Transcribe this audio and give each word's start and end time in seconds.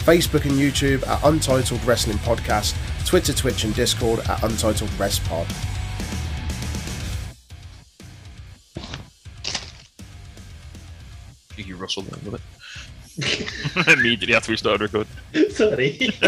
Facebook 0.00 0.44
and 0.46 0.52
YouTube 0.52 1.06
at 1.06 1.22
Untitled 1.24 1.84
Wrestling 1.84 2.16
Podcast, 2.18 2.74
Twitter, 3.04 3.34
Twitch, 3.34 3.64
and 3.64 3.74
Discord 3.74 4.20
at 4.20 4.42
Untitled 4.42 4.90
Rest 4.98 5.22
Pod. 5.24 5.46
You 11.56 11.76
rustled 11.76 12.08
a 12.08 12.16
little 12.16 12.32
bit. 12.32 12.40
Immediately 13.98 14.34
after 14.34 14.52
we 14.52 14.56
started 14.56 14.80
recording. 14.80 15.12
Sorry. 15.50 16.08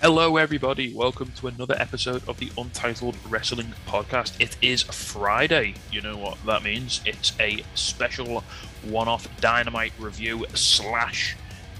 Hello, 0.00 0.36
everybody. 0.36 0.94
Welcome 0.94 1.32
to 1.36 1.48
another 1.48 1.74
episode 1.78 2.26
of 2.28 2.38
the 2.38 2.50
Untitled 2.56 3.16
Wrestling 3.28 3.74
Podcast. 3.86 4.40
It 4.40 4.56
is 4.62 4.82
Friday. 4.82 5.74
You 5.90 6.00
know 6.00 6.16
what 6.16 6.38
that 6.46 6.62
means? 6.62 7.00
It's 7.04 7.32
a 7.40 7.62
special 7.74 8.44
one-off 8.90 9.28
Dynamite 9.40 9.92
review 9.98 10.46
slash 10.54 11.36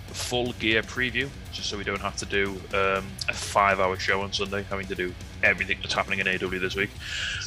full 0.08 0.52
gear 0.54 0.82
preview, 0.82 1.28
just 1.52 1.68
so 1.68 1.76
we 1.76 1.84
don't 1.84 2.00
have 2.00 2.16
to 2.16 2.26
do 2.26 2.52
um, 2.74 3.06
a 3.28 3.32
five-hour 3.34 3.98
show 3.98 4.22
on 4.22 4.32
Sunday, 4.32 4.62
having 4.64 4.86
to 4.86 4.94
do 4.94 5.14
everything 5.42 5.78
that's 5.82 5.94
happening 5.94 6.18
in 6.20 6.26
AEW 6.26 6.60
this 6.60 6.74
week. 6.76 6.90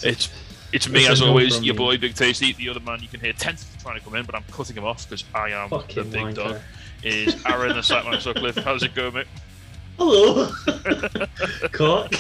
It's 0.03 0.29
it's 0.71 0.87
me 0.87 1.01
It's 1.01 1.09
as 1.09 1.21
always, 1.23 1.63
your 1.63 1.73
me. 1.73 1.77
boy 1.79 1.97
Big 1.97 2.13
Tasty. 2.13 2.53
The 2.53 2.69
other 2.69 2.79
man 2.79 3.01
you 3.01 3.07
can 3.07 3.19
hear 3.19 3.33
tentacles 3.33 3.75
trying 3.81 3.97
to 3.97 4.03
come 4.05 4.15
in, 4.15 4.25
but 4.25 4.35
I'm 4.35 4.43
cutting 4.51 4.75
him 4.75 4.85
off 4.85 5.09
because 5.09 5.23
I 5.33 5.49
am 5.49 5.69
Fucking 5.69 5.95
the 5.95 6.17
big 6.25 6.35
dog. 6.35 6.59
Is 7.01 7.43
Aaron 7.45 7.69
the 7.69 7.81
Slackman 7.81 8.21
Sutcliffe? 8.21 8.57
How's 8.57 8.83
it 8.83 8.93
going, 8.93 9.13
mate? 9.15 9.27
Hello. 9.97 10.51
Cock. 11.71 12.13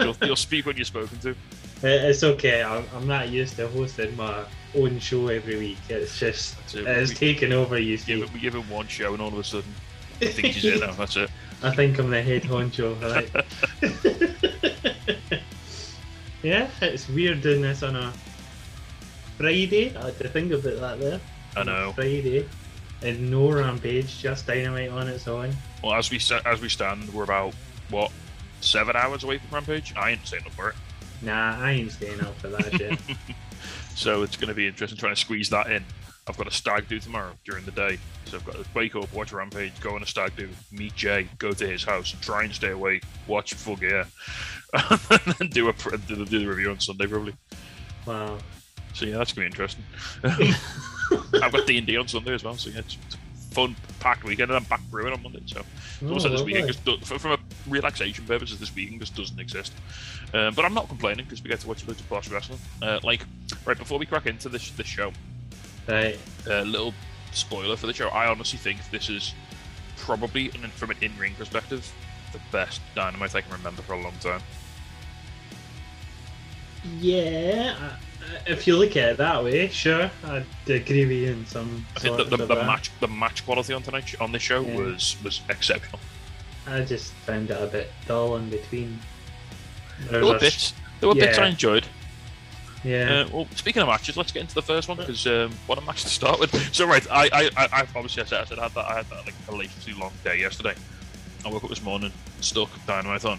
You'll, 0.00 0.16
you'll 0.22 0.36
speak 0.36 0.66
when 0.66 0.76
you're 0.76 0.84
spoken 0.84 1.18
to. 1.20 1.34
It's 1.82 2.22
okay. 2.22 2.62
I'm, 2.62 2.84
I'm 2.94 3.06
not 3.06 3.28
used 3.30 3.56
to 3.56 3.68
hosting 3.68 4.16
my 4.16 4.44
own 4.74 4.98
show 5.00 5.28
every 5.28 5.58
week. 5.58 5.78
It's 5.88 6.18
just 6.18 6.56
That's 6.58 6.74
it. 6.74 6.86
it's 6.86 7.10
We- 7.10 7.16
taken 7.16 7.52
over. 7.52 7.78
You 7.78 7.96
Give 7.98 8.04
see. 8.06 8.20
him, 8.20 8.32
we 8.32 8.40
give 8.40 8.54
him 8.54 8.68
one 8.70 8.86
show, 8.88 9.12
and 9.12 9.20
all 9.22 9.28
of 9.28 9.38
a 9.38 9.44
sudden, 9.44 9.72
I 10.20 10.26
think 10.26 10.48
he's 10.54 10.64
it 10.64 10.80
now. 10.80 10.92
That's 10.92 11.16
it. 11.16 11.30
I 11.62 11.74
think 11.74 11.98
I'm 11.98 12.10
the 12.10 12.22
head 12.22 12.42
honcho, 12.42 13.00
right? 13.02 13.30
yeah, 16.42 16.68
it's 16.80 17.08
weird 17.08 17.40
doing 17.42 17.62
this 17.62 17.82
on 17.82 17.94
a 17.96 18.12
Friday. 19.38 19.96
I 19.96 20.06
had 20.06 20.18
to 20.18 20.28
think 20.28 20.52
about 20.52 20.80
that 20.80 21.00
there. 21.00 21.20
I 21.56 21.62
know. 21.64 21.92
Friday. 21.92 22.48
And 23.02 23.30
no 23.30 23.50
rampage, 23.50 24.20
just 24.20 24.46
dynamite 24.46 24.90
on 24.90 25.08
its 25.08 25.26
own. 25.26 25.52
Well, 25.82 25.94
as 25.94 26.10
we 26.10 26.20
as 26.46 26.60
we 26.60 26.68
stand, 26.68 27.12
we're 27.12 27.24
about 27.24 27.52
what 27.90 28.12
seven 28.60 28.94
hours 28.94 29.24
away 29.24 29.38
from 29.38 29.50
Rampage. 29.54 29.92
I 29.96 30.10
ain't 30.12 30.24
staying 30.26 30.44
up 30.46 30.52
for 30.52 30.68
it, 30.70 30.76
Nah, 31.22 31.58
I 31.60 31.72
ain't 31.72 31.92
staying 31.92 32.20
up 32.20 32.34
for 32.36 32.48
that 32.48 32.72
shit. 32.72 32.98
so 33.94 34.22
it's 34.22 34.36
going 34.36 34.48
to 34.48 34.54
be 34.54 34.66
interesting 34.66 34.98
trying 34.98 35.14
to 35.14 35.20
squeeze 35.20 35.48
that 35.50 35.70
in. 35.70 35.84
I've 36.28 36.36
got 36.36 36.46
a 36.46 36.52
stag 36.52 36.86
do 36.88 37.00
tomorrow 37.00 37.32
during 37.44 37.64
the 37.64 37.72
day, 37.72 37.98
so 38.26 38.36
I've 38.36 38.44
got 38.44 38.54
to 38.54 38.64
wake 38.74 38.94
up, 38.94 39.12
watch 39.12 39.32
Rampage, 39.32 39.78
go 39.80 39.96
on 39.96 40.02
a 40.02 40.06
stag 40.06 40.36
do, 40.36 40.48
meet 40.70 40.94
Jay, 40.94 41.28
go 41.38 41.50
to 41.50 41.66
his 41.66 41.82
house, 41.82 42.14
try 42.20 42.44
and 42.44 42.54
stay 42.54 42.70
awake, 42.70 43.02
watch 43.26 43.54
Full 43.54 43.74
Gear, 43.74 44.06
and 44.72 45.00
then 45.38 45.48
do 45.48 45.68
a 45.68 45.72
do 45.72 46.24
the, 46.24 46.46
review 46.46 46.70
on 46.70 46.78
Sunday 46.78 47.06
probably. 47.06 47.34
Wow. 48.06 48.38
So 48.94 49.04
yeah, 49.04 49.18
that's 49.18 49.32
gonna 49.32 49.48
be 49.48 49.50
interesting. 49.50 49.84
I've 51.42 51.52
got 51.52 51.66
D 51.66 51.78
and 51.78 51.86
D 51.86 51.96
on 51.96 52.06
Sunday 52.06 52.34
as 52.34 52.44
well, 52.44 52.56
so 52.56 52.70
yeah, 52.70 52.78
it's, 52.78 52.96
it's 53.06 53.16
fun 53.52 53.76
packed 54.00 54.24
weekend, 54.24 54.50
and 54.50 54.56
I'm 54.58 54.64
back 54.64 54.80
brewing 54.90 55.12
on 55.12 55.22
Monday. 55.22 55.42
So 55.46 55.62
Oh, 56.04 56.14
also 56.14 56.28
this 56.28 56.42
weekend, 56.42 56.66
just 56.66 56.84
do, 56.84 56.96
from 56.98 57.32
a 57.32 57.38
relaxation 57.68 58.24
purposes, 58.26 58.58
this 58.58 58.74
weekend 58.74 59.00
just 59.00 59.14
doesn't 59.14 59.38
exist. 59.38 59.72
Um, 60.34 60.54
but 60.54 60.64
I'm 60.64 60.74
not 60.74 60.88
complaining 60.88 61.24
because 61.26 61.42
we 61.42 61.50
get 61.50 61.60
to 61.60 61.68
watch 61.68 61.86
loads 61.86 62.00
of 62.00 62.08
boss 62.08 62.28
wrestling. 62.28 62.58
Uh, 62.80 62.98
like 63.02 63.24
right 63.64 63.78
before 63.78 63.98
we 63.98 64.06
crack 64.06 64.26
into 64.26 64.48
this 64.48 64.70
this 64.72 64.86
show, 64.86 65.12
a 66.46 66.64
little 66.64 66.92
spoiler 67.32 67.76
for 67.76 67.86
the 67.86 67.94
show. 67.94 68.08
I 68.08 68.26
honestly 68.26 68.58
think 68.58 68.78
this 68.90 69.08
is 69.08 69.34
probably, 69.96 70.48
from 70.48 70.90
an 70.90 70.96
in-ring 71.00 71.34
perspective, 71.34 71.90
the 72.32 72.40
best 72.50 72.80
Dynamite 72.94 73.34
I 73.34 73.42
can 73.42 73.52
remember 73.52 73.82
for 73.82 73.92
a 73.92 74.02
long 74.02 74.14
time. 74.20 74.40
Yeah, 76.98 77.76
if 78.46 78.66
you 78.66 78.76
look 78.76 78.96
at 78.96 79.10
it 79.10 79.16
that 79.18 79.44
way, 79.44 79.68
sure, 79.68 80.10
I'd 80.24 80.46
agree 80.66 81.06
with 81.06 81.16
you 81.16 81.32
in 81.32 81.46
some 81.46 81.84
I 81.96 82.00
think 82.00 82.16
the, 82.16 82.24
the, 82.24 82.46
the 82.46 82.54
match 82.56 82.90
the 83.00 83.08
match 83.08 83.44
quality 83.44 83.72
on 83.72 83.82
tonight 83.82 84.14
on 84.20 84.32
this 84.32 84.42
show 84.42 84.62
Yeah. 84.62 84.76
was 84.76 85.16
was 85.22 85.40
exceptional. 85.48 86.00
I 86.66 86.82
just 86.82 87.12
found 87.12 87.50
it 87.50 87.60
a 87.60 87.66
bit 87.66 87.90
dull 88.06 88.36
in 88.36 88.48
between. 88.50 88.98
There 90.10 90.24
were 90.24 90.38
bits. 90.38 90.74
There 91.00 91.08
were 91.08 91.14
bits 91.14 91.38
yeah. 91.38 91.44
I 91.44 91.48
enjoyed. 91.48 91.86
Yeah. 92.84 93.24
Uh, 93.26 93.28
well, 93.32 93.48
speaking 93.54 93.82
of 93.82 93.88
matches, 93.88 94.16
let's 94.16 94.32
get 94.32 94.40
into 94.40 94.54
the 94.54 94.62
first 94.62 94.88
one 94.88 94.96
because 94.96 95.26
um, 95.26 95.52
what 95.66 95.78
a 95.78 95.80
match 95.82 96.02
to 96.02 96.08
start 96.08 96.40
with. 96.40 96.52
So, 96.72 96.86
right, 96.86 97.06
I, 97.10 97.28
I, 97.32 97.50
I, 97.56 97.80
obviously 97.94 98.22
I 98.22 98.26
said, 98.26 98.40
I 98.40 98.44
said 98.44 98.58
I 98.58 98.62
had 98.64 98.74
that, 98.74 98.86
I 98.86 98.94
had 98.96 99.06
that 99.10 99.26
like 99.26 99.34
a 99.46 99.50
hilariously 99.50 99.92
long 99.94 100.12
day 100.24 100.38
yesterday. 100.38 100.74
I 101.44 101.48
woke 101.50 101.62
up 101.64 101.70
this 101.70 101.82
morning, 101.82 102.12
stuck 102.40 102.70
Dynamite 102.86 103.24
on, 103.24 103.38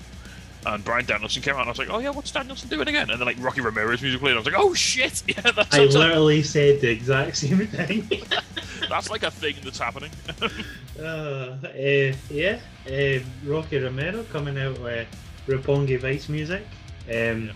and 0.65 0.83
Brian 0.83 1.05
Danielson 1.05 1.41
came 1.41 1.55
out, 1.55 1.61
and 1.61 1.67
I 1.67 1.71
was 1.71 1.77
like, 1.79 1.89
oh 1.89 1.99
yeah, 1.99 2.09
what's 2.09 2.31
Danielson 2.31 2.69
doing 2.69 2.87
again? 2.87 3.09
And 3.09 3.19
then 3.19 3.25
like 3.25 3.37
Rocky 3.39 3.61
Romero 3.61 3.89
music 3.89 4.19
played, 4.19 4.31
and 4.31 4.37
I 4.37 4.39
was 4.39 4.45
like, 4.45 4.55
oh 4.57 4.73
shit, 4.73 5.23
yeah, 5.27 5.51
that's, 5.51 5.73
I 5.75 5.85
literally 5.85 6.43
said 6.43 6.81
the 6.81 6.89
exact 6.89 7.37
same 7.37 7.65
thing. 7.67 8.07
that's 8.89 9.09
like 9.09 9.23
a 9.23 9.31
thing 9.31 9.55
that's 9.63 9.79
happening. 9.79 10.11
uh, 10.99 11.03
uh, 11.03 12.13
yeah, 12.29 12.59
uh, 12.87 13.19
Rocky 13.45 13.77
Romero 13.79 14.23
coming 14.31 14.57
out 14.57 14.79
with 14.79 15.07
Roppongi 15.47 15.99
Vice 15.99 16.29
music. 16.29 16.63
Um, 17.09 17.45
Yeah. 17.47 17.51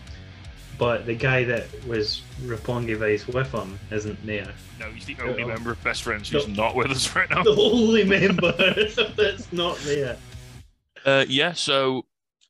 But 0.80 1.08
the 1.08 1.16
guy 1.16 1.44
that 1.46 1.66
was 1.88 2.22
Roppongi 2.44 2.96
Vice 2.98 3.28
with 3.28 3.52
him 3.52 3.80
isn't 3.90 4.24
there. 4.28 4.54
no, 4.80 4.92
he's 4.92 5.06
the 5.06 5.18
only 5.24 5.44
member 5.44 5.72
of 5.72 5.84
Best 5.84 6.04
Friends 6.04 6.30
who's 6.30 6.48
No. 6.48 6.66
not 6.66 6.76
with 6.76 6.92
us 6.92 7.16
right 7.16 7.28
now. 7.32 7.42
The 7.42 7.56
only 7.56 8.04
member 8.04 8.52
that's 8.52 9.52
not 9.52 9.76
there. 9.80 10.18
Uh, 11.04 11.26
yeah, 11.28 11.54
so 11.54 12.06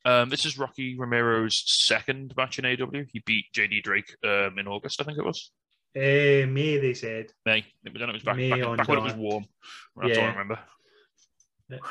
um, 0.05 0.29
this 0.29 0.45
is 0.45 0.57
Rocky 0.57 0.97
Romero's 0.97 1.63
second 1.65 2.33
match 2.37 2.59
in 2.59 2.65
AEW. 2.65 3.07
He 3.11 3.21
beat 3.25 3.45
JD 3.55 3.83
Drake 3.83 4.15
um, 4.23 4.57
in 4.59 4.67
August, 4.67 5.01
I 5.01 5.03
think 5.03 5.17
it 5.17 5.25
was. 5.25 5.51
Uh, 5.95 6.45
May, 6.47 6.77
they 6.77 6.93
said. 6.93 7.27
May. 7.45 7.65
It 7.83 7.93
was, 7.93 8.01
it 8.01 8.13
was 8.13 8.23
back, 8.23 8.37
May 8.37 8.51
back, 8.51 8.65
on 8.65 8.77
back 8.77 8.87
when 8.87 8.99
it 8.99 9.03
was 9.03 9.15
warm. 9.15 9.45
That's 9.95 10.17
all 10.17 10.23
I 10.23 10.27
remember. 10.27 10.59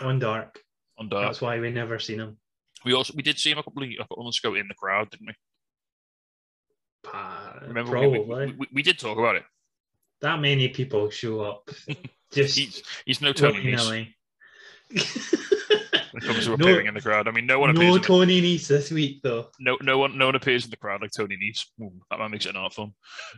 On 0.00 0.18
Dark. 0.18 0.60
On 0.98 1.08
Dark. 1.08 1.26
That's 1.26 1.40
why 1.40 1.58
we 1.58 1.70
never 1.70 1.98
seen 1.98 2.20
him. 2.20 2.38
We 2.84 2.94
also 2.94 3.12
we 3.16 3.22
did 3.22 3.38
see 3.38 3.50
him 3.50 3.58
a 3.58 3.62
couple 3.62 3.82
of, 3.82 3.88
a 3.88 3.96
couple 3.96 4.18
of 4.18 4.24
months 4.24 4.38
ago 4.38 4.54
in 4.54 4.68
the 4.68 4.74
crowd, 4.74 5.10
didn't 5.10 5.26
we? 5.26 5.34
Pa- 7.02 7.58
Remember 7.66 7.98
we, 7.98 8.06
we, 8.06 8.18
Probably. 8.18 8.54
we, 8.58 8.66
we 8.72 8.82
did 8.82 8.98
talk 8.98 9.18
about 9.18 9.36
it. 9.36 9.44
that 10.20 10.40
many 10.40 10.68
people 10.68 11.10
show 11.10 11.40
up. 11.40 11.68
Just 12.32 12.58
He's 12.58 12.82
he's 13.04 13.20
no 13.20 13.32
Tony 13.32 13.76
When 16.16 16.22
it 16.22 16.32
comes 16.32 16.44
to 16.46 16.50
no, 16.50 16.54
appearing 16.54 16.86
in 16.86 16.94
the 16.94 17.02
crowd. 17.02 17.28
I 17.28 17.30
mean, 17.30 17.44
no 17.44 17.58
one 17.58 17.68
appears. 17.68 17.84
no 17.84 17.94
in 17.96 18.00
the, 18.00 18.06
Tony 18.06 18.40
Nese 18.40 18.68
this 18.68 18.90
week 18.90 19.20
though. 19.22 19.48
no 19.60 19.76
no 19.82 19.98
one 19.98 20.16
no 20.16 20.24
one 20.24 20.34
appears 20.34 20.64
in 20.64 20.70
the 20.70 20.76
crowd 20.78 21.02
like 21.02 21.10
Tony 21.10 21.36
Nese. 21.36 21.66
Ooh, 21.82 21.92
that 22.10 22.18
man 22.18 22.30
makes 22.30 22.46
it 22.46 22.50
an 22.50 22.56
art 22.56 22.72
form. 22.72 22.94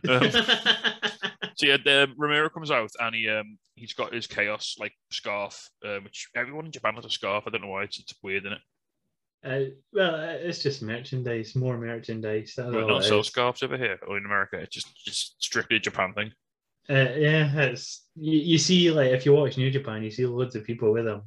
Um, 0.07 0.31
so 1.57 1.65
yeah, 1.65 1.75
um, 2.03 2.15
Romero 2.17 2.49
comes 2.49 2.71
out 2.71 2.91
and 3.01 3.13
he 3.13 3.27
um 3.27 3.57
he's 3.75 3.91
got 3.91 4.13
his 4.13 4.27
chaos 4.27 4.77
like 4.79 4.93
scarf, 5.11 5.69
um, 5.83 6.05
which 6.05 6.29
everyone 6.37 6.67
in 6.67 6.71
Japan 6.71 6.95
has 6.95 7.03
a 7.03 7.09
scarf. 7.09 7.43
I 7.45 7.49
don't 7.49 7.63
know 7.63 7.67
why 7.67 7.83
it's, 7.83 7.99
it's 7.99 8.13
weird, 8.23 8.45
isn't 8.45 8.53
it? 8.53 8.61
Uh, 9.43 9.71
well, 9.91 10.15
it's 10.15 10.63
just 10.63 10.81
merchandise, 10.81 11.57
more 11.57 11.77
merchandise. 11.77 12.53
That's 12.55 12.73
well, 12.73 12.87
not 12.87 13.03
sell 13.03 13.23
scarves 13.23 13.61
over 13.61 13.77
here 13.77 13.99
or 14.07 14.17
in 14.17 14.25
America. 14.25 14.57
It's 14.57 14.73
just 14.73 15.03
just 15.03 15.35
strictly 15.43 15.75
a 15.75 15.79
Japan 15.81 16.13
thing. 16.13 16.31
Uh, 16.89 17.11
yeah, 17.17 17.53
it's 17.55 18.05
you, 18.15 18.39
you 18.39 18.57
see 18.57 18.89
like 18.89 19.11
if 19.11 19.25
you 19.25 19.33
watch 19.33 19.57
New 19.57 19.69
Japan, 19.69 20.01
you 20.01 20.11
see 20.11 20.25
loads 20.25 20.55
of 20.55 20.63
people 20.63 20.93
with 20.93 21.03
them. 21.03 21.23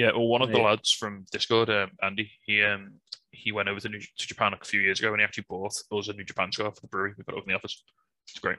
Yeah, 0.00 0.12
well, 0.12 0.28
one 0.28 0.40
of 0.40 0.48
the 0.50 0.54
Right. 0.54 0.70
lads 0.70 0.92
from 0.92 1.26
Discord, 1.30 1.68
um, 1.68 1.90
Andy, 2.02 2.32
he 2.46 2.62
um 2.62 2.94
he 3.32 3.52
went 3.52 3.68
over 3.68 3.80
to, 3.80 3.88
New, 3.90 4.00
to 4.00 4.26
Japan 4.26 4.54
a 4.54 4.64
few 4.64 4.80
years 4.80 4.98
ago 4.98 5.10
and 5.12 5.20
he 5.20 5.24
actually 5.24 5.44
bought 5.46 5.74
us 5.92 6.08
a 6.08 6.12
New 6.14 6.24
Japan 6.24 6.50
scarf 6.50 6.74
for 6.74 6.80
the 6.80 6.86
brewery. 6.88 7.12
We've 7.16 7.26
got 7.26 7.34
it 7.34 7.38
over 7.38 7.44
in 7.44 7.52
the 7.52 7.58
office. 7.58 7.84
It's 8.26 8.38
great. 8.38 8.56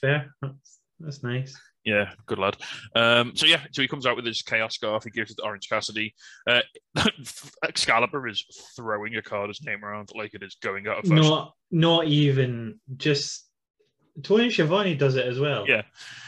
Fair, 0.00 0.34
that's, 0.42 0.80
that's 0.98 1.22
nice. 1.22 1.56
Yeah, 1.84 2.10
good 2.26 2.40
lad. 2.40 2.56
Um, 2.96 3.36
so 3.36 3.46
yeah, 3.46 3.60
so 3.70 3.82
he 3.82 3.88
comes 3.88 4.04
out 4.04 4.16
with 4.16 4.26
his 4.26 4.42
chaos 4.42 4.74
scarf. 4.74 5.04
He 5.04 5.10
gives 5.10 5.30
it 5.30 5.36
to 5.36 5.44
Orange 5.44 5.68
Cassidy. 5.68 6.12
Uh, 6.48 6.62
Excalibur 7.64 8.26
is 8.26 8.44
throwing 8.74 9.14
Okada's 9.16 9.62
name 9.62 9.84
around 9.84 10.10
like 10.14 10.34
it 10.34 10.42
is 10.42 10.56
going 10.60 10.88
out 10.88 10.98
of 10.98 11.04
fashion. 11.04 11.22
Not, 11.22 11.54
not 11.70 12.06
even 12.06 12.80
just 12.96 13.43
Tony 14.22 14.50
Schiavone 14.50 14.94
does 14.94 15.16
it 15.16 15.26
as 15.26 15.38
well. 15.40 15.66
Yeah. 15.68 15.82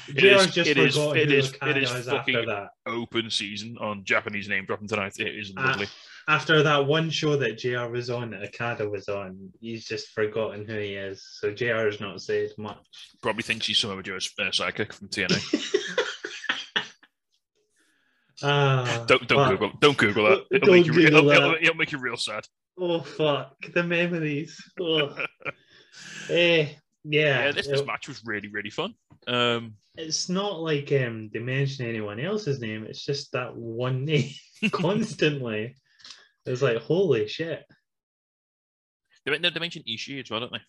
It 0.09 0.23
is- 0.25 0.47
just 0.55 0.71
it 0.71 0.77
is- 0.79 0.95
forgotten 0.97 1.23
it 1.23 1.29
who 1.31 1.37
is- 1.37 1.53
it 1.63 1.77
is 1.79 1.91
fucking- 2.07 2.37
after 2.37 2.47
that. 2.47 2.69
Open 2.87 3.31
season 3.31 3.77
on 3.81 4.05
Japanese 4.05 4.49
name 4.49 4.65
dropping 4.65 4.89
tonight. 4.89 5.15
It 5.19 5.35
is 5.37 5.53
lovely. 5.55 5.87
After 6.29 6.61
that 6.65 6.87
one 6.87 7.09
show 7.11 7.37
that 7.37 7.57
JR 7.59 7.89
was 7.89 8.11
on, 8.11 8.35
Okada 8.35 8.89
was 8.89 9.09
on, 9.09 9.53
he's 9.61 9.85
just 9.87 10.09
forgotten 10.09 10.67
who 10.67 10.77
he 10.77 10.95
is. 10.95 11.25
So 11.41 11.53
JR 11.53 11.87
has 11.87 12.01
not 12.01 12.21
said 12.21 12.51
much. 12.59 12.79
Probably 13.23 13.45
thinks 13.45 13.67
he's 13.67 13.79
Samoa 13.79 14.03
Joe's 14.03 14.33
uh, 14.39 14.45
sidekick 14.45 14.93
from 14.93 15.09
TNA. 15.09 15.39
Ah, 18.43 19.05
don't 19.09 19.27
don't. 19.27 19.49
Google 19.51 19.73
don't 19.81 19.97
Google 19.97 20.25
that. 20.25 20.45
It'll, 20.51 20.67
Don't 20.67 20.77
make 20.77 20.87
you, 20.87 20.93
Google 20.93 21.07
it'll, 21.07 21.25
that. 21.31 21.37
it'll, 21.37 21.55
it'll 21.55 21.75
make 21.77 21.93
you 21.93 21.99
real 21.99 22.19
sad. 22.19 22.45
Oh 22.79 23.01
fuck 23.01 23.55
the 23.73 23.83
memories. 23.83 24.63
Oh. 24.79 25.17
eh, 26.31 26.69
yeah, 27.09 27.45
Yeah, 27.47 27.53
this, 27.53 27.67
this 27.67 27.81
it- 27.81 27.87
match 27.87 28.09
was 28.09 28.23
really 28.25 28.49
really 28.49 28.71
fun. 28.71 28.95
Um, 29.27 29.75
it's 29.97 30.29
not 30.29 30.61
like 30.61 30.93
um 30.93 31.31
they 31.33 31.39
mention 31.41 31.87
anyone 31.87 32.21
else's 32.21 32.61
name. 32.61 32.85
It's 32.89 33.05
just 33.05 33.33
that 33.33 33.57
one 33.57 34.05
name 34.05 34.31
constantly. 34.73 35.77
It's 36.45 36.63
like 36.63 36.79
holy 36.79 37.27
shit. 37.29 37.65
they, 39.25 39.37
they 39.39 39.61
mentioned 39.61 39.85
Ishii 39.87 40.23
as 40.23 40.31
well, 40.31 40.41
don't 40.41 40.53
they? 40.53 40.61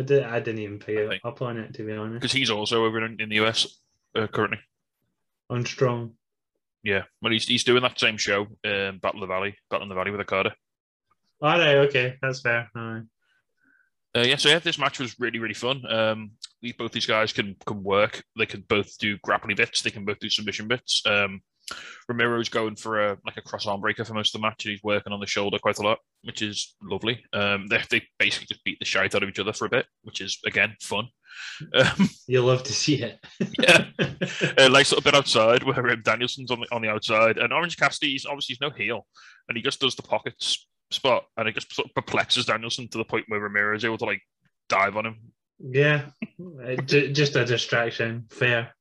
I 0.00 0.02
did. 0.02 0.22
I 0.22 0.38
didn't 0.40 0.60
even 0.60 0.78
pick 0.78 0.96
I 0.98 1.00
it 1.02 1.08
think- 1.08 1.22
up 1.24 1.42
on 1.42 1.58
it 1.58 1.74
to 1.74 1.82
be 1.84 1.92
honest. 1.92 2.20
Because 2.20 2.32
he's 2.32 2.50
also 2.50 2.84
over 2.84 3.04
in, 3.04 3.20
in 3.20 3.28
the 3.28 3.40
US 3.40 3.66
uh, 4.14 4.26
currently. 4.28 4.58
On 5.48 5.64
strong. 5.66 6.12
Yeah, 6.82 7.02
well, 7.20 7.32
he's 7.32 7.46
he's 7.46 7.64
doing 7.64 7.82
that 7.82 7.98
same 7.98 8.16
show, 8.16 8.42
um, 8.64 8.98
Battle 8.98 9.22
of 9.22 9.28
the 9.28 9.34
Valley, 9.34 9.56
Battle 9.70 9.82
in 9.82 9.88
the 9.88 9.94
Valley 9.94 10.10
with 10.12 10.20
Okada. 10.20 10.54
All 11.42 11.58
right. 11.58 11.76
Okay, 11.88 12.16
that's 12.22 12.40
fair. 12.40 12.70
All 12.76 12.82
right. 12.82 13.02
Uh, 14.16 14.22
yeah, 14.22 14.36
so 14.36 14.48
yeah, 14.48 14.58
this 14.58 14.78
match 14.78 14.98
was 14.98 15.18
really 15.20 15.38
really 15.38 15.54
fun. 15.54 15.82
Um, 15.88 16.32
these, 16.62 16.74
both 16.74 16.92
these 16.92 17.06
guys 17.06 17.32
can 17.32 17.56
can 17.66 17.82
work. 17.82 18.22
They 18.36 18.46
can 18.46 18.64
both 18.68 18.98
do 18.98 19.18
grappling 19.22 19.56
bits. 19.56 19.82
They 19.82 19.90
can 19.90 20.04
both 20.04 20.18
do 20.18 20.28
submission 20.28 20.68
bits. 20.68 21.02
Um, 21.06 21.42
Romero's 22.08 22.48
going 22.48 22.76
for 22.76 23.06
a 23.06 23.18
like 23.24 23.36
a 23.36 23.42
cross 23.42 23.66
arm 23.66 23.80
breaker 23.80 24.04
for 24.04 24.14
most 24.14 24.34
of 24.34 24.40
the 24.40 24.46
match, 24.46 24.64
and 24.64 24.72
he's 24.72 24.82
working 24.82 25.12
on 25.12 25.20
the 25.20 25.26
shoulder 25.26 25.58
quite 25.58 25.78
a 25.78 25.82
lot, 25.82 25.98
which 26.22 26.42
is 26.42 26.74
lovely. 26.82 27.24
Um, 27.32 27.66
they 27.68 27.80
they 27.90 28.02
basically 28.18 28.48
just 28.48 28.64
beat 28.64 28.78
the 28.78 28.84
shite 28.84 29.14
out 29.14 29.22
of 29.22 29.28
each 29.28 29.38
other 29.38 29.52
for 29.52 29.66
a 29.66 29.70
bit, 29.70 29.86
which 30.02 30.20
is 30.20 30.38
again 30.46 30.74
fun. 30.82 31.08
Um, 31.74 32.08
You'll 32.26 32.46
love 32.46 32.64
to 32.64 32.72
see 32.72 33.02
it. 33.02 33.18
yeah, 33.60 33.86
a 34.58 34.68
nice 34.68 34.90
little 34.90 35.02
bit 35.02 35.14
outside 35.14 35.62
where 35.62 35.90
um, 35.90 36.02
Danielson's 36.02 36.50
on 36.50 36.60
the 36.60 36.66
on 36.72 36.82
the 36.82 36.90
outside, 36.90 37.38
and 37.38 37.52
Orange 37.52 37.76
Cassidy 37.76 38.14
is 38.14 38.26
obviously 38.26 38.54
he's 38.54 38.60
no 38.60 38.70
heel, 38.70 39.06
and 39.48 39.56
he 39.56 39.62
just 39.62 39.80
does 39.80 39.94
the 39.94 40.02
pockets 40.02 40.66
spot, 40.90 41.24
and 41.36 41.48
it 41.48 41.54
just 41.54 41.72
sort 41.74 41.88
of 41.88 41.94
perplexes 41.94 42.46
Danielson 42.46 42.88
to 42.88 42.98
the 42.98 43.04
point 43.04 43.26
where 43.28 43.40
Romero 43.40 43.76
is 43.76 43.84
able 43.84 43.98
to 43.98 44.04
like 44.04 44.22
dive 44.68 44.96
on 44.96 45.06
him. 45.06 45.16
yeah. 45.58 46.06
Uh, 46.40 46.76
just 46.82 47.36
a 47.36 47.44
distraction. 47.44 48.24
Fair. 48.30 48.74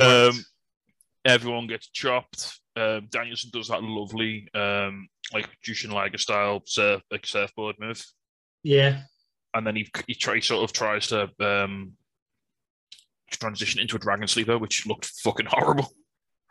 Um, 0.00 0.44
everyone 1.24 1.66
gets 1.66 1.88
chopped. 1.88 2.60
Um, 2.76 3.08
Danielson 3.10 3.50
does 3.52 3.68
that 3.68 3.82
lovely, 3.82 4.48
um, 4.54 5.08
like 5.34 5.48
Jushin 5.64 5.92
Liger 5.92 6.18
style 6.18 6.62
surf, 6.66 7.02
like 7.10 7.26
surfboard 7.26 7.76
move, 7.80 8.02
yeah. 8.62 9.02
and 9.54 9.66
then 9.66 9.76
he 9.76 9.90
he, 10.06 10.14
try, 10.14 10.36
he 10.36 10.40
sort 10.40 10.62
of 10.62 10.72
tries 10.72 11.08
to 11.08 11.28
um, 11.40 11.92
transition 13.30 13.80
into 13.80 13.96
a 13.96 13.98
dragon 13.98 14.28
sleeper, 14.28 14.56
which 14.56 14.86
looked 14.86 15.06
fucking 15.06 15.46
horrible. 15.46 15.92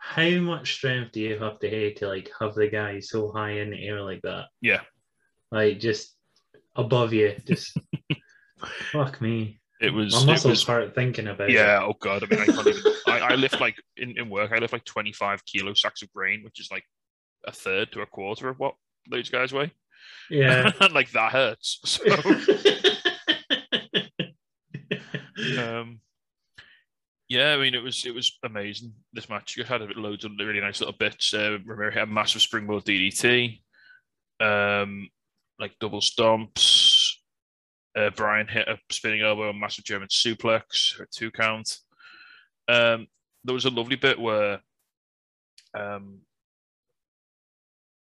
How 0.02 0.30
much 0.40 0.74
strength 0.74 1.12
do 1.12 1.20
you 1.20 1.38
have 1.38 1.58
to 1.60 1.84
have 1.84 1.94
to 1.96 2.08
like 2.08 2.30
have 2.40 2.54
the 2.54 2.68
guy 2.68 3.00
so 3.00 3.30
high 3.30 3.52
in 3.60 3.70
the 3.70 3.86
air 3.86 4.00
like 4.02 4.22
that? 4.22 4.46
Yeah, 4.60 4.80
Like 5.52 5.78
just 5.78 6.16
above 6.74 7.12
you. 7.12 7.36
Just 7.46 7.76
fuck 8.92 9.20
me. 9.20 9.60
it 9.80 9.92
was. 9.92 10.14
My 10.14 10.22
it 10.22 10.26
muscles 10.26 10.50
was 10.50 10.64
hurt 10.66 10.94
thinking 10.94 11.28
about 11.28 11.50
it. 11.50 11.54
yeah. 11.54 11.80
Oh 11.82 11.94
god. 12.00 12.24
I 12.24 12.26
mean, 12.34 12.40
I 12.40 12.46
can't 12.46 12.66
even. 12.66 12.92
I, 13.06 13.18
I 13.18 13.34
lift 13.34 13.60
like 13.60 13.76
in, 13.98 14.18
in 14.18 14.30
work. 14.30 14.52
I 14.52 14.58
lift 14.58 14.72
like 14.72 14.84
twenty 14.84 15.12
five 15.12 15.44
kilo 15.44 15.74
sacks 15.74 16.02
of 16.02 16.10
grain, 16.12 16.42
which 16.44 16.60
is 16.60 16.70
like 16.70 16.84
a 17.46 17.52
third 17.52 17.92
to 17.92 18.00
a 18.00 18.06
quarter 18.06 18.48
of 18.48 18.58
what 18.58 18.74
those 19.10 19.28
guys 19.28 19.52
weigh. 19.52 19.70
Yeah. 20.30 20.72
and 20.80 20.94
like 20.94 21.10
that 21.12 21.32
hurts. 21.32 21.78
So. 21.84 22.04
Um, 25.58 26.00
yeah, 27.30 27.52
I 27.52 27.56
mean 27.56 27.74
it 27.74 27.82
was 27.82 28.04
it 28.04 28.12
was 28.14 28.36
amazing. 28.42 28.92
This 29.14 29.28
match 29.30 29.56
you 29.56 29.64
had 29.64 29.80
loads 29.96 30.24
of 30.26 30.32
really 30.38 30.60
nice 30.60 30.80
little 30.80 30.96
bits. 30.98 31.32
Uh, 31.32 31.58
Romero 31.64 31.90
hit 31.92 32.02
a 32.02 32.06
massive 32.06 32.42
springboard 32.42 32.84
DDT, 32.84 33.60
um, 34.40 35.08
like 35.58 35.72
double 35.80 36.00
stomps. 36.00 37.12
Uh, 37.96 38.10
Brian 38.14 38.46
hit 38.48 38.68
a 38.68 38.78
spinning 38.90 39.22
elbow, 39.22 39.48
a 39.48 39.54
massive 39.54 39.84
German 39.84 40.08
suplex, 40.08 41.00
a 41.00 41.06
two 41.06 41.30
count. 41.30 41.78
Um, 42.68 43.06
there 43.44 43.54
was 43.54 43.64
a 43.64 43.70
lovely 43.70 43.96
bit 43.96 44.18
where, 44.20 44.60
um, 45.74 46.18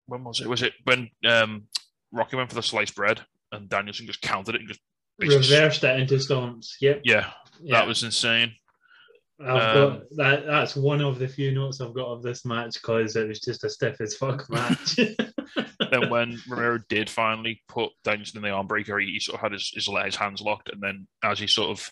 when 0.08 0.24
was 0.24 0.42
it? 0.42 0.48
Was 0.48 0.64
it 0.64 0.74
when 0.86 1.10
um, 1.26 1.68
Rocky 2.12 2.38
went 2.38 2.50
for 2.50 2.56
the 2.56 2.64
sliced 2.64 2.96
bread 2.96 3.22
and 3.52 3.70
Danielson 3.70 4.08
just 4.08 4.22
counted 4.22 4.56
it 4.56 4.62
and 4.62 4.70
just 4.70 4.82
Reversed 5.20 5.84
it 5.84 6.00
into 6.00 6.14
stomps. 6.16 6.74
Yep. 6.80 7.02
Yeah, 7.04 7.32
Yeah. 7.62 7.80
that 7.80 7.88
was 7.88 8.04
insane. 8.04 8.54
I've 9.40 9.78
um, 9.78 9.90
got 9.90 10.10
that. 10.16 10.46
That's 10.46 10.76
one 10.76 11.02
of 11.02 11.20
the 11.20 11.28
few 11.28 11.52
notes 11.52 11.80
I've 11.80 11.94
got 11.94 12.08
of 12.08 12.24
this 12.24 12.44
match 12.44 12.74
because 12.74 13.16
it 13.16 13.28
was 13.28 13.40
just 13.40 13.64
a 13.64 13.70
stiff 13.70 14.02
as 14.02 14.16
fuck 14.16 14.50
match. 14.50 14.96
then 14.96 16.10
when 16.10 16.40
Romero 16.50 16.80
did 16.90 17.10
finally 17.10 17.62
put 17.68 17.92
Danielson 18.04 18.38
in 18.38 18.44
the 18.44 18.50
arm 18.50 18.68
breaker, 18.68 18.98
he, 19.00 19.14
he 19.14 19.20
sort 19.20 19.36
of 19.36 19.42
had 19.42 19.52
his, 19.52 19.72
his, 19.74 19.90
his 20.06 20.16
hands 20.16 20.42
locked, 20.42 20.70
and 20.70 20.82
then 20.82 21.08
as 21.24 21.40
he 21.40 21.48
sort 21.48 21.70
of 21.70 21.92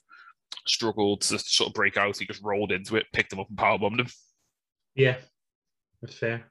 struggled 0.65 1.21
to 1.21 1.37
sort 1.37 1.69
of 1.69 1.73
break 1.73 1.97
out, 1.97 2.17
he 2.17 2.25
just 2.25 2.43
rolled 2.43 2.71
into 2.71 2.95
it, 2.95 3.05
picked 3.13 3.31
him 3.31 3.39
up, 3.39 3.49
and 3.49 3.57
powerbombed 3.57 3.99
him. 3.99 4.07
yeah, 4.95 5.17
that's 6.01 6.15
fair. 6.15 6.45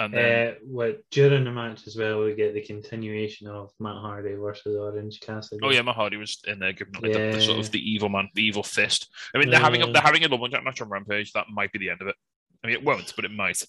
And 0.00 0.12
then, 0.12 0.48
Uh, 0.48 0.54
what 0.64 1.02
during 1.10 1.44
the 1.44 1.52
match 1.52 1.86
as 1.86 1.94
well, 1.96 2.24
we 2.24 2.34
get 2.34 2.52
the 2.54 2.62
continuation 2.62 3.46
of 3.46 3.70
Matt 3.78 3.96
Hardy 4.00 4.34
versus 4.34 4.76
Orange 4.76 5.20
Cassidy. 5.20 5.60
oh 5.62 5.70
yeah, 5.70 5.82
Matt 5.82 5.94
Hardy 5.94 6.16
was 6.16 6.40
in 6.48 6.58
there 6.58 6.72
giving 6.72 6.94
like 6.94 7.12
the, 7.12 7.30
the 7.32 7.40
sort 7.40 7.60
of 7.60 7.70
the 7.70 7.78
evil 7.78 8.08
man, 8.08 8.28
the 8.34 8.42
evil 8.44 8.64
fist. 8.64 9.08
I 9.34 9.38
mean, 9.38 9.50
they're 9.50 9.60
having 9.60 9.82
a, 9.82 9.86
Yeah. 9.86 9.92
they're 9.92 10.02
having 10.02 10.24
a 10.24 10.28
lumberjack 10.28 10.64
match 10.64 10.80
on 10.80 10.88
Rampage. 10.88 11.32
That 11.32 11.46
might 11.48 11.70
be 11.72 11.78
the 11.78 11.90
end 11.90 12.02
of 12.02 12.08
it. 12.08 12.16
I 12.62 12.68
mean, 12.68 12.76
it 12.76 12.82
won't, 12.82 13.12
but 13.14 13.26
it 13.26 13.30
might. 13.30 13.62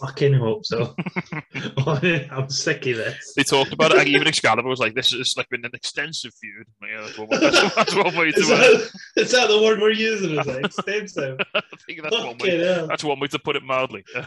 Fucking 0.00 0.34
hope 0.34 0.66
so. 0.66 0.92
I'm 1.86 2.48
sick 2.50 2.84
of 2.88 2.96
this. 2.96 3.32
They 3.36 3.44
talked 3.44 3.72
about 3.72 3.92
it. 3.92 3.96
Like, 3.98 4.08
even 4.08 4.26
Excalibur 4.26 4.68
was 4.68 4.80
like, 4.80 4.94
"This 4.94 5.12
has 5.12 5.34
like 5.36 5.48
been 5.50 5.64
an 5.64 5.70
extensive 5.72 6.32
feud." 6.34 6.66
Like, 6.82 6.90
yeah, 6.90 7.00
that's, 7.02 7.16
one, 7.18 7.28
that's, 7.30 7.74
that's 7.76 7.94
one 7.94 8.16
way 8.16 8.32
to. 8.32 8.40
Is 8.40 8.50
Uh, 8.50 8.56
that, 8.56 8.90
is 9.22 9.30
that 9.30 9.48
the 9.48 9.62
word 9.62 9.80
we're 9.80 9.92
using? 9.92 10.36
Is 10.36 10.46
it 10.48 10.64
extensive? 10.64 11.38
I 11.54 11.60
think 11.86 12.02
that's 12.02 12.16
one 12.16 12.36
way. 12.38 12.58
Hell. 12.58 12.88
That's 12.88 13.04
one 13.04 13.20
way 13.20 13.28
to 13.28 13.38
put 13.38 13.54
it 13.56 13.62
mildly. 13.62 14.04
Um, 14.16 14.24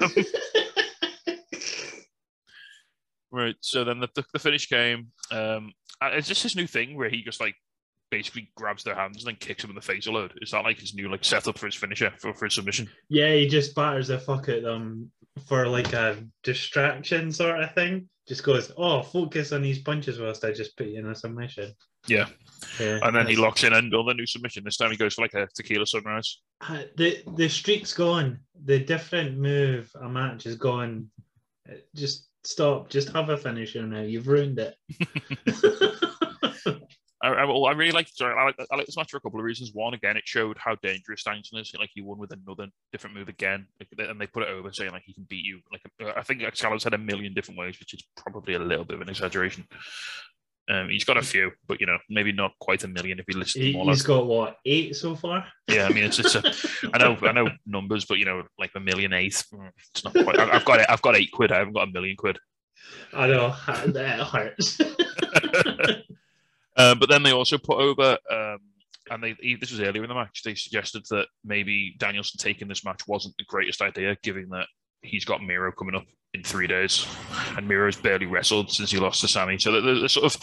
Right. 3.31 3.55
So 3.61 3.83
then 3.83 3.99
the, 3.99 4.09
the, 4.15 4.23
the 4.33 4.39
finish 4.39 4.67
came. 4.67 5.07
Um, 5.31 5.73
it's 6.01 6.27
just 6.27 6.43
his 6.43 6.55
new 6.55 6.67
thing 6.67 6.95
where 6.95 7.09
he 7.09 7.23
just 7.23 7.41
like 7.41 7.55
basically 8.09 8.51
grabs 8.55 8.83
their 8.83 8.95
hands 8.95 9.17
and 9.17 9.27
then 9.27 9.35
kicks 9.35 9.61
them 9.61 9.71
in 9.71 9.75
the 9.75 9.81
face 9.81 10.07
a 10.07 10.11
load. 10.11 10.33
Is 10.41 10.51
that 10.51 10.63
like 10.63 10.79
his 10.79 10.93
new 10.93 11.09
like 11.09 11.25
setup 11.25 11.57
for 11.57 11.65
his 11.65 11.75
finisher 11.75 12.13
for, 12.19 12.33
for 12.33 12.45
his 12.45 12.55
submission? 12.55 12.89
Yeah, 13.09 13.33
he 13.33 13.47
just 13.47 13.75
batters 13.75 14.07
the 14.07 14.19
fuck 14.19 14.49
at 14.49 14.63
them 14.63 15.11
for 15.45 15.67
like 15.67 15.93
a 15.93 16.23
distraction 16.43 17.31
sort 17.31 17.61
of 17.61 17.73
thing. 17.73 18.09
Just 18.27 18.43
goes, 18.43 18.71
oh, 18.77 19.03
focus 19.03 19.53
on 19.53 19.61
these 19.61 19.79
punches 19.79 20.19
whilst 20.19 20.43
I 20.43 20.51
just 20.51 20.75
put 20.75 20.87
you 20.87 20.99
in 20.99 21.07
a 21.07 21.15
submission. 21.15 21.73
Yeah. 22.07 22.27
Yeah. 22.79 22.99
And 23.03 23.15
then 23.15 23.27
he 23.27 23.35
locks 23.35 23.63
in 23.63 23.71
the 23.71 24.13
new 24.15 24.25
submission. 24.25 24.63
This 24.63 24.77
time 24.77 24.91
he 24.91 24.97
goes 24.97 25.13
for 25.13 25.21
like 25.21 25.33
a 25.33 25.47
tequila 25.55 25.85
sunrise. 25.85 26.39
Uh, 26.61 26.83
the 26.95 27.23
the 27.35 27.47
streak's 27.47 27.93
gone. 27.93 28.39
The 28.65 28.79
different 28.79 29.37
move 29.37 29.89
a 30.01 30.09
match 30.09 30.45
is 30.45 30.55
gone. 30.55 31.09
Uh, 31.69 31.75
Just 31.95 32.26
stop. 32.47 32.89
Just 32.89 33.09
have 33.09 33.29
a 33.29 33.37
finisher 33.37 33.85
now. 33.85 34.01
You've 34.01 34.27
ruined 34.27 34.59
it. 34.59 34.75
I, 37.23 37.29
I, 37.29 37.45
I 37.45 37.71
really 37.73 37.91
like. 37.91 38.07
Sorry, 38.07 38.35
I 38.37 38.45
like, 38.45 38.55
I 38.71 38.75
like 38.75 38.85
this 38.85 38.95
match 38.95 39.11
for 39.11 39.17
a 39.17 39.21
couple 39.21 39.39
of 39.39 39.45
reasons. 39.45 39.71
One, 39.73 39.93
again, 39.93 40.17
it 40.17 40.23
showed 40.25 40.57
how 40.57 40.75
dangerous 40.75 41.23
Danielson 41.23 41.59
is. 41.59 41.71
Like 41.77 41.89
he 41.93 42.01
won 42.01 42.19
with 42.19 42.31
another 42.31 42.67
different 42.91 43.15
move 43.15 43.27
again, 43.27 43.67
and 43.97 44.21
they 44.21 44.27
put 44.27 44.43
it 44.43 44.49
over 44.49 44.71
saying 44.71 44.91
like 44.91 45.03
he 45.05 45.13
can 45.13 45.25
beat 45.27 45.43
you. 45.43 45.59
Like 45.71 46.15
I 46.15 46.21
think 46.21 46.43
Excalibur's 46.43 46.83
had 46.83 46.93
a 46.93 46.99
million 46.99 47.33
different 47.33 47.59
ways, 47.59 47.79
which 47.79 47.93
is 47.95 48.03
probably 48.15 48.53
a 48.53 48.59
little 48.59 48.85
bit 48.85 48.95
of 48.95 49.01
an 49.01 49.09
exaggeration. 49.09 49.67
Um, 50.69 50.89
he's 50.89 51.05
got 51.05 51.15
a 51.15 51.21
few, 51.21 51.51
but 51.67 51.79
you 51.79 51.87
know, 51.87 51.97
maybe 52.09 52.33
not 52.33 52.51
quite 52.59 52.83
a 52.83 52.87
million 52.89 53.19
if 53.19 53.25
he 53.27 53.33
lists 53.33 53.53
He, 53.53 53.71
them 53.71 53.81
all. 53.81 53.89
out. 53.89 54.03
got 54.03 54.25
what 54.27 54.57
eight 54.65 54.95
so 54.97 55.15
far. 55.15 55.45
Yeah, 55.69 55.85
I 55.85 55.93
mean, 55.93 56.03
it's 56.03 56.19
it's 56.19 56.35
a. 56.35 56.43
I 56.93 56.97
know, 56.97 57.17
I 57.21 57.31
know 57.31 57.47
numbers, 57.65 58.03
but 58.05 58.17
you 58.17 58.25
know, 58.25 58.43
like 58.59 58.71
a 58.75 58.79
million 58.81 59.13
eight. 59.13 59.41
mm, 59.53 59.71
It's 59.93 60.03
not 60.03 60.13
quite. 60.13 60.37
I've 60.39 60.65
got 60.65 60.81
it. 60.81 60.85
I've 60.89 61.01
got 61.01 61.15
eight 61.15 61.31
quid. 61.31 61.51
I 61.53 61.59
haven't 61.59 61.73
got 61.73 61.87
a 61.87 61.91
million 61.91 62.17
quid. 62.17 62.37
I 63.13 63.27
know 63.27 63.55
that 63.87 64.19
hurts. 64.21 64.79
Um, 66.75 66.99
but 66.99 67.09
then 67.09 67.23
they 67.23 67.31
also 67.31 67.57
put 67.57 67.79
over, 67.79 68.17
um, 68.31 68.57
and 69.09 69.23
they 69.23 69.35
he- 69.39 69.55
this 69.55 69.71
was 69.71 69.79
earlier 69.81 70.03
in 70.03 70.09
the 70.09 70.15
match. 70.15 70.43
They 70.43 70.55
suggested 70.55 71.03
that 71.09 71.27
maybe 71.43 71.95
Danielson 71.97 72.39
taking 72.39 72.67
this 72.67 72.83
match 72.85 73.01
wasn't 73.07 73.35
the 73.37 73.45
greatest 73.45 73.81
idea, 73.81 74.17
given 74.23 74.49
that 74.49 74.67
he's 75.01 75.25
got 75.25 75.43
Miro 75.43 75.71
coming 75.71 75.95
up 75.95 76.05
in 76.33 76.43
three 76.43 76.67
days, 76.67 77.05
and 77.55 77.67
Miro's 77.67 77.95
barely 77.97 78.25
wrestled 78.25 78.71
since 78.71 78.91
he 78.91 78.97
lost 78.97 79.21
to 79.21 79.27
Sammy. 79.27 79.57
So 79.57 79.71
the, 79.71 80.01
the, 80.01 80.09
sort 80.09 80.25
of 80.25 80.41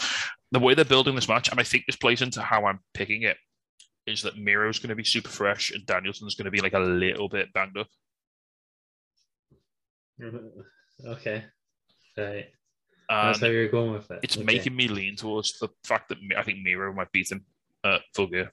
the 0.51 0.59
way 0.59 0.73
they're 0.73 0.85
building 0.85 1.15
this 1.15 1.29
match, 1.29 1.49
and 1.49 1.59
I 1.59 1.63
think 1.63 1.85
this 1.85 1.95
plays 1.95 2.21
into 2.21 2.41
how 2.41 2.65
I'm 2.65 2.79
picking 2.93 3.23
it, 3.23 3.37
is 4.07 4.21
that 4.23 4.37
Miro's 4.37 4.79
going 4.79 4.89
to 4.89 4.95
be 4.95 5.03
super 5.03 5.29
fresh 5.29 5.71
and 5.71 5.85
Danielson's 5.85 6.35
going 6.35 6.45
to 6.45 6.51
be 6.51 6.61
like 6.61 6.73
a 6.73 6.79
little 6.79 7.27
bit 7.29 7.51
banged 7.53 7.77
up. 7.77 7.87
Mm-hmm. 10.21 11.07
Okay. 11.07 11.43
Right. 12.17 12.45
That's 13.09 13.39
how 13.39 13.47
you're 13.47 13.67
going 13.67 13.93
with 13.93 14.09
it. 14.11 14.19
it's 14.23 14.37
Okay. 14.37 14.45
making 14.45 14.75
me 14.75 14.87
lean 14.87 15.15
towards 15.15 15.59
the 15.59 15.69
fact 15.83 16.09
that 16.09 16.17
I 16.37 16.43
think 16.43 16.59
Miro 16.63 16.93
might 16.93 17.11
beat 17.11 17.31
him 17.31 17.45
at 17.83 18.01
full 18.13 18.27
gear. 18.27 18.51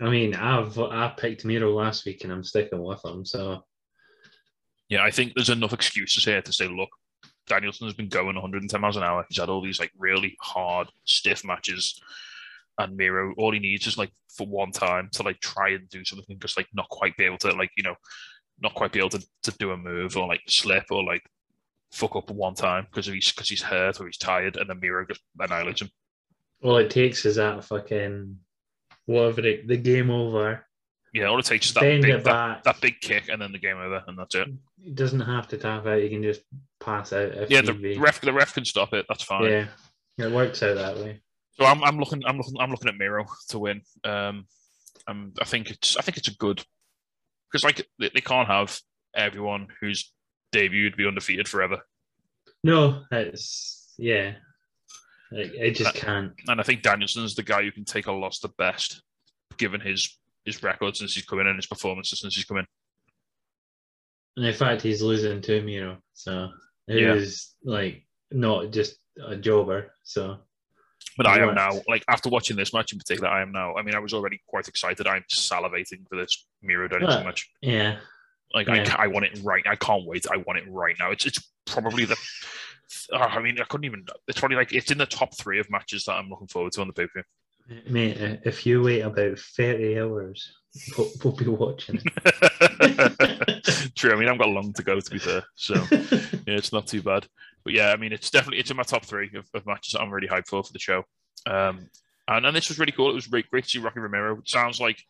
I 0.00 0.08
mean, 0.08 0.34
I've 0.34 0.78
I 0.78 1.08
picked 1.16 1.44
Miro 1.44 1.72
last 1.74 2.06
week 2.06 2.24
and 2.24 2.32
I'm 2.32 2.44
sticking 2.44 2.82
with 2.82 3.04
him. 3.04 3.24
So 3.24 3.64
Yeah, 4.90 5.02
I 5.02 5.10
think 5.10 5.32
there's 5.34 5.50
enough 5.50 5.72
excuses 5.72 6.24
here 6.24 6.42
to 6.42 6.52
say, 6.52 6.66
look, 6.66 6.90
Danielson 7.46 7.86
has 7.86 7.94
been 7.94 8.08
going 8.08 8.34
110 8.34 8.80
miles 8.80 8.96
an 8.96 9.02
hour. 9.02 9.24
He's 9.28 9.38
had 9.38 9.48
all 9.48 9.62
these 9.62 9.80
like 9.80 9.92
really 9.96 10.36
hard, 10.40 10.88
stiff 11.04 11.44
matches. 11.44 12.00
And 12.78 12.96
Miro, 12.96 13.32
all 13.38 13.52
he 13.52 13.58
needs 13.60 13.86
is 13.86 13.96
like 13.96 14.10
for 14.36 14.46
one 14.46 14.72
time 14.72 15.08
to 15.12 15.22
like 15.22 15.40
try 15.40 15.70
and 15.70 15.88
do 15.88 16.04
something, 16.04 16.38
just 16.40 16.56
like 16.56 16.66
not 16.74 16.88
quite 16.88 17.16
be 17.16 17.24
able 17.24 17.38
to 17.38 17.52
like, 17.52 17.70
you 17.76 17.82
know, 17.82 17.94
not 18.60 18.74
quite 18.74 18.92
be 18.92 18.98
able 18.98 19.10
to, 19.10 19.24
to 19.44 19.52
do 19.58 19.70
a 19.70 19.76
move 19.76 20.16
or 20.16 20.26
like 20.26 20.42
slip 20.48 20.84
or 20.90 21.04
like 21.04 21.22
fuck 21.92 22.16
up 22.16 22.30
one 22.30 22.54
time 22.54 22.86
because 22.90 23.06
he's 23.06 23.32
because 23.32 23.48
he's 23.48 23.62
hurt 23.62 24.00
or 24.00 24.06
he's 24.06 24.18
tired, 24.18 24.56
and 24.56 24.68
then 24.68 24.80
Miro 24.80 25.06
just 25.06 25.20
annihilates 25.38 25.82
him. 25.82 25.90
all 26.62 26.76
it 26.76 26.90
takes 26.90 27.24
is 27.24 27.36
that 27.36 27.64
fucking 27.64 28.38
whatever 29.06 29.46
it, 29.46 29.68
the 29.68 29.76
game 29.76 30.10
over. 30.10 30.64
Yeah, 31.12 31.24
all 31.26 31.38
it 31.38 31.44
takes 31.44 31.66
is 31.66 31.74
that 31.74 31.80
big 31.80 32.04
it 32.04 32.24
that, 32.24 32.62
that 32.64 32.80
big 32.80 33.00
kick 33.00 33.28
and 33.28 33.42
then 33.42 33.52
the 33.52 33.58
game 33.58 33.78
over, 33.78 34.02
and 34.06 34.16
that's 34.18 34.34
it. 34.34 34.48
He 34.80 34.90
doesn't 34.92 35.20
have 35.20 35.48
to 35.48 35.58
tap 35.58 35.86
out. 35.86 36.02
You 36.02 36.08
can 36.08 36.22
just 36.22 36.42
pass 36.78 37.12
out 37.12 37.32
if 37.32 37.50
Yeah, 37.50 37.62
the 37.62 37.96
ref 37.98 38.20
the 38.20 38.32
ref 38.32 38.54
can 38.54 38.64
stop 38.64 38.92
it. 38.94 39.06
That's 39.08 39.24
fine. 39.24 39.50
Yeah, 39.50 39.66
it 40.26 40.32
works 40.32 40.62
out 40.62 40.76
that 40.76 40.96
way. 40.96 41.20
So 41.58 41.64
I'm, 41.66 41.82
I'm 41.82 41.98
looking 41.98 42.22
I'm 42.26 42.36
looking 42.36 42.54
I'm 42.60 42.70
looking 42.70 42.88
at 42.88 42.96
Miro 42.96 43.26
to 43.48 43.58
win. 43.58 43.82
Um, 44.04 44.46
um, 45.08 45.32
I 45.40 45.44
think 45.44 45.70
it's 45.70 45.96
I 45.96 46.02
think 46.02 46.16
it's 46.16 46.28
a 46.28 46.36
good 46.36 46.64
because 47.50 47.64
like 47.64 47.86
they, 47.98 48.10
they 48.14 48.20
can't 48.20 48.46
have 48.48 48.78
everyone 49.14 49.66
who's 49.80 50.12
debuted 50.54 50.96
be 50.96 51.06
undefeated 51.06 51.48
forever, 51.48 51.78
No, 52.62 53.02
it's 53.10 53.94
yeah. 53.98 54.34
Like, 55.32 55.52
it 55.54 55.72
just 55.76 55.96
Uh, 55.96 56.00
can't. 56.00 56.32
and 56.48 56.60
I 56.60 56.64
think 56.64 56.82
Danielson's 56.82 57.34
the 57.34 57.42
guy 57.42 57.62
who 57.62 57.72
can 57.72 57.84
take 57.84 58.06
a 58.06 58.12
loss 58.12 58.38
the 58.40 58.48
best, 58.58 59.02
given 59.58 59.80
his 59.80 60.16
his 60.52 60.62
record 60.62 60.96
since 60.96 61.14
he's 61.14 61.24
come 61.24 61.40
in 61.40 61.46
and 61.46 61.56
his 61.56 61.66
performances 61.66 62.20
since 62.20 62.34
he's 62.34 62.44
come 62.44 62.58
in. 62.58 62.66
And 64.36 64.46
in 64.46 64.54
fact, 64.54 64.82
he's 64.82 65.02
losing 65.02 65.40
to 65.42 65.62
Miro, 65.62 65.98
so 66.14 66.50
it 66.88 67.00
Yeah. 67.02 67.14
is 67.14 67.54
like 67.64 68.06
not 68.30 68.70
just 68.70 68.98
a 69.24 69.36
jobber. 69.36 69.94
So 70.02 70.40
But 71.16 71.26
I 71.26 71.40
am 71.40 71.54
now 71.54 71.80
like 71.88 72.04
after 72.08 72.28
watching 72.28 72.56
this 72.56 72.72
match 72.72 72.92
in 72.92 72.98
particular, 72.98 73.28
I 73.28 73.42
am 73.42 73.52
now. 73.52 73.74
I 73.74 73.82
mean, 73.82 73.94
I 73.94 73.98
was 73.98 74.14
already 74.14 74.40
quite 74.46 74.68
excited. 74.68 75.06
I'm 75.06 75.24
salivating 75.32 76.06
for 76.08 76.16
this 76.16 76.46
Miro 76.62 76.88
Yeah. 76.90 77.22
match. 77.24 77.50
yeah, 77.60 78.00
Like 78.54 78.68
I, 78.68 78.76
Yeah. 78.76 78.84
ca- 78.84 79.02
I 79.02 79.06
want 79.08 79.26
it 79.26 79.38
right. 79.42 79.64
I 79.66 79.76
can't 79.76 80.04
wait. 80.06 80.26
I 80.30 80.36
want 80.38 80.58
it 80.58 80.64
right 80.68 80.96
now. 80.98 81.10
It's 81.10 81.26
it's 81.26 81.40
probably 81.66 82.04
the. 82.04 82.16
I 83.12 83.40
mean, 83.40 83.60
I 83.60 83.64
couldn't 83.64 83.84
even. 83.84 84.04
It's 84.28 84.38
probably 84.40 84.56
like 84.56 84.72
it's 84.72 84.90
in 84.90 84.98
the 84.98 85.06
top 85.06 85.36
three 85.36 85.58
of 85.60 85.70
matches 85.70 86.04
that 86.04 86.14
I'm 86.14 86.28
looking 86.28 86.48
forward 86.48 86.72
to 86.72 86.80
on 86.80 86.86
the 86.88 86.92
pay 86.92 87.06
per 87.06 87.22
mate. 87.88 88.40
If 88.44 88.66
you 88.66 88.82
wait 88.82 89.00
about 89.00 89.38
thirty 89.38 89.98
hours, 89.98 90.56
we'll, 90.96 91.10
we'll 91.22 91.34
be 91.34 91.46
watching. 91.46 91.98
True. 93.96 94.12
I 94.12 94.16
mean, 94.16 94.28
I've 94.28 94.38
got 94.38 94.48
long 94.48 94.72
to 94.74 94.82
go 94.82 95.00
to 95.00 95.10
be 95.10 95.18
fair, 95.18 95.44
so 95.54 95.74
yeah, 95.90 96.38
it's 96.46 96.72
not 96.72 96.86
too 96.86 97.02
bad. 97.02 97.26
But 97.64 97.74
yeah, 97.74 97.90
I 97.90 97.96
mean, 97.96 98.12
it's 98.12 98.30
definitely 98.30 98.58
it's 98.58 98.70
in 98.70 98.76
my 98.76 98.82
top 98.82 99.04
three 99.04 99.30
of, 99.34 99.46
of 99.54 99.66
matches 99.66 99.92
that 99.92 100.00
I'm 100.00 100.10
really 100.10 100.28
hyped 100.28 100.48
for 100.48 100.62
for 100.62 100.72
the 100.72 100.78
show. 100.78 101.04
Um, 101.46 101.88
and 102.28 102.46
and 102.46 102.56
this 102.56 102.68
was 102.68 102.78
really 102.78 102.92
cool. 102.92 103.10
It 103.10 103.14
was 103.14 103.26
great, 103.26 103.50
great 103.50 103.64
to 103.64 103.70
see 103.70 103.78
Rocky 103.78 104.00
Romero. 104.00 104.38
It 104.38 104.48
sounds 104.48 104.80
like 104.80 105.02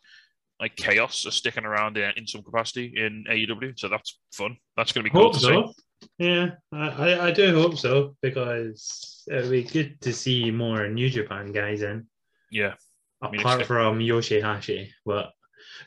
like 0.59 0.75
chaos 0.75 1.25
are 1.25 1.31
sticking 1.31 1.65
around 1.65 1.97
in, 1.97 2.11
in 2.17 2.27
some 2.27 2.43
capacity 2.43 2.93
in 2.95 3.25
AEW, 3.29 3.77
so 3.77 3.87
that's 3.87 4.19
fun. 4.31 4.57
That's 4.77 4.91
going 4.91 5.03
to 5.03 5.09
be 5.09 5.13
cool 5.13 5.31
hope 5.31 5.33
to 5.33 5.39
see. 5.39 6.07
Yeah, 6.17 6.51
I, 6.71 6.87
I, 6.87 7.27
I 7.27 7.31
do 7.31 7.53
hope 7.53 7.77
so 7.77 8.15
because 8.21 9.23
it'd 9.27 9.51
be 9.51 9.63
good 9.63 10.01
to 10.01 10.13
see 10.13 10.51
more 10.51 10.87
New 10.87 11.09
Japan 11.09 11.51
guys 11.51 11.81
in, 11.81 12.07
Yeah, 12.51 12.73
I 13.21 13.31
mean, 13.31 13.41
apart 13.41 13.65
from 13.65 13.99
Yoshihashi. 13.99 14.89
But 15.05 15.31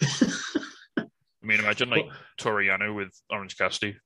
I 0.00 1.06
mean, 1.42 1.60
imagine 1.60 1.90
like 1.90 2.06
Toru 2.38 2.66
Yano 2.66 2.94
with 2.94 3.12
Orange 3.30 3.56
Cassidy. 3.56 3.96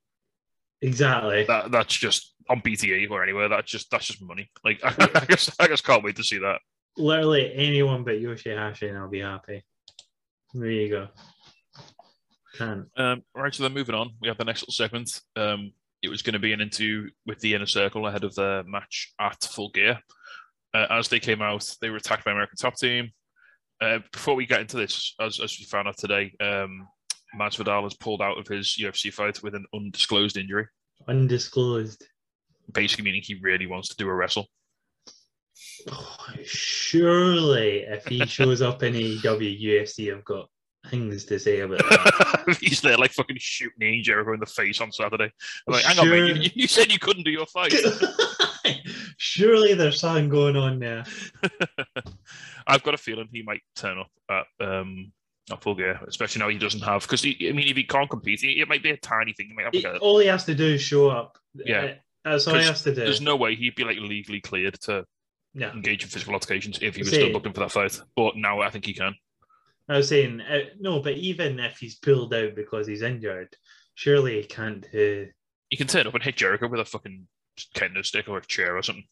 exactly, 0.82 1.44
That 1.44 1.70
that's 1.70 1.94
just 1.94 2.34
on 2.50 2.60
BTE 2.60 3.10
or 3.10 3.22
anywhere. 3.22 3.48
That's 3.48 3.70
just 3.70 3.90
that's 3.90 4.06
just 4.06 4.22
money. 4.22 4.50
Like 4.64 4.80
I, 4.84 5.24
guess 5.26 5.54
I 5.60 5.68
just 5.68 5.84
can't 5.84 6.02
wait 6.02 6.16
to 6.16 6.24
see 6.24 6.38
that. 6.38 6.60
literally 6.96 7.52
anyone 7.54 8.04
but 8.04 8.14
Yoshihashi, 8.14 8.88
and 8.88 8.98
I'll 8.98 9.08
be 9.08 9.20
happy. 9.20 9.62
There 10.54 10.70
you 10.70 10.88
go. 10.88 11.08
Can't. 12.56 12.86
Um, 12.96 13.22
right, 13.34 13.54
so 13.54 13.62
then 13.62 13.74
moving 13.74 13.94
on, 13.94 14.10
we 14.20 14.28
have 14.28 14.38
the 14.38 14.44
next 14.44 14.62
little 14.62 14.72
segment. 14.72 15.20
Um, 15.36 15.72
it 16.02 16.08
was 16.08 16.22
going 16.22 16.32
to 16.32 16.38
be 16.38 16.52
an 16.52 16.60
interview 16.60 17.10
with 17.26 17.38
the 17.40 17.54
Inner 17.54 17.66
Circle 17.66 18.06
ahead 18.06 18.24
of 18.24 18.34
the 18.34 18.64
match 18.66 19.12
at 19.20 19.44
Full 19.44 19.70
Gear. 19.70 19.98
Uh, 20.74 20.86
as 20.90 21.08
they 21.08 21.18
came 21.20 21.40
out, 21.42 21.68
they 21.80 21.90
were 21.90 21.96
attacked 21.96 22.24
by 22.24 22.32
American 22.32 22.56
Top 22.56 22.76
Team. 22.76 23.10
Uh, 23.80 23.98
before 24.12 24.34
we 24.34 24.44
get 24.46 24.60
into 24.60 24.76
this, 24.76 25.14
as, 25.20 25.40
as 25.40 25.56
we 25.58 25.64
found 25.64 25.88
out 25.88 25.96
today, 25.96 26.32
um, 26.40 26.86
Masvidal 27.38 27.84
has 27.84 27.94
pulled 27.94 28.20
out 28.22 28.38
of 28.38 28.46
his 28.46 28.76
UFC 28.78 29.12
fight 29.12 29.42
with 29.42 29.54
an 29.54 29.64
undisclosed 29.74 30.36
injury, 30.36 30.66
Undisclosed. 31.06 32.04
basically 32.72 33.04
meaning 33.04 33.22
he 33.22 33.38
really 33.40 33.66
wants 33.66 33.88
to 33.88 33.96
do 33.96 34.08
a 34.08 34.14
wrestle. 34.14 34.46
Oh, 35.90 36.16
surely, 36.44 37.80
if 37.80 38.06
he 38.06 38.24
shows 38.26 38.62
up 38.62 38.82
in 38.82 38.94
AEW 38.94 39.62
UFC, 39.62 40.14
I've 40.14 40.24
got 40.24 40.48
things 40.90 41.24
to 41.26 41.38
say 41.38 41.60
about 41.60 41.78
that. 41.78 42.56
He's 42.60 42.80
there 42.80 42.96
like 42.96 43.12
fucking 43.12 43.36
shooting 43.38 44.02
Jericho 44.02 44.32
in 44.32 44.40
the 44.40 44.46
face 44.46 44.80
on 44.80 44.90
Saturday. 44.92 45.30
I'm 45.66 45.74
like, 45.74 45.84
hang 45.84 45.98
on, 45.98 46.10
mate, 46.10 46.36
you, 46.36 46.50
you 46.54 46.68
said 46.68 46.90
you 46.92 46.98
couldn't 46.98 47.24
do 47.24 47.30
your 47.30 47.46
fight. 47.46 47.72
surely 49.38 49.74
there's 49.74 50.00
something 50.00 50.28
going 50.28 50.56
on 50.56 50.78
there. 50.78 51.04
I've 52.66 52.82
got 52.82 52.94
a 52.94 52.98
feeling 52.98 53.28
he 53.32 53.42
might 53.42 53.62
turn 53.76 53.98
up 53.98 54.10
at 54.30 54.46
um 54.66 55.12
at 55.50 55.62
full 55.62 55.74
gear, 55.74 55.98
especially 56.06 56.40
now 56.40 56.48
he 56.48 56.58
doesn't 56.58 56.82
have 56.82 57.02
because 57.02 57.24
I 57.24 57.28
mean 57.52 57.68
if 57.68 57.76
he 57.76 57.84
can't 57.84 58.10
compete, 58.10 58.42
it, 58.42 58.60
it 58.60 58.68
might 58.68 58.82
be 58.82 58.90
a 58.90 58.96
tiny 58.96 59.32
thing. 59.32 59.48
He 59.48 59.54
might 59.54 59.64
have 59.64 59.74
like 59.74 59.84
a, 59.84 59.98
all 59.98 60.18
he 60.18 60.26
has 60.26 60.44
to 60.44 60.54
do 60.54 60.66
is 60.66 60.82
show 60.82 61.08
up. 61.08 61.38
Yeah. 61.54 61.94
Uh, 62.24 62.32
That's 62.32 62.46
all 62.46 62.54
he 62.56 62.64
has 62.64 62.82
to 62.82 62.94
do. 62.94 63.00
there's 63.02 63.20
no 63.20 63.36
way 63.36 63.54
he'd 63.54 63.74
be 63.76 63.84
like 63.84 63.96
legally 63.98 64.40
cleared 64.40 64.78
to 64.82 65.04
engage 65.60 66.02
in 66.02 66.08
physical 66.08 66.34
altercations 66.34 66.78
if 66.82 66.94
he 66.96 67.02
was 67.02 67.10
See. 67.10 67.16
still 67.16 67.30
looking 67.30 67.52
for 67.52 67.60
that 67.60 67.72
fight. 67.72 67.98
But 68.16 68.36
now 68.36 68.60
I 68.60 68.70
think 68.70 68.84
he 68.84 68.92
can. 68.94 69.14
I 69.88 69.96
was 69.96 70.08
saying, 70.08 70.42
uh, 70.42 70.58
no, 70.78 71.00
but 71.00 71.14
even 71.14 71.58
if 71.58 71.78
he's 71.78 71.96
pulled 71.96 72.34
out 72.34 72.54
because 72.54 72.86
he's 72.86 73.00
injured, 73.00 73.48
surely 73.94 74.42
he 74.42 74.46
can't. 74.46 74.84
Uh, 74.86 75.30
He 75.70 75.76
can 75.78 75.86
turn 75.86 76.06
up 76.06 76.14
and 76.14 76.22
hit 76.22 76.36
Jericho 76.36 76.68
with 76.68 76.80
a 76.80 76.84
fucking 76.84 77.26
kendo 77.74 78.04
stick 78.04 78.28
or 78.28 78.36
a 78.38 78.44
chair 78.44 78.76
or 78.76 78.82
something. 78.82 79.06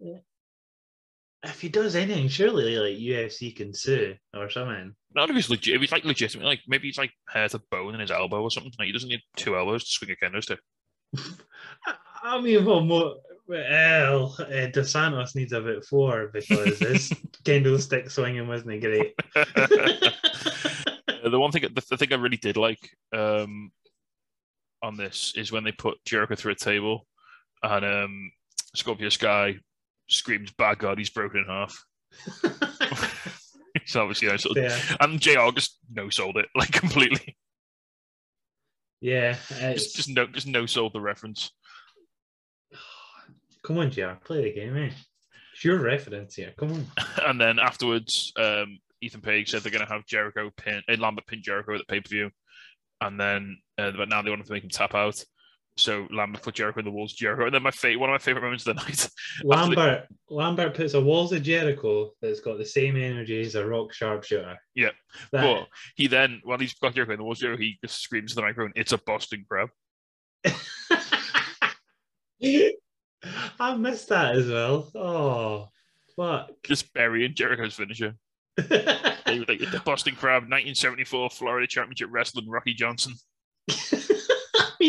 if 1.42 1.60
he 1.60 1.68
does 1.68 1.96
anything, 1.96 2.28
surely 2.28 2.76
like 2.76 2.98
UFC 2.98 3.54
can 3.54 3.72
sue 3.72 4.14
or 4.34 4.50
something. 4.50 4.94
Not 5.14 5.30
if 5.30 5.36
he's 5.36 5.50
legit. 5.50 5.74
If 5.74 5.80
he's 5.80 5.92
like 5.92 6.04
legitimate, 6.04 6.44
like 6.44 6.60
maybe 6.68 6.88
he's 6.88 6.98
like 6.98 7.12
hair 7.28 7.48
to 7.48 7.60
bone 7.70 7.94
in 7.94 8.00
his 8.00 8.10
elbow 8.10 8.42
or 8.42 8.50
something. 8.50 8.72
Like 8.78 8.86
he 8.86 8.92
doesn't 8.92 9.08
need 9.08 9.22
two 9.36 9.56
elbows 9.56 9.84
to 9.84 9.90
swing 9.90 10.10
a 10.10 10.24
kendo 10.24 10.42
stick. 10.42 10.60
I- 12.22 12.40
mean, 12.40 12.64
well, 12.64 12.82
more, 12.82 13.16
well 13.48 14.36
uh, 14.38 14.66
Dos 14.66 14.90
Santos 14.90 15.34
needs 15.34 15.52
about 15.52 15.84
four 15.84 16.28
because 16.32 16.78
his 16.80 17.12
candlestick 17.44 18.10
swinging 18.10 18.46
wasn't 18.46 18.80
great. 18.80 19.14
The 21.22 21.38
one 21.38 21.52
thing, 21.52 21.62
the, 21.74 21.84
the 21.90 21.98
thing 21.98 22.12
I 22.12 22.16
really 22.16 22.38
did 22.38 22.56
like 22.56 22.78
um, 23.14 23.70
on 24.82 24.96
this 24.96 25.34
is 25.36 25.52
when 25.52 25.64
they 25.64 25.72
put 25.72 26.02
Jericho 26.06 26.34
through 26.34 26.52
a 26.52 26.56
table, 26.56 27.06
and 27.62 27.84
um, 27.84 28.32
Scorpio 28.74 29.08
Sky 29.08 29.56
screams, 30.08 30.52
"Bad 30.52 30.78
God, 30.78 30.98
he's 30.98 31.10
broken 31.10 31.40
in 31.40 31.46
half." 31.46 31.84
so 33.86 34.02
obviously, 34.02 34.26
you 34.26 34.32
know, 34.32 34.36
sort 34.36 34.58
of, 34.58 34.64
yeah, 34.64 34.96
and 35.00 35.20
JR 35.20 35.50
just 35.54 35.78
no 35.90 36.08
sold 36.10 36.36
it 36.36 36.46
like 36.54 36.72
completely. 36.72 37.36
yeah. 39.00 39.36
Just, 39.58 39.96
just 39.96 40.08
no, 40.08 40.26
just 40.26 40.46
no 40.46 40.66
sold 40.66 40.92
the 40.92 41.00
reference. 41.00 41.52
Come 43.62 43.78
on, 43.78 43.90
JR, 43.90 44.12
play 44.24 44.42
the 44.42 44.52
game, 44.52 44.76
eh? 44.76 44.90
It's 45.52 45.64
your 45.64 45.78
reference 45.78 46.36
here. 46.36 46.54
Come 46.56 46.72
on. 46.72 46.86
And 47.26 47.40
then 47.40 47.58
afterwards, 47.58 48.32
um, 48.36 48.78
Ethan 49.02 49.20
Page 49.20 49.50
said 49.50 49.62
they're 49.62 49.72
going 49.72 49.86
to 49.86 49.92
have 49.92 50.06
Jericho 50.06 50.50
pin, 50.56 50.82
uh, 50.88 50.96
Lambert 50.98 51.26
pin 51.26 51.42
Jericho 51.42 51.74
at 51.74 51.78
the 51.78 51.84
pay 51.84 52.00
per 52.00 52.08
view, 52.08 52.30
and 53.00 53.20
then 53.20 53.58
uh, 53.78 53.90
but 53.92 54.08
now 54.08 54.22
they 54.22 54.30
want 54.30 54.44
to 54.44 54.52
make 54.52 54.64
him 54.64 54.70
tap 54.70 54.94
out. 54.94 55.22
So 55.76 56.06
Lambert 56.10 56.42
put 56.42 56.56
Jericho 56.56 56.80
in 56.80 56.84
the 56.84 56.90
walls 56.90 57.12
of 57.12 57.18
Jericho, 57.18 57.46
and 57.46 57.54
then 57.54 57.62
my 57.62 57.70
fa- 57.70 57.98
one 57.98 58.10
of 58.10 58.14
my 58.14 58.18
favorite 58.18 58.42
moments 58.42 58.66
of 58.66 58.76
the 58.76 58.82
night. 58.86 59.08
Lambert 59.42 60.08
Lambert 60.28 60.74
puts 60.74 60.92
a 60.94 61.00
walls 61.00 61.32
of 61.32 61.42
Jericho 61.42 62.10
that's 62.20 62.40
got 62.40 62.58
the 62.58 62.66
same 62.66 62.96
energy 62.96 63.40
as 63.40 63.54
a 63.54 63.66
rock 63.66 63.92
sharpshooter. 63.94 64.58
Yeah. 64.74 64.90
That- 65.32 65.42
But 65.42 65.68
he 65.96 66.06
then, 66.06 66.40
while 66.44 66.58
he's 66.58 66.74
got 66.74 66.94
Jericho 66.94 67.12
in 67.12 67.18
the 67.18 67.24
walls 67.24 67.38
of 67.38 67.42
Jericho, 67.42 67.62
he 67.62 67.78
just 67.82 68.00
screams 68.02 68.32
to 68.32 68.36
the 68.36 68.42
microphone, 68.42 68.72
"It's 68.76 68.92
a 68.92 68.98
Boston 68.98 69.44
crab." 69.48 69.70
I 73.58 73.76
missed 73.76 74.08
that 74.08 74.34
as 74.36 74.48
well. 74.48 74.90
Oh, 74.94 75.68
fuck. 76.16 76.50
Just 76.64 76.92
burying 76.94 77.34
Jericho's 77.34 77.74
finisher. 77.74 78.14
They 79.26 79.38
were 79.38 79.44
like, 79.46 79.60
the 79.60 79.80
Boston 79.84 80.16
Crab, 80.16 80.42
1974 80.42 81.30
Florida 81.30 81.66
Championship 81.68 82.08
Wrestling, 82.10 82.48
Rocky 82.48 82.74
Johnson. 82.74 83.12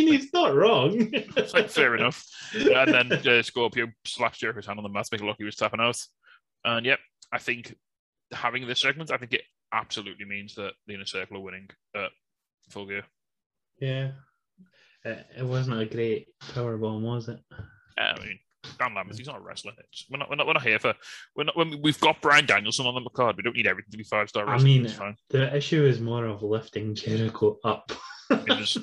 Mean, 0.06 0.14
he's 0.14 0.34
not 0.34 0.56
wrong. 0.56 1.10
It's 1.14 1.54
like 1.54 1.70
fair 1.70 1.96
enough. 1.96 2.26
And 2.54 2.94
then 2.94 3.12
uh, 3.28 3.42
Scorpio 3.42 3.88
slaps 4.06 4.40
Jericho's 4.40 4.66
hand 4.66 4.80
on 4.80 4.84
the 4.84 4.90
mat 4.90 5.06
to 5.06 5.10
make 5.14 5.22
it 5.22 5.26
look 5.26 5.38
he 5.38 5.44
was 5.46 5.56
tapping 5.56 5.80
out. 5.80 5.98
And 6.64 6.86
yep, 6.86 7.00
I 7.32 7.38
think 7.38 7.76
having 8.32 8.68
this 8.68 8.80
segment, 8.82 9.12
I 9.12 9.18
think 9.18 9.34
it 9.34 9.44
absolutely 9.74 10.26
means 10.26 10.56
that 10.56 10.74
the 10.88 10.94
inner 10.94 11.06
circle 11.06 11.38
are 11.38 11.42
winning 11.42 11.70
at 11.96 12.10
full 12.70 12.86
gear. 12.88 13.04
Yeah. 13.80 14.12
It, 15.04 15.26
it 15.40 15.46
wasn't 15.46 15.82
a 15.82 15.86
great 15.86 16.28
power 16.54 16.78
bomb, 16.78 17.04
was 17.04 17.30
it? 17.30 17.40
I 17.98 18.20
mean, 18.20 18.40
Dan 18.78 18.94
Lambert, 18.94 19.18
he's 19.18 19.28
not 19.28 19.38
a 19.38 19.42
wrestler. 19.42 19.74
It's, 19.92 20.06
we're 20.10 20.18
not, 20.20 20.30
we're 20.30 20.36
not, 20.36 20.48
we're 20.48 20.54
not 20.54 20.64
here 20.64 20.80
for. 20.80 20.94
We're 21.36 21.46
not. 21.46 21.58
When 21.58 21.82
we've 21.82 22.00
got 22.00 22.22
Brian 22.22 22.46
Danielson 22.46 22.86
on 22.86 23.04
the 23.04 23.10
card, 23.10 23.38
we 23.38 23.44
don't 23.44 23.56
need 23.56 23.68
everything 23.68 23.92
to 23.92 23.98
be 23.98 24.04
five 24.04 24.30
star 24.30 24.48
I 24.48 24.58
mean- 24.60 24.88
The 25.30 25.56
issue 25.56 25.84
is 25.84 26.00
more 26.00 26.26
of 26.26 26.44
lifting 26.44 26.96
Jericho 26.96 27.58
up. 27.64 27.92
It 28.32 28.60
was 28.60 28.78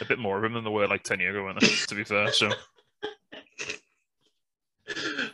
a 0.00 0.04
bit 0.04 0.18
more 0.18 0.38
of 0.38 0.44
him 0.44 0.54
than 0.54 0.64
there 0.64 0.72
were 0.72 0.86
like 0.88 1.02
ten 1.02 1.20
years 1.20 1.34
ago, 1.34 1.44
weren't 1.44 1.60
there, 1.60 1.70
to 1.88 1.94
be 1.94 2.04
fair. 2.04 2.32
So 2.32 2.50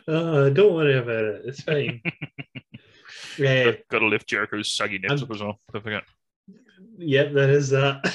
oh, 0.07 0.49
don't 0.49 0.73
worry 0.73 0.97
about 0.97 1.23
it. 1.23 1.41
It's 1.45 1.61
fine. 1.61 2.01
yeah, 3.37 3.71
got 3.89 3.99
to 3.99 4.07
lift 4.07 4.27
Jericho's 4.27 4.71
saggy 4.73 4.97
nips 4.99 5.21
up 5.21 5.31
as 5.31 5.41
well. 5.41 5.59
Don't 5.71 5.83
forget. 5.83 6.03
yep, 6.97 7.33
there 7.33 7.49
is 7.49 7.69
that. 7.69 8.03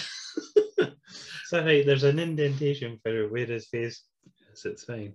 so 1.46 1.64
right, 1.64 1.84
there's 1.86 2.04
an 2.04 2.18
indentation 2.18 2.98
for 3.02 3.28
where 3.28 3.46
his 3.46 3.66
face 3.68 4.02
is. 4.52 4.64
It's 4.64 4.84
fine. 4.84 5.14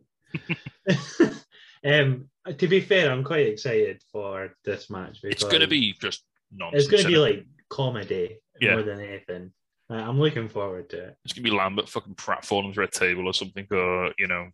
um, 1.86 2.30
to 2.58 2.68
be 2.68 2.82
fair, 2.82 3.12
I'm 3.12 3.24
quite 3.24 3.48
excited 3.48 4.02
for 4.12 4.56
this 4.66 4.90
match 4.90 5.20
It's 5.24 5.44
going 5.44 5.62
to 5.62 5.68
be 5.68 5.94
just 5.94 6.24
nonsense. 6.52 6.84
it's 6.84 6.92
going 6.92 7.04
to 7.04 7.10
be 7.10 7.18
like 7.18 7.46
comedy 7.70 8.38
Yeah. 8.60 8.74
more 8.74 8.84
than 8.84 9.00
anything. 9.00 9.52
I'm 9.90 10.20
looking 10.20 10.50
forward 10.50 10.90
to 10.92 10.98
it. 11.00 11.18
it's 11.26 11.34
to 11.34 11.42
be 11.42 11.50
Lambert 11.52 11.90
fucking 11.90 12.16
Pratt 12.16 12.46
falling 12.46 12.74
through 12.74 12.86
a 12.86 12.92
table 12.92 13.28
or 13.28 13.34
something, 13.34 13.66
or 13.72 14.14
you 14.18 14.28
know, 14.28 14.50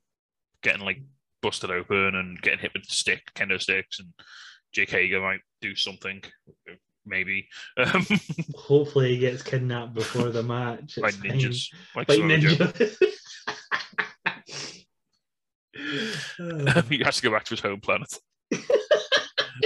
getting 0.63 0.81
like 0.85 1.01
busted 1.41 1.71
open 1.71 2.15
and 2.15 2.41
getting 2.41 2.59
hit 2.59 2.71
with 2.73 2.85
stick, 2.85 3.21
kendo 3.35 3.61
sticks, 3.61 3.99
and 3.99 4.09
Jake 4.71 4.91
Hager 4.91 5.21
might 5.21 5.41
do 5.61 5.75
something, 5.75 6.21
maybe 7.05 7.47
um, 7.77 8.05
Hopefully, 8.55 9.09
he 9.15 9.17
gets 9.17 9.43
kidnapped 9.43 9.93
before 9.93 10.29
the 10.29 10.43
match. 10.43 10.97
It's 10.97 11.15
fine. 11.17 11.31
ninjas, 11.31 11.67
like 11.95 12.07
By 12.07 12.15
Samoa 12.15 12.37
Joe. 12.37 12.49
ninja. 12.55 12.95
he 16.89 17.03
has 17.03 17.17
to 17.17 17.21
go 17.21 17.31
back 17.31 17.43
to 17.45 17.51
his 17.51 17.59
home 17.59 17.79
planet. 17.81 18.17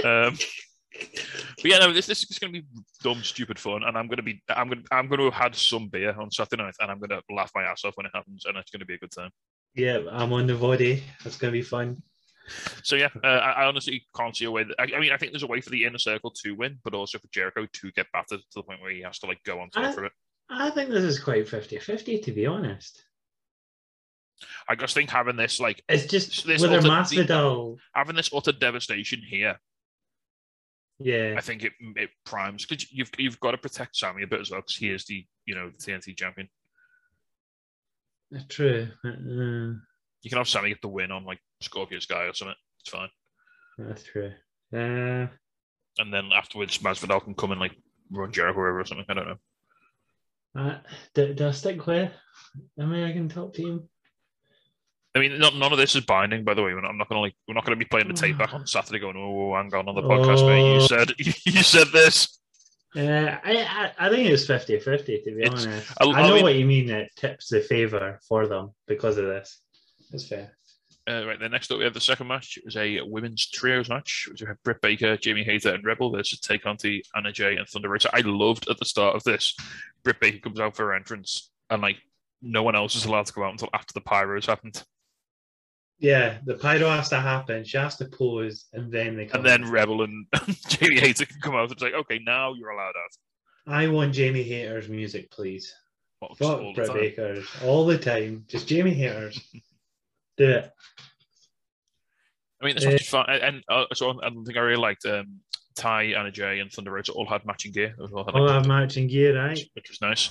um, 0.04 0.36
but 1.62 1.70
yeah, 1.70 1.78
no, 1.78 1.92
this 1.92 2.06
this 2.06 2.22
is 2.30 2.38
going 2.38 2.52
to 2.52 2.60
be 2.62 2.66
dumb, 3.02 3.22
stupid 3.22 3.58
fun, 3.58 3.82
and 3.84 3.96
I'm 3.96 4.06
going 4.06 4.16
to 4.18 4.22
be 4.22 4.42
I'm 4.48 4.68
going 4.68 4.84
I'm 4.90 5.08
going 5.08 5.18
to 5.18 5.24
have 5.26 5.34
had 5.34 5.54
some 5.54 5.88
beer 5.88 6.14
on 6.18 6.30
Saturday 6.30 6.62
night, 6.62 6.74
and 6.80 6.90
I'm 6.90 6.98
going 6.98 7.10
to 7.10 7.22
laugh 7.34 7.50
my 7.54 7.62
ass 7.62 7.84
off 7.84 7.96
when 7.96 8.06
it 8.06 8.12
happens, 8.14 8.44
and 8.46 8.56
it's 8.56 8.70
going 8.70 8.80
to 8.80 8.86
be 8.86 8.94
a 8.94 8.98
good 8.98 9.12
time. 9.12 9.30
yeah, 9.74 9.98
I'm 10.10 10.32
on 10.32 10.46
the 10.46 10.54
body. 10.56 11.02
That's 11.22 11.36
gonna 11.36 11.52
be 11.52 11.62
fun. 11.62 12.02
So 12.82 12.96
yeah, 12.96 13.08
uh, 13.22 13.26
I, 13.28 13.50
I 13.62 13.66
honestly 13.66 14.04
can't 14.16 14.36
see 14.36 14.44
a 14.46 14.50
way. 14.50 14.64
That, 14.64 14.74
I, 14.78 14.96
I 14.96 15.00
mean, 15.00 15.12
I 15.12 15.16
think 15.16 15.30
there's 15.32 15.44
a 15.44 15.46
way 15.46 15.60
for 15.60 15.70
the 15.70 15.84
inner 15.84 15.98
circle 15.98 16.32
to 16.42 16.52
win, 16.56 16.78
but 16.82 16.94
also 16.94 17.18
for 17.18 17.28
Jericho 17.32 17.66
to 17.72 17.92
get 17.92 18.06
battered 18.12 18.40
to 18.40 18.54
the 18.56 18.62
point 18.64 18.80
where 18.82 18.90
he 18.90 19.02
has 19.02 19.18
to 19.20 19.26
like 19.26 19.40
go 19.44 19.60
on 19.60 19.70
top 19.70 19.94
for 19.94 20.04
it. 20.04 20.12
I 20.48 20.70
think 20.70 20.90
this 20.90 21.04
is 21.04 21.20
quite 21.20 21.46
50-50 21.46 22.24
to 22.24 22.32
be 22.32 22.46
honest. 22.46 23.04
I 24.68 24.74
just 24.74 24.94
think 24.94 25.10
having 25.10 25.36
this 25.36 25.60
like 25.60 25.82
It's 25.88 26.06
just 26.06 26.46
This 26.46 26.62
ulti- 26.62 26.82
the- 26.82 26.88
Masvidal, 26.88 27.76
having 27.94 28.16
this 28.16 28.30
utter 28.34 28.52
devastation 28.52 29.20
here, 29.24 29.60
yeah, 31.00 31.34
I 31.36 31.40
think 31.40 31.64
it 31.64 31.72
it 31.96 32.10
primes 32.24 32.64
because 32.66 32.92
you've 32.92 33.10
you've 33.18 33.40
got 33.40 33.52
to 33.52 33.58
protect 33.58 33.96
Sammy 33.96 34.22
a 34.22 34.26
bit 34.26 34.40
as 34.40 34.50
well 34.50 34.60
because 34.60 34.76
he 34.76 34.90
is 34.90 35.04
the 35.06 35.26
you 35.46 35.54
know 35.54 35.70
the 35.70 35.78
TNT 35.78 36.16
champion. 36.16 36.48
true. 38.48 38.88
Uh, 39.04 39.80
You 40.22 40.28
can 40.28 40.38
have 40.38 40.48
Sammy 40.48 40.68
get 40.68 40.82
the 40.82 40.88
win 40.88 41.10
on 41.10 41.24
like 41.24 41.40
Scorpio 41.62 41.98
Sky 41.98 42.24
or 42.24 42.34
something. 42.34 42.54
It's 42.80 42.90
fine. 42.90 43.08
that's 43.78 44.02
true. 44.04 44.32
Uh, 44.72 45.26
And 45.98 46.12
then 46.12 46.30
afterwards, 46.32 46.78
Masvidal 46.78 47.24
can 47.24 47.34
come 47.34 47.50
and 47.52 47.60
like 47.60 47.76
run 48.10 48.30
Jericho 48.32 48.60
over 48.60 48.80
or 48.80 48.84
something. 48.84 49.06
I 49.08 49.14
don't 49.14 49.28
know. 49.28 50.60
uh, 50.62 50.78
do, 51.14 51.34
do 51.34 51.48
I 51.48 51.50
stick 51.52 51.86
with 51.86 52.12
American 52.78 53.28
top 53.28 53.54
team? 53.54 53.88
I 55.14 55.18
mean, 55.18 55.38
not, 55.40 55.56
none 55.56 55.72
of 55.72 55.78
this 55.78 55.96
is 55.96 56.04
binding, 56.04 56.44
by 56.44 56.54
the 56.54 56.62
way. 56.62 56.72
We're 56.72 56.80
not, 56.82 56.90
I'm 56.90 56.98
not 56.98 57.08
gonna 57.08 57.20
like 57.20 57.34
we're 57.48 57.54
not 57.54 57.64
gonna 57.64 57.76
be 57.76 57.84
playing 57.84 58.08
the 58.08 58.14
tape 58.14 58.38
back 58.38 58.54
on 58.54 58.66
Saturday 58.66 58.98
going, 59.00 59.16
oh, 59.16 59.54
hang 59.54 59.72
on 59.74 59.88
on 59.88 59.94
the 59.94 60.02
podcast, 60.02 60.46
mate. 60.46 60.74
You 60.74 60.80
Oh. 60.80 60.86
said 60.86 61.12
you 61.18 61.62
said 61.62 61.88
this. 61.92 62.38
Uh, 62.96 63.00
I, 63.44 63.92
I 63.98 64.06
I 64.06 64.08
think 64.10 64.28
it's 64.28 64.46
50-50 64.46 65.04
to 65.24 65.34
be 65.36 65.42
It's- 65.42 65.64
honest. 65.66 65.92
I- 66.00 66.04
I, 66.06 66.10
I 66.12 66.28
know 66.28 66.34
mean- 66.34 66.42
what 66.42 66.54
you 66.56 66.64
mean. 66.66 66.90
It 66.90 67.10
tips 67.16 67.48
the 67.48 67.60
favor 67.60 68.18
for 68.28 68.46
them 68.46 68.70
because 68.88 69.16
of 69.16 69.26
this. 69.26 69.60
It's 70.12 70.26
fair. 70.28 70.52
Uh, 71.08 71.26
right, 71.26 71.40
then 71.40 71.50
next 71.50 71.72
up 71.72 71.78
we 71.78 71.84
have 71.84 71.94
the 71.94 72.00
second 72.00 72.28
match. 72.28 72.56
It 72.58 72.64
was 72.64 72.76
a 72.76 73.00
women's 73.00 73.48
trios 73.48 73.88
match, 73.88 74.26
which 74.30 74.42
we 74.42 74.46
have 74.46 74.62
Britt 74.62 74.80
Baker, 74.80 75.16
Jamie 75.16 75.42
Hayter, 75.44 75.74
and 75.74 75.84
Rebel 75.84 76.10
versus 76.12 76.38
Tay 76.40 76.58
Conti, 76.58 77.02
Anna 77.16 77.32
Jay, 77.32 77.56
and 77.56 77.66
Thunder 77.66 77.88
Rosa. 77.88 78.10
I 78.14 78.20
loved 78.20 78.68
at 78.68 78.78
the 78.78 78.84
start 78.84 79.16
of 79.16 79.24
this, 79.24 79.56
Britt 80.04 80.20
Baker 80.20 80.38
comes 80.38 80.60
out 80.60 80.76
for 80.76 80.84
her 80.86 80.94
entrance, 80.94 81.50
and 81.70 81.80
like 81.82 81.96
no 82.42 82.62
one 82.62 82.76
else 82.76 82.94
is 82.96 83.06
allowed 83.06 83.26
to 83.26 83.32
go 83.32 83.42
out 83.44 83.50
until 83.52 83.70
after 83.72 83.92
the 83.92 84.00
pyros 84.02 84.46
happened, 84.46 84.84
Yeah, 86.00 86.38
the 86.46 86.54
pyro 86.54 86.88
has 86.88 87.10
to 87.10 87.20
happen. 87.20 87.62
She 87.62 87.76
has 87.76 87.96
to 87.96 88.06
pose, 88.06 88.64
and 88.72 88.90
then 88.90 89.16
they 89.16 89.26
come. 89.26 89.44
and 89.44 89.64
then 89.64 89.70
Rebel 89.70 90.02
and 90.02 90.26
Jamie 90.68 90.98
Hayter 90.98 91.26
can 91.26 91.40
come 91.42 91.54
out 91.54 91.70
and 91.70 91.78
say, 91.78 91.92
"Okay, 91.92 92.18
now 92.24 92.54
you're 92.54 92.70
allowed 92.70 92.94
out." 92.96 93.16
I 93.66 93.86
want 93.88 94.14
Jamie 94.14 94.42
Haters 94.42 94.88
music, 94.88 95.30
please. 95.30 95.74
Well, 96.20 96.34
Fuck 96.36 96.74
the 96.74 96.86
time. 96.86 96.96
Bakers 96.96 97.46
all 97.64 97.84
the 97.86 97.98
time. 97.98 98.44
Just 98.48 98.66
Jamie 98.66 98.94
Haters. 98.94 99.38
Do 100.38 100.50
it. 100.50 100.72
I 102.62 102.64
mean, 102.64 102.74
match 102.76 102.84
is 103.00 103.08
fun, 103.08 103.26
and, 103.28 103.42
and 103.42 103.64
uh, 103.68 103.84
so 103.94 104.18
I 104.22 104.30
don't 104.30 104.44
think 104.44 104.56
I 104.56 104.60
really 104.62 104.80
liked 104.80 105.04
um, 105.04 105.40
Ty, 105.80 106.02
Anna 106.12 106.30
Jay, 106.30 106.60
and 106.60 106.70
Thunder 106.70 106.90
Rosa 106.92 107.12
all 107.12 107.26
had 107.26 107.44
matching 107.46 107.72
gear. 107.72 107.94
They 107.98 108.04
all 108.04 108.24
had, 108.24 108.34
like, 108.34 108.50
All 108.52 108.64
matching 108.64 109.06
gear, 109.08 109.36
right? 109.36 109.50
which, 109.56 109.70
which 109.74 109.88
was 109.88 110.00
nice. 110.02 110.28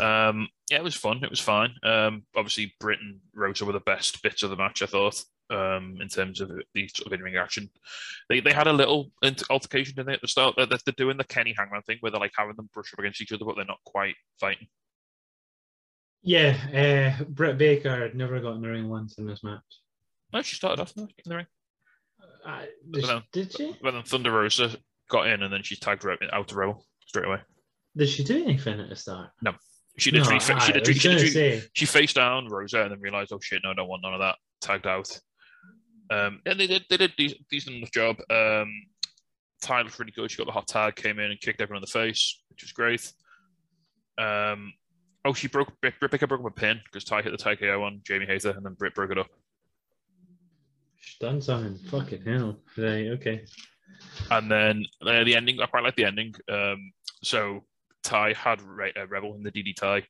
Um, 0.00 0.48
yeah, 0.70 0.78
it 0.78 0.84
was 0.84 0.94
fun. 0.94 1.22
It 1.22 1.30
was 1.30 1.40
fine. 1.40 1.74
Um, 1.82 2.24
obviously, 2.34 2.74
Britt 2.80 3.00
and 3.00 3.20
Rosa 3.34 3.64
were 3.64 3.72
the 3.72 3.80
best 3.80 4.22
bits 4.22 4.42
of 4.42 4.50
the 4.50 4.56
match, 4.56 4.80
I 4.82 4.86
thought, 4.86 5.22
um, 5.50 5.98
in 6.00 6.08
terms 6.08 6.40
of 6.40 6.48
the 6.74 6.88
sort 6.88 7.06
of 7.06 7.12
in-ring 7.12 7.36
action. 7.36 7.70
They 8.28 8.40
they 8.40 8.52
had 8.52 8.66
a 8.66 8.72
little 8.72 9.10
altercation, 9.50 9.94
didn't 9.94 10.06
they, 10.08 10.14
at 10.14 10.20
the 10.22 10.28
start? 10.28 10.54
They're, 10.56 10.66
they're 10.66 10.94
doing 10.96 11.18
the 11.18 11.24
Kenny 11.24 11.54
Hangman 11.56 11.82
thing 11.82 11.98
where 12.00 12.10
they're 12.10 12.20
like 12.20 12.32
having 12.36 12.56
them 12.56 12.68
brush 12.72 12.92
up 12.92 12.98
against 12.98 13.20
each 13.20 13.32
other, 13.32 13.44
but 13.44 13.56
they're 13.56 13.64
not 13.64 13.80
quite 13.84 14.14
fighting. 14.40 14.66
Yeah, 16.22 17.14
uh, 17.20 17.24
Britt 17.28 17.58
Baker 17.58 18.00
had 18.00 18.14
never 18.16 18.40
got 18.40 18.54
in 18.56 18.62
the 18.62 18.68
ring 18.68 18.88
once 18.88 19.18
in 19.18 19.26
this 19.26 19.44
match. 19.44 19.62
No, 20.32 20.42
she 20.42 20.56
started 20.56 20.80
off 20.82 20.92
in 20.96 21.08
the 21.24 21.36
ring. 21.36 21.46
Uh, 22.44 22.62
But 22.84 23.22
did, 23.32 23.50
then- 23.50 23.50
she? 23.50 23.76
But 23.82 23.92
then 23.92 24.02
Thunder 24.02 24.32
Rosa 24.32 24.76
got 25.08 25.26
in 25.28 25.42
and 25.42 25.52
then 25.52 25.62
she 25.62 25.76
tagged 25.76 26.02
her 26.02 26.16
out 26.32 26.48
to 26.48 26.54
Rebel 26.54 26.84
straight 27.06 27.26
away. 27.26 27.38
Did 27.96 28.08
she 28.08 28.24
do 28.24 28.42
anything 28.44 28.80
at 28.80 28.88
the 28.88 28.96
start? 28.96 29.30
She 29.98 30.10
literally, 30.10 30.34
No, 30.34 30.40
fa- 30.40 30.60
she 30.60 30.72
literally, 30.74 30.98
she 30.98 31.08
literally 31.08 31.62
she 31.72 31.86
faced 31.86 32.16
down 32.16 32.48
Rosa 32.48 32.82
and 32.82 32.90
then 32.92 33.00
realized, 33.00 33.32
oh 33.32 33.40
shit, 33.40 33.62
no, 33.64 33.70
I 33.70 33.74
don't 33.74 33.88
want 33.88 34.02
none 34.02 34.12
of 34.12 34.20
that. 34.20 34.36
Tagged 34.60 34.86
out. 34.86 35.18
Um, 36.10 36.40
and 36.44 36.60
they 36.60 36.66
did 36.66 36.84
they 36.90 36.98
did 36.98 37.12
a 37.18 37.34
decent 37.50 37.76
enough 37.76 37.90
job. 37.92 38.16
Um, 38.30 38.70
Ty 39.62 39.82
looked 39.82 39.98
really 39.98 40.12
good. 40.12 40.30
She 40.30 40.36
got 40.36 40.46
the 40.46 40.52
hot 40.52 40.68
tag, 40.68 40.96
came 40.96 41.18
in 41.18 41.30
and 41.30 41.40
kicked 41.40 41.60
everyone 41.62 41.78
in 41.78 41.86
the 41.86 41.98
face, 41.98 42.42
which 42.50 42.62
was 42.62 42.72
great. 42.72 43.10
Um, 44.18 44.72
oh, 45.24 45.32
she 45.32 45.48
broke 45.48 45.72
Britt, 45.80 45.94
Britt 45.98 46.12
Baker 46.12 46.26
broke 46.26 46.40
up 46.40 46.46
a 46.46 46.50
pin 46.50 46.78
because 46.84 47.04
Ty 47.04 47.22
hit 47.22 47.32
the 47.32 47.38
Ty 47.38 47.56
KO 47.56 47.82
on 47.82 48.02
Jamie 48.04 48.26
Hayter, 48.26 48.50
and 48.50 48.64
then 48.64 48.74
Britt 48.74 48.94
broke 48.94 49.10
it 49.10 49.18
up. 49.18 49.28
she's 51.00 51.18
done 51.18 51.40
something. 51.40 51.76
Fucking 51.90 52.22
hell. 52.24 52.58
Right, 52.76 53.06
okay. 53.08 53.44
And 54.30 54.50
then 54.50 54.84
uh, 55.02 55.24
the 55.24 55.36
ending, 55.36 55.60
I 55.60 55.66
quite 55.66 55.84
like 55.84 55.96
the 55.96 56.04
ending. 56.04 56.34
Um, 56.50 56.92
so 57.22 57.64
Ty 58.02 58.32
had 58.34 58.60
Re- 58.62 58.92
uh, 58.96 59.06
Rebel 59.06 59.34
in 59.34 59.42
the 59.42 59.52
DD 59.52 59.76
tie 59.76 60.02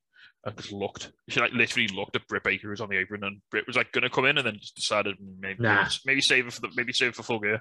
and 0.44 0.56
just 0.56 0.72
looked. 0.72 1.12
She 1.28 1.40
like 1.40 1.52
literally 1.52 1.88
looked 1.88 2.16
at 2.16 2.26
Britt 2.28 2.44
Baker 2.44 2.62
who 2.62 2.70
was 2.70 2.80
on 2.80 2.88
the 2.88 2.96
apron, 2.98 3.24
and 3.24 3.40
Britt 3.50 3.66
was 3.66 3.76
like 3.76 3.92
gonna 3.92 4.08
come 4.10 4.24
in, 4.26 4.38
and 4.38 4.46
then 4.46 4.58
just 4.58 4.76
decided 4.76 5.16
maybe 5.40 5.62
Nah. 5.62 5.86
maybe 6.04 6.20
save 6.20 6.46
it 6.46 6.52
for 6.52 6.60
the 6.62 6.70
maybe 6.76 6.92
save 6.92 7.08
it 7.10 7.14
for 7.14 7.22
full 7.22 7.40
gear, 7.40 7.60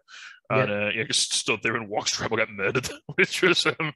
and 0.49 0.71
uh, 0.71 0.89
yeah, 0.93 1.03
just 1.03 1.33
stood 1.33 1.61
there 1.63 1.75
and 1.75 1.89
watched 1.89 2.19
Rebel 2.19 2.37
get 2.37 2.49
murdered, 2.49 2.87
which 3.15 3.41
was 3.41 3.65
um, 3.65 3.91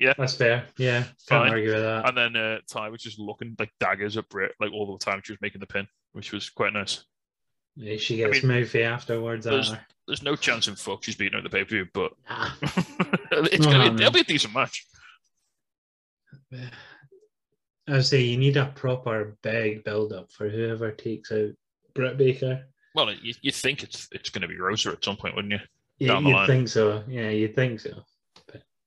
yeah, 0.00 0.14
That's 0.18 0.34
fair. 0.34 0.66
Yeah, 0.76 1.02
can't 1.28 1.44
Fine. 1.44 1.50
argue 1.52 1.72
with 1.72 1.82
that. 1.82 2.08
And 2.08 2.16
then 2.16 2.36
uh, 2.36 2.58
Ty 2.68 2.88
was 2.88 3.02
just 3.02 3.18
looking 3.18 3.54
like 3.58 3.70
daggers 3.78 4.16
at 4.16 4.28
Britt 4.28 4.52
like 4.58 4.72
all 4.72 4.96
the 4.98 5.04
time 5.04 5.20
she 5.22 5.32
was 5.32 5.40
making 5.40 5.60
the 5.60 5.66
pin, 5.66 5.86
which 6.12 6.32
was 6.32 6.50
quite 6.50 6.72
nice. 6.72 7.04
She 7.98 8.16
gets 8.16 8.42
mean, 8.42 8.60
mouthy 8.60 8.82
afterwards. 8.82 9.44
there's- 9.46 9.70
uh, 9.72 9.78
There's 10.06 10.22
no 10.22 10.36
chance 10.36 10.68
in 10.68 10.76
fuck 10.76 11.02
she's 11.02 11.16
beating 11.16 11.34
her 11.38 11.42
the 11.42 11.48
pay 11.50 11.64
per 11.64 11.70
view, 11.70 11.88
but 11.92 12.12
Nah. 12.30 12.50
it's 13.32 13.64
No, 13.66 13.72
gonna 13.72 13.90
be, 13.90 13.96
no. 13.96 14.02
it'll 14.06 14.12
be 14.12 14.20
a 14.20 14.24
decent 14.24 14.52
match. 14.54 14.86
I 17.88 18.00
say 18.00 18.22
you 18.22 18.36
need 18.38 18.56
a 18.56 18.66
proper 18.66 19.36
big 19.42 19.84
build 19.84 20.12
up 20.12 20.30
for 20.32 20.48
whoever 20.48 20.90
takes 20.92 21.30
out 21.32 21.50
Britt 21.94 22.16
Baker. 22.16 22.66
Well, 22.94 23.12
you 23.12 23.34
you 23.42 23.50
think 23.50 23.82
it's 23.82 24.08
it's 24.12 24.30
going 24.30 24.42
to 24.42 24.48
be 24.48 24.58
Rosa 24.58 24.90
at 24.90 25.04
some 25.04 25.16
point, 25.16 25.34
wouldn't 25.34 25.52
you? 25.52 25.60
Yeah, 25.98 26.18
you'd 26.20 26.32
line. 26.32 26.46
think 26.46 26.68
so. 26.68 27.02
Yeah, 27.08 27.30
you'd 27.30 27.54
think 27.54 27.80
so. 27.80 28.04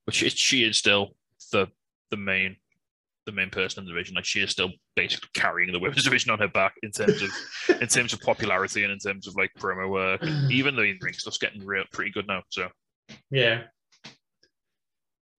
But 0.05 0.13
she, 0.15 0.29
she 0.29 0.63
is 0.63 0.77
still 0.77 1.15
the 1.51 1.67
the 2.09 2.17
main 2.17 2.55
the 3.27 3.31
main 3.31 3.51
person 3.51 3.81
in 3.81 3.85
the 3.85 3.91
division. 3.91 4.15
Like 4.15 4.25
she 4.25 4.41
is 4.41 4.49
still 4.49 4.71
basically 4.95 5.29
carrying 5.35 5.71
the 5.71 5.77
women's 5.79 6.03
division 6.09 6.31
on 6.31 6.39
her 6.39 6.47
back 6.47 6.73
in 6.81 6.89
terms 6.89 7.21
of 7.21 7.29
in 7.81 7.87
terms 7.87 8.13
of 8.13 8.21
popularity 8.21 8.83
and 8.83 8.91
in 8.91 8.97
terms 8.97 9.27
of 9.27 9.35
like 9.35 9.51
promo 9.59 9.87
work. 9.87 10.23
Even 10.51 10.75
though 10.75 10.81
in 10.81 10.97
ring 11.01 11.13
stuff's 11.13 11.37
getting 11.37 11.63
real 11.63 11.83
pretty 11.91 12.09
good 12.09 12.25
now. 12.27 12.41
So 12.49 12.69
Yeah. 13.29 13.63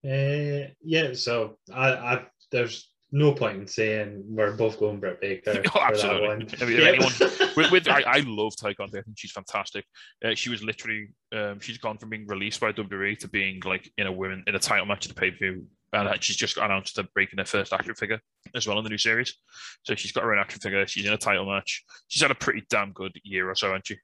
Uh, 0.05 0.71
yeah, 0.81 1.11
so 1.11 1.57
I, 1.73 1.89
I 1.91 2.25
there's 2.51 2.89
no 3.11 3.33
point 3.33 3.57
in 3.57 3.67
saying 3.67 4.23
we're 4.27 4.55
both 4.55 4.79
going 4.79 4.99
Britt 4.99 5.19
Baker. 5.19 5.61
Oh, 5.65 5.69
for 5.71 5.79
that 5.79 5.91
absolutely. 5.91 6.27
one. 6.27 6.47
I 6.61 6.65
mean, 6.65 6.81
anyone- 6.81 7.11
with, 7.57 7.71
with 7.71 7.89
I, 7.89 8.03
I 8.05 8.19
love 8.25 8.53
Ty 8.55 8.75
Conti. 8.75 8.99
I 8.99 9.01
think 9.01 9.17
she's 9.17 9.31
fantastic. 9.31 9.83
Uh, 10.23 10.35
she 10.35 10.49
was 10.49 10.63
literally 10.63 11.09
um, 11.33 11.59
she's 11.59 11.77
gone 11.79 11.97
from 11.97 12.09
being 12.09 12.27
released 12.27 12.59
by 12.59 12.71
WWE 12.71 13.17
to 13.19 13.27
being 13.27 13.61
like 13.65 13.91
in 13.97 14.07
a 14.07 14.11
women 14.11 14.43
in 14.47 14.55
a 14.55 14.59
title 14.59 14.85
match 14.85 15.05
at 15.05 15.15
the 15.15 15.19
pay 15.19 15.31
per 15.31 15.37
view, 15.37 15.67
and 15.93 16.07
uh, 16.07 16.15
she's 16.19 16.35
just 16.35 16.57
announced 16.57 16.97
her 16.97 17.03
breaking 17.13 17.39
her 17.39 17.45
first 17.45 17.73
action 17.73 17.95
figure 17.95 18.19
as 18.55 18.67
well 18.67 18.77
in 18.77 18.83
the 18.83 18.89
new 18.89 18.97
series. 18.97 19.35
So 19.83 19.95
she's 19.95 20.11
got 20.11 20.23
her 20.23 20.33
own 20.33 20.39
action 20.39 20.59
figure. 20.59 20.85
She's 20.87 21.05
in 21.05 21.13
a 21.13 21.17
title 21.17 21.45
match. 21.45 21.83
She's 22.07 22.21
had 22.21 22.31
a 22.31 22.35
pretty 22.35 22.63
damn 22.69 22.91
good 22.91 23.19
year 23.23 23.49
or 23.49 23.55
so, 23.55 23.67
hasn't 23.69 23.87
she? 23.87 23.97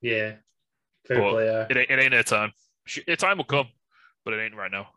yeah, 0.00 0.34
fair 1.06 1.18
But 1.18 1.30
player. 1.30 1.66
It 1.70 1.76
ain't, 1.76 1.90
it 1.90 1.98
ain't 1.98 2.12
her 2.14 2.22
time. 2.22 2.52
She, 2.86 3.02
her 3.08 3.16
time 3.16 3.38
will 3.38 3.44
come, 3.44 3.66
but 4.24 4.34
it 4.34 4.42
ain't 4.44 4.56
right 4.56 4.70
now. 4.70 4.88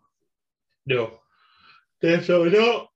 No, 0.85 1.19
definitely 2.01 2.57
not. 2.57 2.87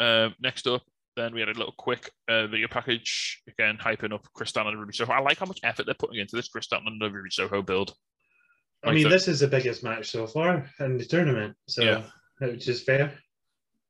Um, 0.00 0.34
next 0.40 0.66
up, 0.66 0.82
then 1.16 1.34
we 1.34 1.40
had 1.40 1.48
a 1.50 1.52
little 1.58 1.74
quick 1.76 2.10
uh, 2.28 2.46
video 2.46 2.68
package 2.68 3.42
again, 3.48 3.76
hyping 3.80 4.12
up 4.12 4.26
Kris 4.34 4.54
and 4.56 4.78
Ruby 4.78 4.92
Soho. 4.94 5.12
I 5.12 5.20
like 5.20 5.38
how 5.38 5.46
much 5.46 5.60
effort 5.62 5.84
they're 5.86 5.94
putting 5.94 6.18
into 6.20 6.36
this 6.36 6.48
Kris 6.48 6.68
and 6.72 7.00
Ruby 7.00 7.30
Soho 7.30 7.62
build. 7.62 7.94
I 8.82 8.92
mean, 8.92 9.04
the- 9.04 9.10
this 9.10 9.28
is 9.28 9.40
the 9.40 9.48
biggest 9.48 9.82
match 9.82 10.10
so 10.10 10.26
far 10.26 10.70
in 10.78 10.96
the 10.96 11.04
tournament, 11.04 11.54
so 11.68 11.82
Yeah. 11.82 12.02
Which 12.48 12.68
is 12.68 12.82
fair. 12.82 13.18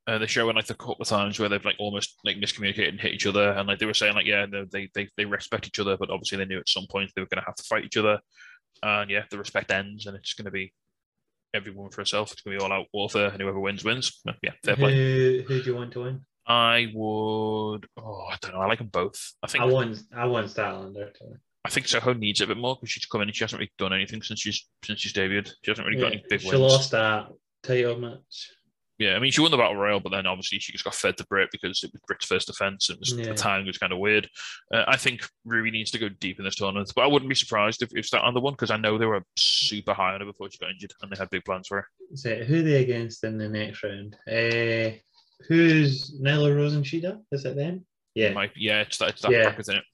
Uh, 0.06 0.18
they're 0.18 0.26
showing 0.26 0.56
like 0.56 0.66
the 0.66 0.74
couple 0.74 0.96
of 1.00 1.08
times 1.08 1.38
where 1.38 1.48
they've 1.48 1.64
like 1.64 1.76
almost 1.78 2.16
like 2.24 2.36
miscommunicated 2.36 2.88
and 2.88 3.00
hit 3.00 3.12
each 3.12 3.26
other, 3.26 3.52
and 3.52 3.68
like 3.68 3.78
they 3.78 3.86
were 3.86 3.94
saying 3.94 4.14
like 4.14 4.26
yeah, 4.26 4.46
they 4.70 4.88
they 4.94 5.08
they 5.16 5.24
respect 5.24 5.66
each 5.66 5.78
other, 5.78 5.96
but 5.96 6.10
obviously 6.10 6.38
they 6.38 6.46
knew 6.46 6.58
at 6.58 6.68
some 6.68 6.86
point 6.90 7.10
they 7.14 7.22
were 7.22 7.28
going 7.28 7.40
to 7.40 7.46
have 7.46 7.54
to 7.54 7.62
fight 7.64 7.84
each 7.84 7.96
other, 7.96 8.18
and 8.82 9.10
yeah, 9.10 9.24
the 9.30 9.38
respect 9.38 9.70
ends, 9.70 10.06
and 10.06 10.16
it's 10.16 10.34
going 10.34 10.46
to 10.46 10.50
be 10.50 10.72
everyone 11.54 11.90
for 11.90 12.00
herself. 12.00 12.32
It's 12.32 12.40
going 12.42 12.58
to 12.58 12.60
be 12.60 12.64
all 12.64 12.72
out 12.72 12.86
warfare, 12.92 13.28
and 13.28 13.40
whoever 13.40 13.60
wins 13.60 13.84
wins. 13.84 14.20
Yeah, 14.42 14.52
fair 14.64 14.76
play. 14.76 14.94
Who 14.94 15.44
who 15.46 15.62
do 15.62 15.70
you 15.70 15.76
want 15.76 15.92
to 15.92 16.02
win? 16.02 16.20
I 16.46 16.90
would. 16.94 17.86
Oh, 17.96 18.26
I 18.30 18.36
don't 18.40 18.54
know. 18.54 18.60
I 18.62 18.66
like 18.66 18.78
them 18.78 18.88
both. 18.88 19.34
I 19.42 19.46
think 19.46 19.62
I 19.62 19.66
want 19.66 19.98
I 20.16 20.24
want 20.26 20.48
Statlander 20.48 21.12
to 21.14 21.24
win. 21.24 21.38
I 21.64 21.68
think 21.68 21.86
Soho 21.86 22.14
needs 22.14 22.40
it 22.40 22.44
a 22.44 22.46
bit 22.48 22.56
more 22.56 22.74
because 22.74 22.90
she's 22.90 23.04
come 23.04 23.20
in 23.20 23.28
and 23.28 23.36
she 23.36 23.44
hasn't 23.44 23.60
really 23.60 23.70
done 23.78 23.92
anything 23.92 24.22
since 24.22 24.40
she's 24.40 24.66
since 24.82 24.98
she's 24.98 25.12
debuted. 25.12 25.52
She 25.62 25.70
hasn't 25.70 25.86
really 25.86 26.00
got 26.00 26.08
any 26.12 26.16
Yeah, 26.16 26.26
big 26.30 26.40
she 26.40 26.48
wins. 26.48 26.60
lost 26.60 26.90
that 26.92 27.28
title 27.62 27.98
match. 27.98 28.50
Yeah, 28.98 29.14
I 29.14 29.18
mean 29.18 29.30
she 29.32 29.40
won 29.40 29.50
the 29.50 29.56
battle 29.56 29.76
royal, 29.76 29.98
but 30.00 30.10
then 30.10 30.26
obviously 30.26 30.58
she 30.58 30.72
just 30.72 30.84
got 30.84 30.94
fed 30.94 31.16
to 31.16 31.26
Britt 31.26 31.48
because 31.52 31.82
it 31.82 31.90
was 31.90 32.02
Britt's 32.06 32.26
first 32.26 32.48
defense. 32.48 32.90
And 32.90 32.96
it 32.96 33.00
was, 33.00 33.12
Yeah. 33.14 33.24
the 33.32 33.34
timing 33.34 33.66
was 33.66 33.78
kind 33.78 33.94
of 33.94 33.98
weird. 33.98 34.28
Uh, 34.74 34.84
I 34.86 34.98
think 34.98 35.26
Ruby 35.46 35.70
needs 35.70 35.90
to 35.92 35.98
go 35.98 36.10
deep 36.10 36.38
in 36.38 36.44
this 36.44 36.56
tournament, 36.56 36.92
but 36.94 37.02
I 37.04 37.06
wouldn't 37.06 37.30
be 37.30 37.34
surprised 37.34 37.80
if, 37.82 37.88
if 37.96 38.10
that 38.10 38.20
on 38.22 38.34
the 38.34 38.40
one 38.40 38.52
because 38.52 38.70
I 38.70 38.76
know 38.76 38.98
they 38.98 39.06
were 39.06 39.24
super 39.38 39.94
high 39.94 40.12
on 40.12 40.20
her 40.20 40.26
before 40.26 40.50
she 40.50 40.58
got 40.58 40.70
injured 40.70 40.92
and 41.00 41.10
they 41.10 41.16
had 41.18 41.30
big 41.30 41.46
plans 41.46 41.68
for 41.68 41.78
her. 41.78 41.86
So 42.14 42.34
who 42.44 42.58
are 42.58 42.62
they 42.62 42.82
against 42.82 43.24
in 43.24 43.38
the 43.38 43.48
next 43.48 43.82
round? 43.82 44.16
Uh, 44.30 44.98
who's 45.48 46.20
Nyla 46.20 46.54
Rose 46.54 46.74
and 46.74 46.84
Shida? 46.84 47.20
Is 47.32 47.44
it 47.46 47.56
them? 47.56 47.86
Yeah, 48.14 48.32
Might- 48.32 48.52
yeah, 48.56 48.80
it's 48.82 48.98
that, 48.98 49.10
it's 49.10 49.22
that 49.22 49.30
Yeah. 49.32 49.54
isn't 49.58 49.76
it? 49.76 49.84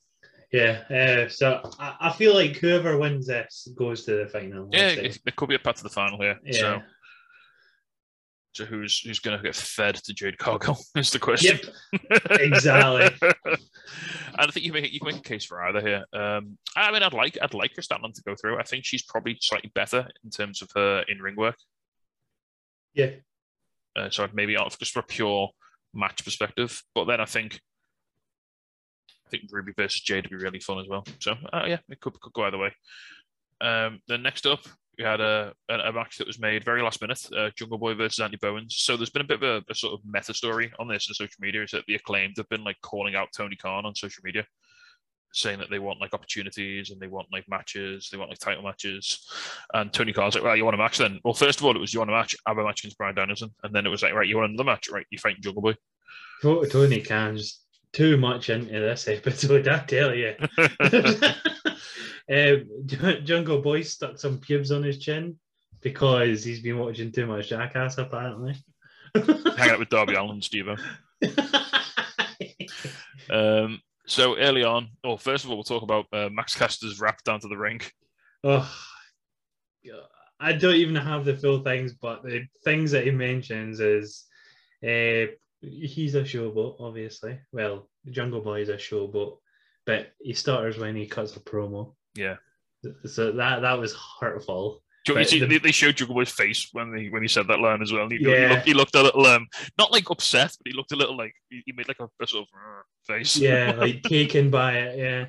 yeah. 0.52 1.24
Uh, 1.26 1.28
so 1.28 1.60
I, 1.78 1.96
I 2.00 2.12
feel 2.12 2.34
like 2.34 2.56
whoever 2.56 2.96
wins 2.98 3.26
this 3.28 3.68
goes 3.76 4.04
to 4.06 4.16
the 4.16 4.26
final. 4.28 4.68
Yeah, 4.72 4.88
it, 4.88 5.18
it 5.26 5.36
could 5.36 5.48
be 5.48 5.54
a 5.54 5.58
path 5.58 5.76
to 5.76 5.82
the 5.84 5.88
final 5.90 6.18
here. 6.20 6.40
yeah. 6.44 6.58
So, 6.58 6.82
so 8.56 8.64
who's 8.64 9.00
who's 9.00 9.18
going 9.18 9.36
to 9.36 9.42
get 9.42 9.54
fed 9.54 9.96
to 9.96 10.14
Jade 10.14 10.38
Cargill 10.38 10.78
is 10.96 11.10
the 11.10 11.18
question. 11.18 11.58
Yep, 11.92 12.22
exactly. 12.30 13.10
and 13.44 13.58
I 14.38 14.46
think 14.46 14.64
you 14.64 14.72
make 14.72 14.90
you 14.92 14.98
can 14.98 15.08
make 15.08 15.18
a 15.18 15.28
case 15.28 15.44
for 15.44 15.62
either 15.62 15.80
here. 15.80 16.04
Um, 16.18 16.56
I 16.74 16.90
mean, 16.90 17.02
I'd 17.02 17.12
like 17.12 17.36
I'd 17.42 17.52
like 17.52 17.74
Kris 17.74 17.86
Statlander 17.86 18.14
to 18.14 18.22
go 18.22 18.34
through. 18.34 18.58
I 18.58 18.62
think 18.62 18.84
she's 18.84 19.02
probably 19.02 19.36
slightly 19.40 19.70
better 19.74 20.08
in 20.24 20.30
terms 20.30 20.62
of 20.62 20.70
her 20.74 21.04
in 21.06 21.18
ring 21.18 21.36
work. 21.36 21.56
yeah, 22.94 23.10
Uh, 23.94 24.08
so 24.08 24.26
maybe 24.32 24.56
out 24.56 24.66
of 24.66 24.78
just 24.78 24.92
for 24.92 25.00
a 25.00 25.04
pure 25.04 25.50
match 25.92 26.24
perspective. 26.24 26.82
But 26.94 27.04
then 27.04 27.20
I 27.20 27.26
think 27.26 27.60
I 29.26 29.30
think 29.30 29.44
Ruby 29.50 29.72
versus 29.76 30.00
Jade 30.00 30.24
would 30.24 30.38
be 30.38 30.42
really 30.42 30.60
fun 30.60 30.78
as 30.78 30.88
well. 30.88 31.04
So 31.20 31.34
uh, 31.52 31.64
yeah, 31.66 31.78
it 31.90 32.00
could, 32.00 32.18
could 32.20 32.32
go 32.32 32.44
either 32.44 32.58
way. 32.58 32.72
Um, 33.60 34.00
then 34.08 34.22
next 34.22 34.46
up, 34.46 34.60
we 34.98 35.04
had 35.04 35.20
a, 35.20 35.52
a, 35.68 35.92
match 35.92 36.18
that 36.18 36.26
was 36.26 36.38
made 36.38 36.64
very 36.64 36.82
last 36.82 37.00
minute, 37.00 37.26
uh, 37.36 37.50
Jungle 37.56 37.78
Boy 37.78 37.94
versus 37.94 38.20
Andy 38.20 38.38
Bowens. 38.40 38.76
So 38.78 38.96
there's 38.96 39.10
been 39.10 39.22
a 39.22 39.26
bit 39.26 39.42
of 39.42 39.64
a, 39.68 39.70
a 39.70 39.74
sort 39.74 39.94
of 39.94 40.00
meta 40.06 40.32
story 40.32 40.72
on 40.78 40.88
this 40.88 41.08
in 41.08 41.14
social 41.14 41.36
media. 41.40 41.62
Is 41.62 41.70
that 41.72 41.84
the 41.86 41.94
acclaimed 41.94 42.34
have 42.38 42.48
been 42.48 42.64
like 42.64 42.80
calling 42.82 43.14
out 43.14 43.28
Tony 43.36 43.56
Khan 43.56 43.84
on 43.84 43.94
social 43.94 44.22
media, 44.24 44.46
saying 45.32 45.58
that 45.58 45.68
they 45.70 45.78
want 45.78 46.00
like 46.00 46.14
opportunities 46.14 46.90
and 46.90 47.00
they 47.00 47.08
want 47.08 47.28
like 47.30 47.44
matches, 47.48 48.08
they 48.10 48.16
want 48.16 48.30
like 48.30 48.38
title 48.38 48.62
matches. 48.62 49.28
And 49.74 49.92
Tony 49.92 50.12
Khan's 50.12 50.34
like, 50.34 50.44
well, 50.44 50.56
you 50.56 50.64
want 50.64 50.74
a 50.74 50.78
match 50.78 50.98
then? 50.98 51.20
Well, 51.24 51.34
first 51.34 51.60
of 51.60 51.66
all, 51.66 51.76
it 51.76 51.80
was 51.80 51.92
you 51.92 52.00
want 52.00 52.10
a 52.10 52.14
match, 52.14 52.34
have 52.46 52.58
a 52.58 52.64
match 52.64 52.80
against 52.80 52.98
Brian 52.98 53.14
Danielson, 53.14 53.54
and 53.62 53.74
then 53.74 53.86
it 53.86 53.90
was 53.90 54.02
like, 54.02 54.14
right, 54.14 54.26
you 54.26 54.36
want 54.36 54.50
another 54.50 54.64
match, 54.64 54.88
right? 54.90 55.06
You 55.10 55.18
fight 55.18 55.40
Jungle 55.40 55.62
Boy. 55.62 55.74
Tony 56.42 57.00
Khan's 57.02 57.60
too 57.92 58.16
much 58.16 58.50
into 58.50 58.72
this 58.72 59.08
episode. 59.08 59.68
I 59.68 59.78
tell 59.80 60.14
you. 60.14 60.34
um, 62.30 62.68
Jungle 63.24 63.60
Boy 63.60 63.82
stuck 63.82 64.18
some 64.18 64.38
pubes 64.38 64.72
on 64.72 64.82
his 64.82 64.98
chin 64.98 65.38
because 65.80 66.42
he's 66.42 66.60
been 66.60 66.78
watching 66.78 67.12
too 67.12 67.26
much 67.26 67.48
Jackass, 67.48 67.98
apparently. 67.98 68.56
Hang 69.14 69.70
out 69.70 69.78
with 69.78 69.88
Darby 69.88 70.14
Allin 70.14 70.42
Steve 70.42 70.68
Um, 73.28 73.80
so 74.06 74.38
early 74.38 74.62
on, 74.62 74.88
oh, 75.02 75.16
first 75.16 75.44
of 75.44 75.50
all, 75.50 75.56
we'll 75.56 75.64
talk 75.64 75.82
about 75.82 76.06
uh, 76.12 76.28
Max 76.30 76.54
Caster's 76.54 77.00
rap 77.00 77.24
down 77.24 77.40
to 77.40 77.48
the 77.48 77.56
ring. 77.56 77.80
oh. 78.44 78.72
I 80.38 80.52
don't 80.52 80.74
even 80.74 80.96
have 80.96 81.24
the 81.24 81.36
full 81.36 81.60
things, 81.60 81.94
but 81.94 82.22
the 82.22 82.46
things 82.64 82.90
that 82.90 83.04
he 83.04 83.10
mentions 83.10 83.80
is 83.80 84.24
uh, 84.82 85.32
he's 85.60 86.14
a 86.14 86.22
showboat, 86.22 86.76
obviously. 86.80 87.38
Well, 87.52 87.88
Jungle 88.10 88.42
Boy 88.42 88.60
is 88.60 88.68
a 88.68 88.76
showboat, 88.76 89.38
but 89.86 90.12
he 90.20 90.34
stutters 90.34 90.78
when 90.78 90.94
he 90.94 91.06
cuts 91.06 91.36
a 91.36 91.40
promo. 91.40 91.94
Yeah. 92.16 92.36
So 93.04 93.32
that 93.32 93.62
that 93.62 93.78
was 93.78 93.94
hurtful. 94.20 94.82
You, 95.08 95.24
see, 95.24 95.38
the- 95.38 95.58
they, 95.58 95.70
showed 95.70 95.96
Jungle 95.96 96.16
Boy's 96.16 96.30
face 96.30 96.68
when 96.72 96.92
he 96.96 97.10
when 97.10 97.22
he 97.22 97.28
said 97.28 97.46
that 97.48 97.60
line 97.60 97.80
as 97.80 97.92
well. 97.92 98.08
He, 98.08 98.16
he 98.18 98.24
looked, 98.26 98.66
he 98.66 98.74
looked 98.74 98.94
a 98.96 99.02
little, 99.02 99.24
um, 99.26 99.46
not 99.78 99.92
like 99.92 100.10
upset, 100.10 100.52
but 100.58 100.66
he 100.70 100.72
looked 100.76 100.90
a 100.92 100.96
little 100.96 101.16
like 101.16 101.32
he, 101.48 101.62
he 101.64 101.72
made 101.72 101.86
like 101.86 102.00
a, 102.00 102.08
a 102.20 102.26
sort 102.26 102.42
of 102.42 102.84
face. 103.06 103.36
yeah, 103.36 103.72
like 103.76 104.02
taken 104.02 104.50
by 104.50 104.78
it. 104.78 104.98
Yeah. 104.98 105.26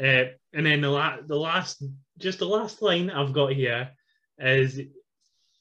Uh, 0.00 0.26
and 0.52 0.64
then 0.66 0.80
the 0.80 0.88
la- 0.88 1.18
the 1.26 1.36
last, 1.36 1.82
just 2.18 2.38
the 2.38 2.46
last 2.46 2.80
line 2.80 3.10
I've 3.10 3.32
got 3.32 3.52
here 3.52 3.90
is, 4.38 4.80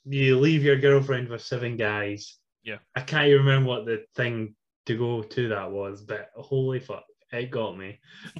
"You 0.06 0.40
leave 0.40 0.64
your 0.64 0.78
girlfriend 0.78 1.30
with 1.30 1.42
seven 1.42 1.78
guys." 1.78 2.38
Yeah. 2.64 2.78
I 2.96 3.02
can't 3.02 3.28
even 3.28 3.46
remember 3.46 3.70
what 3.70 3.86
the 3.86 4.04
thing 4.16 4.56
to 4.86 4.98
go 4.98 5.24
to 5.24 5.50
that 5.50 5.72
was, 5.72 6.02
but 6.02 6.30
holy 6.36 6.80
fuck, 6.80 7.06
it 7.32 7.50
got 7.50 7.78
me. 7.78 8.00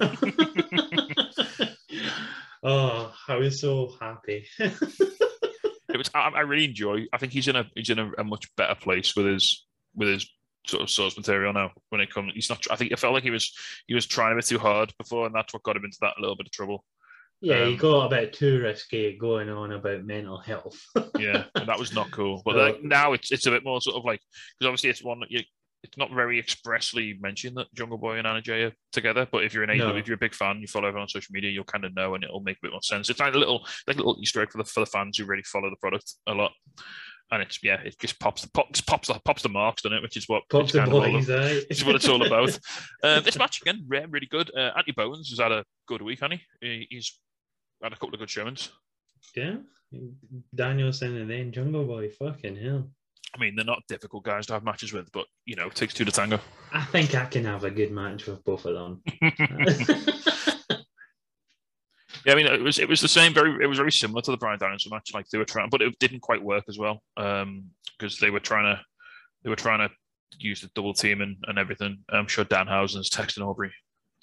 oh, 2.62 3.12
I 3.28 3.36
was 3.36 3.60
so 3.60 3.94
happy. 4.00 4.46
It 4.58 5.98
was. 5.98 6.10
I, 6.14 6.20
I 6.28 6.40
really 6.40 6.66
enjoy. 6.66 7.06
I 7.12 7.18
think 7.18 7.32
he's 7.32 7.48
in 7.48 7.56
a 7.56 7.66
he's 7.74 7.90
in 7.90 7.98
a, 7.98 8.10
a 8.18 8.24
much 8.24 8.46
better 8.56 8.74
place 8.74 9.14
with 9.14 9.26
his 9.26 9.66
with 9.94 10.08
his 10.08 10.26
sort 10.66 10.82
of 10.82 10.88
source 10.90 11.16
material 11.16 11.52
now. 11.52 11.72
When 11.90 12.00
it 12.00 12.12
comes, 12.12 12.32
he's 12.34 12.48
not. 12.48 12.66
I 12.70 12.76
think 12.76 12.92
I 12.92 12.96
felt 12.96 13.12
like 13.14 13.24
he 13.24 13.30
was 13.30 13.52
he 13.86 13.94
was 13.94 14.06
trying 14.06 14.32
a 14.32 14.36
bit 14.36 14.46
too 14.46 14.58
hard 14.58 14.92
before, 14.98 15.26
and 15.26 15.34
that's 15.34 15.52
what 15.52 15.62
got 15.64 15.76
him 15.76 15.84
into 15.84 15.98
that 16.00 16.14
little 16.18 16.36
bit 16.36 16.46
of 16.46 16.52
trouble. 16.52 16.84
yeah, 17.42 17.66
he 17.66 17.72
Um, 17.72 17.76
got 17.76 18.06
a 18.06 18.08
bit 18.08 18.32
too 18.32 18.60
risky 18.60 19.18
going 19.18 19.50
on 19.50 19.72
about 19.72 20.04
mental 20.04 20.38
health. 20.38 20.80
Yeah, 21.18 21.44
that 21.54 21.78
was 21.78 21.92
not 21.92 22.10
cool. 22.10 22.40
But 22.44 22.56
like, 22.56 22.82
now 22.82 23.12
it's 23.12 23.30
it's 23.30 23.46
a 23.46 23.50
bit 23.50 23.64
more 23.64 23.80
sort 23.82 23.96
of 23.96 24.04
like 24.04 24.20
because 24.58 24.68
obviously 24.68 24.90
it's 24.90 25.04
one 25.04 25.20
that 25.20 25.30
you. 25.30 25.40
It's 25.84 25.98
not 25.98 26.12
very 26.12 26.38
expressly 26.38 27.18
mentioned 27.20 27.56
that 27.56 27.66
Jungle 27.74 27.98
Boy 27.98 28.16
and 28.18 28.26
Anna 28.26 28.40
Jay 28.40 28.62
are 28.62 28.72
together, 28.92 29.26
but 29.30 29.44
if 29.44 29.52
you're 29.52 29.64
an 29.64 29.76
No. 29.76 29.96
If 29.96 30.06
you're 30.06 30.14
a 30.14 30.18
big 30.18 30.34
fan, 30.34 30.60
you 30.60 30.66
follow 30.68 30.86
everyone 30.88 31.02
on 31.02 31.08
social 31.08 31.32
media, 31.32 31.50
you'll 31.50 31.64
kind 31.64 31.84
of 31.84 31.94
know, 31.94 32.14
and 32.14 32.22
it'll 32.22 32.40
make 32.40 32.56
a 32.58 32.60
bit 32.62 32.70
more 32.70 32.82
sense. 32.82 33.10
It's 33.10 33.18
like 33.20 33.34
a 33.34 33.38
little, 33.38 33.66
like 33.86 33.96
a 33.96 33.98
little 33.98 34.16
Easter 34.20 34.40
egg 34.42 34.52
for 34.52 34.58
the 34.58 34.64
for 34.64 34.80
the 34.80 34.86
fans 34.86 35.18
who 35.18 35.24
really 35.24 35.42
follow 35.42 35.68
the 35.70 35.76
product 35.80 36.14
a 36.28 36.32
lot. 36.34 36.52
and 37.32 37.42
it's 37.42 37.58
yeah, 37.64 37.80
it 37.82 37.96
just 37.98 38.20
pops 38.20 38.42
the 38.42 38.50
pops 38.52 38.80
pops 38.82 39.08
the 39.08 39.18
pops 39.24 39.42
the 39.42 39.48
marks, 39.48 39.82
doesn't 39.82 39.96
it? 39.98 40.02
Which 40.02 40.16
is 40.16 40.28
what 40.28 40.42
Pops 40.50 40.64
it's 40.64 40.72
the 40.74 40.78
kind 40.80 40.88
of 40.92 40.94
all 40.94 41.10
boys 41.10 41.28
of- 41.28 41.44
which 41.68 41.70
is 41.70 41.84
what 41.84 41.94
it's 41.96 42.08
all 42.08 42.24
about. 42.26 42.58
Uh, 43.02 43.20
this 43.26 43.38
match 43.38 43.60
again, 43.62 43.84
re- 43.88 44.06
really 44.08 44.28
good. 44.30 44.50
Uh, 44.56 44.70
Anthony 44.76 44.92
Bowens 44.96 45.30
has 45.30 45.40
had 45.40 45.50
a 45.50 45.64
good 45.88 46.02
week, 46.02 46.20
hasn't 46.20 46.40
he? 46.60 46.66
He- 46.68 46.86
He's 46.90 47.18
had 47.82 47.92
a 47.92 47.96
couple 47.96 48.14
of 48.14 48.20
good 48.20 48.30
showings. 48.30 48.68
yeah. 49.34 49.56
Danielson 50.54 51.16
and 51.16 51.30
then 51.30 51.52
Jungle 51.52 51.84
Boy. 51.84 52.08
Fucking 52.08 52.56
hell. 52.56 52.88
I 53.34 53.38
mean, 53.38 53.56
they're 53.56 53.64
not 53.64 53.82
difficult 53.88 54.24
guys 54.24 54.46
to 54.46 54.52
have 54.52 54.64
matches 54.64 54.92
with, 54.92 55.10
but 55.12 55.26
you 55.46 55.56
know, 55.56 55.66
it 55.68 55.74
takes 55.74 55.94
two 55.94 56.04
to 56.04 56.12
tango. 56.12 56.38
I 56.72 56.84
think 56.84 57.14
I 57.14 57.24
can 57.24 57.44
have 57.46 57.64
a 57.64 57.70
good 57.70 57.90
match 57.92 58.26
with 58.26 58.44
both 58.44 58.66
of 58.66 58.74
them. 58.74 59.02
Yeah, 62.24 62.34
I 62.34 62.36
mean, 62.36 62.46
it 62.46 62.60
was 62.62 62.78
it 62.78 62.88
was 62.88 63.00
the 63.00 63.08
same. 63.08 63.34
Very, 63.34 63.64
it 63.64 63.66
was 63.66 63.78
very 63.78 63.90
similar 63.90 64.22
to 64.22 64.30
the 64.30 64.36
Brian 64.36 64.58
Danielson 64.58 64.90
match. 64.90 65.10
Like 65.12 65.28
they 65.30 65.38
were 65.38 65.44
trying, 65.44 65.70
but 65.70 65.82
it 65.82 65.98
didn't 65.98 66.20
quite 66.20 66.42
work 66.42 66.64
as 66.68 66.78
well 66.78 67.02
because 67.16 68.18
they 68.20 68.30
were 68.30 68.38
trying 68.38 68.64
to 68.64 68.80
they 69.42 69.50
were 69.50 69.56
trying 69.56 69.80
to 69.88 69.92
use 70.38 70.60
the 70.60 70.70
double 70.74 70.94
team 70.94 71.20
and, 71.20 71.36
and 71.48 71.58
everything. 71.58 71.98
I'm 72.10 72.28
sure 72.28 72.44
Danhausen's 72.44 73.10
texting 73.10 73.44
Aubrey 73.44 73.72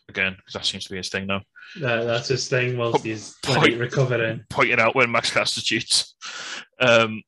again 0.08 0.34
because 0.38 0.54
that 0.54 0.66
seems 0.66 0.86
to 0.86 0.92
be 0.92 0.98
his 0.98 1.10
thing 1.10 1.28
now, 1.28 1.42
that, 1.82 2.04
that's 2.06 2.30
his 2.30 2.48
thing 2.48 2.78
whilst 2.78 3.04
he's 3.04 3.36
Point- 3.44 3.78
recovering. 3.78 4.44
pointing 4.50 4.80
out 4.80 4.96
when 4.96 5.12
Max 5.12 5.30
Caster 5.32 5.62
cheats. 5.62 6.16
Um, 6.80 7.22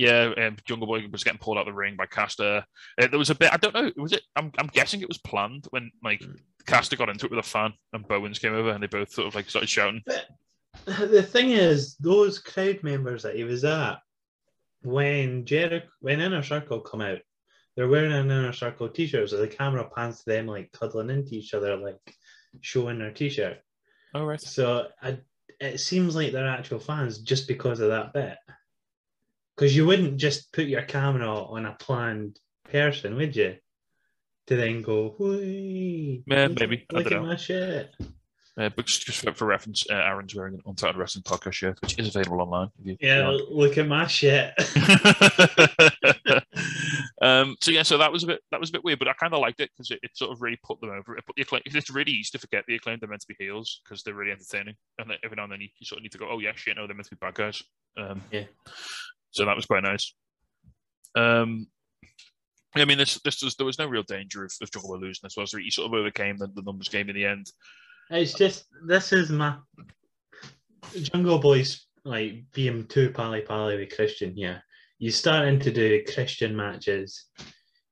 yeah, 0.00 0.32
um, 0.38 0.56
Jungle 0.64 0.86
Boy 0.86 1.06
was 1.12 1.24
getting 1.24 1.38
pulled 1.38 1.58
out 1.58 1.68
of 1.68 1.74
the 1.74 1.78
ring 1.78 1.94
by 1.94 2.06
Caster. 2.06 2.64
Uh, 2.98 3.06
there 3.06 3.18
was 3.18 3.28
a 3.28 3.34
bit. 3.34 3.52
I 3.52 3.58
don't 3.58 3.74
know. 3.74 3.92
Was 3.98 4.12
it? 4.12 4.22
I'm, 4.34 4.50
I'm 4.58 4.68
guessing 4.68 5.02
it 5.02 5.08
was 5.08 5.18
planned 5.18 5.66
when 5.72 5.92
like 6.02 6.22
Caster 6.66 6.96
got 6.96 7.10
into 7.10 7.26
it 7.26 7.30
with 7.30 7.44
a 7.44 7.46
fan 7.46 7.74
and 7.92 8.08
Bowens 8.08 8.38
came 8.38 8.54
over 8.54 8.70
and 8.70 8.82
they 8.82 8.86
both 8.86 9.12
sort 9.12 9.28
of 9.28 9.34
like 9.34 9.50
started 9.50 9.68
shouting. 9.68 10.02
The 10.86 11.22
thing 11.22 11.50
is, 11.50 11.96
those 11.96 12.38
crowd 12.38 12.82
members 12.82 13.24
that 13.24 13.36
he 13.36 13.44
was 13.44 13.62
at, 13.62 13.98
when 14.80 15.44
Jericho, 15.44 15.86
when 16.00 16.22
Inner 16.22 16.42
Circle 16.42 16.80
come 16.80 17.02
out, 17.02 17.18
they're 17.76 17.88
wearing 17.88 18.12
an 18.12 18.30
Inner 18.30 18.54
Circle 18.54 18.88
t-shirt, 18.88 19.28
so 19.28 19.36
the 19.36 19.48
camera 19.48 19.86
pans 19.94 20.24
to 20.24 20.30
them 20.30 20.46
like 20.46 20.72
cuddling 20.72 21.10
into 21.10 21.34
each 21.34 21.52
other, 21.52 21.76
like 21.76 22.00
showing 22.62 23.00
their 23.00 23.10
t-shirt. 23.10 23.58
Oh 24.14 24.24
right. 24.24 24.40
So 24.40 24.86
I, 25.02 25.18
it 25.60 25.78
seems 25.78 26.16
like 26.16 26.32
they're 26.32 26.48
actual 26.48 26.78
fans 26.78 27.18
just 27.18 27.46
because 27.46 27.80
of 27.80 27.90
that 27.90 28.14
bit. 28.14 28.38
Because 29.60 29.76
you 29.76 29.84
wouldn't 29.84 30.16
just 30.16 30.54
put 30.54 30.64
your 30.64 30.80
camera 30.80 31.28
on 31.28 31.66
a 31.66 31.72
planned 31.72 32.40
person, 32.72 33.14
would 33.16 33.36
you? 33.36 33.56
To 34.46 34.56
then 34.56 34.80
go, 34.80 35.14
"Whee, 35.18 36.22
look- 36.26 36.58
maybe. 36.58 36.86
I 36.90 36.96
Look 36.96 37.04
don't 37.04 37.12
at 37.12 37.20
know. 37.22 37.28
my 37.28 37.36
shit. 37.36 37.94
Uh, 38.56 38.70
but 38.74 38.86
just, 38.86 39.04
just 39.04 39.20
for, 39.22 39.34
for 39.34 39.44
reference, 39.44 39.84
uh, 39.90 39.94
Aaron's 39.94 40.34
wearing 40.34 40.54
an 40.54 40.60
Untitled 40.64 40.96
Wrestling 40.96 41.24
podcast 41.24 41.52
shirt, 41.52 41.78
which 41.82 41.98
is 41.98 42.08
available 42.08 42.40
online. 42.40 42.68
If 42.80 42.86
you, 42.86 42.96
Yeah, 43.00 43.36
look 43.50 43.76
at 43.76 43.86
my 43.86 44.06
shit. 44.06 44.54
um, 47.22 47.54
so 47.60 47.70
yeah, 47.70 47.82
so 47.82 47.98
that 47.98 48.10
was 48.10 48.24
a 48.24 48.28
bit 48.28 48.40
that 48.50 48.60
was 48.60 48.70
a 48.70 48.72
bit 48.72 48.82
weird, 48.82 48.98
but 48.98 49.08
I 49.08 49.12
kind 49.12 49.34
of 49.34 49.40
liked 49.40 49.60
it 49.60 49.70
because 49.76 49.90
it, 49.90 49.98
it 50.02 50.16
sort 50.16 50.32
of 50.32 50.40
really 50.40 50.58
put 50.64 50.80
them 50.80 50.88
over. 50.90 51.18
It 51.18 51.26
put 51.26 51.36
the 51.36 51.42
acclaim. 51.42 51.60
It's 51.66 51.90
really 51.90 52.12
easy 52.12 52.30
to 52.32 52.38
forget 52.38 52.64
the 52.66 52.76
acclaim 52.76 52.96
they're 52.98 53.10
meant 53.10 53.20
to 53.20 53.26
be 53.28 53.36
heels 53.38 53.82
because 53.84 54.02
they're 54.04 54.14
really 54.14 54.32
entertaining, 54.32 54.76
and 54.98 55.10
then 55.10 55.18
every 55.22 55.36
now 55.36 55.44
and 55.44 55.52
then 55.52 55.60
you, 55.60 55.68
you 55.78 55.84
sort 55.84 55.98
of 55.98 56.02
need 56.04 56.12
to 56.12 56.18
go, 56.18 56.28
oh 56.30 56.38
yeah, 56.38 56.52
shit, 56.54 56.76
no, 56.76 56.86
they're 56.86 56.96
meant 56.96 57.08
to 57.08 57.14
be 57.14 57.18
bad 57.20 57.34
guys. 57.34 57.62
Um, 57.98 58.22
Yeah. 58.32 58.44
So 59.30 59.44
that 59.44 59.56
was 59.56 59.66
quite 59.66 59.82
nice. 59.82 60.14
Um, 61.16 61.66
I 62.74 62.84
mean, 62.84 62.98
this 62.98 63.20
this 63.22 63.42
was, 63.42 63.56
there 63.56 63.66
was 63.66 63.78
no 63.78 63.86
real 63.86 64.02
danger 64.02 64.44
of, 64.44 64.52
of 64.62 64.70
Jungle 64.70 64.90
Boy 64.90 64.96
losing 64.96 65.20
this, 65.22 65.36
was 65.36 65.50
there? 65.50 65.60
He 65.60 65.70
sort 65.70 65.86
of 65.86 65.94
overcame 65.94 66.36
the, 66.36 66.48
the 66.54 66.62
numbers 66.62 66.88
game 66.88 67.08
in 67.08 67.16
the 67.16 67.24
end. 67.24 67.50
It's 68.10 68.34
just 68.34 68.66
this 68.86 69.12
is 69.12 69.30
my 69.30 69.56
Jungle 70.94 71.38
Boys 71.38 71.86
like 72.04 72.44
being 72.52 72.86
too 72.86 73.10
pally 73.10 73.42
pally 73.42 73.76
with 73.76 73.94
Christian 73.94 74.34
here. 74.34 74.62
You 74.98 75.10
starting 75.10 75.58
to 75.60 75.72
do 75.72 76.04
Christian 76.12 76.56
matches 76.56 77.26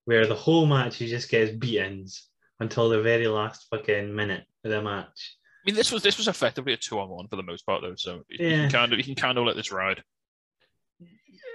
where 0.04 0.26
the 0.26 0.34
whole 0.34 0.66
match 0.66 0.96
he 0.96 1.08
just 1.08 1.30
gets 1.30 1.52
beatings 1.52 2.28
until 2.60 2.88
the 2.88 3.02
very 3.02 3.26
last 3.26 3.66
fucking 3.70 4.14
minute 4.14 4.44
of 4.64 4.70
the 4.70 4.82
match. 4.82 5.36
I 5.64 5.70
mean, 5.70 5.74
this 5.74 5.92
was 5.92 6.02
this 6.02 6.18
was 6.18 6.28
effectively 6.28 6.72
a 6.72 6.76
two 6.76 6.98
on 6.98 7.08
one 7.08 7.28
for 7.28 7.36
the 7.36 7.42
most 7.42 7.66
part, 7.66 7.82
though. 7.82 7.94
So 7.96 8.22
you 8.28 8.38
can 8.38 8.70
kind 8.70 8.92
of 8.92 8.98
you 8.98 9.04
can 9.04 9.14
kind 9.14 9.38
of 9.38 9.44
let 9.44 9.56
this 9.56 9.72
ride. 9.72 10.02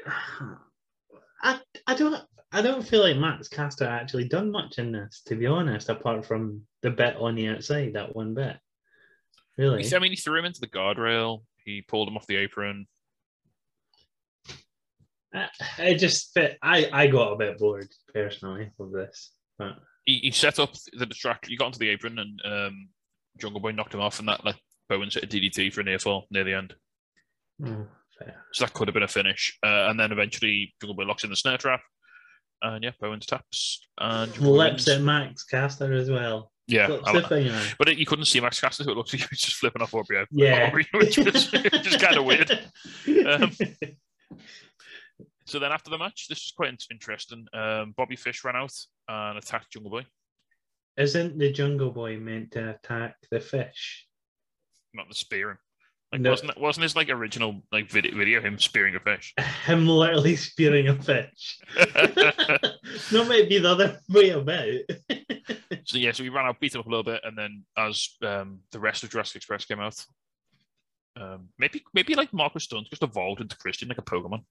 I 1.44 1.60
I 1.88 1.96
don't 1.96 2.24
I 2.52 2.62
don't 2.62 2.88
feel 2.88 3.02
like 3.02 3.18
Max 3.18 3.48
Caster 3.48 3.86
actually 3.86 4.28
done 4.28 4.52
much 4.52 4.78
in 4.78 4.92
this, 4.92 5.24
to 5.26 5.36
be 5.36 5.48
honest, 5.48 5.90
apart 5.90 6.24
from 6.24 6.62
the 6.84 6.92
bit 6.92 7.16
on 7.18 7.36
the 7.36 7.48
outside, 7.48 7.94
that 7.94 8.16
one 8.16 8.36
bit. 8.36 8.58
Really? 9.58 9.84
I 9.94 10.00
mean, 10.00 10.12
he 10.12 10.16
threw 10.16 10.40
him 10.40 10.46
into 10.46 10.60
the 10.60 10.68
guardrail. 10.68 11.44
He 11.66 11.82
pulled 11.82 12.08
him 12.08 12.16
off 12.16 12.28
the 12.28 12.38
apron. 12.38 12.88
I, 15.34 15.48
I 15.80 15.94
just 15.96 16.38
I, 16.62 16.90
I 16.92 17.08
got 17.08 17.34
a 17.34 17.38
bit 17.38 17.58
bored 17.58 17.90
personally 18.14 18.72
of 18.80 18.92
this. 18.92 19.32
But 19.58 19.80
He, 20.06 20.20
he 20.20 20.32
set 20.32 20.60
up 20.60 20.74
the 20.94 21.08
distraction. 21.08 21.52
He 21.52 21.58
got 21.58 21.66
onto 21.66 21.80
the 21.80 21.90
apron, 21.90 22.20
and 22.20 22.42
um, 22.46 22.90
Jungle 23.38 23.62
Boy 23.62 23.72
knocked 23.72 23.96
him 23.96 24.02
off, 24.02 24.20
and 24.20 24.28
that 24.28 24.46
let 24.46 24.56
Bowens 24.90 25.16
hit 25.16 25.24
a 25.24 25.28
DDT 25.28 25.74
for 25.74 25.82
a 25.82 25.84
near 25.84 26.00
fall 26.00 26.28
near 26.30 26.44
the 26.44 26.54
end. 26.54 26.76
oh, 27.66 27.88
So 28.54 28.66
that 28.66 28.74
could 28.74 28.88
have 28.88 28.94
been 28.94 29.04
a 29.04 29.08
finish. 29.08 29.58
Uh, 29.64 29.88
and 29.90 30.00
then 30.00 30.12
eventually, 30.12 30.74
Jungle 30.82 30.96
Boy 30.96 31.04
locks 31.06 31.24
in 31.24 31.30
the 31.30 31.36
snare 31.36 31.58
trap, 31.58 31.82
and 32.62 32.84
yeah, 32.84 32.92
Bowens 33.02 33.26
taps 33.26 33.86
and 34.00 34.32
Jungle 34.34 34.54
Boy 34.54 34.58
Lips 34.60 34.88
wins. 34.88 35.00
at 35.00 35.02
Max 35.04 35.44
Caster 35.44 35.94
as 35.94 36.10
well. 36.10 36.52
Yeah, 36.68 36.88
but 37.78 37.90
it, 37.90 37.98
you 37.98 38.06
couldn't 38.06 38.26
see 38.26 38.40
Max 38.40 38.62
Caster, 38.62 38.86
so 38.86 38.92
it 38.92 38.96
looks 38.98 39.12
like 39.14 39.22
he 39.22 39.28
was 39.30 39.40
just 39.42 39.58
flipping 39.58 39.82
off 39.82 39.94
Aubrey, 39.94 40.26
Yeah. 40.32 40.68
Aubrey, 40.68 40.88
which 40.94 41.18
was 41.18 41.48
just 41.48 42.00
kind 42.00 42.16
of 42.18 42.24
weird. 42.26 42.52
Um, 43.28 43.52
So 45.46 45.60
then 45.60 45.74
after 45.74 45.90
the 45.90 45.98
match, 45.98 46.28
this 46.30 46.38
was 46.40 46.54
quite 46.56 46.74
interesting. 46.90 47.46
Um, 47.54 47.94
Bobby 47.98 48.16
Fish 48.16 48.46
ran 48.46 48.56
out 48.56 48.74
and 49.10 49.38
attacked 49.38 49.74
Jungle 49.74 49.92
Boy, 49.92 50.06
Isn't 50.98 51.38
the 51.38 51.52
Jungle 51.52 51.92
Boy 51.92 52.18
meant 52.18 52.52
to 52.52 52.70
attack 52.72 53.16
the 53.30 53.42
fish? 53.42 54.08
not 54.94 55.10
the 55.10 55.16
spearing. 55.16 55.58
Like 56.14 56.22
No. 56.22 56.30
wasn't 56.30 56.60
wasn't 56.60 56.84
his 56.84 56.96
like 56.96 57.10
original 57.10 57.64
like 57.72 57.90
video, 57.90 58.16
video 58.16 58.40
him 58.40 58.60
spearing 58.60 58.96
a 58.96 59.00
fish? 59.00 59.34
Him 59.66 59.88
literally 59.88 60.36
spearing 60.36 60.88
a 60.88 61.02
fish. 61.02 61.60
that 61.76 63.26
might 63.28 63.50
be 63.50 63.58
the 63.58 63.72
other 63.72 64.00
way 64.10 64.30
about. 64.30 64.68
so 65.86 65.98
yeah, 65.98 66.12
so 66.12 66.22
we 66.22 66.30
ran 66.30 66.46
out, 66.46 66.60
beat 66.60 66.76
him 66.76 66.82
up 66.82 66.86
a 66.86 66.90
little 66.90 67.04
bit, 67.04 67.22
and 67.24 67.36
then 67.36 67.64
as 67.76 68.10
um, 68.22 68.60
the 68.72 68.80
rest 68.80 69.04
of 69.04 69.10
Jurassic 69.10 69.38
Express 69.38 69.66
came 69.66 69.80
out, 69.80 70.06
um, 71.20 71.50
maybe 71.58 71.84
maybe 71.96 72.14
like 72.14 72.32
Marko 72.32 72.60
Stunt 72.60 72.92
just 72.92 73.02
evolved 73.02 73.42
into 73.42 73.58
Christian 73.58 73.90
like 73.90 73.98
a 73.98 74.04
Pokemon 74.04 74.44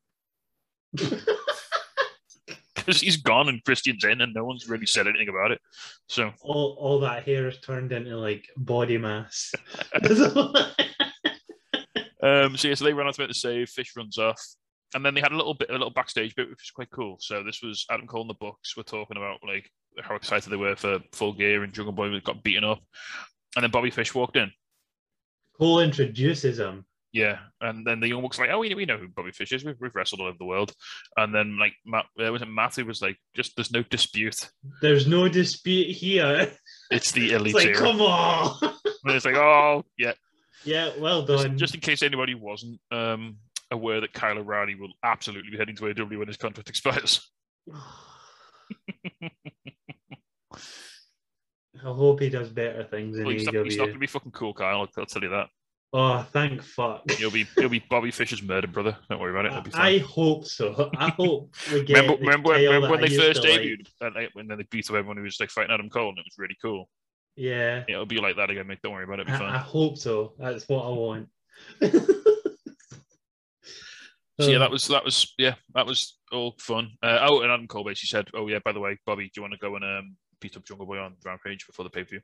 because 2.74 3.00
he's 3.00 3.18
gone 3.18 3.48
and 3.48 3.62
Christian's 3.64 4.02
in, 4.02 4.20
and 4.20 4.34
no 4.34 4.44
one's 4.44 4.68
really 4.68 4.86
said 4.86 5.06
anything 5.06 5.28
about 5.28 5.52
it. 5.52 5.60
So 6.08 6.32
all, 6.40 6.76
all 6.80 7.00
that 7.00 7.22
hair 7.22 7.46
is 7.46 7.60
turned 7.60 7.92
into 7.92 8.16
like 8.16 8.48
body 8.56 8.98
mass. 8.98 9.52
Um, 12.22 12.56
so 12.56 12.68
yeah, 12.68 12.74
so 12.74 12.84
they 12.84 12.92
run 12.92 13.06
out 13.06 13.14
to 13.14 13.20
make 13.20 13.28
the 13.30 13.34
save. 13.34 13.68
Fish 13.68 13.92
runs 13.96 14.18
off, 14.18 14.40
and 14.94 15.04
then 15.04 15.14
they 15.14 15.20
had 15.20 15.32
a 15.32 15.36
little 15.36 15.54
bit, 15.54 15.70
a 15.70 15.72
little 15.72 15.90
backstage 15.90 16.34
bit, 16.34 16.48
which 16.48 16.60
was 16.62 16.70
quite 16.74 16.90
cool. 16.90 17.16
So 17.20 17.42
this 17.42 17.62
was 17.62 17.84
Adam 17.90 18.06
Cole 18.06 18.22
and 18.22 18.30
the 18.30 18.34
Bucks 18.34 18.76
were 18.76 18.82
talking 18.82 19.16
about 19.16 19.38
like 19.46 19.68
how 20.00 20.14
excited 20.14 20.50
they 20.50 20.56
were 20.56 20.76
for 20.76 21.00
Full 21.12 21.32
Gear, 21.32 21.62
and 21.64 21.72
Jungle 21.72 21.92
Boy 21.92 22.18
got 22.20 22.42
beaten 22.42 22.64
up, 22.64 22.80
and 23.56 23.62
then 23.62 23.70
Bobby 23.70 23.90
Fish 23.90 24.14
walked 24.14 24.36
in. 24.36 24.50
Cole 25.58 25.80
introduces 25.80 26.58
him. 26.58 26.84
Yeah, 27.12 27.40
and 27.60 27.86
then 27.86 28.00
the 28.00 28.08
Young 28.08 28.22
Bucks 28.22 28.38
like, 28.38 28.48
oh, 28.50 28.60
we, 28.60 28.74
we 28.74 28.86
know 28.86 28.96
who 28.96 29.06
Bobby 29.06 29.32
Fish 29.32 29.52
is. 29.52 29.64
We've, 29.64 29.76
we've 29.78 29.94
wrestled 29.94 30.22
all 30.22 30.28
over 30.28 30.38
the 30.38 30.46
world, 30.46 30.72
and 31.18 31.34
then 31.34 31.58
like 31.58 31.74
Matt, 31.84 32.06
uh, 32.18 32.32
was 32.32 32.40
it 32.40 32.48
Matt 32.48 32.76
who 32.76 32.86
was 32.86 33.02
like, 33.02 33.18
just 33.34 33.54
there's 33.54 33.70
no 33.70 33.82
dispute. 33.82 34.48
There's 34.80 35.06
no 35.06 35.28
dispute 35.28 35.90
here. 35.94 36.50
It's 36.90 37.12
the 37.12 37.32
elite 37.34 37.54
It's 37.54 37.64
like, 37.64 37.66
era. 37.66 37.76
come 37.76 38.00
on. 38.00 38.56
And 39.04 39.14
it's 39.14 39.26
like, 39.26 39.34
oh 39.34 39.84
yeah, 39.98 40.12
yeah, 40.64 40.90
well 40.98 41.24
just, 41.24 41.44
done. 41.44 41.58
just 41.58 41.74
in 41.74 41.80
case 41.80 42.02
anybody 42.02 42.34
wasn't 42.34 42.80
um, 42.90 43.36
aware 43.70 44.00
that 44.00 44.12
Kyle 44.12 44.38
O'Reilly 44.38 44.74
will 44.74 44.92
absolutely 45.04 45.50
be 45.50 45.58
heading 45.58 45.76
to 45.76 45.82
AEW 45.84 46.18
when 46.18 46.28
his 46.28 46.36
contract 46.36 46.68
expires. 46.68 47.30
I 51.84 51.90
hope 51.90 52.20
he 52.20 52.28
does 52.28 52.48
better 52.48 52.84
things 52.84 53.16
in 53.18 53.24
Well, 53.24 53.32
he's, 53.32 53.44
not, 53.44 53.54
he's 53.64 53.76
not 53.76 53.84
going 53.84 53.94
to 53.94 54.00
be 54.00 54.06
fucking 54.06 54.32
cool, 54.32 54.54
Kyle. 54.54 54.88
I'll, 54.96 55.06
tell 55.06 55.22
you 55.22 55.30
that. 55.30 55.48
Oh, 55.92 56.26
thank 56.32 56.62
fuck. 56.62 57.10
He'll 57.10 57.30
be 57.30 57.46
he'll 57.56 57.68
be 57.68 57.84
Bobby 57.90 58.10
Fisher's 58.10 58.42
murder 58.42 58.66
brother. 58.66 58.96
Don't 59.10 59.20
worry 59.20 59.38
about 59.38 59.66
it. 59.66 59.74
I 59.74 59.98
hope 59.98 60.46
so. 60.46 60.90
I 60.96 61.10
hope 61.10 61.54
we 61.70 61.84
get. 61.84 61.96
remember 61.96 62.20
remember 62.20 62.48
when, 62.50 62.62
remember 62.62 62.90
when 62.90 63.04
I 63.04 63.08
they 63.08 63.16
first 63.16 63.42
to 63.42 63.50
like. 63.50 63.60
debuted 63.60 63.88
and 64.00 64.16
they, 64.16 64.28
when 64.32 64.48
they 64.48 64.56
beat 64.70 64.88
up 64.88 64.96
everyone 64.96 65.18
who 65.18 65.24
was 65.24 65.38
like 65.38 65.50
fighting 65.50 65.72
Adam 65.72 65.90
Cole 65.90 66.08
and 66.08 66.18
it 66.18 66.24
was 66.24 66.38
really 66.38 66.56
cool. 66.62 66.88
Yeah, 67.36 67.84
It'll 67.88 68.06
be 68.06 68.18
like 68.20 68.36
that 68.36 68.50
again, 68.50 68.66
mate. 68.66 68.80
Don't 68.82 68.92
worry 68.92 69.04
about 69.04 69.20
it. 69.20 69.30
I, 69.30 69.54
I 69.54 69.58
hope 69.58 69.96
so. 69.96 70.34
That's 70.38 70.68
what 70.68 70.84
I 70.84 70.90
want. 70.90 71.28
So 74.40 74.48
yeah, 74.48 74.56
Um, 74.56 74.60
that 74.60 74.70
was 74.70 74.88
that 74.88 75.04
was 75.04 75.34
yeah, 75.38 75.54
that 75.74 75.86
was 75.86 76.18
all 76.32 76.54
fun. 76.58 76.92
Uh, 77.02 77.18
oh, 77.28 77.42
and 77.42 77.52
Adam 77.52 77.68
Cole 77.68 77.84
basically 77.84 78.06
said, 78.18 78.28
"Oh 78.34 78.48
yeah, 78.48 78.60
by 78.64 78.72
the 78.72 78.80
way, 78.80 78.98
Bobby, 79.04 79.24
do 79.26 79.30
you 79.36 79.42
want 79.42 79.52
to 79.52 79.58
go 79.58 79.76
and 79.76 79.84
um, 79.84 80.16
beat 80.40 80.56
up 80.56 80.64
Jungle 80.64 80.86
Boy 80.86 80.98
on 80.98 81.16
Rampage 81.24 81.66
before 81.66 81.84
the 81.84 81.90
pay 81.90 82.02
per 82.02 82.10
view?" 82.10 82.20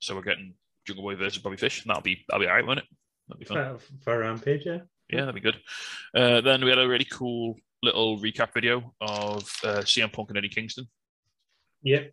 So 0.00 0.14
we're 0.16 0.22
getting 0.22 0.54
Jungle 0.86 1.04
Boy 1.04 1.14
versus 1.14 1.40
Bobby 1.40 1.56
Fish, 1.56 1.82
and 1.82 1.90
that'll 1.90 2.02
be 2.02 2.24
that'll 2.28 2.44
be 2.44 2.48
alright, 2.48 2.66
won't 2.66 2.80
it? 2.80 2.84
That'll 3.28 3.38
be 3.38 3.44
fun. 3.44 3.78
for, 3.78 3.84
for 4.02 4.18
Rampage. 4.18 4.66
Yeah. 4.66 4.78
Yeah, 5.08 5.20
that'd 5.20 5.34
be 5.36 5.40
good. 5.40 5.56
Uh, 6.14 6.40
then 6.40 6.64
we 6.64 6.70
had 6.70 6.78
a 6.78 6.88
really 6.88 7.06
cool 7.06 7.54
little 7.82 8.18
recap 8.18 8.52
video 8.52 8.92
of 9.00 9.42
uh, 9.64 9.78
CM 9.82 10.12
Punk 10.12 10.30
and 10.30 10.38
Eddie 10.38 10.48
Kingston. 10.48 10.86
Yep. 11.82 12.12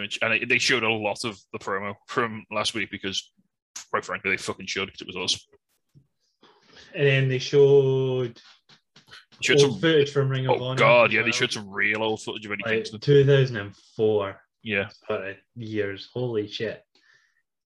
Which- 0.00 0.18
And 0.22 0.32
they- 0.32 0.44
they 0.44 0.58
showed 0.58 0.82
a 0.82 0.90
lot 0.90 1.24
of 1.24 1.38
the 1.52 1.58
promo 1.58 1.94
from 2.08 2.44
last 2.50 2.74
week 2.74 2.90
because, 2.90 3.30
quite 3.90 4.04
frankly, 4.04 4.30
they 4.30 4.36
fucking 4.36 4.66
should 4.66 4.86
because 4.86 5.00
it 5.02 5.06
was 5.06 5.16
us. 5.16 5.46
And 6.94 7.06
then 7.06 7.28
they 7.28 7.38
showed 7.38 8.40
Showed 9.40 9.60
old 9.60 9.72
some, 9.72 9.80
footage 9.80 10.10
from 10.12 10.28
Ring 10.28 10.46
of 10.46 10.60
oh 10.60 10.64
Honor. 10.64 10.78
god, 10.78 11.12
yeah, 11.12 11.20
they 11.20 11.26
well. 11.26 11.32
showed 11.32 11.52
some 11.52 11.68
real 11.68 12.02
old 12.02 12.22
footage 12.22 12.46
of 12.46 12.52
Eddie 12.52 12.62
like 12.64 12.74
Kingston. 12.74 13.00
2004 13.00 14.40
Yeah, 14.62 14.88
sort 15.08 15.28
of 15.30 15.36
years. 15.56 16.08
Holy 16.12 16.46
shit. 16.46 16.84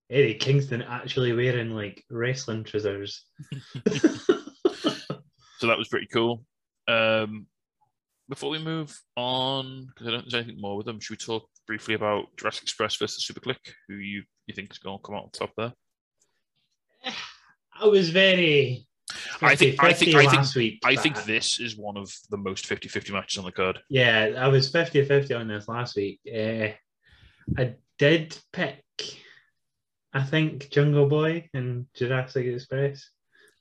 Eddie 0.08 0.34
Kingston 0.36 0.80
actually 0.82 1.32
wearing 1.32 1.70
like 1.70 2.02
wrestling 2.08 2.64
trousers. 2.64 3.24
so 5.58 5.66
that 5.66 5.76
was 5.78 5.88
pretty 5.88 6.06
cool. 6.06 6.44
Um, 6.88 7.46
before 8.28 8.50
we 8.50 8.58
move 8.58 8.98
on, 9.16 9.86
because 9.86 10.06
I 10.06 10.10
don't 10.12 10.20
think 10.22 10.30
there's 10.32 10.44
anything 10.44 10.60
more 10.60 10.76
with 10.76 10.86
them, 10.86 11.00
should 11.00 11.12
we 11.14 11.16
talk 11.24 11.48
briefly 11.66 11.94
about 11.94 12.26
Jurassic 12.36 12.62
Express 12.64 12.96
versus 12.96 13.26
SuperKliq? 13.30 13.56
Who 13.88 13.94
you 13.96 14.22
you 14.46 14.54
think 14.54 14.70
is 14.70 14.78
going 14.78 14.98
to 14.98 15.02
come 15.02 15.14
out 15.16 15.24
on 15.24 15.30
top 15.30 15.50
there? 15.56 15.72
I 17.78 17.86
was 17.86 18.10
very. 18.10 18.86
I 19.40 19.54
think- 19.54 19.82
I 19.82 19.92
think- 19.92 20.12
50-50 20.12 20.16
I 20.26 20.30
think- 20.30 20.54
week. 20.56 20.78
I 20.84 20.96
think 20.96 21.24
this 21.24 21.60
is 21.60 21.76
one 21.76 21.96
of 21.96 22.12
the 22.30 22.36
most 22.36 22.66
50-50 22.68 23.12
matches 23.12 23.38
on 23.38 23.44
the 23.44 23.52
card. 23.52 23.78
Yeah, 23.88 24.32
I 24.36 24.48
was 24.48 24.70
50 24.70 25.04
50 25.04 25.34
on 25.34 25.48
this 25.48 25.68
last 25.68 25.94
week. 25.96 26.20
Uh, 26.26 26.68
I 27.56 27.74
did 27.98 28.36
pick, 28.52 28.82
I 30.12 30.22
think, 30.24 30.70
Jungle 30.70 31.08
Boy 31.08 31.48
and 31.54 31.86
Jurassic 31.94 32.46
Express. 32.46 33.10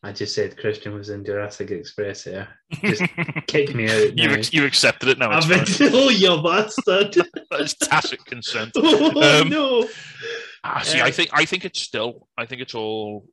I 0.01 0.11
just 0.11 0.33
said 0.35 0.57
Christian 0.57 0.93
was 0.93 1.09
in 1.09 1.23
Jurassic 1.25 1.71
Express 1.71 2.23
there. 2.23 2.47
Just 2.83 3.03
kick 3.47 3.73
me 3.75 3.85
out. 3.89 4.17
you 4.17 4.41
you 4.51 4.65
accepted 4.65 5.09
it 5.09 5.17
now. 5.19 5.31
I've 5.31 5.47
been, 5.47 5.63
oh, 5.93 6.09
you 6.09 6.41
bastard. 6.43 7.15
Is 7.61 7.73
tacit 7.75 8.23
consent. 8.25 8.71
oh, 8.75 9.41
Um, 9.41 9.49
no. 9.49 9.87
Ah, 10.63 10.79
see, 10.81 10.99
I 11.01 11.11
think 11.11 11.29
I 11.33 11.45
think 11.45 11.65
it's 11.65 11.81
still. 11.81 12.27
I 12.37 12.45
think 12.45 12.61
it's 12.61 12.73
all. 12.75 13.25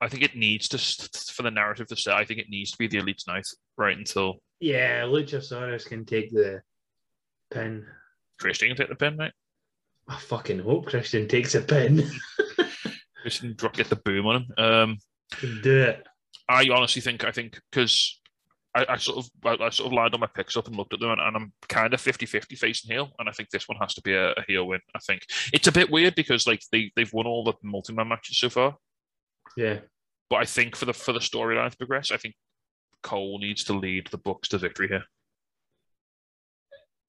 I 0.00 0.08
think 0.08 0.22
it 0.22 0.34
needs 0.34 0.68
to 0.68 0.78
for 1.32 1.42
the 1.42 1.50
narrative 1.50 1.86
to 1.88 1.96
set. 1.96 2.14
I 2.14 2.24
think 2.24 2.40
it 2.40 2.48
needs 2.48 2.70
to 2.72 2.78
be 2.78 2.86
the 2.88 2.98
elite 2.98 3.22
night 3.28 3.44
right 3.76 3.96
until 3.96 4.40
Yeah, 4.58 5.02
Luchasaurus 5.02 5.86
can 5.86 6.04
take 6.04 6.30
the 6.30 6.62
pin. 7.50 7.86
Christian 8.38 8.68
can 8.68 8.76
take 8.76 8.88
the 8.88 8.94
pin, 8.96 9.16
mate. 9.16 9.32
I 10.08 10.16
fucking 10.16 10.60
hope 10.60 10.86
Christian 10.86 11.28
takes 11.28 11.54
a 11.54 11.60
pin. 11.60 12.10
Christian 13.22 13.54
drop 13.54 13.74
get 13.74 13.88
the 13.90 13.96
boom 13.96 14.26
on 14.26 14.36
him. 14.36 14.46
Um, 14.58 14.98
Do 15.62 15.82
it. 15.82 16.06
I 16.48 16.66
honestly 16.72 17.02
think 17.02 17.24
I 17.24 17.30
think 17.30 17.60
because 17.70 18.19
I, 18.74 18.86
I 18.90 18.96
sort 18.96 19.18
of 19.18 19.30
I, 19.44 19.64
I 19.64 19.70
sort 19.70 19.88
of 19.88 19.92
lined 19.92 20.14
all 20.14 20.20
my 20.20 20.28
picks 20.28 20.56
up 20.56 20.66
and 20.68 20.76
looked 20.76 20.94
at 20.94 21.00
them 21.00 21.10
and, 21.10 21.20
and 21.20 21.36
I'm 21.36 21.52
kind 21.68 21.92
of 21.92 22.00
50-50 22.00 22.56
facing 22.56 22.92
heel 22.92 23.10
and 23.18 23.28
I 23.28 23.32
think 23.32 23.50
this 23.50 23.68
one 23.68 23.78
has 23.78 23.94
to 23.94 24.02
be 24.02 24.14
a, 24.14 24.30
a 24.32 24.42
heel 24.46 24.66
win. 24.66 24.80
I 24.94 25.00
think 25.00 25.22
it's 25.52 25.66
a 25.66 25.72
bit 25.72 25.90
weird 25.90 26.14
because 26.14 26.46
like 26.46 26.62
they 26.70 26.92
they've 26.96 27.12
won 27.12 27.26
all 27.26 27.44
the 27.44 27.54
multi-man 27.62 28.08
matches 28.08 28.38
so 28.38 28.48
far, 28.48 28.76
Yeah. 29.56 29.78
but 30.28 30.36
I 30.36 30.44
think 30.44 30.76
for 30.76 30.84
the 30.84 30.92
for 30.92 31.12
the 31.12 31.18
storyline 31.20 31.70
to 31.70 31.76
progress, 31.76 32.10
I 32.12 32.16
think 32.16 32.34
Cole 33.02 33.38
needs 33.40 33.64
to 33.64 33.72
lead 33.72 34.08
the 34.10 34.18
Bucks 34.18 34.48
to 34.48 34.58
victory 34.58 34.88
here. 34.88 35.04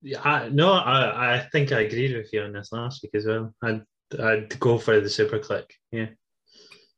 Yeah, 0.02 0.21
I, 0.24 0.50
no, 0.50 0.71
I, 0.74 1.36
I 1.36 1.39
think 1.52 1.71
I 1.71 1.82
agreed 1.82 2.15
with 2.15 2.34
you 2.34 2.41
on 2.41 2.54
this 2.54 2.71
last 2.71 3.04
week 3.04 3.12
as 3.13 3.26
well. 3.26 3.54
I'd, 3.62 3.84
I'd 4.19 4.60
go 4.60 4.80
for 4.80 5.00
the 5.00 5.08
SuperKliq. 5.08 5.65
Yeah. 5.91 6.08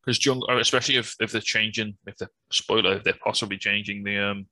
Because 0.03 0.19
Jungle, 0.19 0.49
especially 0.59 0.97
if, 0.97 1.15
if 1.19 1.31
they're 1.31 1.41
changing, 1.41 1.97
if 2.05 2.17
they're 2.17 2.29
spoiler, 2.51 2.97
if 2.97 3.03
they're 3.03 3.13
possibly 3.23 3.57
changing 3.57 4.03
the 4.03 4.17
um 4.19 4.47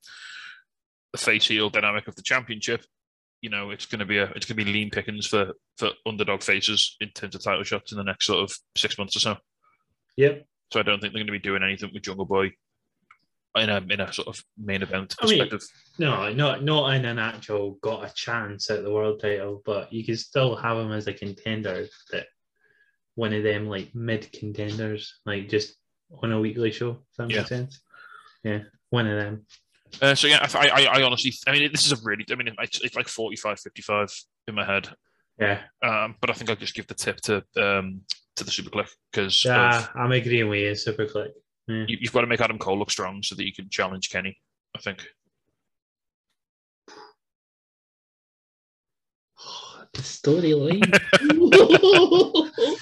the 1.11 1.17
face 1.17 1.47
heel 1.47 1.69
dynamic 1.69 2.07
of 2.07 2.15
the 2.15 2.21
championship, 2.21 2.85
you 3.41 3.49
know, 3.49 3.71
it's 3.71 3.85
going 3.85 3.99
to 3.99 4.05
be 4.05 4.17
a 4.17 4.25
it's 4.35 4.45
going 4.45 4.57
to 4.57 4.65
be 4.65 4.71
lean 4.71 4.89
pickings 4.89 5.27
for 5.27 5.53
for 5.77 5.89
underdog 6.05 6.41
faces 6.41 6.95
in 7.01 7.09
terms 7.09 7.35
of 7.35 7.43
title 7.43 7.63
shots 7.63 7.91
in 7.91 7.97
the 7.97 8.03
next 8.03 8.27
sort 8.27 8.43
of 8.43 8.55
six 8.77 8.97
months 8.97 9.15
or 9.15 9.19
so. 9.19 9.37
Yep. 10.17 10.45
So 10.71 10.79
I 10.79 10.83
don't 10.83 11.01
think 11.01 11.13
they're 11.13 11.19
going 11.19 11.27
to 11.27 11.33
be 11.33 11.39
doing 11.39 11.63
anything 11.63 11.91
with 11.93 12.03
Jungle 12.03 12.25
Boy 12.25 12.51
in 13.57 13.69
a 13.69 13.77
in 13.89 13.99
a 13.99 14.13
sort 14.13 14.29
of 14.29 14.41
main 14.57 14.81
event 14.81 15.15
I 15.21 15.25
mean- 15.25 15.39
perspective. 15.39 15.67
No, 15.99 16.31
not 16.31 16.63
not 16.63 16.93
in 16.93 17.03
an 17.05 17.19
actual 17.19 17.77
got 17.81 18.09
a 18.09 18.13
chance 18.13 18.69
at 18.69 18.83
the 18.83 18.91
world 18.91 19.19
title, 19.19 19.61
but 19.65 19.91
you 19.91 20.05
can 20.05 20.15
still 20.15 20.55
have 20.55 20.77
him 20.77 20.91
as 20.93 21.07
a 21.07 21.13
contender 21.13 21.87
that 22.11 22.27
one 23.15 23.33
of 23.33 23.43
them 23.43 23.67
like 23.67 23.93
mid 23.93 24.31
contenders, 24.31 25.19
like 25.25 25.49
just 25.49 25.75
on 26.23 26.31
a 26.31 26.39
weekly 26.39 26.71
show. 26.71 26.91
If 27.11 27.17
that 27.17 27.27
makes 27.27 27.37
Yeah. 27.39 27.45
sense. 27.45 27.81
Yeah, 28.43 28.59
one 28.89 29.07
of 29.07 29.17
them. 29.19 29.45
Uh, 30.01 30.15
so 30.15 30.27
yeah, 30.27 30.47
I, 30.53 30.67
I 30.69 30.83
I 30.99 31.01
honestly, 31.03 31.33
I 31.47 31.51
mean, 31.51 31.69
this 31.71 31.85
is 31.85 31.91
a 31.91 31.97
really, 32.03 32.25
I 32.31 32.35
mean, 32.35 32.55
it's, 32.59 32.79
it's 32.81 32.95
like 32.95 33.07
45, 33.09 33.59
55 33.59 34.09
in 34.47 34.55
my 34.55 34.65
head. 34.65 34.89
Yeah, 35.39 35.61
Um, 35.83 36.15
but 36.21 36.29
I 36.29 36.33
think 36.33 36.49
I'll 36.49 36.55
just 36.55 36.73
give 36.75 36.87
the 36.87 36.93
tip 36.93 37.17
to 37.21 37.37
um 37.57 38.01
to 38.35 38.43
the 38.43 38.51
SuperKliq 38.51 38.87
because 39.11 39.43
yeah, 39.43 39.87
I'm 39.95 40.11
agreeing 40.11 40.49
with 40.49 40.59
you. 40.59 40.71
SuperKliq. 40.71 41.31
Yeah. 41.67 41.85
you, 41.87 41.97
you've 42.01 42.13
got 42.13 42.21
to 42.21 42.27
make 42.27 42.41
Adam 42.41 42.57
Cole 42.57 42.77
look 42.79 42.91
strong 42.91 43.21
so 43.23 43.35
that 43.35 43.45
you 43.45 43.53
can 43.53 43.69
challenge 43.69 44.09
Kenny. 44.09 44.37
I 44.75 44.79
think. 44.79 45.05
the 49.93 50.01
storyline. 50.01 50.81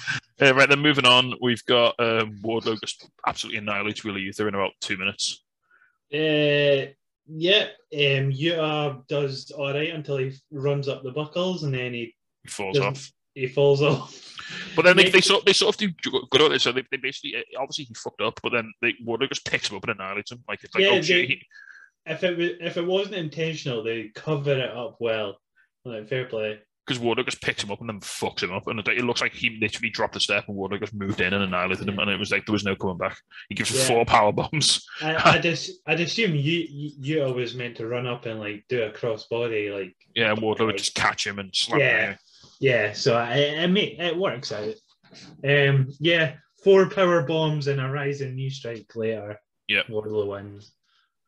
Uh, 0.40 0.54
right 0.54 0.68
then, 0.68 0.80
moving 0.80 1.06
on, 1.06 1.34
we've 1.40 1.64
got 1.66 1.94
um, 1.98 2.38
Wardlow 2.42 2.80
just 2.80 3.08
absolutely 3.26 3.58
annihilates 3.58 4.04
Willie 4.04 4.22
Uther 4.22 4.48
in 4.48 4.54
about 4.54 4.72
two 4.80 4.96
minutes. 4.96 5.42
Uh, 6.12 6.90
yeah, 7.32 7.66
um, 7.94 8.30
Utah 8.30 9.00
does 9.08 9.50
all 9.50 9.72
right 9.72 9.90
until 9.94 10.16
he 10.16 10.32
runs 10.50 10.88
up 10.88 11.02
the 11.02 11.12
buckles 11.12 11.62
and 11.62 11.72
then 11.74 11.92
he 11.94 12.14
He 12.42 12.48
falls 12.50 12.78
off, 12.78 13.12
he 13.34 13.46
falls 13.46 13.82
off. 13.82 14.16
but 14.74 14.82
then 14.82 14.96
they, 14.96 15.08
they 15.10 15.20
sort 15.20 15.44
they 15.44 15.52
sort 15.52 15.74
of 15.74 15.78
do 15.78 15.90
good 16.30 16.42
at 16.42 16.52
it. 16.52 16.60
So 16.60 16.72
they, 16.72 16.84
they 16.90 16.96
basically 16.96 17.36
uh, 17.36 17.60
obviously 17.60 17.84
he 17.84 17.94
fucked 17.94 18.20
up, 18.20 18.40
but 18.42 18.50
then 18.50 18.72
they 18.82 18.94
Wardlow 19.06 19.28
just 19.28 19.46
picks 19.46 19.70
him 19.70 19.76
up 19.76 19.84
and 19.84 19.92
annihilates 19.92 20.32
him. 20.32 20.42
Like 20.48 20.64
it's 20.64 20.74
like 20.74 20.82
Yeah, 20.82 20.90
oh 20.94 21.02
shit, 21.02 21.28
he- 21.28 21.46
If 22.06 22.24
it 22.24 22.36
was, 22.36 22.48
if 22.60 22.76
it 22.76 22.86
wasn't 22.86 23.14
intentional, 23.16 23.84
they 23.84 24.10
cover 24.14 24.52
it 24.58 24.70
up 24.76 24.96
well. 24.98 25.38
Like 25.84 26.08
fair 26.08 26.24
play. 26.24 26.58
Because 26.86 27.00
Wardlow 27.02 27.24
just 27.24 27.42
picks 27.42 27.62
him 27.62 27.70
up 27.70 27.80
and 27.80 27.88
then 27.88 28.00
fucks 28.00 28.42
him 28.42 28.52
up, 28.52 28.66
and 28.66 28.80
it, 28.80 29.04
looks 29.04 29.20
like 29.20 29.32
he 29.32 29.58
literally 29.60 29.90
dropped 29.90 30.16
a 30.16 30.20
step 30.20 30.44
and 30.48 30.56
Wardlow 30.56 30.80
just 30.80 30.94
moved 30.94 31.20
in 31.20 31.32
and 31.32 31.44
annihilated 31.44 31.88
him, 31.88 31.98
and 31.98 32.10
it 32.10 32.18
was 32.18 32.30
like 32.32 32.46
there 32.46 32.52
was 32.52 32.64
no 32.64 32.74
coming 32.74 32.96
back. 32.98 33.16
He 33.48 33.54
gives 33.54 33.70
Yeah. 33.70 33.84
four 33.84 34.04
power 34.04 34.32
bombs. 34.32 34.84
I, 35.02 35.36
I 35.36 35.38
just 35.42 35.70
I'd 35.86 36.00
assume 36.00 36.34
you 36.34 36.66
you 36.68 37.22
was 37.34 37.54
meant 37.54 37.76
to 37.76 37.86
run 37.86 38.06
up 38.06 38.26
and 38.26 38.40
like 38.40 38.64
do 38.68 38.82
a 38.82 38.90
crossbody 38.90 39.72
like 39.72 39.94
Yeah, 40.14 40.30
and 40.32 40.40
Wardlow 40.40 40.66
would 40.66 40.78
just 40.78 40.94
catch 40.94 41.26
him 41.26 41.38
and 41.38 41.54
slam 41.54 41.80
Yeah. 41.80 42.06
him. 42.10 42.18
yeah. 42.60 42.92
So 42.92 43.16
I 43.16 43.34
it 43.36 43.68
make 43.68 43.98
it 43.98 44.16
works 44.16 44.50
out. 44.52 44.74
Um 45.44 45.88
yeah, 46.00 46.34
four 46.64 46.88
power 46.88 47.22
bombs 47.22 47.66
and 47.66 47.80
a 47.80 47.88
rising 47.88 48.36
knee 48.36 48.50
strike 48.50 48.94
later. 48.96 49.38
Yeah. 49.68 49.82
Wardlow 49.88 50.26
wins. 50.28 50.72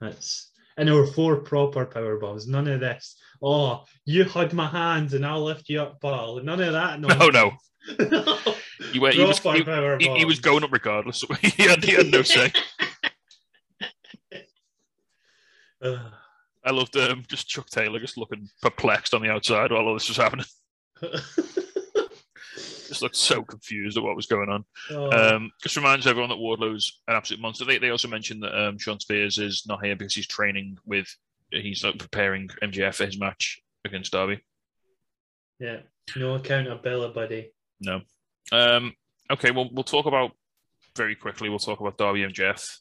That's 0.00 0.50
and 0.76 0.88
there 0.88 0.94
were 0.96 1.06
four 1.06 1.36
proper 1.36 1.84
power 1.86 2.18
bombs. 2.18 2.46
None 2.48 2.66
of 2.68 2.80
this. 2.80 3.16
Oh, 3.42 3.84
you 4.04 4.24
hug 4.24 4.52
my 4.52 4.68
hands 4.68 5.14
and 5.14 5.26
I'll 5.26 5.42
lift 5.42 5.68
you 5.68 5.82
up, 5.82 6.00
Paul. 6.00 6.40
None 6.42 6.60
of 6.60 6.72
that. 6.72 7.00
No, 7.00 7.08
no, 7.08 7.28
no. 7.28 7.52
he, 8.92 9.00
went, 9.00 9.16
he 9.16 9.24
was 9.24 9.40
he, 9.40 9.64
he, 9.98 10.18
he 10.18 10.24
was 10.24 10.38
going 10.38 10.62
up 10.62 10.70
regardless. 10.70 11.24
he, 11.40 11.64
had, 11.64 11.82
he 11.82 11.92
had 11.92 12.06
no 12.06 12.22
say. 12.22 12.52
Ugh. 15.82 15.98
I 16.64 16.70
loved 16.70 16.96
um, 16.96 17.24
just 17.26 17.48
Chuck 17.48 17.68
Taylor 17.70 17.98
just 17.98 18.16
looking 18.16 18.48
perplexed 18.60 19.14
on 19.14 19.22
the 19.22 19.30
outside 19.30 19.72
while 19.72 19.84
all 19.84 19.94
this 19.94 20.06
was 20.06 20.16
happening. 20.16 20.46
Just 22.92 23.00
looked 23.00 23.16
so 23.16 23.42
confused 23.42 23.96
at 23.96 24.04
what 24.04 24.16
was 24.16 24.26
going 24.26 24.50
on. 24.50 24.64
Oh. 24.90 25.10
Um, 25.10 25.50
just 25.62 25.76
reminds 25.76 26.06
everyone 26.06 26.28
that 26.28 26.36
Wardlow's 26.36 27.00
an 27.08 27.16
absolute 27.16 27.40
monster. 27.40 27.64
They, 27.64 27.78
they 27.78 27.88
also 27.88 28.06
mentioned 28.06 28.42
that 28.42 28.54
um, 28.54 28.76
Shawn 28.76 29.00
Spears 29.00 29.38
is 29.38 29.64
not 29.66 29.82
here 29.82 29.96
because 29.96 30.14
he's 30.14 30.26
training 30.26 30.76
with, 30.84 31.08
he's 31.52 31.84
like 31.84 31.98
preparing 31.98 32.48
MJF 32.62 32.94
for 32.96 33.06
his 33.06 33.18
match 33.18 33.60
against 33.84 34.12
Darby. 34.12 34.40
yeah. 35.58 35.78
No 36.16 36.34
accountability, 36.34 37.14
buddy. 37.14 37.52
No. 37.80 38.00
Um, 38.50 38.92
okay, 39.30 39.50
well, 39.52 39.68
we'll 39.72 39.84
talk 39.84 40.06
about 40.06 40.32
very 40.96 41.14
quickly. 41.14 41.48
We'll 41.48 41.60
talk 41.60 41.80
about 41.80 41.96
Darby 41.96 42.20
MJF. 42.24 42.78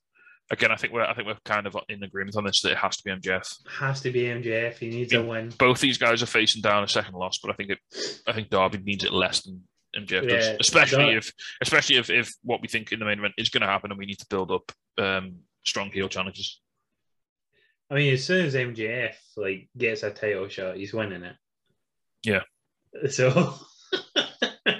Again, 0.49 0.71
I 0.71 0.75
think 0.75 0.91
we're 0.91 1.03
I 1.03 1.13
think 1.13 1.27
we're 1.27 1.37
kind 1.45 1.67
of 1.67 1.77
in 1.87 2.03
agreement 2.03 2.35
on 2.35 2.43
this 2.43 2.61
that 2.61 2.71
it 2.73 2.77
has 2.77 2.97
to 2.97 3.03
be 3.03 3.11
MJF. 3.11 3.55
Has 3.79 4.01
to 4.01 4.11
be 4.11 4.23
MJF. 4.23 4.77
He 4.79 4.89
needs 4.89 5.13
Yeah. 5.13 5.19
a 5.19 5.23
win. 5.25 5.49
Both 5.57 5.79
these 5.79 5.97
guys 5.97 6.21
are 6.23 6.27
facing 6.27 6.61
down 6.61 6.83
a 6.83 6.87
second 6.87 7.13
loss, 7.15 7.37
but 7.37 7.51
I 7.51 7.53
think 7.55 7.71
it 7.71 7.79
I 8.27 8.33
think 8.33 8.49
Darby 8.49 8.79
needs 8.79 9.03
it 9.03 9.13
less 9.13 9.41
than 9.43 9.61
MJF 9.95 10.27
does, 10.29 10.47
especially 10.59 11.13
if 11.15 11.31
especially 11.61 11.97
if, 11.97 12.09
if 12.09 12.33
what 12.43 12.61
we 12.61 12.67
think 12.69 12.91
in 12.91 12.99
the 12.99 13.05
main 13.05 13.19
event 13.19 13.33
is 13.37 13.49
going 13.49 13.61
to 13.61 13.67
happen, 13.67 13.91
and 13.91 13.97
we 13.99 14.05
need 14.05 14.19
to 14.19 14.25
build 14.29 14.51
up 14.51 14.71
um, 14.97 15.35
strong 15.65 15.91
heel 15.91 16.07
challenges. 16.09 16.60
I 17.91 17.95
mean, 17.95 18.13
as 18.13 18.25
soon 18.25 18.45
as 18.45 18.55
MJF 18.55 19.15
like 19.37 19.67
gets 19.77 20.03
a 20.03 20.11
title 20.11 20.47
shot, 20.47 20.77
he's 20.77 20.93
winning 20.93 21.23
it. 21.23 21.35
Yeah. 22.23 22.41
So 23.09 23.55
D- 23.93 23.99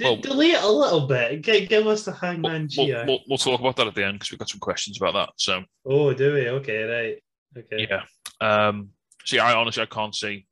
Well- 0.00 0.16
delay 0.16 0.50
it 0.52 0.62
a 0.62 0.68
little 0.68 1.06
bit. 1.06 1.42
G- 1.42 1.66
give 1.66 1.86
us 1.86 2.04
the 2.04 2.10
We'll, 2.12 2.20
Hangman 2.20 2.68
we'll, 2.76 3.06
we'll, 3.06 3.20
we'll 3.28 3.38
talk 3.38 3.60
about 3.60 3.76
that 3.76 3.86
at 3.86 3.94
the 3.94 4.04
end 4.04 4.14
because 4.18 4.30
we've 4.32 4.38
got 4.38 4.48
some 4.48 4.60
questions 4.60 4.98
about 5.00 5.14
that. 5.14 5.30
So 5.36 5.62
Oh, 5.86 6.12
do 6.12 6.32
we? 6.34 6.48
Okay, 6.48 6.82
right. 6.82 7.22
Okay. 7.58 7.88
yeah. 7.90 8.02
Um. 8.40 8.90
See, 9.24 9.38
I 9.38 9.54
honestly 9.54 9.82
I 9.82 9.86
can't 9.86 10.14
see 10.14 10.46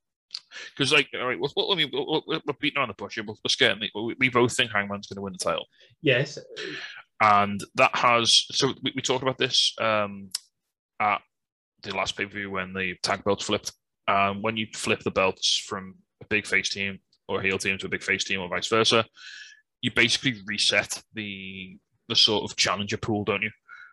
because 0.76 0.92
like 0.92 1.08
all 1.18 1.26
right, 1.26 1.38
we'll, 1.38 1.52
we'll, 1.56 1.72
I 1.72 1.76
mean, 1.76 1.90
we'll, 1.92 2.22
we'll, 2.26 2.40
we're 2.46 2.54
beating 2.60 2.78
around 2.78 2.88
the 2.88 2.94
bush. 2.94 3.14
here, 3.16 3.24
We'll, 3.24 3.38
we're 3.44 3.48
scared. 3.48 3.78
We, 3.94 4.14
we 4.18 4.28
both 4.30 4.56
think 4.56 4.70
Hangman's 4.72 5.06
going 5.06 5.16
to 5.16 5.22
win 5.22 5.32
the 5.34 5.38
title. 5.38 5.66
Yes. 6.02 6.38
and 7.20 7.62
that 7.76 7.94
has 7.96 8.44
so 8.50 8.72
we, 8.82 8.92
we 8.96 9.02
talked 9.02 9.22
about 9.22 9.38
this 9.38 9.74
um, 9.80 10.30
at 11.00 11.20
the 11.84 11.96
last 11.96 12.16
pay 12.16 12.26
per 12.26 12.32
view 12.32 12.50
when 12.50 12.72
the 12.72 12.94
tag 13.02 13.24
belts 13.24 13.44
flipped. 13.44 13.72
Um, 14.06 14.42
when 14.42 14.56
you 14.56 14.66
flip 14.74 15.00
the 15.00 15.10
belts 15.10 15.56
from 15.66 15.94
a 16.22 16.26
big 16.26 16.46
face 16.46 16.68
team 16.68 16.98
or 17.28 17.40
heel 17.40 17.58
team 17.58 17.78
to 17.78 17.86
a 17.86 17.90
big 17.90 18.02
face 18.02 18.24
team 18.24 18.40
or 18.40 18.48
vice 18.48 18.68
versa, 18.68 19.04
you 19.80 19.90
basically 19.94 20.40
reset 20.46 21.02
the 21.14 21.78
the 22.08 22.16
sort 22.16 22.50
of 22.50 22.56
challenger 22.56 22.98
pool, 22.98 23.24
don't 23.24 23.42
you? 23.42 23.50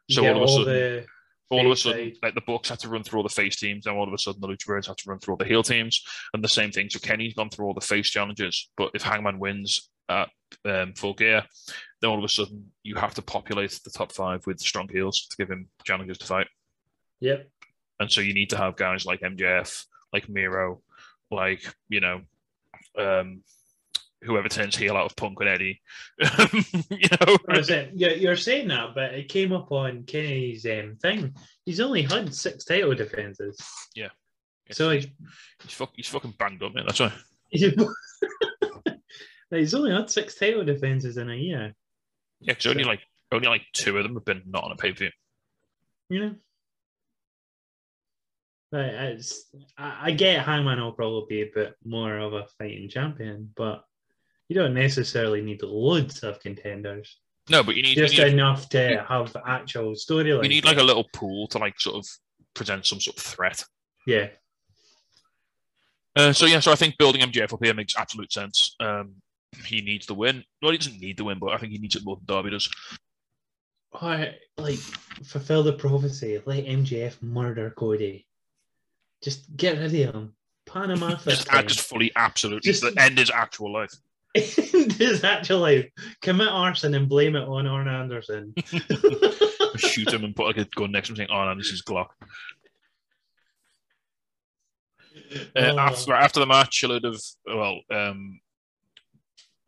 So 0.09 0.21
Get 0.21 0.35
all 0.35 0.43
of 0.43 0.49
a 0.49 0.51
sudden, 0.51 0.65
the 0.65 1.05
all 1.49 1.65
of 1.65 1.71
a 1.71 1.75
sudden, 1.75 2.13
like 2.23 2.35
the 2.35 2.41
Bucks 2.41 2.69
had 2.69 2.79
to 2.79 2.89
run 2.89 3.03
through 3.03 3.19
all 3.19 3.23
the 3.23 3.29
face 3.29 3.57
teams, 3.57 3.85
and 3.85 3.95
all 3.95 4.07
of 4.07 4.13
a 4.13 4.17
sudden 4.17 4.41
the 4.41 4.47
Lucha 4.47 4.85
had 4.85 4.97
to 4.97 5.09
run 5.09 5.19
through 5.19 5.33
all 5.33 5.37
the 5.37 5.45
heel 5.45 5.63
teams, 5.63 6.01
and 6.33 6.43
the 6.43 6.49
same 6.49 6.71
thing. 6.71 6.89
So 6.89 6.99
Kenny's 6.99 7.33
gone 7.33 7.49
through 7.49 7.65
all 7.65 7.73
the 7.73 7.81
face 7.81 8.09
challenges, 8.09 8.69
but 8.77 8.91
if 8.93 9.01
Hangman 9.01 9.39
wins 9.39 9.89
at 10.09 10.29
um, 10.65 10.93
Full 10.95 11.13
Gear, 11.13 11.43
then 12.01 12.09
all 12.09 12.17
of 12.17 12.23
a 12.23 12.29
sudden 12.29 12.65
you 12.83 12.95
have 12.95 13.13
to 13.13 13.21
populate 13.21 13.79
the 13.83 13.91
top 13.91 14.11
five 14.11 14.45
with 14.45 14.59
strong 14.59 14.89
heels 14.89 15.27
to 15.29 15.37
give 15.37 15.49
him 15.49 15.69
challenges 15.85 16.17
to 16.19 16.25
fight, 16.25 16.47
Yep. 17.21 17.47
And 18.01 18.11
so 18.11 18.19
you 18.21 18.33
need 18.33 18.49
to 18.49 18.57
have 18.57 18.75
guys 18.75 19.05
like 19.05 19.21
MJF, 19.21 19.85
like 20.11 20.27
Miro, 20.27 20.81
like 21.29 21.63
you 21.87 21.99
know, 21.99 22.21
um, 22.97 23.43
whoever 24.23 24.49
turns 24.49 24.75
heel 24.75 24.97
out 24.97 25.05
of 25.05 25.15
Punk 25.15 25.39
and 25.39 25.49
Eddie, 25.49 25.81
you 26.19 27.07
know. 27.11 27.37
I 27.47 27.57
was 27.57 27.67
saying, 27.67 27.91
yeah, 27.95 28.09
you're 28.09 28.35
saying 28.35 28.67
that, 28.69 28.95
but 28.95 29.13
it 29.13 29.29
came 29.29 29.53
up 29.53 29.71
on 29.71 30.03
Kenny's 30.03 30.65
um, 30.65 30.97
thing. 31.01 31.35
He's 31.65 31.79
only 31.79 32.01
had 32.01 32.33
six 32.33 32.65
title 32.65 32.95
defenses. 32.95 33.59
Yeah. 33.95 34.09
So 34.71 34.89
he's, 34.89 35.07
he's, 35.63 35.73
fuck, 35.73 35.91
he's 35.95 36.07
fucking 36.07 36.35
banged 36.39 36.63
up, 36.63 36.73
man. 36.73 36.85
That's 36.85 36.99
why. 36.99 37.13
he's 37.51 37.75
only 39.73 39.91
had 39.91 40.09
six 40.09 40.35
title 40.35 40.63
defenses 40.63 41.17
in 41.17 41.29
a 41.29 41.35
year. 41.35 41.75
Yeah, 42.39 42.53
because 42.53 42.67
only 42.67 42.83
like 42.83 43.01
only 43.31 43.47
like 43.47 43.63
two 43.73 43.97
of 43.97 44.03
them 44.03 44.15
have 44.15 44.25
been 44.25 44.41
not 44.47 44.63
on 44.63 44.71
a 44.71 44.75
pay 44.75 44.91
per 44.91 44.97
view. 44.97 45.11
You 46.09 46.19
know. 46.19 46.35
It's, 48.73 49.45
I, 49.77 49.97
I 50.03 50.11
get 50.11 50.45
Hangman 50.45 50.79
will 50.79 50.93
probably 50.93 51.25
be 51.27 51.41
a 51.41 51.51
bit 51.53 51.75
more 51.83 52.17
of 52.17 52.33
a 52.33 52.45
fighting 52.57 52.87
champion, 52.89 53.51
but 53.55 53.83
you 54.47 54.55
don't 54.55 54.73
necessarily 54.73 55.41
need 55.41 55.61
loads 55.63 56.19
of 56.23 56.39
contenders. 56.39 57.17
No, 57.49 57.63
but 57.63 57.75
you 57.75 57.83
need, 57.83 57.97
you 57.97 58.03
Just 58.03 58.17
need 58.17 58.33
enough 58.33 58.69
to 58.69 59.05
have 59.07 59.35
actual 59.45 59.91
storyline. 59.93 60.43
you 60.43 60.49
need 60.49 60.65
like 60.65 60.77
a 60.77 60.83
little 60.83 61.05
pool 61.13 61.47
to 61.47 61.57
like 61.57 61.79
sort 61.79 61.97
of 61.97 62.05
present 62.53 62.85
some 62.85 62.99
sort 62.99 63.17
of 63.17 63.23
threat. 63.23 63.63
yeah. 64.07 64.27
Uh, 66.15 66.33
so 66.33 66.45
yeah, 66.45 66.59
so 66.59 66.73
I 66.73 66.75
think 66.75 66.97
building 66.97 67.21
MJF 67.21 67.53
up 67.53 67.63
here 67.63 67.73
makes 67.73 67.95
absolute 67.97 68.33
sense. 68.33 68.75
Um, 68.81 69.13
he 69.65 69.81
needs 69.81 70.05
the 70.05 70.13
win. 70.13 70.43
Well, 70.61 70.71
he 70.73 70.77
doesn't 70.77 70.99
need 70.99 71.17
the 71.17 71.23
win, 71.23 71.39
but 71.39 71.53
I 71.53 71.57
think 71.57 71.71
he 71.71 71.77
needs 71.77 71.95
it 71.95 72.03
more 72.03 72.17
than 72.17 72.25
Darby 72.25 72.49
does. 72.49 72.69
Or 73.93 74.27
like 74.57 74.79
fulfill 75.23 75.63
the 75.63 75.73
prophecy. 75.73 76.41
Let 76.45 76.65
MJF 76.65 77.21
murder 77.21 77.71
Cody. 77.71 78.27
Just 79.23 79.55
get 79.55 79.77
rid 79.77 79.85
of 79.85 79.91
him. 79.91 80.33
Pan 80.65 80.91
him. 80.91 80.99
Just, 81.23 81.49
just 81.49 81.81
fully, 81.81 82.11
absolutely, 82.15 82.71
Just- 82.71 82.85
end 82.97 83.17
his 83.17 83.29
actual 83.29 83.71
life. 83.73 83.91
End 84.35 84.93
his 84.93 85.25
actual 85.25 85.59
life. 85.59 85.89
Commit 86.21 86.47
arson 86.47 86.93
and 86.93 87.09
blame 87.09 87.35
it 87.35 87.43
on 87.43 87.67
Arn 87.67 87.89
Anderson. 87.89 88.53
Shoot 89.75 90.13
him 90.13 90.23
and 90.23 90.33
put 90.33 90.45
like 90.45 90.57
a 90.57 90.63
gun 90.73 90.93
next 90.93 91.07
to 91.09 91.11
him, 91.11 91.17
saying, 91.17 91.29
"Oh, 91.31 91.43
no, 91.43 91.53
this 91.57 91.67
is 91.71 91.81
Glock." 91.81 92.07
Uh, 95.33 95.37
Oh. 95.55 95.77
after 95.79 96.13
after 96.13 96.39
the 96.39 96.45
match, 96.45 96.81
a 96.83 96.87
load 96.87 97.05
of 97.05 97.21
well, 97.45 97.79
um, 97.91 98.39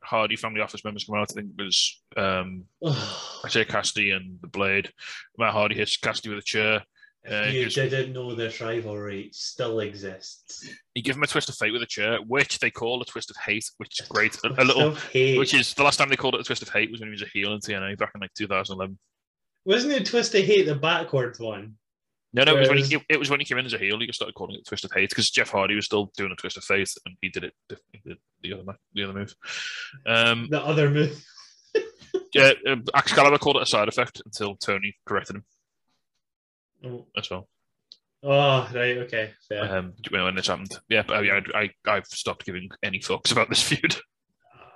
Hardy 0.02 0.36
family 0.36 0.62
office 0.62 0.84
members 0.84 1.04
come 1.06 1.16
out. 1.18 1.32
I 1.32 1.34
think 1.34 1.52
it 1.58 1.62
was 1.64 2.02
um, 2.16 2.64
Isiah 3.46 3.66
Kassidy 3.66 4.16
and 4.16 4.40
the 4.42 4.48
Blade. 4.48 4.92
Matt 5.38 5.54
Hardy 5.54 5.76
hits 5.76 5.98
Kassidy 5.98 6.30
with 6.30 6.40
a 6.40 6.42
chair. 6.44 6.84
Uh, 7.30 7.46
you 7.46 7.64
gives, 7.64 7.76
didn't 7.76 8.12
know 8.12 8.36
this 8.36 8.60
rivalry 8.60 9.30
still 9.32 9.80
exists. 9.80 10.70
he 10.94 11.02
gives 11.02 11.16
him 11.16 11.24
a 11.24 11.28
twist 11.28 11.48
of 11.48 11.56
fate 11.56 11.72
with 11.72 11.82
a 11.82 11.86
chair, 11.86 12.18
which 12.28 12.60
they 12.60 12.70
call 12.70 13.02
a 13.02 13.06
twist 13.06 13.30
of 13.30 13.38
hate, 13.38 13.64
which 13.78 14.02
is 14.02 14.08
great. 14.08 14.38
A, 14.44 14.62
a 14.62 14.66
little, 14.66 14.96
hate. 14.96 15.38
which 15.38 15.54
is 15.54 15.74
the 15.74 15.84
last 15.84 15.98
time 15.98 16.10
they 16.10 16.18
called 16.18 16.36
it 16.36 16.42
a 16.42 16.44
twist 16.44 16.62
of 16.62 16.70
hate 16.70 16.92
was 16.92 17.00
when 17.00 17.08
he 17.08 17.12
was 17.12 17.22
a 17.22 17.28
heel 17.28 17.54
in 17.54 17.60
TNA 17.60 17.98
back 17.98 18.12
in 18.14 18.22
like 18.22 18.34
2011. 18.34 18.98
Wasn't 19.66 19.94
it 19.94 20.06
Twist 20.06 20.36
of 20.36 20.44
Hate 20.44 20.66
the 20.66 20.76
backwards 20.76 21.40
one? 21.40 21.76
No, 22.34 22.44
no, 22.44 22.56
it 22.56 22.60
was, 22.62 22.70
when 22.70 22.78
he, 22.80 22.98
it 23.10 23.20
was 23.20 23.30
when 23.30 23.40
he 23.40 23.46
came 23.46 23.60
in 23.60 23.66
as 23.66 23.74
a 23.74 23.78
heel. 23.78 24.00
He 24.00 24.08
just 24.08 24.18
started 24.18 24.34
calling 24.34 24.56
it 24.56 24.62
a 24.62 24.64
twist 24.64 24.84
of 24.84 24.92
hate 24.92 25.10
because 25.10 25.30
Jeff 25.30 25.52
Hardy 25.52 25.76
was 25.76 25.86
still 25.86 26.12
doing 26.18 26.32
a 26.32 26.36
twist 26.36 26.58
of 26.58 26.64
fate, 26.64 26.92
and 27.06 27.16
he 27.22 27.30
did 27.30 27.44
it. 27.44 27.54
He 27.92 28.02
did 28.04 28.18
the 28.42 28.54
other, 28.54 28.78
the 28.94 29.04
other 29.04 29.14
move. 29.14 29.36
Um, 30.08 30.48
The 30.50 30.62
other 30.62 30.90
move. 30.90 31.24
yeah, 32.34 32.54
um, 32.68 32.84
Excalibur 32.96 33.38
called 33.38 33.58
it 33.58 33.62
a 33.62 33.68
side 33.68 33.88
effect 33.88 34.22
until 34.26 34.56
Tony 34.56 34.96
corrected 35.06 35.36
him 35.36 35.46
as 37.18 37.30
well. 37.30 37.48
oh, 38.24 38.70
right, 38.74 38.98
okay, 39.00 39.32
fair. 39.48 39.78
Um, 39.78 39.94
when 40.10 40.36
this 40.36 40.48
happened, 40.48 40.78
yeah, 40.90 41.04
but 41.06 41.26
I, 41.26 41.42
I, 41.56 41.70
I've 41.88 42.08
stopped 42.08 42.46
giving 42.46 42.70
any 42.82 43.00
fucks 43.00 43.32
about 43.32 43.50
this 43.50 43.62
feud. 43.62 43.96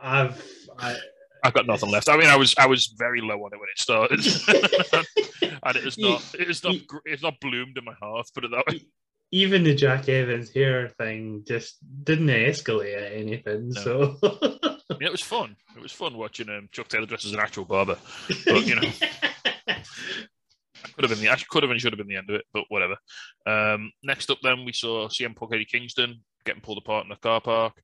I've 0.01 0.43
I, 0.79 0.95
I've 1.43 1.53
got 1.53 1.67
nothing 1.67 1.91
left. 1.91 2.09
I 2.09 2.17
mean, 2.17 2.27
I 2.27 2.35
was 2.35 2.55
I 2.57 2.67
was 2.67 2.93
very 2.97 3.21
low 3.21 3.35
on 3.35 3.51
it 3.53 3.59
when 3.59 3.69
it 3.69 3.79
started, 3.79 4.19
and 5.63 5.75
it 5.75 5.85
is 5.85 5.97
not 5.97 6.23
it 6.37 6.49
is 6.49 6.63
not 6.63 6.75
it's 7.05 7.23
not 7.23 7.39
bloomed 7.39 7.77
in 7.77 7.85
my 7.85 7.93
heart. 7.93 8.27
Put 8.33 8.45
it 8.45 8.51
that 8.51 8.65
way. 8.67 8.81
even 9.31 9.63
the 9.63 9.75
Jack 9.75 10.09
Evans 10.09 10.53
hair 10.53 10.89
thing 10.89 11.43
just 11.47 11.77
didn't 12.03 12.27
escalate 12.27 13.11
anything. 13.13 13.69
No. 13.69 13.81
So 13.81 14.17
I 14.23 14.93
mean, 14.93 15.07
it 15.07 15.11
was 15.11 15.21
fun. 15.21 15.55
It 15.75 15.81
was 15.81 15.91
fun 15.91 16.17
watching 16.17 16.49
um, 16.49 16.69
Chuck 16.71 16.87
Taylor 16.87 17.05
dressed 17.05 17.25
as 17.25 17.33
an 17.33 17.39
actual 17.39 17.65
barber. 17.65 17.97
But, 18.45 18.65
you 18.65 18.75
know. 18.75 18.81
Could 20.93 21.03
have 21.03 21.11
been 21.11 21.19
the 21.19 21.31
actually 21.31 21.47
could 21.49 21.63
have 21.63 21.71
and 21.71 21.79
should 21.79 21.93
have 21.93 21.97
been 21.97 22.07
the 22.07 22.15
end 22.15 22.29
of 22.29 22.35
it, 22.35 22.45
but 22.53 22.65
whatever. 22.69 22.95
Um, 23.45 23.91
next 24.03 24.29
up, 24.29 24.39
then 24.41 24.65
we 24.65 24.73
saw 24.73 25.07
CM 25.07 25.35
Punk 25.35 25.53
Eddie 25.53 25.65
Kingston 25.65 26.21
getting 26.45 26.61
pulled 26.61 26.77
apart 26.77 27.05
in 27.05 27.09
the 27.09 27.15
car 27.15 27.41
park. 27.41 27.81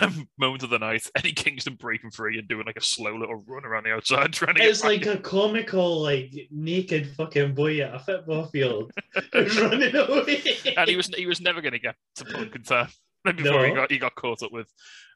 Um, 0.00 0.28
moment 0.38 0.62
of 0.62 0.70
the 0.70 0.78
night, 0.78 1.08
Eddie 1.16 1.32
Kingston 1.32 1.74
breaking 1.74 2.10
free 2.10 2.38
and 2.38 2.46
doing 2.46 2.66
like 2.66 2.76
a 2.76 2.82
slow 2.82 3.16
little 3.16 3.42
run 3.46 3.64
around 3.64 3.84
the 3.84 3.92
outside, 3.92 4.32
trying 4.32 4.56
to 4.56 4.62
it's 4.62 4.84
like 4.84 5.06
in. 5.06 5.16
a 5.16 5.18
comical, 5.18 6.02
like 6.02 6.32
naked 6.50 7.14
fucking 7.16 7.54
boy 7.54 7.80
at 7.80 7.94
a 7.94 7.98
football 7.98 8.46
field 8.46 8.92
running 9.34 9.94
away. 9.96 10.42
and 10.76 10.88
he 10.88 10.96
was 10.96 11.08
he 11.08 11.26
was 11.26 11.40
never 11.40 11.60
going 11.60 11.72
to 11.72 11.78
get 11.78 11.96
to 12.16 12.24
Punk 12.24 12.54
in 12.54 12.62
time 12.62 12.88
before 13.24 13.66
he 13.66 13.72
got 13.72 13.90
he 13.90 13.98
got 13.98 14.14
caught 14.14 14.42
up 14.42 14.52
with. 14.52 14.68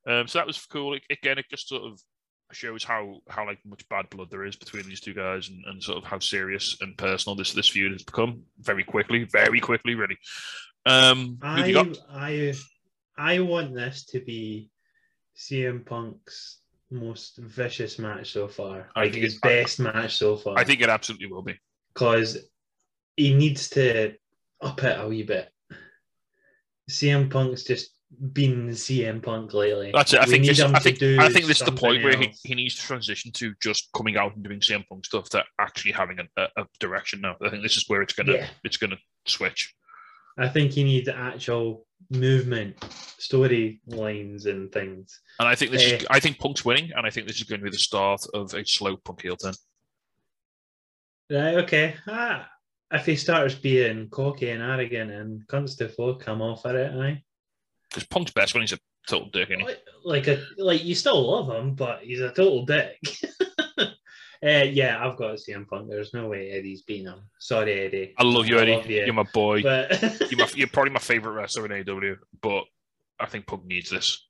Um, 0.06 0.26
so 0.28 0.38
that 0.38 0.46
was 0.46 0.64
cool. 0.66 0.96
Again, 1.10 1.38
it 1.38 1.46
just 1.50 1.68
sort 1.68 1.82
of 1.82 2.00
shows 2.52 2.84
how 2.84 3.20
how 3.28 3.44
like 3.46 3.58
much 3.66 3.88
bad 3.88 4.08
blood 4.10 4.28
there 4.30 4.44
is 4.44 4.56
between 4.56 4.86
these 4.86 5.00
two 5.00 5.14
guys, 5.14 5.48
and, 5.48 5.64
and 5.66 5.82
sort 5.82 5.98
of 5.98 6.04
how 6.04 6.18
serious 6.18 6.76
and 6.80 6.96
personal 6.96 7.34
this 7.36 7.52
this 7.52 7.68
feud 7.68 7.92
has 7.92 8.02
become 8.02 8.42
very 8.60 8.84
quickly, 8.84 9.24
very 9.24 9.60
quickly, 9.60 9.94
really. 9.94 10.16
Um, 10.86 11.38
I? 11.42 11.86
I, 12.10 12.54
I 13.18 13.40
want 13.40 13.74
this 13.74 14.04
to 14.06 14.20
be 14.20 14.70
CM 15.36 15.84
Punk's 15.84 16.58
most 16.90 17.38
vicious 17.38 17.98
match 17.98 18.30
so 18.32 18.46
far. 18.46 18.90
I 18.94 19.02
Like 19.04 19.12
think 19.12 19.24
his 19.24 19.34
it- 19.34 19.40
I- 19.44 19.48
best 19.48 19.80
match 19.80 20.16
so 20.16 20.36
far. 20.36 20.56
I 20.56 20.64
think 20.64 20.80
it 20.82 20.88
absolutely 20.88 21.26
will 21.26 21.42
be. 21.42 21.58
because 21.94 22.38
he 23.16 23.34
needs 23.34 23.68
to 23.70 24.12
up 24.60 24.82
it 24.84 25.00
a 25.00 25.08
wee 25.08 25.22
bit. 25.24 25.48
CM 26.88 27.28
Punk's 27.30 27.64
just 27.64 27.95
been 28.32 28.68
CM 28.68 29.22
Punk 29.22 29.52
lately. 29.52 29.90
That's 29.92 30.12
it. 30.12 30.20
I 30.20 30.24
We 30.26 30.30
think 30.32 30.46
this, 30.46 30.60
I 30.60 30.78
think 30.78 31.02
I 31.02 31.28
think 31.28 31.46
this 31.46 31.60
is 31.60 31.66
the 31.66 31.72
point 31.72 32.02
where 32.04 32.16
he, 32.16 32.32
he 32.44 32.54
needs 32.54 32.76
to 32.76 32.82
transition 32.82 33.32
to 33.32 33.52
just 33.60 33.88
coming 33.96 34.16
out 34.16 34.34
and 34.36 34.44
doing 34.44 34.60
CM 34.60 34.86
Punk 34.88 35.04
stuff 35.04 35.28
to 35.30 35.44
actually 35.60 35.92
having 35.92 36.18
a, 36.20 36.24
a, 36.40 36.48
a 36.62 36.66
direction 36.78 37.20
now. 37.20 37.36
I 37.44 37.50
think 37.50 37.62
this 37.62 37.76
is 37.76 37.84
where 37.88 38.02
it's 38.02 38.12
gonna 38.14 38.32
Yeah. 38.34 38.46
it's 38.64 38.76
gonna 38.76 38.98
switch. 39.26 39.74
I 40.38 40.48
think 40.48 40.72
he 40.72 40.84
needs 40.84 41.08
actual 41.08 41.86
movement, 42.10 42.78
storylines, 42.80 44.46
and 44.46 44.70
things. 44.70 45.20
And 45.38 45.48
I 45.48 45.54
think 45.54 45.70
this 45.72 45.82
Eh. 45.82 45.96
is 45.96 46.06
I 46.10 46.20
think 46.20 46.38
Punk's 46.38 46.64
winning, 46.64 46.92
and 46.94 47.06
I 47.06 47.10
think 47.10 47.26
this 47.26 47.36
is 47.38 47.44
going 47.44 47.60
to 47.60 47.64
be 47.64 47.70
the 47.70 47.78
start 47.78 48.20
of 48.34 48.52
a 48.54 48.64
slow 48.66 48.96
Punk 48.98 49.22
heel 49.22 49.36
turn. 49.36 49.54
Right, 51.30 51.54
okay. 51.64 51.94
Ah, 52.06 52.48
if 52.92 53.06
he 53.06 53.16
starts 53.16 53.54
being 53.54 54.08
cocky 54.10 54.50
and 54.50 54.62
arrogant 54.62 55.10
and 55.10 55.46
cunts 55.48 55.76
to 55.78 55.88
off 56.42 56.66
at 56.66 56.76
it, 56.76 56.92
aye. 56.94 57.22
Because 57.96 58.08
Punk's 58.08 58.30
best 58.30 58.52
when 58.52 58.60
he's 58.60 58.74
a 58.74 58.78
total 59.08 59.30
dick, 59.30 59.48
he? 59.48 59.56
Like- 60.04 60.28
a 60.28 60.44
like 60.58 60.84
you 60.84 60.94
still 60.94 61.30
love 61.30 61.48
him, 61.48 61.74
but 61.74 62.00
he's 62.02 62.20
a 62.20 62.30
total 62.30 62.66
dick. 62.66 62.98
uh, 63.78 63.86
yeah, 64.42 64.98
I've 65.00 65.16
got 65.16 65.30
to 65.30 65.38
see 65.38 65.52
him 65.52 65.64
Punk. 65.64 65.88
There's 65.88 66.12
no 66.12 66.28
way 66.28 66.50
Eddie's 66.50 66.82
beating 66.82 67.06
him. 67.06 67.22
Sorry, 67.38 67.86
Eddie. 67.86 68.14
I 68.18 68.24
love 68.24 68.46
you, 68.48 68.58
Eddie. 68.58 68.76
love 68.76 68.90
you. 68.90 69.02
You're 69.02 69.14
my 69.14 69.24
boy. 69.32 69.62
But 69.62 69.98
You're, 70.30 70.40
my, 70.40 70.50
you're 70.54 70.68
probably 70.68 70.92
my 70.92 71.00
favorite 71.00 71.32
wrestler 71.32 71.64
in 71.64 71.84
AEW, 71.84 72.16
but 72.42 72.64
I 73.18 73.24
think 73.24 73.46
Punk 73.46 73.64
needs 73.64 73.88
this. 73.88 74.28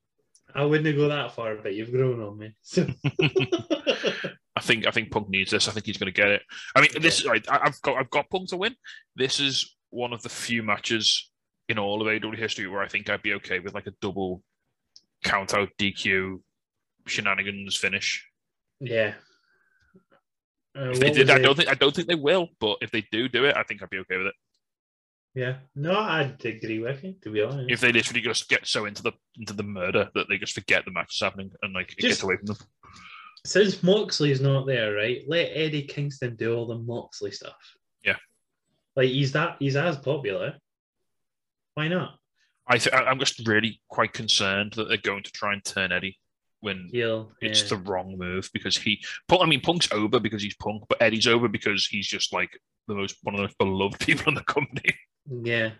I 0.54 0.64
wouldn't 0.64 0.96
go 0.96 1.08
that 1.08 1.34
far, 1.34 1.56
but 1.56 1.74
you've 1.74 1.90
grown 1.90 2.22
on 2.22 2.38
me. 2.38 2.54
So. 2.62 2.86
I 4.54 4.60
think 4.60 4.86
I 4.86 4.92
think 4.92 5.10
Punk 5.10 5.28
needs 5.28 5.50
this. 5.50 5.66
I 5.66 5.72
think 5.72 5.86
he's 5.86 5.98
going 5.98 6.12
to 6.12 6.16
get 6.16 6.30
it. 6.30 6.42
I 6.76 6.82
mean, 6.82 6.90
this 7.00 7.26
right. 7.26 7.44
I've 7.50 7.82
got 7.82 7.96
I've 7.98 8.10
got 8.10 8.30
Punk 8.30 8.48
to 8.50 8.56
win. 8.56 8.76
This 9.16 9.40
is 9.40 9.76
one 9.90 10.12
of 10.12 10.22
the 10.22 10.28
few 10.28 10.62
matches 10.62 11.30
in 11.68 11.78
all 11.78 12.00
of 12.00 12.06
AEW 12.06 12.36
history 12.38 12.66
where 12.68 12.82
I 12.82 12.88
think 12.88 13.08
I'd 13.10 13.22
be 13.22 13.34
okay 13.34 13.58
with 13.58 13.74
like 13.74 13.86
a 13.86 13.92
double 14.00 14.42
count 15.24 15.54
out 15.54 15.68
DQ 15.78 16.40
shenanigans 17.06 17.76
finish. 17.76 18.26
yeah. 18.80 19.14
Uh, 20.78 20.90
If 20.90 21.00
they 21.00 21.10
did, 21.10 21.30
I 21.30 21.36
it? 21.36 21.42
don't 21.42 21.56
think 21.56 21.68
I 21.70 21.74
don't 21.74 21.94
think 21.94 22.06
they 22.08 22.14
will. 22.14 22.48
But 22.60 22.78
if 22.82 22.90
they 22.90 23.02
do 23.10 23.28
do 23.28 23.46
it, 23.46 23.56
I 23.56 23.62
think 23.62 23.82
I'd 23.82 23.88
be 23.90 23.98
okay 24.00 24.18
with 24.18 24.26
it. 24.26 24.34
Yeah. 25.34 25.56
No, 25.74 25.98
I'd 25.98 26.44
agree 26.44 26.80
with 26.80 27.02
you, 27.02 27.14
to 27.22 27.30
be 27.30 27.40
honest. 27.42 27.70
If 27.70 27.80
they 27.80 27.92
literally 27.92 28.20
just 28.20 28.48
get 28.48 28.66
so 28.66 28.84
into 28.84 29.02
the 29.02 29.12
into 29.38 29.54
the 29.54 29.62
murder 29.62 30.10
that 30.14 30.28
they 30.28 30.36
just 30.36 30.52
forget 30.52 30.84
the 30.84 30.90
match 30.90 31.14
is 31.14 31.20
happening 31.20 31.50
and 31.62 31.72
like 31.72 31.92
it 31.92 31.98
Just- 31.98 32.20
gets 32.20 32.22
away 32.24 32.36
from 32.36 32.46
them. 32.46 32.56
Since 33.46 33.82
Moxley's 33.82 34.40
not 34.40 34.66
there, 34.66 34.94
right? 34.94 35.22
Let 35.28 35.50
Eddie 35.54 35.84
Kingston 35.84 36.34
do 36.36 36.54
all 36.54 36.66
the 36.66 36.78
Moxley 36.78 37.30
stuff. 37.30 37.56
Yeah. 38.04 38.16
Like 38.96 39.08
he's 39.08 39.32
that 39.32 39.56
he's 39.60 39.76
as 39.76 39.96
popular. 39.96 40.56
Why 41.76 41.88
not? 41.88 42.18
I 42.66 42.78
th- 42.78 42.94
I'm 42.94 43.18
just 43.18 43.46
really 43.46 43.80
quite 43.88 44.12
concerned 44.12 44.72
that 44.72 44.88
they're 44.88 44.96
going 44.96 45.22
to 45.22 45.30
try 45.30 45.52
and 45.52 45.62
turn 45.62 45.92
Eddie 45.92 46.18
when 46.60 46.88
Heel. 46.90 47.32
it's 47.40 47.62
yeah. 47.62 47.68
the 47.68 47.76
wrong 47.76 48.16
move 48.18 48.48
because 48.52 48.76
he. 48.76 49.04
I 49.30 49.46
mean, 49.46 49.60
Punk's 49.60 49.92
over 49.92 50.18
because 50.18 50.42
he's 50.42 50.56
Punk, 50.56 50.84
but 50.88 51.00
Eddie's 51.00 51.28
over 51.28 51.48
because 51.48 51.86
he's 51.86 52.06
just 52.06 52.32
like 52.32 52.58
the 52.88 52.94
most 52.94 53.16
one 53.22 53.34
of 53.34 53.38
the 53.38 53.44
most 53.44 53.58
beloved 53.58 54.00
people 54.06 54.28
in 54.28 54.34
the 54.34 54.42
company. 54.42 54.90
Yeah. 55.42 55.70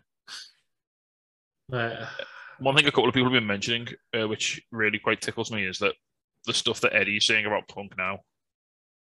Uh, 1.73 2.07
One 2.59 2.77
thing 2.77 2.87
a 2.87 2.91
couple 2.91 3.09
of 3.09 3.15
people 3.15 3.31
have 3.31 3.41
been 3.41 3.47
mentioning, 3.47 3.89
uh, 4.19 4.29
which 4.29 4.63
really 4.71 4.99
quite 4.99 5.21
tickles 5.23 5.51
me, 5.51 5.67
is 5.67 5.79
that 5.79 5.95
the 6.45 6.55
stuff 6.55 6.81
that 6.83 6.95
Eddie's 6.95 7.27
saying 7.27 7.47
about 7.47 7.69
Punk 7.69 7.97
now, 7.97 8.21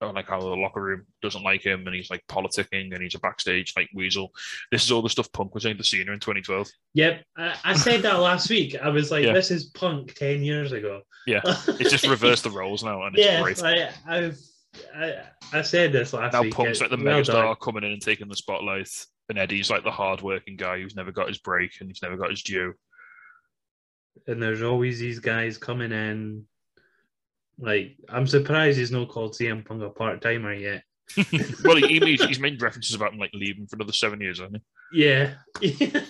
like 0.01 0.27
how 0.27 0.39
the 0.39 0.45
locker 0.47 0.81
room 0.81 1.05
doesn't 1.23 1.43
like 1.43 1.65
him 1.65 1.87
and 1.87 1.95
he's 1.95 2.11
like 2.11 2.23
politicking 2.27 2.93
and 2.93 3.01
he's 3.01 3.15
a 3.15 3.19
backstage 3.19 3.73
like 3.75 3.89
weasel. 3.93 4.31
This 4.71 4.83
is 4.83 4.91
all 4.91 5.01
the 5.01 5.09
stuff 5.09 5.31
Punk 5.31 5.53
was 5.53 5.63
saying 5.63 5.77
to 5.77 5.83
Cena 5.83 6.11
in 6.11 6.19
2012. 6.19 6.67
yep. 6.93 7.23
I, 7.37 7.55
I 7.63 7.73
said 7.73 8.01
that 8.03 8.19
last 8.19 8.49
week. 8.49 8.75
I 8.81 8.89
was 8.89 9.09
like, 9.11 9.25
Yeah. 9.25 9.33
this 9.33 9.49
is 9.51 9.65
punk 9.65 10.13
10 10.15 10.43
years 10.43 10.71
ago. 10.71 11.01
Yeah, 11.25 11.41
It's 11.45 11.89
just 11.91 12.07
reversed 12.07 12.43
the 12.43 12.51
roles 12.51 12.83
now, 12.83 13.03
and 13.03 13.15
it's 13.17 13.25
yeah, 13.25 13.41
great. 13.41 13.61
I, 13.63 13.89
I've 14.07 14.39
I, 14.95 15.15
I 15.51 15.61
said 15.63 15.91
this 15.91 16.13
last 16.13 16.33
now 16.33 16.41
week. 16.43 16.51
Now 16.57 16.63
Punk's 16.63 16.79
like 16.81 16.89
the 16.91 16.97
well 16.97 17.19
megastar 17.19 17.43
done. 17.43 17.55
coming 17.61 17.83
in 17.83 17.91
and 17.91 18.01
taking 18.01 18.27
the 18.29 18.35
spotlight, 18.35 18.89
and 19.29 19.37
Eddie's 19.39 19.69
like 19.71 19.83
the 19.83 19.91
hard-working 19.91 20.55
guy 20.57 20.79
who's 20.79 20.95
never 20.95 21.11
got 21.11 21.27
his 21.27 21.39
break 21.39 21.71
and 21.79 21.89
he's 21.89 22.01
never 22.03 22.15
got 22.15 22.29
his 22.29 22.43
due. 22.43 22.73
and 24.27 24.41
there's 24.41 24.61
always 24.61 24.99
these 24.99 25.19
guys 25.19 25.57
coming 25.57 25.91
in. 25.91 26.45
Like, 27.59 27.97
I'm 28.09 28.27
surprised 28.27 28.77
he's 28.77 28.91
not 28.91 29.09
called 29.09 29.33
CM 29.33 29.65
Punk 29.65 29.81
a 29.83 29.89
part 29.89 30.21
timer 30.21 30.53
yet. 30.53 30.83
well, 31.63 31.77
he, 31.77 31.99
he- 31.99 32.15
he's 32.17 32.39
made 32.39 32.61
references 32.61 32.95
about 32.95 33.13
him 33.13 33.19
like 33.19 33.31
leaving 33.33 33.65
for 33.67 33.77
another 33.77 33.93
seven 33.93 34.19
years, 34.21 34.39
hasn't 34.39 34.61
he? 34.91 35.03
Yeah. 35.03 35.33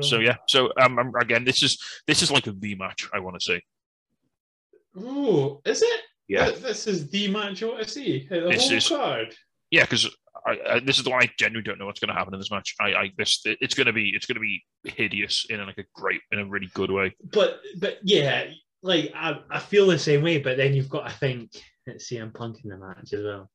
So 0.00 0.18
yeah, 0.18 0.34
so 0.48 0.72
um, 0.80 0.98
um, 0.98 1.12
again, 1.20 1.44
this 1.44 1.62
is 1.62 1.80
this 2.08 2.20
is 2.20 2.32
like 2.32 2.42
the 2.44 2.74
match 2.74 3.08
I 3.14 3.20
want 3.20 3.38
to 3.38 3.44
see. 3.44 5.00
Ooh, 5.00 5.60
is 5.64 5.80
it? 5.80 6.00
Yeah. 6.26 6.50
This 6.50 6.88
is 6.88 7.08
the 7.08 7.28
match 7.28 7.60
you 7.60 7.68
want 7.68 7.84
to 7.84 7.88
see. 7.88 8.26
The 8.28 8.40
This 8.50 8.62
whole 8.68 8.76
is- 8.76 8.88
card. 8.88 9.36
Yeah, 9.70 9.82
because 9.82 10.12
I, 10.44 10.58
I, 10.68 10.80
this 10.80 10.98
is 10.98 11.04
the 11.04 11.10
one 11.10 11.22
I 11.22 11.30
genuinely 11.38 11.62
don't 11.68 11.78
know 11.78 11.86
what's 11.86 12.00
going 12.00 12.08
to 12.08 12.14
happen 12.18 12.34
in 12.34 12.40
this 12.40 12.50
match. 12.50 12.74
I, 12.80 12.94
I 12.94 13.10
this 13.16 13.42
it's 13.44 13.74
going 13.74 13.86
to 13.86 13.92
be 13.92 14.10
it's 14.14 14.26
going 14.26 14.34
to 14.34 14.40
be 14.40 14.64
hideous 14.84 15.46
in 15.48 15.64
like 15.64 15.78
a 15.78 15.84
great 15.94 16.20
in 16.32 16.40
a 16.40 16.46
really 16.46 16.68
good 16.74 16.90
way. 16.90 17.14
But 17.32 17.60
but 17.78 17.98
yeah, 18.02 18.46
like 18.86 19.12
I, 19.14 19.40
I 19.50 19.58
feel 19.58 19.86
the 19.86 19.98
same 19.98 20.22
way, 20.22 20.38
but 20.38 20.56
then 20.56 20.74
you've 20.74 20.88
got 20.88 21.08
to 21.08 21.14
think 21.16 21.50
it's 21.86 22.10
CM 22.10 22.32
Punk 22.32 22.58
in 22.64 22.70
the 22.70 22.78
match 22.78 23.12
as 23.12 23.22
well. 23.22 23.50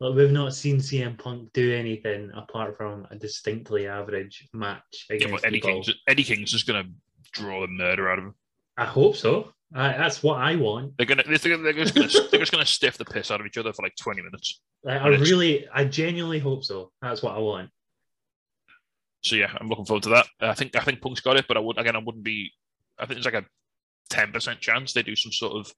Like 0.00 0.16
we've 0.16 0.32
not 0.32 0.54
seen 0.54 0.78
CM 0.78 1.16
Punk 1.16 1.52
do 1.52 1.72
anything 1.72 2.30
apart 2.34 2.76
from 2.76 3.06
a 3.10 3.16
distinctly 3.16 3.86
average 3.86 4.48
match 4.52 5.06
Yeah, 5.08 5.16
against 5.16 5.32
but 5.34 5.44
Eddie 5.44 5.60
people. 5.60 5.82
King's 5.82 5.90
Eddie 6.08 6.24
King's 6.24 6.50
just 6.50 6.66
going 6.66 6.84
to 6.84 6.90
draw 7.32 7.60
the 7.60 7.68
murder 7.68 8.10
out 8.10 8.18
of 8.18 8.24
him. 8.24 8.34
I 8.76 8.84
hope 8.84 9.16
so. 9.16 9.52
I, 9.74 9.96
that's 9.96 10.22
what 10.22 10.38
I 10.40 10.56
want. 10.56 10.96
They're 10.96 11.06
gonna 11.06 11.22
they're, 11.26 11.56
they're 11.56 11.72
just 11.72 11.94
gonna 11.94 12.08
they're 12.30 12.40
just 12.40 12.52
gonna 12.52 12.66
stiff 12.66 12.98
the 12.98 13.04
piss 13.04 13.30
out 13.30 13.40
of 13.40 13.46
each 13.46 13.56
other 13.56 13.72
for 13.72 13.82
like 13.82 13.96
twenty 13.96 14.20
minutes. 14.20 14.60
Like, 14.84 15.00
I 15.00 15.08
really, 15.08 15.66
I 15.72 15.84
genuinely 15.84 16.40
hope 16.40 16.64
so. 16.64 16.90
That's 17.00 17.22
what 17.22 17.34
I 17.34 17.38
want. 17.38 17.70
So 19.22 19.36
yeah, 19.36 19.50
I'm 19.58 19.68
looking 19.68 19.86
forward 19.86 20.02
to 20.02 20.08
that. 20.10 20.26
I 20.40 20.54
think 20.54 20.76
I 20.76 20.80
think 20.80 21.00
Punk's 21.00 21.20
got 21.20 21.36
it, 21.36 21.46
but 21.48 21.56
I 21.56 21.60
would 21.60 21.78
again 21.78 21.96
I 21.96 22.00
wouldn't 22.00 22.24
be. 22.24 22.50
I 22.98 23.06
think 23.06 23.16
there's 23.16 23.24
like 23.24 23.44
a 23.44 23.46
ten 24.10 24.32
percent 24.32 24.60
chance 24.60 24.92
they 24.92 25.02
do 25.02 25.16
some 25.16 25.32
sort 25.32 25.54
of, 25.54 25.72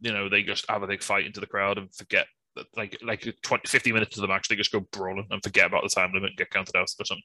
you 0.00 0.12
know, 0.12 0.28
they 0.28 0.42
just 0.42 0.64
have 0.68 0.82
a 0.82 0.86
big 0.86 1.02
fight 1.02 1.26
into 1.26 1.40
the 1.40 1.46
crowd 1.46 1.78
and 1.78 1.94
forget 1.94 2.26
that 2.56 2.66
like 2.76 2.98
like 3.02 3.34
20, 3.42 3.66
50 3.66 3.92
minutes 3.92 4.16
of 4.16 4.22
the 4.22 4.28
match 4.28 4.48
they 4.48 4.56
just 4.56 4.72
go 4.72 4.80
brawling 4.92 5.26
and 5.30 5.42
forget 5.42 5.66
about 5.66 5.82
the 5.82 5.88
time 5.88 6.12
limit 6.12 6.30
and 6.30 6.36
get 6.38 6.50
counted 6.50 6.76
out 6.76 6.82
or 6.98 7.04
something, 7.04 7.22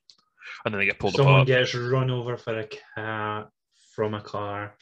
and 0.65 0.73
then 0.73 0.79
they 0.79 0.85
get 0.85 0.99
pulled 0.99 1.15
Someone 1.15 1.35
apart. 1.35 1.47
gets 1.47 1.75
run 1.75 2.09
over 2.09 2.37
for 2.37 2.59
a 2.59 2.67
cat 2.67 3.49
from 3.93 4.13
a 4.13 4.21
car. 4.21 4.75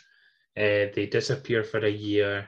Uh, 0.58 0.88
they 0.96 1.10
disappear 1.12 1.64
for 1.64 1.80
a 1.80 1.90
year. 1.90 2.48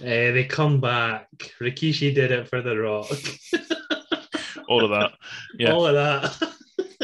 Uh, 0.00 0.04
they 0.04 0.44
come 0.44 0.80
back. 0.80 1.26
Rikishi 1.60 2.14
did 2.14 2.30
it 2.30 2.48
for 2.48 2.62
The 2.62 2.76
Rock. 2.76 3.06
All 4.68 4.84
of 4.84 4.90
that. 4.90 5.12
Yeah. 5.58 5.72
All 5.72 5.86
of 5.86 5.94
that. 5.94 6.52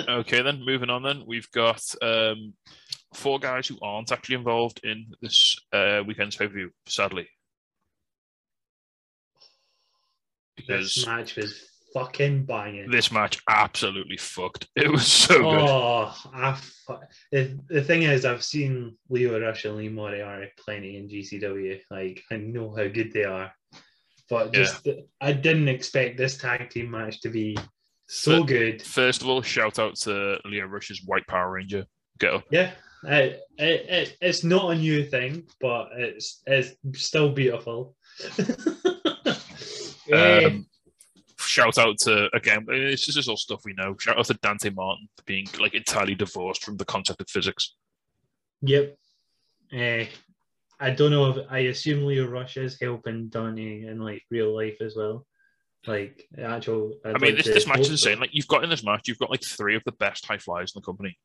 Okay, 0.09 0.43
then 0.43 0.64
moving 0.64 0.91
on. 0.91 1.03
Then 1.03 1.24
we've 1.26 1.51
got 1.51 1.82
um, 2.03 2.55
four 3.14 3.38
guys 3.38 3.66
who 3.68 3.78
aren't 3.82 4.12
actually 4.12 4.36
involved 4.36 4.80
in 4.84 5.06
this 5.22 5.56
uh, 5.72 6.02
weekend's 6.06 6.36
pay 6.36 6.46
per 6.46 6.52
view. 6.54 6.70
Sadly, 6.86 7.26
because 10.56 10.94
this 10.94 11.06
match 11.06 11.36
was 11.36 11.64
fucking 11.94 12.44
banging. 12.44 12.90
this 12.90 13.11
match 13.12 13.40
absolutely 13.48 14.16
fucked. 14.16 14.68
It 14.76 14.90
was 14.90 15.06
so 15.06 15.38
good. 15.38 15.61
Oh, 15.61 16.14
I 16.34 16.54
fu- 16.54 16.96
the, 17.32 17.59
the 17.68 17.82
thing 17.82 18.02
is, 18.02 18.24
I've 18.24 18.44
seen 18.44 18.96
Lio 19.09 19.40
Rush 19.40 19.64
and 19.64 19.76
Lee 19.76 19.88
Moriarty 19.88 20.50
plenty 20.59 20.96
in 20.96 21.09
GCW. 21.09 21.80
Like, 21.90 22.22
I 22.30 22.36
know 22.36 22.74
how 22.76 22.86
good 22.88 23.12
they 23.12 23.24
are. 23.24 23.52
But 24.30 24.52
just, 24.52 24.86
I 25.22 25.32
didn't 25.32 25.68
expect 25.68 26.18
this 26.18 26.36
tag 26.36 26.68
team 26.68 26.90
match 26.90 27.22
to 27.22 27.30
be 27.30 27.56
so 28.09 28.40
But- 28.40 28.48
good. 28.48 28.82
First 28.82 29.22
of 29.22 29.28
all, 29.28 29.40
shout 29.42 29.78
out 29.78 29.96
to 30.00 30.38
Lio 30.44 30.66
Rush's 30.66 31.02
White 31.04 31.26
Power 31.26 31.50
Ranger. 31.50 31.86
Get 32.18 32.34
up. 32.34 32.44
Yeah, 32.50 32.72
it, 33.05 33.40
it, 33.59 33.86
it, 33.88 34.16
it's 34.20 34.44
not 34.44 34.72
a 34.72 34.78
new 34.78 35.05
thing, 35.05 35.44
but 35.61 35.90
it's 35.96 36.42
it's 36.46 36.74
still 36.94 37.32
beautiful. 37.32 37.94
Um, 40.12 40.66
shout 41.38 41.78
out 41.78 41.99
to 41.99 42.28
again. 42.34 42.64
This 42.66 43.09
is 43.09 43.14
just 43.14 43.28
all 43.28 43.36
stuff 43.36 43.62
we 43.64 43.74
know. 43.74 43.96
Shout 43.99 44.18
out 44.18 44.26
to 44.26 44.34
Dante 44.34 44.70
Martin 44.70 45.09
for 45.16 45.22
being 45.24 45.46
like 45.61 45.74
entirely 45.74 46.14
divorced 46.14 46.64
from 46.64 46.76
the 46.76 46.84
concept 46.84 47.20
of 47.20 47.28
physics. 47.28 47.74
Yep. 48.62 48.96
Uh, 49.72 50.05
I 50.80 50.90
don't 50.90 51.11
know 51.11 51.30
if 51.30 51.46
I 51.51 51.59
assume 51.61 52.05
Lio 52.05 52.26
Rush 52.26 52.57
is 52.57 52.78
helping 52.80 53.28
Donny 53.28 53.86
in 53.86 54.01
like 54.01 54.22
real 54.30 54.55
life 54.55 54.80
as 54.80 54.94
well. 54.96 55.26
Like 55.86 56.26
actual. 56.42 56.94
I'd 57.05 57.16
I 57.16 57.18
mean, 57.18 57.34
like 57.34 57.36
this, 57.36 57.46
to 57.46 57.53
this 57.53 57.66
match 57.66 57.80
is 57.80 57.90
insane. 57.90 58.20
Like 58.20 58.30
you've 58.32 58.49
got 58.49 58.64
in 58.64 58.70
this 58.70 58.84
match, 58.84 59.09
you've 59.09 59.18
got 59.18 59.30
like 59.30 59.42
three 59.42 59.76
of 59.76 59.82
the 59.84 59.92
best 59.92 60.26
high 60.26 60.38
flyers 60.38 60.72
in 60.74 60.80
the 60.80 60.84
company, 60.84 61.18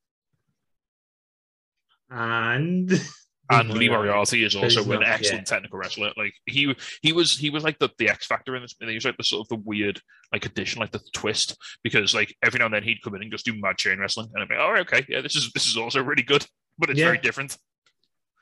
and 2.09 2.91
and 3.51 3.69
Lee 3.71 3.89
Moriarty 3.89 4.43
is 4.43 4.55
also 4.55 4.89
an 4.91 5.03
excellent 5.03 5.47
technical 5.47 5.77
wrestler. 5.77 6.11
Like 6.17 6.33
he 6.45 6.75
he 7.01 7.11
was 7.11 7.37
he 7.37 7.49
was 7.49 7.63
like 7.63 7.77
the, 7.79 7.89
the 7.97 8.09
X 8.09 8.25
factor 8.25 8.55
in 8.55 8.61
this. 8.61 8.75
He 8.79 8.93
was 8.95 9.05
like 9.05 9.17
the 9.17 9.23
sort 9.23 9.41
of 9.41 9.49
the 9.49 9.63
weird 9.65 9.99
like 10.31 10.45
addition, 10.45 10.79
like 10.79 10.91
the 10.91 11.01
twist, 11.13 11.57
because 11.83 12.13
like 12.15 12.35
every 12.43 12.59
now 12.59 12.65
and 12.65 12.73
then 12.73 12.83
he'd 12.83 13.01
come 13.03 13.15
in 13.15 13.21
and 13.21 13.31
just 13.31 13.45
do 13.45 13.59
mad 13.59 13.77
chain 13.77 13.99
wrestling, 13.99 14.29
and 14.33 14.41
I'd 14.43 14.49
be, 14.49 14.55
like 14.55 14.63
oh, 14.63 14.81
okay, 14.81 15.05
yeah, 15.09 15.21
this 15.21 15.35
is 15.35 15.51
this 15.53 15.67
is 15.67 15.77
also 15.77 16.01
really 16.01 16.23
good, 16.23 16.45
but 16.77 16.89
it's 16.89 16.99
Yeah. 16.99 17.05
very 17.05 17.17
different. 17.19 17.57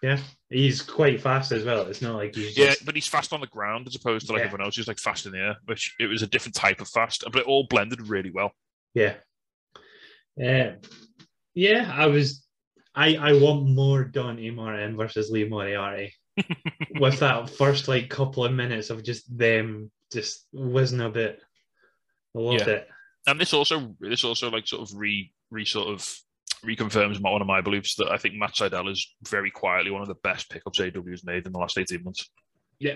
Yeah, 0.03 0.17
he's 0.49 0.81
quite 0.81 1.21
fast 1.21 1.51
as 1.51 1.63
well. 1.63 1.85
It's 1.85 2.01
not 2.01 2.15
like 2.15 2.33
he's 2.33 2.57
Yeah, 2.57 2.73
but 2.85 2.95
he's 2.95 3.07
fast 3.07 3.33
on 3.33 3.39
the 3.41 3.45
ground 3.47 3.85
as 3.87 3.95
opposed 3.95 4.25
to 4.27 4.33
like 4.33 4.39
Yeah. 4.39 4.45
everyone 4.47 4.65
else 4.65 4.75
who's 4.75 4.87
like 4.87 4.97
fast 4.97 5.27
in 5.27 5.31
the 5.31 5.37
air, 5.37 5.57
which 5.65 5.93
it 5.99 6.07
was 6.07 6.23
a 6.23 6.27
different 6.27 6.55
type 6.55 6.81
of 6.81 6.87
fast, 6.87 7.23
but 7.31 7.35
it 7.41 7.45
all 7.45 7.67
blended 7.69 8.07
really 8.07 8.31
well. 8.31 8.51
yeah, 8.95 9.13
yeah, 10.35 10.75
yeah. 11.53 11.91
I 11.95 12.07
was, 12.07 12.43
I 12.95 13.15
I 13.15 13.33
want 13.33 13.67
more 13.69 14.03
Dante 14.03 14.49
Martin 14.51 14.97
versus 14.97 15.29
Lee 15.31 15.47
Moriarty 15.47 16.13
with 16.99 17.19
that 17.19 17.49
first 17.49 17.87
like 17.87 18.09
couple 18.09 18.43
of 18.45 18.53
minutes 18.53 18.89
of 18.89 19.03
just 19.03 19.35
them 19.37 19.91
just 20.11 20.45
whizzing 20.51 21.01
a 21.01 21.09
bit. 21.09 21.41
I 22.35 22.39
loved 22.39 22.67
Yeah. 22.67 22.73
it. 22.75 22.87
And 23.27 23.39
this 23.39 23.53
also 23.53 23.95
this 23.99 24.23
also 24.23 24.49
like 24.49 24.67
sort 24.67 24.81
of 24.81 24.97
re 24.97 25.31
re 25.51 25.63
sort 25.65 25.87
of 25.89 26.17
reconfirms 26.65 27.19
my, 27.21 27.31
one 27.31 27.41
of 27.41 27.47
my 27.47 27.61
beliefs 27.61 27.95
that 27.95 28.11
I 28.11 28.17
think 28.17 28.35
Matt 28.35 28.53
Sydal 28.55 28.91
is 28.91 29.15
very 29.27 29.49
quietly 29.51 29.89
one 29.91 30.01
of 30.01 30.07
the 30.07 30.15
best 30.23 30.49
pickups 30.49 30.79
AEW's 30.79 31.23
made 31.23 31.45
in 31.45 31.51
the 31.53 31.59
last 31.59 31.77
eighteen 31.77 32.03
months. 32.03 32.29
Yeah, 32.79 32.95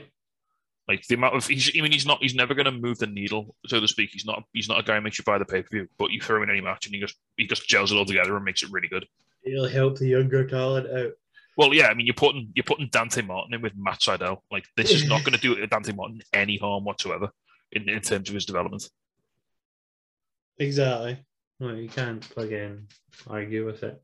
Like 0.88 1.06
the 1.08 1.16
amount 1.16 1.36
of 1.36 1.46
he's 1.48 1.72
I 1.78 1.82
mean 1.82 1.92
he's 1.92 2.06
not 2.06 2.22
he's 2.22 2.36
never 2.36 2.54
going 2.54 2.66
to 2.66 2.72
move 2.72 2.98
the 2.98 3.08
needle 3.08 3.56
so 3.68 3.80
to 3.80 3.88
speak. 3.88 4.10
He's 4.14 4.26
not 4.26 4.44
he's 4.52 4.68
not 4.68 4.80
a 4.80 4.84
guy 4.84 4.96
who 4.96 5.02
makes 5.02 5.20
you 5.20 5.24
buy 5.24 5.38
the 5.38 5.46
pay 5.46 5.62
per 5.62 5.70
view, 5.72 5.88
but 5.98 6.12
you 6.12 6.20
throw 6.20 6.38
him 6.38 6.44
in 6.44 6.50
any 6.50 6.62
match 6.62 6.86
and 6.86 6.94
he 6.96 7.00
just 7.02 7.16
he 7.38 7.48
just 7.48 7.68
gels 7.68 7.92
it 7.92 7.96
all 7.96 8.06
together 8.06 8.36
and 8.36 8.44
makes 8.44 8.64
it 8.64 8.72
really 8.72 8.88
good. 8.88 9.06
He'll 9.46 9.68
help 9.68 9.98
the 9.98 10.08
younger 10.08 10.46
talent 10.46 10.88
out. 10.88 11.14
Well, 11.58 11.74
yeah, 11.74 11.88
I 11.88 11.94
mean, 11.94 12.06
you're 12.06 12.16
putting 12.16 12.52
you're 12.56 12.64
putting 12.64 12.90
Dante 12.92 13.22
Martin 13.22 13.54
in 13.54 13.62
with 13.62 13.74
Matt 13.78 14.00
Sydal. 14.00 14.40
Like, 14.52 14.66
this 14.76 14.92
is 14.92 15.08
not 15.08 15.24
going 15.26 15.38
to 15.38 15.40
do 15.40 15.66
Dante 15.68 15.94
Martin 15.94 16.22
any 16.34 16.58
harm 16.58 16.84
whatsoever 16.84 17.30
in, 17.72 17.88
in 17.88 18.02
terms 18.02 18.28
of 18.30 18.36
his 18.36 18.46
development. 18.46 18.90
Exactly. 20.58 21.18
Well, 21.60 21.76
you 21.76 21.88
can't 21.88 22.22
plug 22.30 22.52
in 22.52 22.88
argue 23.28 23.66
with 23.66 23.84
it. 23.84 24.02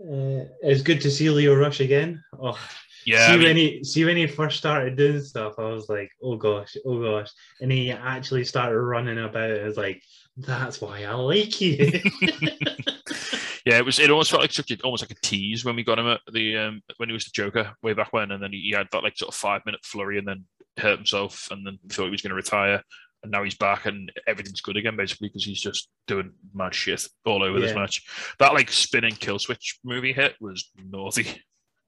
Uh, 0.00 0.44
it's 0.62 0.82
good 0.82 1.00
to 1.00 1.10
see 1.10 1.30
Lio 1.30 1.54
Rush 1.54 1.80
again. 1.80 2.22
Oh, 2.38 2.58
Yeah, 3.06 3.26
see 3.26 3.32
I 3.32 3.36
mean, 3.36 3.44
when 3.46 3.56
he 3.56 3.84
see 3.84 4.04
when 4.04 4.16
he 4.16 4.26
first 4.26 4.58
started 4.58 4.96
doing 4.96 5.22
stuff, 5.22 5.54
I 5.58 5.64
was 5.64 5.88
like, 5.88 6.10
oh 6.22 6.36
gosh, 6.36 6.76
oh 6.84 7.00
gosh, 7.00 7.30
and 7.60 7.70
he 7.70 7.90
actually 7.90 8.44
started 8.44 8.78
running 8.78 9.18
about. 9.18 9.50
I 9.50 9.64
was 9.64 9.76
like, 9.76 10.02
that's 10.36 10.80
why 10.80 11.04
I 11.04 11.14
like 11.14 11.60
you. 11.60 11.76
yeah, 13.64 13.78
it 13.78 13.84
was. 13.84 13.98
It 13.98 14.10
almost 14.10 14.30
felt 14.30 14.42
like 14.42 14.52
such 14.52 14.70
a 14.70 14.80
almost 14.82 15.02
like 15.02 15.10
a 15.10 15.20
tease 15.22 15.64
when 15.64 15.76
we 15.76 15.84
got 15.84 15.98
him 15.98 16.06
at 16.06 16.20
the 16.32 16.56
um, 16.56 16.82
when 16.98 17.08
he 17.08 17.14
was 17.14 17.24
the 17.24 17.30
Joker 17.32 17.72
way 17.82 17.94
back 17.94 18.12
when, 18.12 18.30
and 18.30 18.42
then 18.42 18.52
he, 18.52 18.72
had 18.76 18.88
that 18.92 19.02
like 19.02 19.16
sort 19.16 19.30
of 19.30 19.34
five 19.34 19.62
minute 19.64 19.80
flurry, 19.84 20.18
and 20.18 20.28
then 20.28 20.44
hurt 20.78 20.96
himself, 20.96 21.48
and 21.50 21.66
then 21.66 21.78
thought 21.88 22.04
he 22.04 22.10
was 22.10 22.20
going 22.20 22.30
to 22.30 22.36
retire, 22.36 22.82
and 23.22 23.32
now 23.32 23.42
he's 23.42 23.54
back, 23.54 23.86
and 23.86 24.12
everything's 24.26 24.60
good 24.60 24.76
again 24.76 24.96
basically 24.96 25.28
because 25.28 25.44
he's 25.44 25.60
just 25.60 25.88
doing 26.06 26.32
mad 26.52 26.74
shit 26.74 27.06
all 27.24 27.42
over 27.42 27.58
this 27.58 27.74
match. 27.74 28.02
That 28.38 28.52
like 28.52 28.70
spinning 28.70 29.14
kill 29.14 29.38
switch 29.38 29.78
movie 29.82 30.12
hit 30.12 30.34
was 30.40 30.70
naughty. 30.76 31.42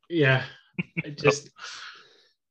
yeah, 0.08 0.44
it 1.04 1.18
just 1.22 1.50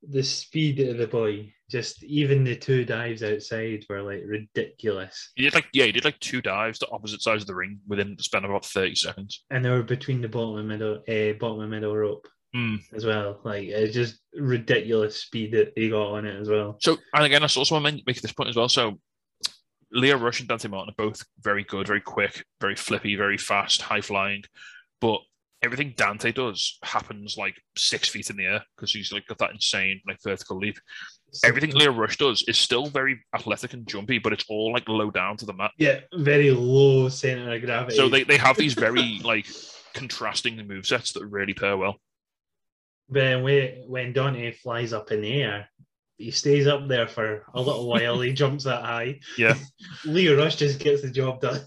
the 0.10 0.24
speed 0.24 0.80
of 0.80 0.98
the 0.98 1.08
boy. 1.08 1.52
Just 1.68 2.04
even 2.04 2.44
the 2.44 2.56
two 2.56 2.86
dives 2.86 3.24
outside 3.24 3.84
were 3.90 4.04
like 4.04 4.22
ridiculous, 4.24 5.32
He 5.36 5.44
did 5.44 5.56
like 5.56 5.66
yeah, 5.74 5.86
he 5.86 5.92
did 5.92 6.06
like 6.06 6.20
two 6.20 6.40
dives 6.40 6.78
to 6.80 6.90
opposite 6.92 7.24
sides 7.24 7.42
of 7.42 7.48
the 7.48 7.56
ring 7.56 7.80
within 7.88 8.14
the 8.16 8.22
span 8.24 8.44
of 8.44 8.52
about 8.52 8.66
thirty 8.66 8.94
seconds. 8.94 9.44
and 9.50 9.66
they 9.66 9.70
were 9.72 9.82
between 9.82 10.22
the 10.22 10.30
bottom 10.30 10.58
and 10.60 10.68
middle, 10.68 11.02
uh, 11.08 11.34
bottom 11.40 11.62
and 11.62 11.72
middle 11.72 11.96
rope 11.98 12.28
Hmm. 12.54 12.76
as 12.94 13.04
well. 13.04 13.42
Like 13.44 13.64
it's 13.68 13.96
just 13.96 14.20
ridiculous 14.36 15.18
speed 15.24 15.54
that 15.54 15.74
he 15.76 15.90
got 15.90 16.12
on 16.12 16.26
it 16.26 16.40
as 16.40 16.48
well. 16.50 16.78
So, 16.82 16.98
and 17.16 17.26
again, 17.26 17.42
I 17.42 17.46
also 17.46 17.80
want 17.80 17.98
to 17.98 18.04
make 18.06 18.22
this 18.22 18.32
point 18.32 18.50
as 18.50 18.56
well. 18.56 18.70
So, 18.70 19.00
Lio 19.92 20.18
Rush 20.18 20.40
and 20.40 20.48
Dante 20.48 20.68
Martin 20.68 20.94
are 20.98 21.04
both 21.04 21.26
very 21.42 21.64
good, 21.64 21.88
very 21.88 22.00
quick, 22.02 22.46
very 22.62 22.76
flippy, 22.76 23.16
very 23.16 23.38
fast, 23.38 23.82
high 23.82 24.02
flying. 24.02 24.44
But 25.02 25.20
everything 25.66 25.94
Dante 25.98 26.32
does 26.32 26.78
happens 26.84 27.36
like 27.38 27.56
six 27.76 28.08
feet 28.08 28.30
in 28.30 28.38
the 28.38 28.46
air 28.46 28.64
because 28.76 28.92
he's 28.92 29.12
like 29.12 29.28
got 29.28 29.40
that 29.40 29.52
insane 29.52 30.00
like 30.08 30.20
vertical 30.24 30.58
leap. 30.58 30.78
Everything 31.44 31.72
Lio 31.72 31.92
Rush 31.92 32.18
does 32.18 32.46
is 32.48 32.58
still 32.58 32.86
very 32.86 33.20
athletic 33.36 33.74
and 33.74 33.86
jumpy, 33.88 34.20
but 34.20 34.32
it's 34.32 34.46
all 34.48 34.72
like 34.72 34.88
low 34.88 35.12
down 35.12 35.36
to 35.38 35.46
the 35.46 35.54
mat. 35.54 35.72
Yeah, 35.78 36.00
very 36.14 36.52
low 36.52 37.10
center 37.10 37.54
of 37.54 37.62
gravity. 37.62 37.98
So 37.98 38.08
they, 38.08 38.24
they 38.24 38.38
have 38.38 38.56
these 38.56 38.74
very 38.74 39.20
like 39.24 39.48
contrasting 39.94 40.58
movesets 40.58 41.14
that 41.14 41.26
really 41.26 41.54
pair 41.54 41.76
well. 41.76 41.98
But 43.10 43.44
when, 43.44 43.84
when 43.88 44.14
Dante 44.14 44.52
flies 44.52 44.94
up 44.94 45.12
in 45.12 45.22
the 45.22 45.42
air, 45.42 45.70
he 46.18 46.32
stays 46.32 46.68
up 46.68 46.88
there 46.88 47.08
for 47.08 47.46
a 47.54 47.62
little 47.62 47.88
while. 47.88 48.22
he 48.22 48.32
jumps 48.34 48.64
that 48.64 48.84
high. 48.84 49.20
Yeah. 49.38 49.56
Lio 50.06 50.38
Rush 50.38 50.56
just 50.56 50.80
gets 50.80 51.02
the 51.02 51.12
job 51.12 51.42
done. 51.42 51.62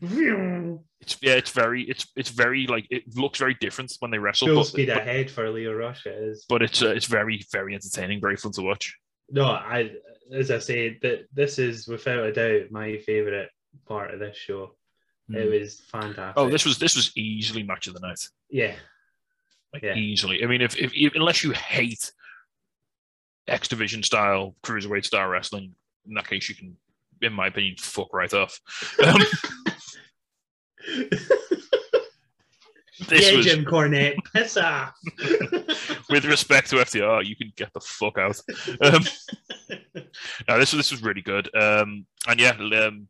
It's 1.06 1.16
yeah, 1.22 1.34
it's 1.34 1.52
very 1.52 1.82
it's 1.82 2.10
it's 2.16 2.30
very 2.30 2.66
like 2.66 2.86
it 2.90 3.16
looks 3.16 3.38
very 3.38 3.54
different 3.54 3.92
when 4.00 4.10
they 4.10 4.18
wrestle, 4.18 4.48
Full 4.48 4.56
but, 4.56 4.66
speed 4.66 4.88
but, 4.88 4.98
ahead 4.98 5.30
for 5.30 5.48
Lio 5.48 5.72
Rush. 5.72 6.04
It 6.04 6.14
is. 6.14 6.44
but 6.48 6.62
it's 6.62 6.82
uh, 6.82 6.88
it's 6.88 7.06
very 7.06 7.44
very 7.52 7.74
entertaining, 7.74 8.20
very 8.20 8.36
fun 8.36 8.50
to 8.52 8.62
watch. 8.62 8.96
No, 9.30 9.44
I 9.44 9.92
as 10.34 10.50
I 10.50 10.58
say 10.58 10.98
that 11.02 11.26
this 11.32 11.60
is 11.60 11.86
without 11.86 12.24
a 12.24 12.32
doubt 12.32 12.72
my 12.72 12.98
favorite 12.98 13.50
part 13.86 14.12
of 14.12 14.18
this 14.18 14.36
show. 14.36 14.74
It 15.28 15.50
was 15.50 15.80
fantastic. 15.80 16.34
Oh, 16.36 16.48
this 16.48 16.64
was 16.64 16.78
this 16.78 16.94
was 16.94 17.10
easily 17.16 17.62
match 17.64 17.88
of 17.88 17.94
the 17.94 18.00
night, 18.00 18.28
yeah, 18.48 18.74
like 19.72 19.82
Yeah. 19.82 19.94
easily. 19.96 20.42
I 20.44 20.46
mean, 20.46 20.60
if, 20.60 20.76
if 20.76 20.92
if 20.94 21.14
unless 21.16 21.42
you 21.42 21.50
hate 21.50 22.12
X 23.48 23.66
Division 23.68 24.02
style 24.04 24.54
cruiserweight 24.62 25.04
style 25.04 25.26
wrestling, 25.26 25.74
in 26.06 26.14
that 26.14 26.28
case, 26.28 26.48
you 26.48 26.54
can, 26.54 26.76
in 27.22 27.32
my 27.32 27.48
opinion, 27.48 27.74
fuck 27.78 28.12
right 28.12 28.32
off. 28.34 28.60
Um, 29.04 29.20
this 33.08 33.30
yeah, 33.30 33.36
was, 33.36 33.46
Jim 33.46 33.64
Cornette, 33.64 34.16
piss 34.34 34.56
off. 34.56 34.94
with 36.10 36.24
respect 36.24 36.70
to 36.70 36.76
FTR, 36.76 37.24
you 37.24 37.36
can 37.36 37.52
get 37.56 37.72
the 37.72 37.80
fuck 37.80 38.18
out. 38.18 38.40
Um, 38.80 39.02
no, 40.48 40.58
this 40.58 40.72
was 40.72 40.78
this 40.78 40.90
was 40.90 41.02
really 41.02 41.22
good. 41.22 41.54
Um, 41.54 42.06
and 42.28 42.40
yeah, 42.40 42.52
um, 42.52 43.08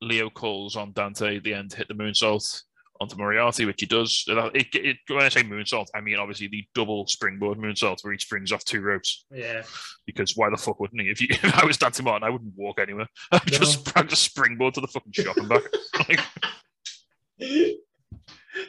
Lio 0.00 0.30
calls 0.30 0.76
on 0.76 0.92
Dante 0.92 1.36
at 1.36 1.44
the 1.44 1.54
end 1.54 1.72
hit 1.72 1.88
the 1.88 1.94
moonsault 1.94 2.62
onto 3.02 3.16
Moriarty, 3.16 3.64
which 3.66 3.80
he 3.80 3.86
does. 3.86 4.24
It, 4.28 4.66
it, 4.74 4.96
when 5.08 5.22
I 5.24 5.28
say 5.28 5.42
moonsault, 5.42 5.88
I 5.94 6.00
mean 6.00 6.16
obviously 6.16 6.48
the 6.48 6.64
double 6.74 7.06
springboard 7.06 7.58
moonsault 7.58 8.02
where 8.02 8.12
he 8.12 8.18
springs 8.18 8.52
off 8.52 8.64
two 8.64 8.80
ropes. 8.80 9.26
yeah, 9.30 9.62
Because 10.06 10.36
why 10.36 10.48
the 10.50 10.56
fuck 10.56 10.80
wouldn't 10.80 11.02
he? 11.02 11.10
If, 11.10 11.20
you, 11.20 11.28
if 11.30 11.54
I 11.58 11.66
was 11.66 11.76
Dante 11.76 12.02
Martin, 12.02 12.26
I 12.26 12.30
wouldn't 12.30 12.54
walk 12.56 12.80
anywhere. 12.80 13.08
I'd 13.32 13.46
just, 13.46 13.96
I'd 13.96 14.08
just 14.08 14.22
springboard 14.22 14.74
to 14.74 14.80
the 14.80 14.86
fucking 14.88 15.12
shop 15.12 15.36
and 15.36 15.48
back. 15.48 15.62
Like, 16.08 16.20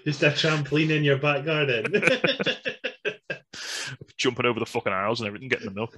just 0.04 0.24
a 0.24 0.30
trampoline 0.32 0.90
in 0.90 1.04
your 1.04 1.18
back 1.18 1.46
garden. 1.46 1.86
jumping 4.18 4.46
over 4.46 4.60
the 4.60 4.66
fucking 4.66 4.92
aisles 4.94 5.20
and 5.22 5.28
everything, 5.28 5.48
getting 5.50 5.68
the 5.68 5.74
milk. 5.74 5.98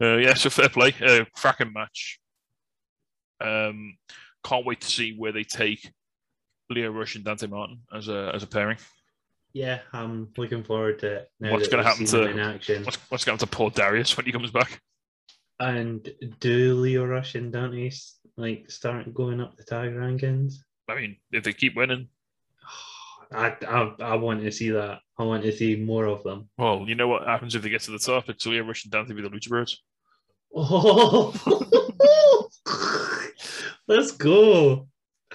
Uh, 0.00 0.16
yeah, 0.16 0.34
so 0.34 0.50
fair 0.50 0.68
play. 0.68 0.94
Uh, 1.00 1.24
cracking 1.34 1.72
match. 1.72 2.18
Um, 3.40 3.96
can't 4.44 4.66
wait 4.66 4.80
to 4.80 4.90
see 4.90 5.14
where 5.16 5.32
they 5.32 5.44
take 5.44 5.92
Lio 6.72 6.90
Rush 6.90 7.14
and 7.16 7.24
Dante 7.24 7.46
Martin 7.46 7.80
as 7.94 8.08
a 8.08 8.32
as 8.34 8.42
a 8.42 8.46
pairing. 8.46 8.78
yeah, 9.52 9.80
I'm 9.92 10.28
looking 10.36 10.64
forward 10.64 10.98
to 11.00 11.06
it. 11.16 11.30
What's 11.38 11.70
happen 11.72 12.06
to- 12.06 12.30
in 12.30 12.38
action? 12.38 12.84
What's, 12.84 12.98
what's 13.10 13.24
going 13.24 13.38
to 13.38 13.46
poor 13.46 13.70
Darius 13.70 14.16
when 14.16 14.26
he 14.26 14.32
comes 14.32 14.50
back? 14.50 14.80
And 15.60 16.10
do 16.40 16.74
Lio 16.74 17.04
Rush 17.04 17.34
and 17.34 17.52
Dante 17.52 17.90
like 18.36 18.70
start 18.70 19.12
going 19.14 19.40
up 19.40 19.56
the 19.56 19.64
tag 19.64 19.90
rankings? 19.92 20.54
I 20.88 20.94
mean, 20.96 21.16
if 21.30 21.44
they 21.44 21.52
keep 21.52 21.76
winning, 21.76 22.08
I, 23.32 23.56
I 23.66 23.94
I 24.00 24.14
want 24.16 24.42
to 24.42 24.50
see 24.50 24.70
that. 24.70 25.00
I 25.18 25.22
want 25.24 25.44
to 25.44 25.52
see 25.52 25.76
more 25.76 26.06
of 26.06 26.24
them. 26.24 26.48
well, 26.58 26.84
you 26.88 26.94
know 26.96 27.06
what 27.06 27.26
happens 27.26 27.54
if 27.54 27.62
they 27.62 27.68
get 27.68 27.82
to 27.82 27.92
the 27.92 27.98
top? 27.98 28.28
It's 28.28 28.44
Lio 28.46 28.64
Rush 28.64 28.84
and 28.84 28.90
Dante 28.92 29.14
with 29.14 29.24
the 29.24 29.30
Lucha 29.30 29.48
Bros. 29.50 29.78
Oh, 30.54 31.32
let's 33.88 34.12
go. 34.12 34.88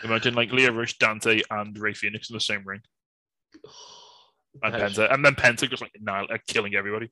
Imagine 0.03 0.33
like 0.33 0.51
Lio 0.51 0.71
Rush, 0.71 0.97
Dante, 0.97 1.41
and 1.49 1.77
Rey 1.77 1.93
Fenix 1.93 2.29
in 2.29 2.35
the 2.35 2.39
same 2.39 2.63
ring, 2.65 2.81
and 4.63 4.73
Penta, 4.73 5.11
and 5.13 5.23
then 5.23 5.35
Penta 5.35 5.69
just 5.69 5.81
like 5.81 5.91
nah, 5.99 6.25
like 6.29 6.45
killing 6.47 6.75
everybody. 6.75 7.11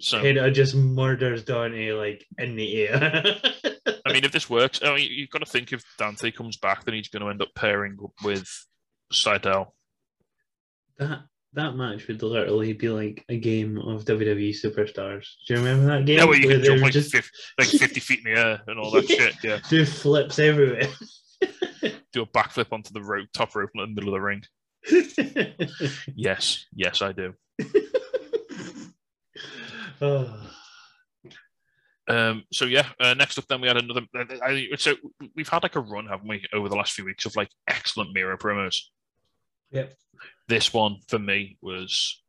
So 0.00 0.22
Penta 0.22 0.42
uh, 0.42 0.50
just 0.50 0.74
murders 0.74 1.44
Dante 1.44 1.92
like 1.92 2.24
in 2.38 2.56
the 2.56 2.86
air. 2.88 3.36
I 4.06 4.12
mean, 4.12 4.24
if 4.24 4.32
this 4.32 4.48
works, 4.48 4.80
I 4.82 4.94
mean, 4.94 5.08
you've 5.10 5.30
got 5.30 5.40
to 5.40 5.46
think 5.46 5.72
if 5.72 5.82
Dante 5.98 6.30
comes 6.30 6.56
back, 6.56 6.84
then 6.84 6.94
he's 6.94 7.08
going 7.08 7.22
to 7.22 7.28
end 7.28 7.42
up 7.42 7.48
pairing 7.54 7.98
up 8.02 8.12
with 8.24 8.48
Sydal. 9.12 9.72
that 10.98 11.22
that 11.54 11.74
match 11.76 12.06
would 12.08 12.22
literally 12.22 12.74
be 12.74 12.88
like 12.90 13.24
a 13.28 13.38
game 13.38 13.78
of 13.78 14.04
WWE 14.04 14.50
superstars. 14.50 15.26
Do 15.46 15.54
you 15.54 15.60
remember 15.60 15.86
that 15.86 16.04
game? 16.06 16.18
Yeah, 16.18 16.24
where 16.24 16.38
you 16.38 16.48
can 16.48 16.62
jump 16.62 16.82
like, 16.82 16.92
just 16.92 17.10
50, 17.10 17.30
like 17.58 17.68
50 17.68 18.00
feet 18.00 18.20
in 18.24 18.32
the 18.32 18.38
air 18.38 18.60
and 18.66 18.78
all 18.78 18.90
that 18.92 19.08
Yeah. 19.08 19.16
shit. 19.16 19.34
Yeah. 19.42 19.58
do 19.68 19.84
flips 19.84 20.38
everywhere. 20.38 20.88
Do 22.12 22.22
a 22.22 22.26
backflip 22.26 22.72
onto 22.72 22.92
the 22.92 23.02
rope, 23.02 23.28
top 23.34 23.54
rope 23.54 23.70
in 23.74 23.80
the 23.80 23.86
middle 23.88 24.14
of 24.14 24.20
the 24.20 24.20
ring. 24.20 24.42
Yes. 26.14 26.64
Yes, 26.74 27.02
I 27.02 27.12
do. 27.12 27.34
oh, 30.00 30.34
Um, 32.08 32.44
so 32.50 32.64
yeah, 32.64 32.86
uh, 32.98 33.12
next 33.12 33.36
up 33.36 33.44
then 33.48 33.60
we 33.60 33.68
had 33.68 33.76
another. 33.76 34.00
I, 34.42 34.68
so 34.78 34.94
we've 35.36 35.46
had 35.48 35.62
like 35.62 35.76
a 35.76 35.80
run, 35.80 36.06
haven't 36.06 36.26
we, 36.26 36.42
over 36.54 36.70
the 36.70 36.74
last 36.74 36.92
few 36.92 37.04
weeks 37.04 37.26
of 37.26 37.36
like 37.36 37.50
excellent 37.68 38.14
Miro 38.14 38.38
promos. 38.38 38.78
Yep. 39.72 39.92
This 40.48 40.72
one 40.72 41.00
for 41.08 41.18
me 41.18 41.58
was 41.60 42.22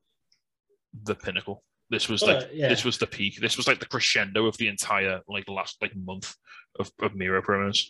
the 1.03 1.15
pinnacle. 1.15 1.63
This 1.89 2.09
was 2.09 2.21
like 2.21 2.43
Uh, 2.43 2.47
yeah. 2.51 2.67
this 2.67 2.83
was 2.83 2.97
the 2.97 3.07
peak. 3.07 3.39
This 3.39 3.55
was 3.55 3.67
like 3.69 3.79
the 3.79 3.85
crescendo 3.85 4.47
of 4.47 4.57
the 4.57 4.67
entire 4.67 5.21
like 5.29 5.47
last 5.47 5.77
like 5.81 5.95
month 5.95 6.35
of, 6.77 6.91
of 7.01 7.15
Miro 7.15 7.41
promos. 7.41 7.85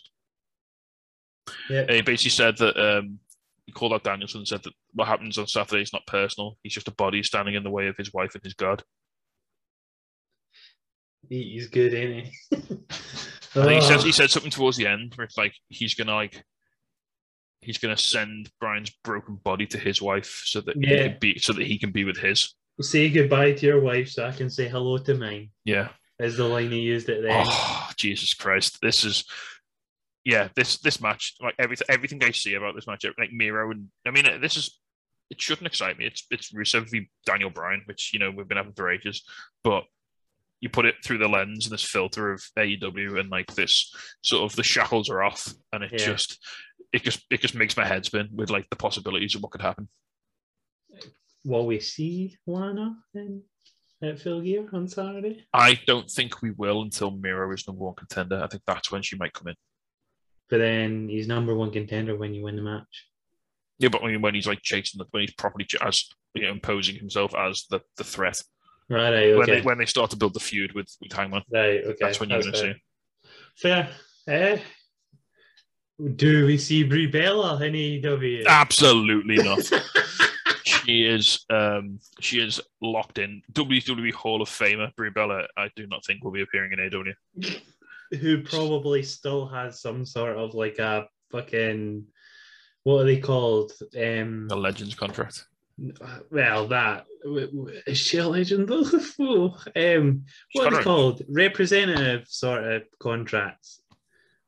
Yeah. 1.68 1.80
And 1.80 1.90
he 1.92 2.02
basically 2.02 2.30
said 2.30 2.56
that 2.58 2.76
um, 2.76 3.18
he 3.66 3.72
called 3.72 3.92
out 3.92 4.04
Danielson 4.04 4.40
and 4.40 4.48
said 4.48 4.62
that 4.64 4.72
what 4.94 5.08
happens 5.08 5.38
on 5.38 5.46
Saturday 5.46 5.82
is 5.82 5.92
not 5.92 6.06
personal. 6.06 6.58
He's 6.62 6.74
just 6.74 6.88
a 6.88 6.92
body 6.92 7.22
standing 7.22 7.54
in 7.54 7.62
the 7.62 7.70
way 7.70 7.86
of 7.88 7.96
his 7.96 8.12
wife 8.12 8.34
and 8.34 8.42
his 8.44 8.54
God. 8.54 8.82
He's 11.28 11.68
good, 11.68 11.94
ain't 11.94 12.26
he? 12.26 12.56
Think 13.52 13.82
he 13.82 13.88
says 13.88 14.02
Oh, 14.02 14.06
he 14.06 14.12
said 14.12 14.30
something 14.30 14.50
towards 14.50 14.76
the 14.76 14.86
end 14.86 15.12
where 15.16 15.24
it's 15.24 15.36
like 15.36 15.52
he's 15.68 15.94
gonna 15.94 16.14
like 16.14 16.42
he's 17.62 17.78
gonna 17.78 17.96
send 17.96 18.50
Brian's 18.60 18.90
broken 19.04 19.36
body 19.36 19.66
to 19.66 19.78
his 19.78 20.00
wife 20.00 20.42
so 20.46 20.60
that 20.62 20.76
he 20.76 20.82
Yeah. 20.90 21.08
can 21.08 21.18
be 21.20 21.38
so 21.38 21.52
that 21.52 21.66
he 21.66 21.78
can 21.78 21.90
be 21.90 22.04
with 22.04 22.16
his. 22.16 22.54
say 22.80 23.10
goodbye 23.10 23.52
to 23.52 23.66
your 23.66 23.80
wife 23.80 24.08
so 24.08 24.24
I 24.26 24.32
can 24.32 24.48
say 24.50 24.68
hello 24.68 24.98
to 24.98 25.14
mine. 25.14 25.50
Yeah. 25.64 25.88
Is 26.18 26.36
the 26.36 26.44
line 26.44 26.70
he 26.70 26.80
used 26.80 27.08
it 27.08 27.22
the 27.22 27.30
end. 27.30 27.48
Oh 27.50 27.90
Jesus 27.96 28.34
Christ! 28.34 28.78
This 28.82 29.04
is 29.04 29.24
yeah, 30.30 30.48
this 30.54 30.78
this 30.78 31.00
match, 31.00 31.34
like 31.42 31.54
everything 31.58 31.86
everything 31.88 32.22
I 32.22 32.30
see 32.30 32.54
about 32.54 32.74
this 32.74 32.86
match, 32.86 33.04
like 33.18 33.32
Miro 33.32 33.70
and 33.70 33.88
I 34.06 34.10
mean, 34.10 34.24
this 34.40 34.56
is 34.56 34.78
it 35.30 35.40
shouldn't 35.40 35.66
excite 35.66 35.98
me. 35.98 36.06
It's 36.06 36.26
it's 36.30 36.52
Rusev 36.52 36.90
v 36.90 37.08
Daniel 37.26 37.50
Bryan, 37.50 37.82
which 37.86 38.12
you 38.12 38.18
know 38.18 38.30
we've 38.30 38.48
been 38.48 38.56
having 38.56 38.72
for 38.74 38.90
ages, 38.90 39.22
but 39.64 39.84
you 40.60 40.68
put 40.68 40.84
it 40.86 40.96
through 41.04 41.18
the 41.18 41.28
lens 41.28 41.66
and 41.66 41.72
this 41.72 41.82
filter 41.84 42.32
of 42.32 42.42
AEW 42.58 43.18
and 43.18 43.30
like 43.30 43.54
this 43.54 43.94
sort 44.22 44.42
of 44.44 44.54
the 44.56 44.62
shackles 44.62 45.08
are 45.08 45.22
off 45.22 45.52
and 45.72 45.82
it 45.84 45.92
Yeah. 45.92 45.98
just 45.98 46.38
it 46.92 47.02
just 47.02 47.24
it 47.30 47.40
just 47.40 47.54
makes 47.54 47.76
my 47.76 47.86
head 47.86 48.04
spin 48.04 48.28
with 48.32 48.50
like 48.50 48.68
the 48.68 48.76
possibilities 48.76 49.34
of 49.34 49.42
what 49.42 49.52
could 49.52 49.62
happen. 49.62 49.88
Will 51.44 51.66
we 51.66 51.80
see 51.80 52.36
Lana 52.46 52.96
in, 53.14 53.42
at 54.02 54.20
Full 54.20 54.42
Gear 54.42 54.68
on 54.72 54.86
Saturday? 54.88 55.46
I 55.54 55.78
don't 55.86 56.10
think 56.10 56.42
we 56.42 56.50
will 56.50 56.82
until 56.82 57.10
Miro 57.12 57.50
is 57.52 57.66
number 57.66 57.84
one 57.84 57.94
contender. 57.94 58.42
I 58.42 58.48
think 58.48 58.62
that's 58.66 58.92
when 58.92 59.00
she 59.02 59.16
might 59.16 59.32
come 59.32 59.48
in. 59.48 59.54
But 60.50 60.58
then 60.58 61.08
he's 61.08 61.28
number 61.28 61.54
one 61.54 61.70
contender 61.70 62.16
when 62.16 62.34
you 62.34 62.42
win 62.42 62.56
the 62.56 62.62
match. 62.62 63.06
Yeah, 63.78 63.88
but 63.88 64.02
when, 64.02 64.20
when 64.20 64.34
he's 64.34 64.46
like 64.46 64.60
chasing 64.62 64.98
the 64.98 65.06
when 65.10 65.22
he's 65.22 65.34
properly 65.34 65.64
ch- 65.64 65.76
as 65.80 66.04
you 66.34 66.42
know 66.42 66.50
imposing 66.50 66.96
himself 66.96 67.34
as 67.34 67.66
the, 67.70 67.80
the 67.96 68.04
threat. 68.04 68.42
Right, 68.88 69.10
right, 69.12 69.36
When 69.36 69.46
they 69.46 69.52
okay. 69.52 69.60
when 69.62 69.78
they 69.78 69.86
start 69.86 70.10
to 70.10 70.16
build 70.16 70.34
the 70.34 70.40
feud 70.40 70.72
with, 70.74 70.94
with 71.00 71.12
Hangman, 71.12 71.42
right, 71.52 71.84
okay. 71.84 71.96
that's 72.00 72.18
when 72.18 72.30
you're 72.30 72.42
gonna 72.42 72.52
fair. 72.52 72.74
see. 72.74 73.30
Fair. 73.56 73.90
Eh? 74.26 74.58
Do 76.16 76.46
we 76.46 76.58
see 76.58 76.82
Brie 76.82 77.06
Bella 77.06 77.62
in 77.62 77.74
AEW? 77.74 78.46
Absolutely 78.46 79.36
not. 79.36 79.70
she 80.64 81.04
is 81.04 81.44
um 81.50 82.00
she 82.20 82.40
is 82.40 82.60
locked 82.82 83.18
in. 83.18 83.42
WWE 83.52 84.12
Hall 84.12 84.42
of 84.42 84.48
Famer 84.48 84.94
Brie 84.96 85.10
Bella. 85.10 85.46
I 85.56 85.70
do 85.76 85.86
not 85.86 86.04
think 86.04 86.24
will 86.24 86.32
be 86.32 86.42
appearing 86.42 86.72
in 86.72 86.78
AEW. 86.78 87.14
Who 88.18 88.42
probably 88.42 89.02
still 89.02 89.46
has 89.48 89.80
some 89.80 90.04
sort 90.04 90.36
of 90.36 90.54
like 90.54 90.78
a 90.78 91.06
fucking 91.30 92.06
what 92.82 93.02
are 93.02 93.04
they 93.04 93.18
called? 93.18 93.72
Um, 93.96 94.48
A 94.50 94.56
Legends 94.56 94.94
contract. 94.94 95.44
well, 96.30 96.66
that 96.68 97.04
w- 97.22 97.70
she 97.92 98.18
a 98.18 98.26
legend 98.26 98.68
though? 99.18 99.54
Um, 99.76 100.24
what 100.54 100.72
are 100.72 100.76
they 100.78 100.82
called? 100.82 101.22
Representative 101.28 102.26
sort 102.28 102.64
of 102.64 102.82
contracts. 102.98 103.80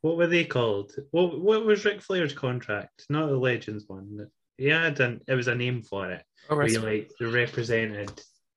What 0.01 0.17
were 0.17 0.27
they 0.27 0.45
called? 0.45 0.93
What 1.11 1.41
What 1.41 1.65
was 1.65 1.85
Ric 1.85 2.01
Flair's 2.03 2.33
contract? 2.33 3.05
Not 3.09 3.29
the 3.29 3.37
Legends 3.37 3.85
one. 3.87 4.27
He 4.59 4.67
had 4.69 4.99
an. 5.01 5.21
It 5.29 5.35
was 5.35 5.49
a 5.49 5.55
name 5.55 5.83
for 5.83 6.11
it. 6.11 6.23
Oh, 6.51 6.57
Where 6.57 6.69
you 6.69 6.81
like 6.81 7.11
the 7.21 7.29
represented 7.29 8.11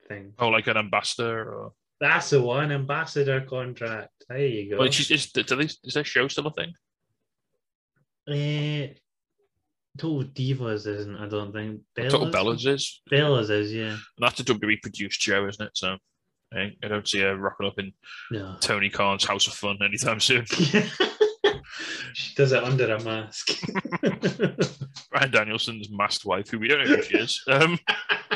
thing. 0.07 0.33
oh, 0.39 0.49
like 0.49 0.67
an 0.67 0.77
ambassador 0.77 1.43
or 1.53 1.73
That's 1.99 2.29
the 2.29 2.41
one. 2.41 2.71
Ambassador 2.71 3.41
contract. 3.41 4.09
There 4.27 4.39
you 4.39 4.71
go. 4.71 4.77
well, 4.79 4.91
she's 4.91 5.11
is, 5.11 5.31
is 5.83 5.93
their 5.93 6.03
show 6.03 6.27
still 6.27 6.47
a 6.47 6.53
thing? 6.53 6.73
Eh, 8.27 8.93
Total 9.97 10.23
Divas 10.29 10.87
isn't. 10.87 11.15
I 11.15 11.27
don't 11.27 11.53
think. 11.53 11.81
Total 11.95 12.31
Bellas 12.31 12.65
is. 12.67 13.01
Bellas 13.09 13.49
is 13.49 13.73
yeah. 13.73 13.91
And 13.91 13.99
that's 14.19 14.39
a 14.39 14.43
WWE 14.43 14.81
produced 14.81 15.21
show, 15.21 15.47
isn't 15.47 15.65
it? 15.65 15.71
So 15.75 15.97
I, 16.53 16.71
I 16.83 16.87
don't 16.87 17.07
see 17.07 17.21
her 17.21 17.37
rocking 17.37 17.67
up 17.67 17.79
in 17.79 17.93
No. 18.31 18.57
Tony 18.59 18.89
Khan's 18.89 19.25
House 19.25 19.47
of 19.47 19.53
Fun 19.53 19.77
anytime 19.81 20.19
soon. 20.19 20.45
she 22.13 22.35
does 22.35 22.51
it 22.51 22.63
under 22.63 22.93
a 22.93 23.03
mask. 23.03 23.51
Brian 25.11 25.31
Danielson's 25.31 25.89
masked 25.89 26.25
wife, 26.25 26.49
who 26.49 26.59
we 26.59 26.67
don't 26.67 26.85
know 26.85 26.95
who 26.95 27.03
she 27.03 27.17
is. 27.17 27.41
Um, 27.47 27.79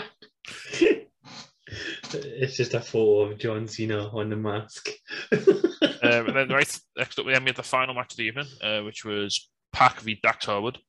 it's 2.14 2.56
just 2.58 2.74
a 2.74 2.82
photo 2.82 3.32
of 3.32 3.38
John 3.38 3.68
Cena 3.68 4.08
on 4.10 4.30
the 4.30 4.36
mask. 4.36 4.90
um, 5.32 6.28
and 6.28 6.36
then 6.36 6.50
right 6.50 6.80
next 6.98 7.20
up, 7.20 7.26
we 7.26 7.34
had 7.34 7.46
the 7.56 7.64
final 7.64 7.94
match 7.96 8.14
of 8.14 8.18
the 8.18 8.24
evening, 8.24 8.48
uh, 8.62 8.82
which 8.82 9.06
was 9.06 9.50
Pac 9.74 10.00
v 10.02 10.20
Dax 10.22 10.46
Harwood. 10.46 10.80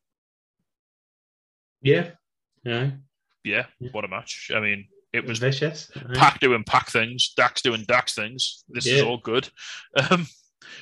yeah, 1.83 2.11
yeah, 2.65 2.91
Yeah, 3.45 3.67
Yeah. 3.79 3.89
what 3.93 4.05
a 4.05 4.09
match! 4.09 4.51
I 4.55 4.61
mean, 4.61 4.87
it 5.13 5.25
was 5.25 5.39
vicious. 5.39 5.91
aye. 5.97 6.15
Pac 6.15 6.41
doing 6.41 6.65
Pac 6.65 6.89
things, 6.91 7.33
Dax 7.37 7.63
doing 7.63 7.85
Dax 7.89 8.15
things. 8.15 8.65
This 8.69 8.87
is 8.87 9.03
all 9.03 9.19
good. 9.19 9.49
Um, 10.11 10.27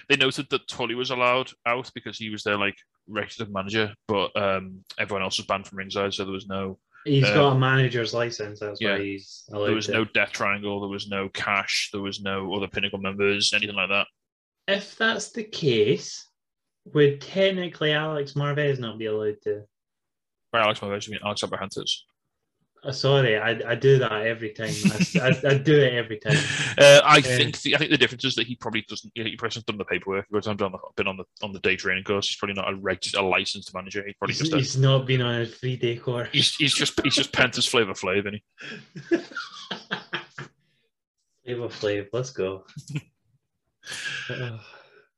they 0.09 0.17
noted 0.17 0.49
that 0.51 0.69
Tully 0.69 0.95
was 0.95 1.11
allowed 1.11 1.51
out 1.67 1.91
because 1.95 2.19
he 2.19 2.29
was 2.31 2.43
their 2.43 2.59
like 2.59 2.77
registered 3.07 3.53
manager, 3.53 3.95
but 4.07 4.37
um, 4.37 4.85
everyone 4.99 5.23
else 5.23 5.39
was 5.39 5.47
banned 5.47 5.67
from 5.67 5.79
ringside, 5.79 6.13
so 6.15 6.25
there 6.25 6.33
was 6.33 6.47
no 6.47 6.79
He's 7.09 7.25
uh, 7.25 7.35
got 7.35 7.57
a 7.57 7.59
manager's 7.59 8.13
license. 8.13 8.61
That's 8.61 8.81
yeah. 8.81 8.95
why 8.95 9.03
he's 9.03 9.45
allowed 9.51 9.67
there 9.67 9.75
was 9.75 9.89
no 9.89 10.05
death 10.05 10.33
triangle, 10.33 10.81
there 10.81 10.91
was 10.91 11.09
no 11.09 11.29
cash, 11.31 11.91
there 11.93 12.03
was 12.03 12.21
no 12.21 12.55
other 12.55 12.69
pinnacle 12.69 12.99
members, 12.99 13.53
anything 13.55 13.77
like 13.77 13.89
that. 13.89 14.07
If 14.67 14.97
that's 14.97 15.31
the 15.31 15.45
case, 15.45 16.27
would 16.93 17.21
technically 17.21 17.93
Alex 17.93 18.35
Marvez 18.35 18.79
not 18.79 18.99
be 18.99 19.07
allowed 19.07 19.41
to? 19.45 19.63
Right, 20.53 20.65
Alex 20.65 20.81
Marvez, 20.81 21.07
you 21.07 21.13
mean 21.13 21.21
Alex 21.25 21.43
Abrahantes. 21.43 22.03
Uh, 22.85 22.93
sorry, 22.93 23.37
I, 23.37 23.61
I 23.67 23.75
do 23.75 23.99
that 23.99 24.13
every 24.13 24.51
time. 24.51 24.71
I, 25.21 25.21
I, 25.21 25.51
I 25.51 25.59
do 25.59 25.77
it 25.79 25.95
every 25.95 26.19
time. 26.19 26.37
Uh, 26.79 27.01
I 27.05 27.21
think 27.21 27.61
the, 27.63 27.75
I 27.75 27.79
think 27.79 27.91
the 27.91 27.99
difference 27.99 28.25
is 28.25 28.37
that 28.37 28.47
he 28.47 28.55
probably 28.55 28.85
doesn't. 28.89 29.11
He 29.17 29.35
probably 29.35 29.49
hasn't 29.49 29.67
done 29.67 29.79
the 29.79 29.85
paperwork. 29.85 30.27
Because 30.31 30.47
I've 30.47 30.57
done 30.59 30.71
the, 30.71 30.79
been 30.97 31.09
on 31.09 31.17
the 31.17 31.25
on 31.43 31.53
the 31.53 31.59
day 31.59 31.75
training 31.75 32.05
course. 32.05 32.29
He's 32.29 32.37
probably 32.37 32.55
not 32.55 32.73
a 32.73 32.77
registered, 32.77 33.21
a 33.21 33.25
licensed 33.25 33.75
manager. 33.75 34.05
He's 34.07 34.15
probably 34.15 34.35
He's, 34.35 34.39
just 34.41 34.53
a, 34.53 34.57
he's 34.59 34.77
not 34.79 35.07
been 35.07 35.21
on 35.21 35.41
a 35.41 35.47
three 35.47 35.77
day 35.77 35.97
course. 35.97 36.29
he's, 36.31 36.55
he's 36.55 36.73
just 36.73 37.01
he's 37.03 37.17
just 37.17 37.33
Penta's 37.37 37.67
Flavor 37.67 37.95
Flav, 37.95 38.27
and 38.29 38.37
he. 38.37 38.43
Flavor 41.45 41.69
Flav, 41.69 42.07
let's 42.13 42.31
go. 42.31 42.65
Uh, 44.31 44.59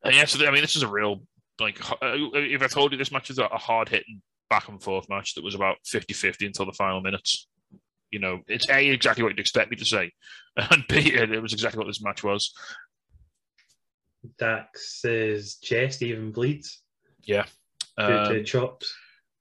yeah, 0.07 0.25
so 0.25 0.47
I 0.47 0.51
mean, 0.51 0.63
this 0.63 0.77
is 0.77 0.83
a 0.83 0.89
real 0.89 1.23
like. 1.61 1.79
uh, 1.91 1.97
If 2.35 2.63
I 2.63 2.69
told 2.69 2.93
you 2.93 2.99
this 2.99 3.13
match 3.13 3.29
is 3.29 3.39
a 3.39 3.49
hard 3.49 3.91
hitting 3.91 4.23
back 4.49 4.69
and 4.69 4.83
forth 4.83 5.09
match 5.09 5.35
that 5.35 5.45
was 5.45 5.55
about 5.55 5.77
50-50 5.87 6.47
until 6.47 6.67
the 6.67 6.73
final 6.73 7.01
minutes, 7.01 7.47
you 8.11 8.19
know, 8.19 8.41
it's 8.49 8.69
a 8.69 8.89
exactly 8.89 9.23
what 9.23 9.31
you'd 9.31 9.41
expect 9.41 9.71
me 9.71 9.77
to 9.77 9.85
say, 9.85 10.13
and 10.57 10.85
b 10.89 10.97
it 11.15 11.43
was 11.43 11.53
exactly 11.53 11.79
what 11.79 11.87
this 11.87 12.03
match 12.03 12.23
was. 12.25 12.53
Dax's 14.39 15.57
chest 15.57 16.03
even 16.03 16.31
bleeds 16.33 16.83
Yeah. 17.25 17.47
Um, 17.97 18.29
to 18.29 18.45
chops. 18.45 18.93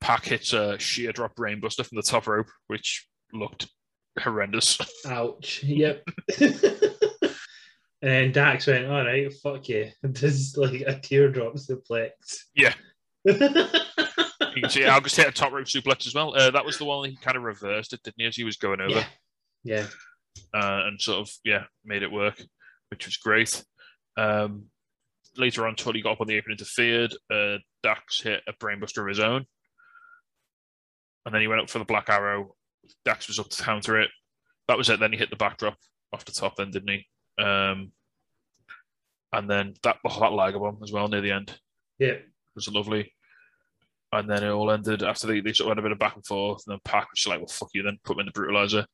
Pac 0.01 0.26
hits 0.26 0.53
a 0.53 0.80
sheer 0.80 1.11
drop 1.11 1.36
brainbuster 1.36 1.86
from 1.86 1.97
the 1.97 2.01
top 2.01 2.28
rope, 2.28 2.47
which 2.67 3.07
looked 3.34 3.67
horrendous. 4.17 4.80
Ouch. 5.05 5.63
Yep. 5.63 6.07
and 8.01 8.34
Dax 8.34 8.67
went, 8.67 8.86
all 8.86 9.05
right, 9.05 9.34
fuck 9.43 9.67
you. 9.70 9.89
This 10.03 10.34
is 10.34 10.57
like 10.57 10.82
a 10.82 10.99
teardrop 10.99 11.55
suplex. 11.55 12.11
Yeah. 12.55 12.74
You 14.60 14.64
can 14.64 14.72
see 14.72 14.86
August 14.86 15.16
hit 15.16 15.28
a 15.28 15.32
top 15.32 15.51
rope 15.53 15.66
suplex 15.66 16.05
as 16.05 16.14
well. 16.14 16.36
Uh, 16.36 16.51
that 16.51 16.66
was 16.66 16.78
the 16.78 16.86
one 16.86 17.10
he 17.10 17.16
kind 17.16 17.38
of 17.38 17.43
reversed 17.43 17.93
it, 17.93 18.03
didn't 18.03 18.16
he, 18.18 18.26
as 18.26 18.36
he 18.36 18.43
was 18.43 18.57
going 18.57 18.82
over? 18.82 18.91
Yeah. 18.91 19.05
Yeah. 19.64 19.86
uh, 20.53 20.86
and 20.88 21.01
sort 21.01 21.20
of 21.20 21.32
yeah 21.43 21.64
made 21.84 22.03
it 22.03 22.12
work, 22.12 22.41
which 22.89 23.05
was 23.05 23.18
great. 23.18 23.64
Um, 24.18 24.66
later 25.38 25.66
on, 25.66 25.76
Tully 25.76 26.01
got 26.01 26.14
up 26.14 26.22
on 26.22 26.28
the 26.28 26.36
apron, 26.36 26.53
interfered. 26.53 27.14
Uh, 27.34 27.57
Dax 27.84 28.22
hit 28.22 28.41
a 28.47 28.53
brainbuster 28.53 29.01
of 29.01 29.07
his 29.07 29.20
own, 29.20 29.45
and 31.26 31.34
then 31.34 31.41
he 31.41 31.47
went 31.47 31.62
up 31.62 31.70
for 31.70 31.80
the 31.80 31.86
Black 31.86 32.10
Arrow. 32.10 32.55
Dax 33.05 33.28
was 33.28 33.39
up 33.39 33.49
to 33.49 33.64
counter 33.64 33.99
it. 33.99 34.10
That 34.68 34.78
was 34.78 34.89
it. 34.89 34.99
Then 34.99 35.12
he 35.12 35.18
hit 35.18 35.30
the 35.30 35.36
backdrop 35.36 35.78
off 36.14 36.26
the 36.26 36.32
top, 36.32 36.55
then 36.57 36.72
didn't 36.72 36.89
he? 36.89 37.43
Um, 37.43 37.91
and 39.32 39.49
then 39.49 39.76
that 39.84 39.97
oh, 40.05 40.20
that 40.20 40.34
Liger 40.34 40.60
bomb 40.60 40.80
as 40.84 40.91
well 40.91 41.07
near 41.07 41.22
the 41.22 41.32
end 41.32 41.53
Yeah. 41.99 42.07
it 42.10 42.26
was 42.55 42.68
lovely. 42.68 43.14
And 44.12 44.30
then 44.30 44.43
it 44.43 44.49
all 44.49 44.72
ended 44.72 45.03
after 45.03 45.28
they, 45.28 45.39
they 45.39 45.53
sort 45.53 45.70
of 45.72 45.78
had 45.78 45.80
a 45.80 45.88
bit 45.88 45.91
of 45.91 45.99
back 45.99 46.16
and 46.16 46.26
forth. 46.26 46.64
And 46.66 46.74
then 46.74 46.80
Pac 46.84 47.10
was 47.12 47.18
just 47.20 47.28
like, 47.28 47.39
well, 47.39 47.47
fuck 47.47 47.70
you 47.74 47.84
then, 47.84 47.99
put 48.03 48.16
him 48.18 48.22
in 48.22 48.26
the 48.26 48.32
brutalizer. 48.32 48.86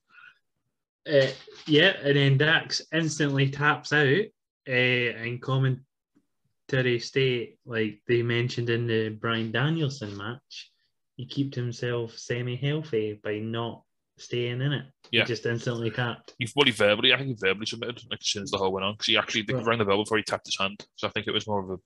Uh, 1.07 1.31
yeah, 1.67 1.93
and 2.03 2.17
then 2.17 2.37
Dax 2.37 2.81
instantly 2.93 3.49
taps 3.49 3.93
out 3.93 4.25
uh, 4.67 4.71
in 4.71 5.39
commentary 5.39 6.99
state, 6.99 7.59
like 7.65 8.01
they 8.07 8.23
mentioned 8.23 8.69
in 8.69 8.87
the 8.87 9.09
Brian 9.09 9.51
Danielson 9.51 10.17
match. 10.17 10.71
He 11.15 11.25
kept 11.25 11.55
himself 11.55 12.17
semi-healthy 12.17 13.19
by 13.23 13.37
not 13.37 13.83
staying 14.17 14.61
in 14.61 14.73
it. 14.73 14.85
Yeah. 15.11 15.21
He 15.21 15.27
just 15.27 15.45
instantly 15.45 15.91
tapped. 15.91 16.33
He 16.39 16.45
he 16.65 16.71
verbally, 16.71 17.13
I 17.13 17.17
think 17.17 17.29
he 17.29 17.35
verbally 17.39 17.67
submitted 17.67 18.01
like 18.09 18.19
as 18.21 18.27
soon 18.27 18.43
as 18.43 18.51
the 18.51 18.57
whole 18.57 18.71
went 18.71 18.85
on 18.85 18.93
because 18.95 19.07
he 19.07 19.17
actually 19.17 19.43
they 19.43 19.53
Right. 19.53 19.65
rang 19.65 19.79
the 19.79 19.85
bell 19.85 20.03
before 20.03 20.17
he 20.17 20.23
tapped 20.23 20.47
his 20.47 20.57
hand. 20.59 20.85
So 20.95 21.07
I 21.07 21.11
think 21.11 21.27
it 21.27 21.33
was 21.33 21.47
more 21.47 21.63
of 21.63 21.69
a 21.69 21.77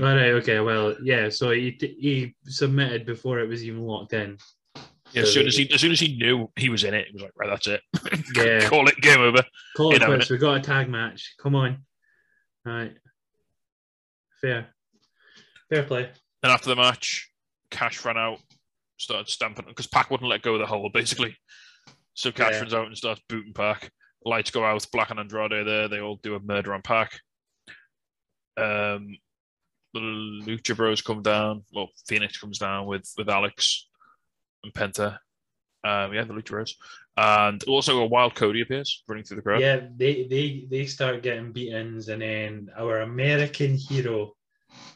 All 0.00 0.06
right, 0.06 0.30
okay, 0.34 0.60
well, 0.60 0.96
yeah, 1.02 1.28
so 1.28 1.50
he 1.50 1.76
he 1.80 2.34
submitted 2.44 3.04
before 3.04 3.40
it 3.40 3.48
was 3.48 3.62
even 3.64 3.82
locked 3.82 4.14
in. 4.14 4.38
yeah. 5.12 5.22
As 5.22 5.32
soon 5.34 5.46
as 5.46 5.54
he 5.56 5.70
as 5.70 5.80
soon 5.82 5.92
as 5.92 6.00
he 6.00 6.16
knew 6.16 6.50
he 6.56 6.70
was 6.70 6.84
in 6.84 6.94
it, 6.94 7.08
he 7.08 7.12
was 7.12 7.22
like, 7.22 7.32
right, 7.36 7.50
that's 7.50 7.66
it. 7.66 7.82
Yeah. 8.34 8.66
Call 8.68 8.88
it 8.88 8.96
game 9.02 9.20
over. 9.20 9.42
Call 9.76 9.94
it 9.94 10.02
quits. 10.02 10.30
We 10.30 10.38
got 10.38 10.56
a 10.56 10.60
tag 10.60 10.88
match. 10.88 11.34
Come 11.38 11.54
on. 11.54 11.84
All 12.66 12.72
right. 12.72 12.94
Fair. 14.40 14.68
Fair 15.68 15.82
play. 15.82 16.10
And 16.42 16.50
after 16.52 16.70
the 16.70 16.76
match, 16.76 17.30
Cash 17.70 18.02
ran 18.04 18.16
out, 18.16 18.38
started 18.96 19.28
stamping 19.28 19.66
because 19.68 19.86
Pac 19.86 20.10
wouldn't 20.10 20.30
let 20.30 20.40
go 20.42 20.54
of 20.54 20.60
the 20.60 20.66
hole 20.66 20.88
basically. 20.92 21.36
So 22.14 22.32
Cash 22.32 22.52
Yeah. 22.52 22.60
runs 22.60 22.74
out 22.74 22.86
and 22.86 22.96
starts 22.96 23.20
booting 23.28 23.52
Pac. 23.52 23.90
Lights 24.24 24.50
go 24.50 24.64
out. 24.64 24.86
Black 24.92 25.10
and 25.10 25.20
Andrade 25.20 25.66
there. 25.66 25.88
They 25.88 26.00
all 26.00 26.16
do 26.22 26.34
a 26.34 26.40
murder 26.40 26.72
on 26.72 26.80
Pac. 26.82 27.12
Um, 28.56 29.16
the 29.94 30.00
Lucha 30.00 30.76
Bros 30.76 31.02
come 31.02 31.22
down. 31.22 31.64
Well, 31.74 31.88
Fenix 32.06 32.38
comes 32.38 32.58
down 32.58 32.86
with 32.86 33.10
with 33.16 33.28
Alex 33.28 33.88
and 34.64 34.72
Penta. 34.72 35.18
Um, 35.84 36.12
yeah, 36.14 36.24
the 36.24 36.32
Lucha 36.32 36.50
Bros, 36.50 36.76
and 37.16 37.62
also 37.64 38.00
a 38.00 38.06
Wild 38.06 38.34
Cody 38.34 38.60
appears 38.62 39.02
running 39.08 39.24
through 39.24 39.36
the 39.36 39.42
crowd. 39.42 39.60
Yeah, 39.60 39.80
they, 39.96 40.26
they 40.28 40.66
they 40.70 40.86
start 40.86 41.22
getting 41.22 41.52
beatings, 41.52 42.08
and 42.08 42.22
then 42.22 42.68
our 42.78 43.00
American 43.00 43.74
hero, 43.76 44.34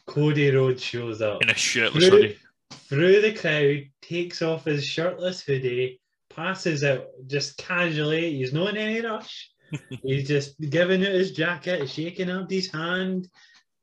Cody 0.05 0.49
Rhodes, 0.51 0.81
shows 0.81 1.21
up 1.21 1.41
in 1.43 1.49
a 1.49 1.53
shirtless 1.53 2.07
Through- 2.07 2.17
hoodie. 2.21 2.37
through 2.71 3.21
the 3.21 3.33
crowd, 3.33 3.83
takes 4.01 4.41
off 4.41 4.63
his 4.65 4.85
shirtless 4.85 5.41
hoodie, 5.41 5.99
passes 6.29 6.83
out 6.85 7.07
just 7.27 7.57
casually. 7.57 8.37
He's 8.37 8.53
not 8.53 8.69
in 8.69 8.77
any 8.77 9.01
rush. 9.01 9.51
He's 10.03 10.25
just 10.29 10.57
giving 10.61 11.01
out 11.05 11.11
his 11.11 11.33
jacket, 11.33 11.89
shaking 11.89 12.29
out 12.31 12.49
his 12.49 12.71
hand, 12.71 13.27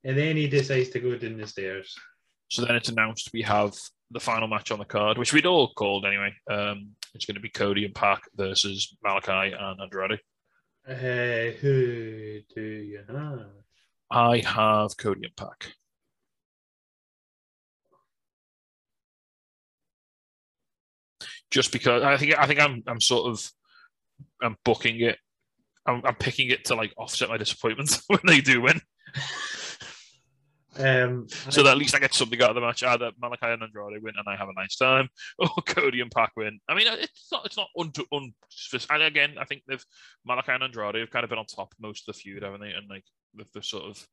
and 0.04 0.16
then 0.16 0.36
he 0.36 0.46
decides 0.46 0.90
to 0.90 1.00
go 1.00 1.16
down 1.16 1.38
the 1.38 1.46
stairs. 1.46 1.94
So 2.48 2.64
then 2.64 2.76
it's 2.76 2.90
announced 2.90 3.30
we 3.32 3.42
have 3.42 3.74
the 4.10 4.20
final 4.20 4.46
match 4.46 4.70
on 4.70 4.78
the 4.78 4.84
card, 4.84 5.18
which 5.18 5.32
we'd 5.32 5.46
all 5.46 5.72
called 5.72 6.04
anyway. 6.04 6.32
Um, 6.50 6.90
it's 7.14 7.24
going 7.24 7.36
to 7.36 7.40
be 7.40 7.48
Cody 7.48 7.84
and 7.84 7.94
Pac 7.94 8.22
versus 8.36 8.96
Malachi 9.02 9.54
and 9.58 9.80
Andrade. 9.80 10.20
Uh, 10.86 11.56
who 11.60 12.40
do 12.54 12.62
you 12.62 13.00
have? 13.08 13.46
I 14.10 14.38
have 14.38 14.96
Cody 14.96 15.22
and 15.24 15.36
Pac. 15.36 15.72
Just 21.50 21.72
because 21.72 22.02
I 22.02 22.16
think 22.16 22.36
I 22.36 22.46
think 22.46 22.60
I'm 22.60 22.82
I'm 22.86 23.00
sort 23.00 23.30
of 23.30 23.50
I'm 24.42 24.56
booking 24.64 25.00
it. 25.00 25.18
I'm, 25.86 26.02
I'm 26.04 26.16
picking 26.16 26.50
it 26.50 26.64
to 26.66 26.74
like 26.74 26.92
offset 26.96 27.28
my 27.28 27.36
disappointment 27.36 28.00
when 28.08 28.20
they 28.26 28.40
do 28.40 28.60
win, 28.60 28.80
Um, 30.76 31.26
so 31.28 31.62
that 31.62 31.72
at 31.72 31.78
least 31.78 31.94
I 31.94 31.98
get 31.98 32.14
something 32.14 32.40
out 32.42 32.50
of 32.50 32.54
the 32.54 32.60
match. 32.60 32.82
Either 32.82 33.12
Malachi 33.20 33.46
and 33.46 33.62
Andrade 33.62 34.02
win 34.02 34.14
and 34.16 34.28
I 34.28 34.36
have 34.36 34.48
a 34.48 34.54
nice 34.54 34.76
time, 34.76 35.08
or 35.38 35.48
Cody 35.66 36.00
and 36.00 36.10
Pac 36.10 36.32
win. 36.36 36.58
I 36.68 36.74
mean, 36.74 36.86
it's 36.88 37.28
not 37.30 37.46
it's 37.46 37.56
not 37.56 37.68
un, 37.78 37.92
un 38.12 38.32
and 38.90 39.02
again 39.02 39.34
I 39.38 39.44
think 39.44 39.62
they've 39.66 39.84
Malachi 40.26 40.52
and 40.52 40.62
Andrade 40.64 40.96
have 40.96 41.10
kind 41.10 41.24
of 41.24 41.30
been 41.30 41.38
on 41.38 41.46
top 41.46 41.74
most 41.80 42.08
of 42.08 42.14
the 42.14 42.20
feud, 42.20 42.42
haven't 42.42 42.60
they? 42.60 42.72
And 42.72 42.88
like 42.88 43.04
they've, 43.36 43.50
they've 43.54 43.64
sort 43.64 43.84
of 43.84 44.06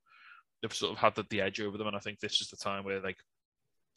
they've 0.62 0.74
sort 0.74 0.91
of 0.91 0.97
had 0.97 1.16
the, 1.16 1.26
the 1.30 1.41
edge 1.41 1.59
over 1.62 1.78
them, 1.78 1.88
and 1.88 1.95
I 1.95 1.99
think 1.99 2.20
this 2.20 2.41
is 2.41 2.49
the 2.49 2.57
time 2.57 2.84
where 2.84 3.01
like 3.01 3.18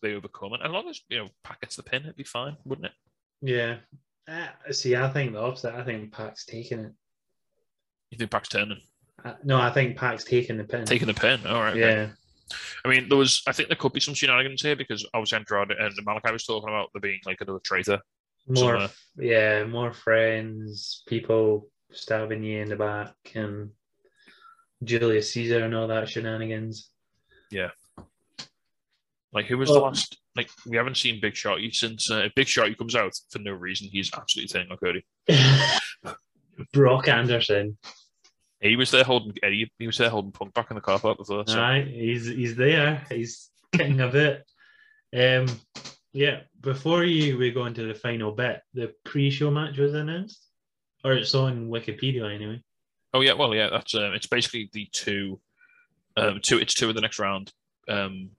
they 0.03 0.15
overcome 0.15 0.55
it. 0.55 0.61
As 0.65 0.71
long 0.71 0.89
as 0.89 1.01
you 1.09 1.19
know 1.19 1.29
Pac 1.43 1.61
gets 1.61 1.77
the 1.77 1.83
pin, 1.83 2.03
it'd 2.03 2.17
be 2.17 2.25
fine, 2.25 2.57
wouldn't 2.65 2.87
it? 2.87 2.93
yeah. 3.41 3.77
Uh, 4.27 4.47
see, 4.73 4.97
I 4.97 5.11
think 5.11 5.33
the 5.33 5.39
opposite. 5.39 5.75
I 5.75 5.85
think 5.85 6.11
Pac's 6.11 6.47
taking 6.47 6.79
it. 6.81 6.93
You 8.11 8.17
think 8.17 8.31
Pac's 8.31 8.49
turning, 8.49 8.81
Uh, 9.23 9.35
no, 9.45 9.61
I 9.61 9.71
think 9.71 9.99
Pac's 9.99 10.25
taking 10.25 10.57
the 10.57 10.65
pin. 10.65 10.87
taking 10.87 11.07
the 11.09 11.13
pin? 11.15 11.47
All 11.47 11.61
right. 11.61 11.77
okay. 11.77 12.11
I 12.85 12.89
mean, 12.89 13.09
there 13.09 13.19
was. 13.19 13.43
I 13.47 13.53
think 13.53 13.69
there 13.69 13.77
could 13.77 13.93
be 13.93 14.01
some 14.01 14.15
shenanigans 14.15 14.63
here 14.63 14.77
because 14.77 15.07
obviously 15.15 15.39
Andrade 15.39 15.71
and 15.73 15.95
Malachi 16.05 16.33
was 16.33 16.45
talking 16.45 16.69
about 16.69 16.91
there 16.93 17.01
being 17.01 17.21
like 17.25 17.41
another 17.41 17.61
traitor. 17.65 18.01
More, 18.47 18.57
Somewhere. 18.57 18.89
yeah, 19.17 19.65
more 19.65 19.93
friends, 19.93 21.03
people 21.09 21.69
stabbing 21.93 22.43
you 22.43 22.61
in 22.61 22.69
the 22.69 22.77
back, 22.77 23.15
and 23.35 23.71
Julius 24.83 25.33
Caesar 25.33 25.65
and 25.65 25.75
all 25.75 25.89
that 25.89 26.09
shenanigans. 26.09 26.91
Yeah. 27.51 27.71
Like, 29.33 29.47
who 29.47 29.59
was 29.59 29.69
the 29.69 29.81
last? 29.81 30.19
Like, 30.37 30.49
we 30.67 30.77
haven't 30.77 30.97
seen 30.97 31.21
Big 31.21 31.35
Shotty 31.35 31.75
since 31.75 32.11
uh, 32.11 32.25
if 32.27 32.35
Big 32.35 32.47
Shotty 32.47 32.77
comes 32.77 32.95
out 32.95 33.13
for 33.31 33.41
no 33.41 33.53
reason. 33.53 33.89
He's 33.91 34.13
absolutely 34.15 34.67
on 34.71 34.77
Cody. 34.77 35.05
Brock 36.73 37.09
Anderson. 37.09 37.77
He 38.65 38.77
was 38.77 38.91
there 38.91 39.05
holding 39.05 39.35
Eddie. 39.43 39.71
He 39.79 39.87
was 39.87 39.99
there 39.99 40.09
holding 40.09 40.33
Punk 40.33 40.55
back 40.55 40.71
in 40.71 40.75
the 40.75 40.81
car 40.81 40.99
park 40.99 41.19
before. 41.19 41.45
So 41.47 41.61
Aye, 41.61 41.83
he's 41.83 42.27
he's 42.27 42.57
there. 42.57 43.05
He's 43.11 43.51
kicking 43.73 44.01
a 44.01 44.09
bit. 44.09 44.43
Um, 45.15 45.47
yeah. 46.15 46.41
Before 46.63 47.05
you 47.05 47.37
we 47.37 47.51
go 47.51 47.67
into 47.67 47.87
the 47.87 47.95
final 47.95 48.33
bit, 48.33 48.63
the 48.73 48.95
pre-show 49.05 49.51
match 49.51 49.77
was 49.77 49.93
announced, 49.93 50.49
or 51.05 51.13
it's 51.13 51.35
on 51.35 51.69
Wikipedia 51.69 52.35
anyway. 52.35 52.63
Oh 53.13 53.21
yeah, 53.21 53.35
well 53.35 53.55
yeah, 53.55 53.69
that's 53.71 53.95
um, 53.95 54.15
it's 54.15 54.27
basically 54.27 54.71
the 54.73 54.89
two, 54.93 55.39
um, 56.17 56.41
two 56.43 56.59
it's 56.59 56.73
two 56.73 56.89
of 56.89 56.95
the 56.95 57.03
next 57.03 57.19
round, 57.19 57.53
um, 57.87 58.31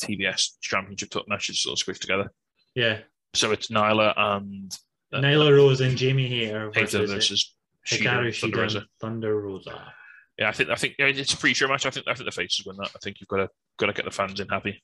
TBS 0.00 0.52
Championship 0.62 1.10
top 1.10 1.28
matches 1.28 1.60
sort 1.62 1.78
of 1.78 1.86
squished 1.86 2.00
together. 2.00 2.32
Yeah, 2.74 3.00
So 3.34 3.52
it's 3.52 3.68
Nyla 3.68 4.14
and 4.16 4.74
uh, 5.12 5.18
Nyla 5.18 5.54
Rose 5.54 5.82
and 5.82 5.98
Jamie 5.98 6.28
Hayter 6.28 6.70
versus, 6.70 7.10
versus 7.10 7.40
Shida 7.40 7.57
Hikaru 7.88 8.26
and 8.26 8.34
Thunder 8.34 8.56
Shida 8.56 8.56
Rosa. 8.62 8.84
Thunder 9.00 9.40
Rosa. 9.40 9.92
Yeah, 10.38 10.48
I 10.48 10.52
think 10.52 10.70
I 10.70 10.74
think 10.76 10.94
yeah, 10.98 11.06
it's 11.06 11.34
a 11.34 11.36
pre-show 11.36 11.66
match. 11.68 11.86
I 11.86 11.90
think 11.90 12.06
I 12.08 12.14
think 12.14 12.26
the 12.26 12.32
faces 12.32 12.64
win 12.64 12.76
that. 12.76 12.90
I 12.94 12.98
think 13.02 13.20
you've 13.20 13.28
got 13.28 13.38
to 13.38 13.48
got 13.78 13.86
to 13.86 13.92
get 13.92 14.04
the 14.04 14.10
fans 14.10 14.38
in 14.40 14.48
happy. 14.48 14.82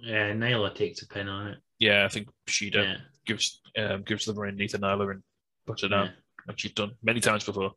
Yeah, 0.00 0.32
Nyla 0.32 0.74
takes 0.74 1.02
a 1.02 1.06
pin 1.08 1.28
on 1.28 1.48
it. 1.48 1.58
Yeah, 1.78 2.04
I 2.04 2.08
think 2.08 2.28
Shida 2.48 2.74
Yeah, 2.84 2.96
gives 3.26 3.60
um, 3.78 4.02
gives 4.02 4.24
the 4.24 4.34
ring 4.34 4.56
to 4.56 4.78
Nyla 4.78 5.10
and 5.12 5.22
puts 5.66 5.82
it 5.84 5.88
down, 5.88 6.06
yeah. 6.06 6.12
like 6.48 6.58
she's 6.58 6.72
done 6.72 6.92
many 7.02 7.20
times 7.20 7.44
before. 7.44 7.72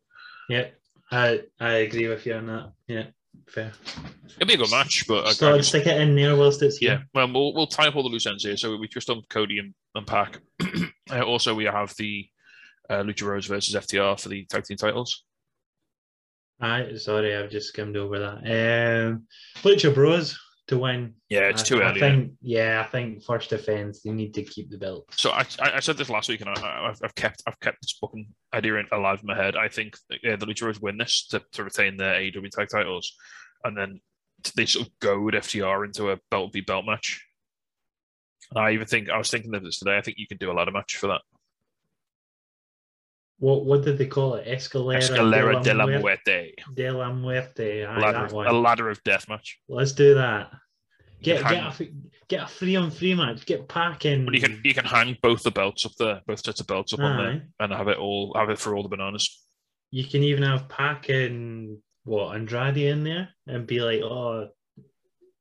yeah. 0.48 0.66
I 1.12 1.42
I 1.60 1.70
agree 1.86 2.08
with 2.08 2.26
you 2.26 2.34
on 2.34 2.46
that. 2.48 2.72
Yeah, 2.88 3.04
fair. 3.48 3.72
It'll 4.40 4.48
be 4.48 4.54
a 4.54 4.56
good 4.56 4.72
match, 4.72 5.04
but 5.06 5.24
I, 5.24 5.30
So 5.32 5.52
I 5.52 5.54
I'd 5.54 5.64
stick 5.64 5.86
it 5.86 6.00
in 6.00 6.16
there 6.16 6.34
whilst 6.34 6.62
it's 6.62 6.82
yeah, 6.82 6.96
here. 6.96 7.06
well, 7.14 7.32
we'll 7.32 7.54
we'll 7.54 7.66
tie 7.68 7.86
up 7.86 7.94
all 7.94 8.02
the 8.02 8.08
loose 8.08 8.26
ends 8.26 8.42
here. 8.44 8.56
So 8.56 8.76
we 8.76 8.88
just 8.88 9.06
done 9.06 9.22
Cody 9.30 9.60
and, 9.60 9.72
and 9.94 10.04
Pac. 10.04 10.40
uh, 11.12 11.20
also, 11.22 11.54
we 11.54 11.64
have 11.66 11.94
the 11.96 12.28
uh, 12.90 13.02
Lucha 13.02 13.20
Bros 13.22 13.46
versus 13.46 13.74
FTR 13.74 14.20
for 14.20 14.28
the 14.28 14.44
tag 14.46 14.64
team 14.64 14.76
titles. 14.76 15.24
Aye, 16.60 16.94
sorry, 16.96 17.36
I've 17.36 17.50
just 17.50 17.68
skimmed 17.68 17.96
over 17.96 18.18
that. 18.18 18.38
Um, 19.08 19.26
Lucha 19.62 19.94
Bros 19.94 20.38
to 20.68 20.78
win. 20.78 21.14
Yeah, 21.28 21.48
it's 21.48 21.62
I- 21.62 21.64
too 21.66 21.82
I 21.82 21.90
early. 21.90 22.00
think, 22.00 22.32
yeah, 22.40 22.82
I 22.84 22.90
think 22.90 23.22
first 23.22 23.50
defense 23.50 24.00
they 24.02 24.10
need 24.10 24.32
to 24.34 24.42
keep 24.42 24.70
the 24.70 24.78
belt. 24.78 25.04
So 25.12 25.30
I, 25.30 25.44
I 25.60 25.72
I 25.76 25.80
said 25.80 25.96
this 25.98 26.08
last 26.10 26.28
week, 26.28 26.40
and 26.40 26.50
I, 26.50 26.88
I've, 26.88 26.98
I've 27.04 27.14
kept 27.14 27.42
I've 27.46 27.60
kept 27.60 27.78
this 27.82 27.98
fucking 28.00 28.26
idea 28.54 28.82
alive 28.92 29.20
in 29.20 29.26
my 29.26 29.36
head. 29.36 29.54
I 29.56 29.68
think 29.68 29.96
yeah, 30.22 30.36
the 30.36 30.46
Lucha 30.46 30.60
Bros 30.60 30.80
win 30.80 30.96
this 30.96 31.26
to, 31.28 31.42
to 31.52 31.64
retain 31.64 31.96
their 31.98 32.14
AEW 32.14 32.50
tag 32.50 32.68
titles, 32.72 33.12
and 33.64 33.76
then 33.76 34.00
they 34.56 34.64
sort 34.66 34.86
of 34.86 34.98
goad 35.00 35.34
FTR 35.34 35.84
into 35.84 36.10
a 36.10 36.18
belt 36.30 36.52
v 36.54 36.62
belt 36.62 36.84
match. 36.86 37.22
And 38.54 38.64
I 38.64 38.70
even 38.72 38.86
think 38.86 39.10
I 39.10 39.18
was 39.18 39.30
thinking 39.30 39.54
of 39.54 39.62
this 39.62 39.78
today. 39.78 39.98
I 39.98 40.00
think 40.02 40.16
you 40.18 40.26
can 40.26 40.38
do 40.38 40.50
a 40.50 40.54
ladder 40.54 40.70
match 40.72 40.96
for 40.96 41.08
that. 41.08 41.20
What 43.38 43.64
what 43.64 43.84
did 43.84 43.98
they 43.98 44.06
call 44.06 44.34
it? 44.34 44.46
Escalera, 44.46 44.98
Escalera 44.98 45.62
de 45.62 45.74
la 45.74 45.86
Muerte. 45.86 46.00
Muerte, 46.00 46.54
De 46.74 46.90
la 46.90 47.12
Muerte. 47.12 47.84
Aye, 47.84 48.00
ladder, 48.00 48.24
of- 48.24 48.32
a 48.32 48.52
ladder 48.52 48.88
of 48.88 49.02
death 49.04 49.28
match. 49.28 49.58
Let's 49.68 49.92
do 49.92 50.14
that. 50.14 50.50
Get 51.22 51.42
get 51.42 51.80
a, 51.80 51.88
get 52.28 52.42
a 52.44 52.46
free 52.46 52.76
on 52.76 52.90
free 52.90 53.14
match. 53.14 53.44
Get 53.46 53.68
Pac 53.68 54.04
in. 54.04 54.24
But 54.24 54.34
you 54.34 54.40
can 54.40 54.60
you 54.64 54.74
can 54.74 54.84
hang 54.84 55.16
both 55.22 55.42
the 55.42 55.50
belts 55.50 55.84
up 55.84 55.92
there, 55.98 56.20
both 56.26 56.44
sets 56.44 56.60
of 56.60 56.66
belts 56.66 56.92
up 56.92 57.00
on 57.00 57.16
there, 57.18 57.48
and 57.60 57.72
have 57.72 57.88
it 57.88 57.98
all 57.98 58.32
have 58.36 58.50
it 58.50 58.58
for 58.58 58.74
all 58.74 58.82
the 58.82 58.88
bananas. 58.88 59.42
You 59.90 60.04
can 60.04 60.22
even 60.22 60.42
have 60.42 60.68
Pac 60.68 61.08
and 61.08 61.78
what 62.04 62.36
Andrade 62.36 62.76
in 62.78 63.02
there 63.04 63.28
and 63.46 63.66
be 63.66 63.80
like, 63.80 64.00
oh, 64.02 64.48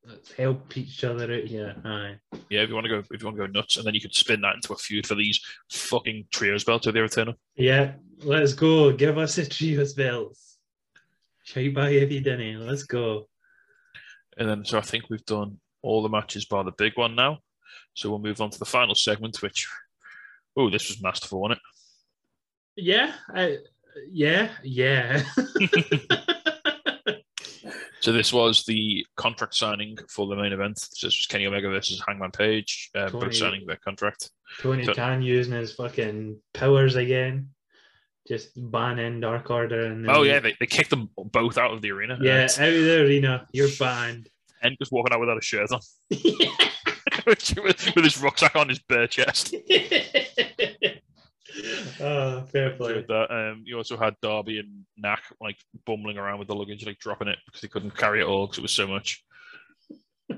let's 0.08 0.32
help 0.32 0.78
each 0.78 1.04
other 1.04 1.26
out 1.26 1.44
here. 1.44 1.76
Aye. 1.84 2.16
Yeah, 2.50 2.62
if 2.62 2.70
you 2.70 2.76
want 2.76 2.86
to 2.86 2.90
go 2.90 3.04
if 3.12 3.22
you 3.22 3.26
want 3.26 3.38
to 3.38 3.48
go 3.48 3.52
nuts, 3.52 3.78
and 3.78 3.86
then 3.86 3.94
you 3.94 4.02
could 4.02 4.16
spin 4.16 4.42
that 4.42 4.56
into 4.56 4.74
a 4.74 4.78
feud 4.78 5.08
for 5.08 5.16
these 5.16 5.40
fucking 5.72 6.28
trios 6.32 6.64
belts 6.64 6.88
of 6.88 6.94
the 6.94 7.04
Eternal. 7.04 7.36
Yeah, 7.56 7.94
let's 8.24 8.54
go. 8.54 8.92
Give 8.92 9.18
us 9.18 9.36
the 9.36 9.46
trios 9.46 9.94
belts. 9.94 10.58
Shout 11.44 11.74
by 11.74 11.90
if 11.90 12.12
you 12.12 12.22
didn't. 12.22 12.66
Let's 12.66 12.84
go. 12.84 13.28
And 14.38 14.50
then, 14.50 14.66
so 14.66 14.78
I 14.78 14.82
think 14.82 15.06
we've 15.10 15.26
done 15.26 15.60
all 15.82 16.02
the 16.02 16.10
matches 16.10 16.46
bar 16.46 16.64
the 16.64 16.72
big 16.72 16.98
one 16.98 17.16
now. 17.16 17.40
So 17.94 18.10
we'll 18.10 18.20
move 18.20 18.42
on 18.42 18.50
to 18.50 18.60
the 18.60 18.66
final 18.66 18.96
segment, 18.96 19.42
which, 19.42 19.68
oh, 20.58 20.70
this 20.70 20.90
was 20.90 21.02
masterful, 21.02 21.42
wasn't 21.42 21.60
it? 21.60 22.84
Yeah, 22.84 23.14
I, 23.34 23.58
yeah, 24.12 24.50
yeah. 24.64 25.24
So 28.06 28.12
this 28.12 28.32
was 28.32 28.64
the 28.66 29.04
contract 29.18 29.56
signing 29.56 29.98
for 30.12 30.28
the 30.28 30.36
main 30.36 30.54
event. 30.54 30.78
So 30.78 31.08
this 31.08 31.18
was 31.18 31.26
Kenny 31.26 31.48
Omega 31.48 31.70
versus 31.70 32.00
Hangman 32.08 32.30
Page, 32.30 32.92
uh, 32.94 33.10
Tony- 33.10 33.26
both 33.26 33.36
signing 33.36 33.66
their 33.66 33.78
contract. 33.78 34.30
Tony 34.62 34.86
So- 34.86 34.94
Khan 34.94 35.24
using 35.24 35.54
his 35.56 35.74
fucking 35.74 36.40
powers 36.54 36.98
again, 36.98 37.50
just 38.28 38.50
banning 38.56 39.22
Dark 39.22 39.50
Order 39.50 39.88
and 39.88 40.08
Oh 40.08 40.22
yeah, 40.22 40.40
they, 40.40 40.56
they 40.60 40.68
kicked 40.68 40.92
them 40.92 41.10
both 41.18 41.58
out 41.58 41.74
of 41.74 41.82
the 41.82 41.90
arena. 41.90 42.20
yeah, 42.22 42.44
out 42.44 42.60
of 42.70 42.84
the 42.84 43.02
arena. 43.02 43.48
You're 43.54 43.70
banned. 43.80 44.30
and 44.62 44.78
just 44.78 44.92
walking 44.92 45.12
out 45.12 45.20
without 45.20 45.40
a 45.40 45.42
shirt 45.42 45.72
on, 45.72 45.80
with, 47.26 47.58
with 47.96 48.04
his 48.04 48.22
rucksack 48.22 48.56
on 48.56 48.70
his 48.70 48.78
bare 48.88 49.08
chest. 49.08 49.56
oh, 52.02 52.44
fair 52.52 52.72
play. 52.72 52.96
with 52.96 53.08
that, 53.08 53.32
um, 53.32 53.64
you 53.66 53.78
also 53.78 53.98
had 53.98 54.16
Darby 54.22 54.60
and 54.60 54.86
Knack 54.98 55.24
like 55.42 55.58
bumbling 55.86 56.18
around 56.18 56.40
with 56.40 56.48
the 56.48 56.56
luggage, 56.56 56.86
like 56.86 57.00
dropping 57.00 57.28
it 57.28 57.40
because 57.46 57.62
they 57.62 57.68
couldn't 57.68 57.98
carry 57.98 58.22
it 58.22 58.26
all 58.26 58.48
because 58.48 58.60
it 58.60 58.64
was 58.64 58.72
so 58.72 58.88
much. 58.88 59.24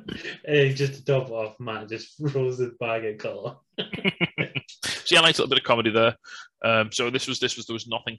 Hey, 0.46 0.74
just 0.74 0.96
to 0.96 1.06
top 1.06 1.32
off, 1.32 1.60
Matt 1.60 1.90
just 1.90 2.16
rolls 2.20 2.58
his 2.58 2.72
bag 2.80 3.06
of 3.06 3.18
colour. 3.18 3.56
So 3.78 3.86
yeah, 5.12 5.22
nice 5.22 5.40
little 5.40 5.48
bit 5.48 5.60
of 5.60 5.64
comedy 5.64 5.92
there. 5.92 6.16
Um, 6.64 6.92
so 6.92 7.10
this 7.10 7.28
was 7.28 7.40
this 7.40 7.56
was 7.56 7.68
there 7.68 7.74
was 7.74 7.88
nothing 7.88 8.18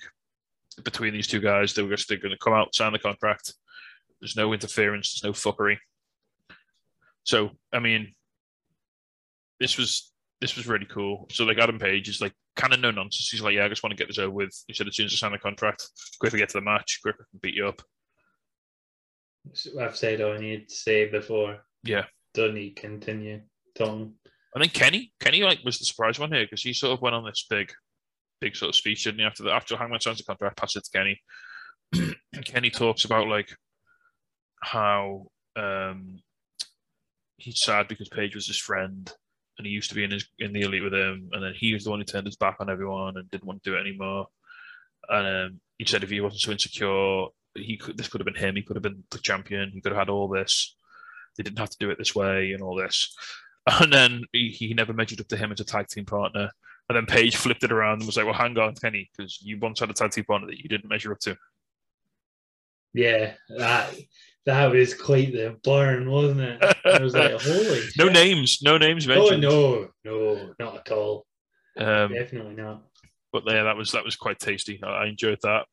between 0.83 1.13
these 1.13 1.27
two 1.27 1.41
guys. 1.41 1.75
They 1.75 1.83
were 1.83 1.95
just 1.95 2.09
they're 2.09 2.19
going 2.19 2.33
to 2.33 2.39
come 2.39 2.55
out, 2.55 2.75
sign 2.75 2.93
the 2.93 2.99
contract. 2.99 3.53
There's 4.21 4.37
no 4.37 4.53
interference. 4.53 5.21
There's 5.21 5.31
no 5.31 5.53
fuckery. 5.53 5.77
So 7.25 7.51
I 7.73 7.81
mean, 7.81 8.15
this 9.61 9.77
was 9.77 10.11
this 10.41 10.57
was 10.57 10.67
really 10.67 10.87
cool. 10.87 11.27
So 11.33 11.45
like 11.45 11.59
Adam 11.59 11.79
Page 11.79 12.09
is 12.09 12.21
like 12.21 12.33
kind 12.57 12.73
of 12.73 12.81
no 12.81 12.91
nonsense. 12.91 13.29
He's 13.31 13.41
like, 13.41 13.55
yeah, 13.55 13.65
I 13.65 13.69
just 13.69 13.83
want 13.83 13.93
to 13.93 13.97
get 13.97 14.09
this 14.09 14.19
over 14.19 14.31
with. 14.31 14.51
He 14.69 14.75
said 14.75 14.87
as 14.87 14.97
soon 14.97 15.07
as 15.07 15.15
I 15.15 15.17
sign 15.17 15.33
the 15.33 15.39
contract, 15.39 15.87
quickly 16.21 16.39
get 16.39 16.51
to 16.51 16.59
the 16.59 16.65
match, 16.65 17.01
quickly 17.03 17.25
beat 17.43 17.55
you 17.55 17.67
up. 17.69 17.83
I've 19.81 19.97
said 19.97 20.21
all 20.21 20.35
I 20.35 20.39
need 20.39 20.69
to 20.69 20.75
say 20.75 21.09
before. 21.09 21.59
Yeah. 21.83 22.05
Don't 22.35 22.55
need 22.55 22.77
continue. 22.77 23.41
Tom. 23.77 24.15
I 24.55 24.61
think 24.61 24.73
Kenny, 24.73 25.13
Kenny 25.21 25.43
like 25.43 25.61
was 25.65 25.79
the 25.79 25.85
surprise 25.85 26.19
one 26.19 26.33
here 26.33 26.45
because 26.45 26.63
he 26.63 26.73
sort 26.73 26.93
of 26.93 27.03
went 27.03 27.15
on 27.15 27.25
this 27.25 27.47
big, 27.49 27.73
big 28.41 28.57
sort 28.57 28.71
of 28.71 28.77
speech, 28.77 29.05
didn't 29.05 29.21
he? 29.21 29.27
After 29.27 29.43
the 29.43 29.51
after 29.51 29.77
Hangman 29.77 30.01
signs 30.01 30.19
the 30.19 30.25
contract, 30.25 30.57
pass 30.57 30.77
it 30.77 30.85
to 30.85 30.91
Kenny. 30.99 31.21
and 31.95 32.45
Kenny 32.45 32.71
talks 32.71 33.05
about 33.05 33.29
like 33.29 33.51
how 34.63 35.27
um 35.57 36.19
he's 37.37 37.61
sad 37.61 37.89
because 37.89 38.09
Page 38.09 38.35
was 38.35 38.47
his 38.47 38.59
friend 38.59 39.13
and 39.59 39.67
he 39.67 39.73
used 39.73 39.91
to 39.91 39.97
be 39.97 40.05
in 40.05 40.13
his 40.13 40.27
in 40.39 40.53
the 40.53 40.63
elite 40.63 40.85
with 40.85 40.95
him, 40.95 41.29
and 41.33 41.43
then 41.43 41.53
he 41.55 41.75
was 41.75 41.85
the 41.85 41.91
one 41.91 41.99
who 41.99 42.05
turned 42.05 42.27
his 42.27 42.37
back 42.37 42.57
on 42.61 42.71
everyone 42.71 43.17
and 43.17 43.31
didn't 43.31 43.47
want 43.47 43.63
to 43.63 43.71
do 43.71 43.77
it 43.77 43.81
anymore. 43.81 44.29
And 45.09 45.27
um, 45.27 45.61
he 45.79 45.85
said 45.85 46.03
if 46.03 46.11
he 46.11 46.21
wasn't 46.21 46.41
so 46.41 46.53
insecure, 46.53 47.27
he 47.55 47.77
could 47.77 47.99
this 47.99 48.09
could 48.09 48.21
have 48.21 48.27
been 48.27 48.43
him. 48.43 48.57
He 48.57 48.63
could 48.63 48.77
have 48.77 48.83
been 48.83 49.05
the 49.11 49.19
champion. 49.19 49.71
He 49.71 49.81
could 49.81 49.93
have 49.93 49.99
had 49.99 50.09
all 50.09 50.29
this. 50.29 50.75
They 51.37 51.43
didn't 51.43 51.59
have 51.59 51.71
to 51.71 51.79
do 51.79 51.91
it 51.91 51.99
this 51.99 52.15
way 52.15 52.53
and 52.53 52.63
all 52.63 52.77
this. 52.77 53.15
And 53.71 53.93
then 53.93 54.25
he, 54.33 54.49
he 54.49 54.73
never 54.73 54.95
measured 54.95 55.21
up 55.21 55.29
to 55.29 55.37
him 55.37 55.53
as 55.53 55.61
a 55.61 55.65
tag 55.65 55.89
team 55.89 56.07
partner. 56.07 56.49
And 56.89 56.97
then 56.97 57.05
Page 57.05 57.37
flipped 57.37 57.65
it 57.65 57.71
around 57.71 57.99
and 57.99 58.07
was 58.07 58.17
like, 58.17 58.25
"Well, 58.25 58.33
hang 58.33 58.57
on, 58.57 58.75
Kenny, 58.75 59.11
because 59.15 59.43
you 59.43 59.59
once 59.59 59.81
had 59.81 59.91
a 59.91 59.93
tag 59.93 60.13
team 60.13 60.25
partner 60.25 60.47
that 60.47 60.57
you 60.57 60.71
didn't 60.71 60.89
measure 60.89 61.13
up 61.13 61.19
to." 61.21 61.37
Yeah, 62.95 63.35
that 64.49 64.71
was 64.73 64.95
quite 64.95 65.33
the 65.33 65.57
burn, 65.63 66.11
wasn't 66.11 66.41
it? 66.41 66.77
I 66.85 66.99
was 67.03 67.15
like, 67.15 67.33
holy. 67.41 67.81
no 67.99 68.05
shit. 68.07 68.13
names, 68.13 68.59
no 68.63 68.79
names 68.79 69.07
mentioned. 69.07 69.45
Oh 69.45 69.89
no, 70.05 70.11
no, 70.35 70.55
not 70.59 70.77
at 70.79 70.91
all. 70.93 71.27
Um, 71.77 72.13
Definitely 72.13 72.55
not. 72.55 72.83
but 73.33 73.45
yeah, 73.47 73.63
that 73.65 73.77
was 73.77 73.93
that 73.93 74.05
was 74.05 74.17
quite 74.17 74.39
tasty. 74.39 74.81
I, 74.83 74.87
I 74.89 75.07
enjoyed 75.07 75.39
that. 75.43 75.67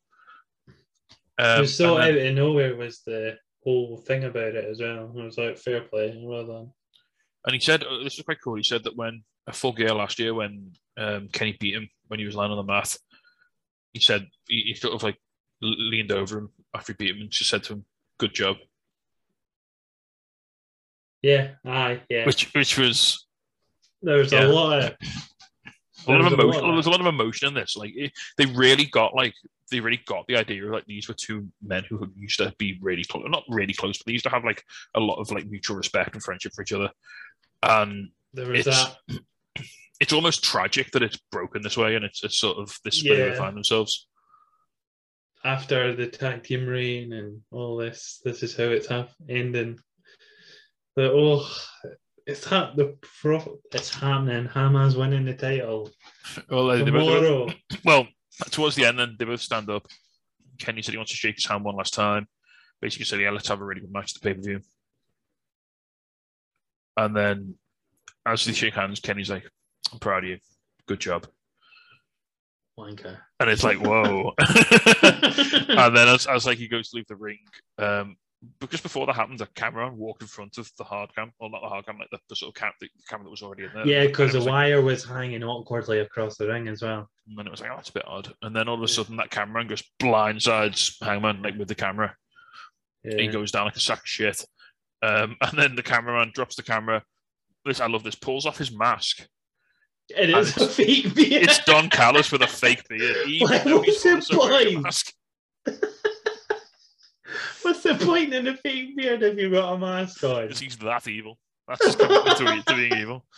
it 0.68 1.42
Um, 1.44 1.60
was 1.62 1.76
so 1.76 1.96
then- 1.96 2.14
out 2.18 2.26
of 2.26 2.34
nowhere 2.34 2.76
was 2.76 3.00
the 3.06 3.38
whole 3.64 3.96
thing 3.96 4.24
about 4.24 4.54
it 4.54 4.64
as 4.64 4.80
well. 4.80 5.12
I 5.18 5.24
was 5.24 5.38
like, 5.38 5.58
fair 5.58 5.80
play, 5.82 6.16
well 6.22 6.46
done. 6.46 6.70
And 7.46 7.54
he 7.54 7.60
said, 7.60 7.82
uh, 7.84 7.98
this 8.04 8.16
was 8.16 8.24
quite 8.24 8.38
cool. 8.42 8.56
He 8.56 8.62
said 8.62 8.84
that 8.84 8.96
when 8.96 9.22
a 9.46 9.52
full 9.52 9.72
gear 9.72 9.94
last 9.94 10.18
year, 10.18 10.34
when 10.34 10.72
um, 10.96 11.28
Kenny 11.32 11.56
beat 11.58 11.74
him 11.74 11.88
when 12.08 12.18
he 12.20 12.26
was 12.26 12.34
lying 12.36 12.50
on 12.50 12.56
the 12.56 12.62
mat, 12.62 12.96
he 13.92 14.00
said 14.00 14.26
he, 14.48 14.62
he 14.66 14.74
sort 14.74 14.94
of 14.94 15.02
like 15.02 15.16
leaned 15.62 16.12
over 16.12 16.38
him 16.38 16.50
after 16.74 16.92
he 16.92 16.96
beat 16.96 17.14
him 17.16 17.22
and 17.22 17.30
just 17.30 17.50
said 17.50 17.62
to 17.64 17.72
him, 17.74 17.84
"Good 18.18 18.34
job," 18.34 18.56
Yeah, 21.22 21.52
aye, 21.64 22.02
yeah. 22.08 22.24
which 22.26 22.52
which 22.54 22.78
was 22.78 23.26
there 24.02 24.18
was 24.18 24.32
yeah. 24.32 24.46
a 24.46 24.48
lot 24.48 24.78
of 24.78 24.94
a 26.06 26.12
lot 26.12 26.20
of 26.32 26.36
There 26.36 26.40
a 26.40 26.44
emotion. 26.44 26.46
lot 26.46 26.56
of 26.56 26.60
There 26.62 26.72
was 26.76 26.86
a 26.86 26.90
lot 26.90 27.00
of 27.00 27.06
emotion 27.06 27.48
in 27.48 27.54
this. 27.54 27.76
Like 27.76 27.92
it, 27.96 28.12
they 28.38 28.46
really 28.46 28.84
got 28.84 29.14
like 29.14 29.34
they 29.70 29.80
really 29.80 30.00
got 30.06 30.26
the 30.28 30.36
idea 30.36 30.64
of 30.64 30.70
like 30.70 30.86
these 30.86 31.08
were 31.08 31.14
two 31.14 31.48
men 31.62 31.84
who 31.88 32.08
used 32.16 32.38
to 32.38 32.54
be 32.58 32.78
really 32.80 33.02
close, 33.04 33.24
not 33.28 33.42
really 33.48 33.74
close, 33.74 33.98
but 33.98 34.06
they 34.06 34.12
used 34.12 34.24
to 34.24 34.30
have 34.30 34.44
like 34.44 34.62
a 34.94 35.00
lot 35.00 35.16
of 35.16 35.30
like 35.32 35.46
mutual 35.46 35.76
respect 35.76 36.14
and 36.14 36.22
friendship 36.22 36.52
for 36.54 36.62
each 36.62 36.72
other. 36.72 36.90
And 37.62 38.10
there 38.32 38.48
was 38.48 38.60
It's- 38.66 38.94
that. 39.08 39.20
it's 40.00 40.12
almost 40.12 40.44
tragic 40.44 40.90
that 40.92 41.02
it's 41.02 41.18
broken 41.32 41.62
this 41.62 41.76
way 41.78 41.96
and 41.96 42.04
it's, 42.04 42.22
it's 42.22 42.38
sort 42.38 42.58
of 42.58 42.76
this 42.84 43.02
way 43.02 43.16
they 43.16 43.34
find 43.34 43.56
themselves. 43.56 44.06
After 45.46 45.94
the 45.94 46.08
tag 46.08 46.42
team 46.42 46.66
reign 46.66 47.12
and 47.12 47.40
all 47.52 47.76
this, 47.76 48.20
this 48.24 48.42
is 48.42 48.56
how 48.56 48.64
it's 48.64 48.88
ending. 49.28 49.78
But 50.96 51.12
oh, 51.12 51.48
it's 52.26 52.44
ha- 52.44 52.72
the 52.74 52.96
pro- 53.20 53.58
it's 53.72 53.94
happening. 53.94 54.48
Hamas 54.48 54.96
winning 54.96 55.24
the 55.24 55.34
title 55.34 55.90
Well, 56.50 56.66
they, 56.66 56.82
they 56.82 56.90
both, 56.90 56.92
they 56.92 56.98
both- 56.98 57.22
tomorrow. 57.22 57.54
well, 57.84 58.08
towards 58.50 58.74
the 58.74 58.86
end, 58.86 58.98
then 58.98 59.16
they 59.18 59.24
both 59.24 59.40
stand 59.40 59.70
up. 59.70 59.86
Kenny 60.58 60.82
said 60.82 60.92
he 60.92 60.98
wants 60.98 61.12
to 61.12 61.16
shake 61.16 61.36
his 61.36 61.46
hand 61.46 61.64
one 61.64 61.76
last 61.76 61.94
time. 61.94 62.26
Basically 62.80 63.04
said, 63.04 63.20
"Yeah, 63.20 63.30
let's 63.30 63.48
have 63.48 63.60
a 63.60 63.64
really 63.64 63.82
good 63.82 63.92
match 63.92 64.14
at 64.16 64.20
the 64.20 64.28
pay 64.28 64.34
per 64.34 64.42
view." 64.42 64.60
And 66.96 67.14
then, 67.14 67.54
as 68.24 68.44
they 68.44 68.52
shake 68.52 68.74
hands, 68.74 69.00
Kenny's 69.00 69.30
like, 69.30 69.48
"I'm 69.92 69.98
proud 69.98 70.24
of 70.24 70.30
you. 70.30 70.38
Good 70.86 71.00
job." 71.00 71.26
Wanker. 72.78 73.18
And 73.40 73.50
it's 73.50 73.64
like, 73.64 73.78
"Whoa!" 73.78 74.34
and 74.38 75.96
then, 75.96 76.08
as, 76.08 76.26
as 76.26 76.46
like 76.46 76.58
he 76.58 76.68
goes 76.68 76.90
to 76.90 76.96
leave 76.96 77.06
the 77.06 77.16
ring, 77.16 77.38
um, 77.78 78.16
but 78.60 78.70
just 78.70 78.82
before 78.82 79.06
that 79.06 79.16
happened, 79.16 79.40
a 79.40 79.46
camera 79.54 79.90
walked 79.92 80.22
in 80.22 80.28
front 80.28 80.58
of 80.58 80.70
the 80.76 80.84
hard 80.84 81.14
cam, 81.14 81.32
or 81.38 81.50
not 81.50 81.62
the 81.62 81.68
hard 81.68 81.86
cam, 81.86 81.98
like 81.98 82.10
the, 82.10 82.18
the 82.28 82.36
sort 82.36 82.50
of 82.50 82.60
cam, 82.60 82.72
the 82.80 82.88
camera 83.08 83.24
that 83.24 83.30
was 83.30 83.42
already 83.42 83.64
in 83.64 83.70
there. 83.74 83.86
Yeah, 83.86 84.06
because 84.06 84.32
the 84.32 84.38
was 84.38 84.46
like- 84.46 84.52
wire 84.52 84.82
was 84.82 85.04
hanging 85.04 85.42
awkwardly 85.42 86.00
across 86.00 86.36
the 86.36 86.46
ring 86.46 86.68
as 86.68 86.82
well. 86.82 87.08
And 87.26 87.36
then 87.36 87.46
it 87.46 87.50
was 87.50 87.60
like, 87.60 87.70
oh, 87.70 87.76
that's 87.76 87.88
a 87.88 87.94
bit 87.94 88.06
odd. 88.06 88.32
And 88.42 88.54
then 88.54 88.68
all 88.68 88.76
of 88.76 88.82
a 88.82 88.88
sudden, 88.88 89.16
that 89.16 89.30
camera 89.30 89.64
just 89.64 89.90
blindsides 90.00 91.02
Hangman 91.02 91.42
like 91.42 91.56
with 91.56 91.68
the 91.68 91.74
camera. 91.74 92.14
He 93.02 93.28
goes 93.28 93.52
down 93.52 93.66
like 93.66 93.76
a 93.76 93.80
sack 93.80 94.00
of 94.00 94.06
shit. 94.06 94.44
Um, 95.02 95.36
and 95.40 95.58
then 95.58 95.76
the 95.76 95.82
cameraman 95.82 96.32
drops 96.34 96.56
the 96.56 96.62
camera. 96.62 97.02
This 97.64 97.80
I 97.80 97.86
love 97.86 98.02
this. 98.02 98.14
Pulls 98.14 98.46
off 98.46 98.58
his 98.58 98.76
mask. 98.76 99.26
It 100.08 100.30
and 100.30 100.34
a 100.36 100.44
fake 100.44 101.14
beard. 101.14 101.42
It's 101.44 101.64
Don 101.64 101.90
Callis 101.90 102.30
with 102.30 102.42
a 102.42 102.46
fake 102.46 102.86
beard. 102.88 103.26
Even 103.26 103.48
Why 103.48 103.58
though 103.58 103.82
he's 103.82 104.04
was 104.04 104.06
it 104.06 104.14
also 104.14 104.38
wearing 104.38 104.66
a 104.68 104.70
blind? 104.70 104.82
mask. 104.82 105.12
What's 107.62 107.82
the 107.82 107.96
point 107.96 108.32
in 108.32 108.46
a 108.46 108.56
fake 108.56 108.96
beard 108.96 109.22
if 109.22 109.36
you've 109.38 109.52
got 109.52 109.72
a 109.72 109.78
mask 109.78 110.22
on? 110.22 110.42
Because 110.42 110.60
he's 110.60 110.76
that 110.78 111.08
evil. 111.08 111.38
That's 111.66 111.84
his 111.84 111.96
commitment 111.96 112.66
to, 112.66 112.74
being 112.74 112.92
evil. 112.96 113.24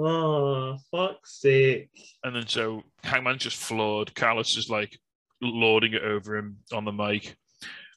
Oh, 0.00 0.78
fuck's 0.92 1.40
sake. 1.40 1.90
And 2.22 2.36
then 2.36 2.46
so 2.46 2.84
Hangman's 3.02 3.42
just 3.42 3.56
floored. 3.56 4.14
Callis 4.14 4.56
is 4.56 4.70
like 4.70 4.96
lording 5.42 5.92
it 5.94 6.02
over 6.02 6.36
him 6.36 6.58
on 6.72 6.84
the 6.84 6.92
mic. 6.92 7.36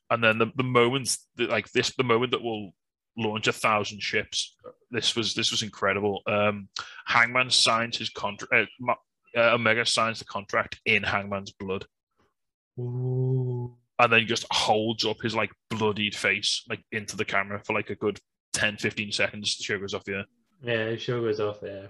And 0.10 0.24
then 0.24 0.40
the, 0.40 0.52
the 0.56 0.64
moment 0.64 1.16
that 1.36 1.52
like 1.52 1.72
this, 1.72 1.94
the 1.96 2.04
moment 2.04 2.32
that 2.32 2.42
will 2.42 2.74
launch 3.18 3.48
a 3.48 3.54
thousand 3.54 4.02
ships. 4.02 4.56
This 4.90 5.16
was 5.16 5.34
this 5.34 5.52
was 5.52 5.64
incredible. 5.64 6.22
Um, 6.28 6.70
Hangman 7.06 7.50
signs 7.50 7.98
his 7.98 8.10
contract. 8.10 8.70
Uh, 8.88 8.94
uh, 9.38 9.54
Omega 9.54 9.86
signs 9.86 10.20
the 10.20 10.26
contract 10.26 10.80
in 10.86 11.04
Hangman's 11.04 11.52
blood, 11.54 11.86
Ooh. 12.80 13.76
and 14.00 14.12
then 14.12 14.28
just 14.28 14.46
holds 14.52 15.06
up 15.06 15.22
his 15.22 15.36
like 15.36 15.52
bloodied 15.70 16.16
face 16.16 16.64
like 16.70 16.84
into 16.92 17.16
the 17.16 17.26
camera 17.26 17.62
for 17.64 17.74
like 17.74 17.90
a 17.90 17.96
good 17.96 18.20
10, 18.54 18.78
15 18.78 19.12
seconds. 19.12 19.58
The 19.58 19.64
show 19.64 19.80
goes 19.80 19.94
off 19.94 20.08
air. 20.10 20.26
Yeah, 20.64 20.90
the 20.90 20.98
show 20.98 21.22
goes 21.22 21.40
off 21.40 21.62
there. 21.62 21.90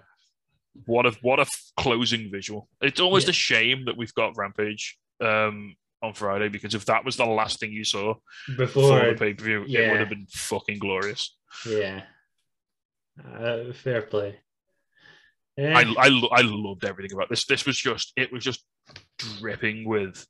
What 0.85 1.05
a 1.05 1.11
what 1.21 1.39
a 1.39 1.45
closing 1.77 2.31
visual. 2.31 2.69
It's 2.81 2.99
almost 3.01 3.27
Yeah. 3.27 3.31
a 3.31 3.33
shame 3.33 3.85
that 3.85 3.97
we've 3.97 4.13
got 4.13 4.37
Rampage 4.37 4.97
um, 5.19 5.75
on 6.01 6.13
Friday 6.13 6.49
because 6.49 6.73
if 6.73 6.85
that 6.85 7.05
was 7.05 7.17
the 7.17 7.25
last 7.25 7.59
thing 7.59 7.71
you 7.71 7.83
saw 7.83 8.15
Before, 8.57 8.99
for 8.99 9.09
the 9.09 9.15
pay 9.15 9.33
per 9.33 9.43
view, 9.43 9.63
it 9.67 9.91
would 9.91 9.99
have 9.99 10.09
been 10.09 10.27
fucking 10.29 10.79
glorious. 10.79 11.35
yeah. 11.67 12.03
Uh, 13.21 13.73
fair 13.73 14.01
play. 14.01 14.39
Yeah. 15.57 15.77
I 15.77 15.81
I, 15.97 16.21
I 16.31 16.41
loved 16.41 16.85
everything 16.85 17.15
about 17.15 17.29
this. 17.29 17.45
This 17.45 17.65
was 17.65 17.77
just 17.77 18.13
it 18.15 18.31
was 18.31 18.43
just 18.43 18.63
dripping 19.17 19.87
with 19.87 20.25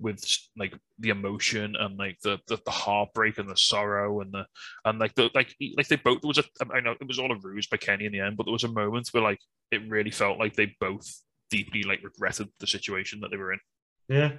with 0.00 0.24
like 0.56 0.74
the 0.98 1.10
emotion 1.10 1.76
and 1.78 1.98
like 1.98 2.18
the, 2.22 2.38
the 2.48 2.58
the 2.64 2.70
heartbreak 2.70 3.38
and 3.38 3.48
the 3.48 3.56
sorrow 3.56 4.20
and 4.20 4.32
the 4.32 4.46
and 4.84 4.98
like 4.98 5.14
the 5.14 5.30
like 5.34 5.54
like 5.76 5.88
they 5.88 5.96
both 5.96 6.22
there 6.22 6.28
was 6.28 6.38
a 6.38 6.44
I 6.72 6.80
know 6.80 6.94
it 6.98 7.06
was 7.06 7.18
all 7.18 7.30
a 7.30 7.38
ruse 7.40 7.66
by 7.66 7.76
Kenny 7.76 8.06
in 8.06 8.12
the 8.12 8.20
end, 8.20 8.36
but 8.36 8.44
there 8.44 8.52
was 8.52 8.64
a 8.64 8.72
moment 8.72 9.08
where 9.12 9.22
like 9.22 9.40
it 9.70 9.88
really 9.88 10.10
felt 10.10 10.38
like 10.38 10.54
they 10.54 10.74
both 10.80 11.06
deeply 11.50 11.82
like 11.82 12.02
regretted 12.02 12.48
the 12.58 12.66
situation 12.66 13.20
that 13.20 13.30
they 13.30 13.36
were 13.36 13.52
in. 13.52 13.60
Yeah. 14.08 14.32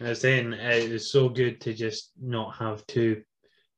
I 0.00 0.10
was 0.10 0.20
saying 0.20 0.54
uh, 0.54 0.56
it 0.56 0.92
was 0.92 1.10
so 1.10 1.28
good 1.28 1.60
to 1.62 1.74
just 1.74 2.12
not 2.20 2.54
have 2.56 2.86
two 2.86 3.22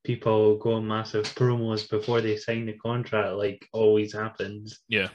people 0.03 0.57
going 0.57 0.87
massive 0.87 1.25
promos 1.35 1.89
before 1.89 2.21
they 2.21 2.37
sign 2.37 2.65
the 2.65 2.73
contract, 2.73 3.35
like 3.35 3.67
always 3.73 4.13
happens. 4.13 4.79
Yeah. 4.87 5.09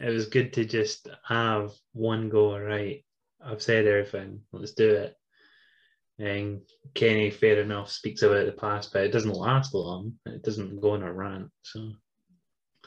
It 0.00 0.10
was 0.10 0.28
good 0.28 0.52
to 0.54 0.64
just 0.64 1.08
have 1.26 1.72
one 1.92 2.28
go, 2.28 2.58
right? 2.58 3.04
I've 3.44 3.62
said 3.62 3.86
everything, 3.86 4.40
let's 4.52 4.72
do 4.72 4.90
it. 4.90 5.14
And 6.18 6.62
Kenny, 6.94 7.30
fair 7.30 7.60
enough, 7.60 7.90
speaks 7.90 8.22
about 8.22 8.46
the 8.46 8.52
past, 8.52 8.92
but 8.92 9.04
it 9.04 9.12
doesn't 9.12 9.32
last 9.32 9.74
long. 9.74 10.14
It 10.24 10.42
doesn't 10.42 10.80
go 10.80 10.92
on 10.92 11.02
a 11.02 11.12
rant. 11.12 11.50
So, 11.62 11.92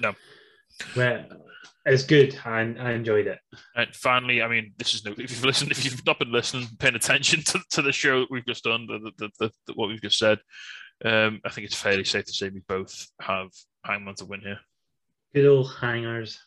No. 0.01 0.15
But 0.95 1.29
it's 1.85 2.03
good. 2.03 2.37
I, 2.45 2.59
I 2.79 2.91
enjoyed 2.91 3.27
it. 3.27 3.39
And 3.75 3.93
finally, 3.95 4.41
I 4.41 4.47
mean, 4.47 4.73
this 4.77 4.93
is 4.93 5.05
no. 5.05 5.11
If 5.11 5.31
you've 5.31 5.45
listened, 5.45 5.71
if 5.71 5.83
you've 5.83 6.05
not 6.05 6.19
been 6.19 6.31
listening, 6.31 6.67
paying 6.77 6.95
attention 6.95 7.43
to, 7.45 7.59
to 7.71 7.81
the 7.81 7.91
show 7.91 8.21
that 8.21 8.31
we've 8.31 8.45
just 8.45 8.63
done, 8.63 8.87
the, 8.87 9.11
the, 9.17 9.29
the, 9.39 9.51
the, 9.67 9.73
what 9.73 9.89
we've 9.89 10.01
just 10.01 10.19
said, 10.19 10.39
um, 11.05 11.39
I 11.45 11.49
think 11.49 11.65
it's 11.65 11.75
fairly 11.75 12.03
safe 12.03 12.25
to 12.25 12.33
say 12.33 12.49
we 12.49 12.61
both 12.67 13.07
have 13.21 13.49
Hangman 13.85 14.15
to 14.15 14.25
win 14.25 14.41
here. 14.41 14.59
Good 15.33 15.47
old 15.47 15.71
hangers. 15.79 16.39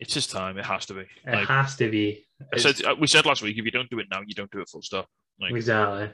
It's 0.00 0.14
his 0.14 0.26
time. 0.26 0.58
It 0.58 0.66
has 0.66 0.86
to 0.86 0.94
be. 0.94 1.00
It 1.00 1.08
Like 1.26 1.48
has 1.48 1.76
to 1.76 1.90
be. 1.90 2.26
I 2.52 2.58
said, 2.58 2.84
uh, 2.84 2.94
we 2.98 3.06
said 3.06 3.26
last 3.26 3.42
week, 3.42 3.56
if 3.56 3.64
you 3.64 3.70
don't 3.70 3.88
do 3.88 4.00
it 4.00 4.06
now, 4.10 4.22
you 4.26 4.34
don't 4.34 4.50
do 4.50 4.60
it. 4.60 4.68
Full 4.68 4.82
stop. 4.82 5.06
Like, 5.40 5.52
Exactly. 5.52 6.10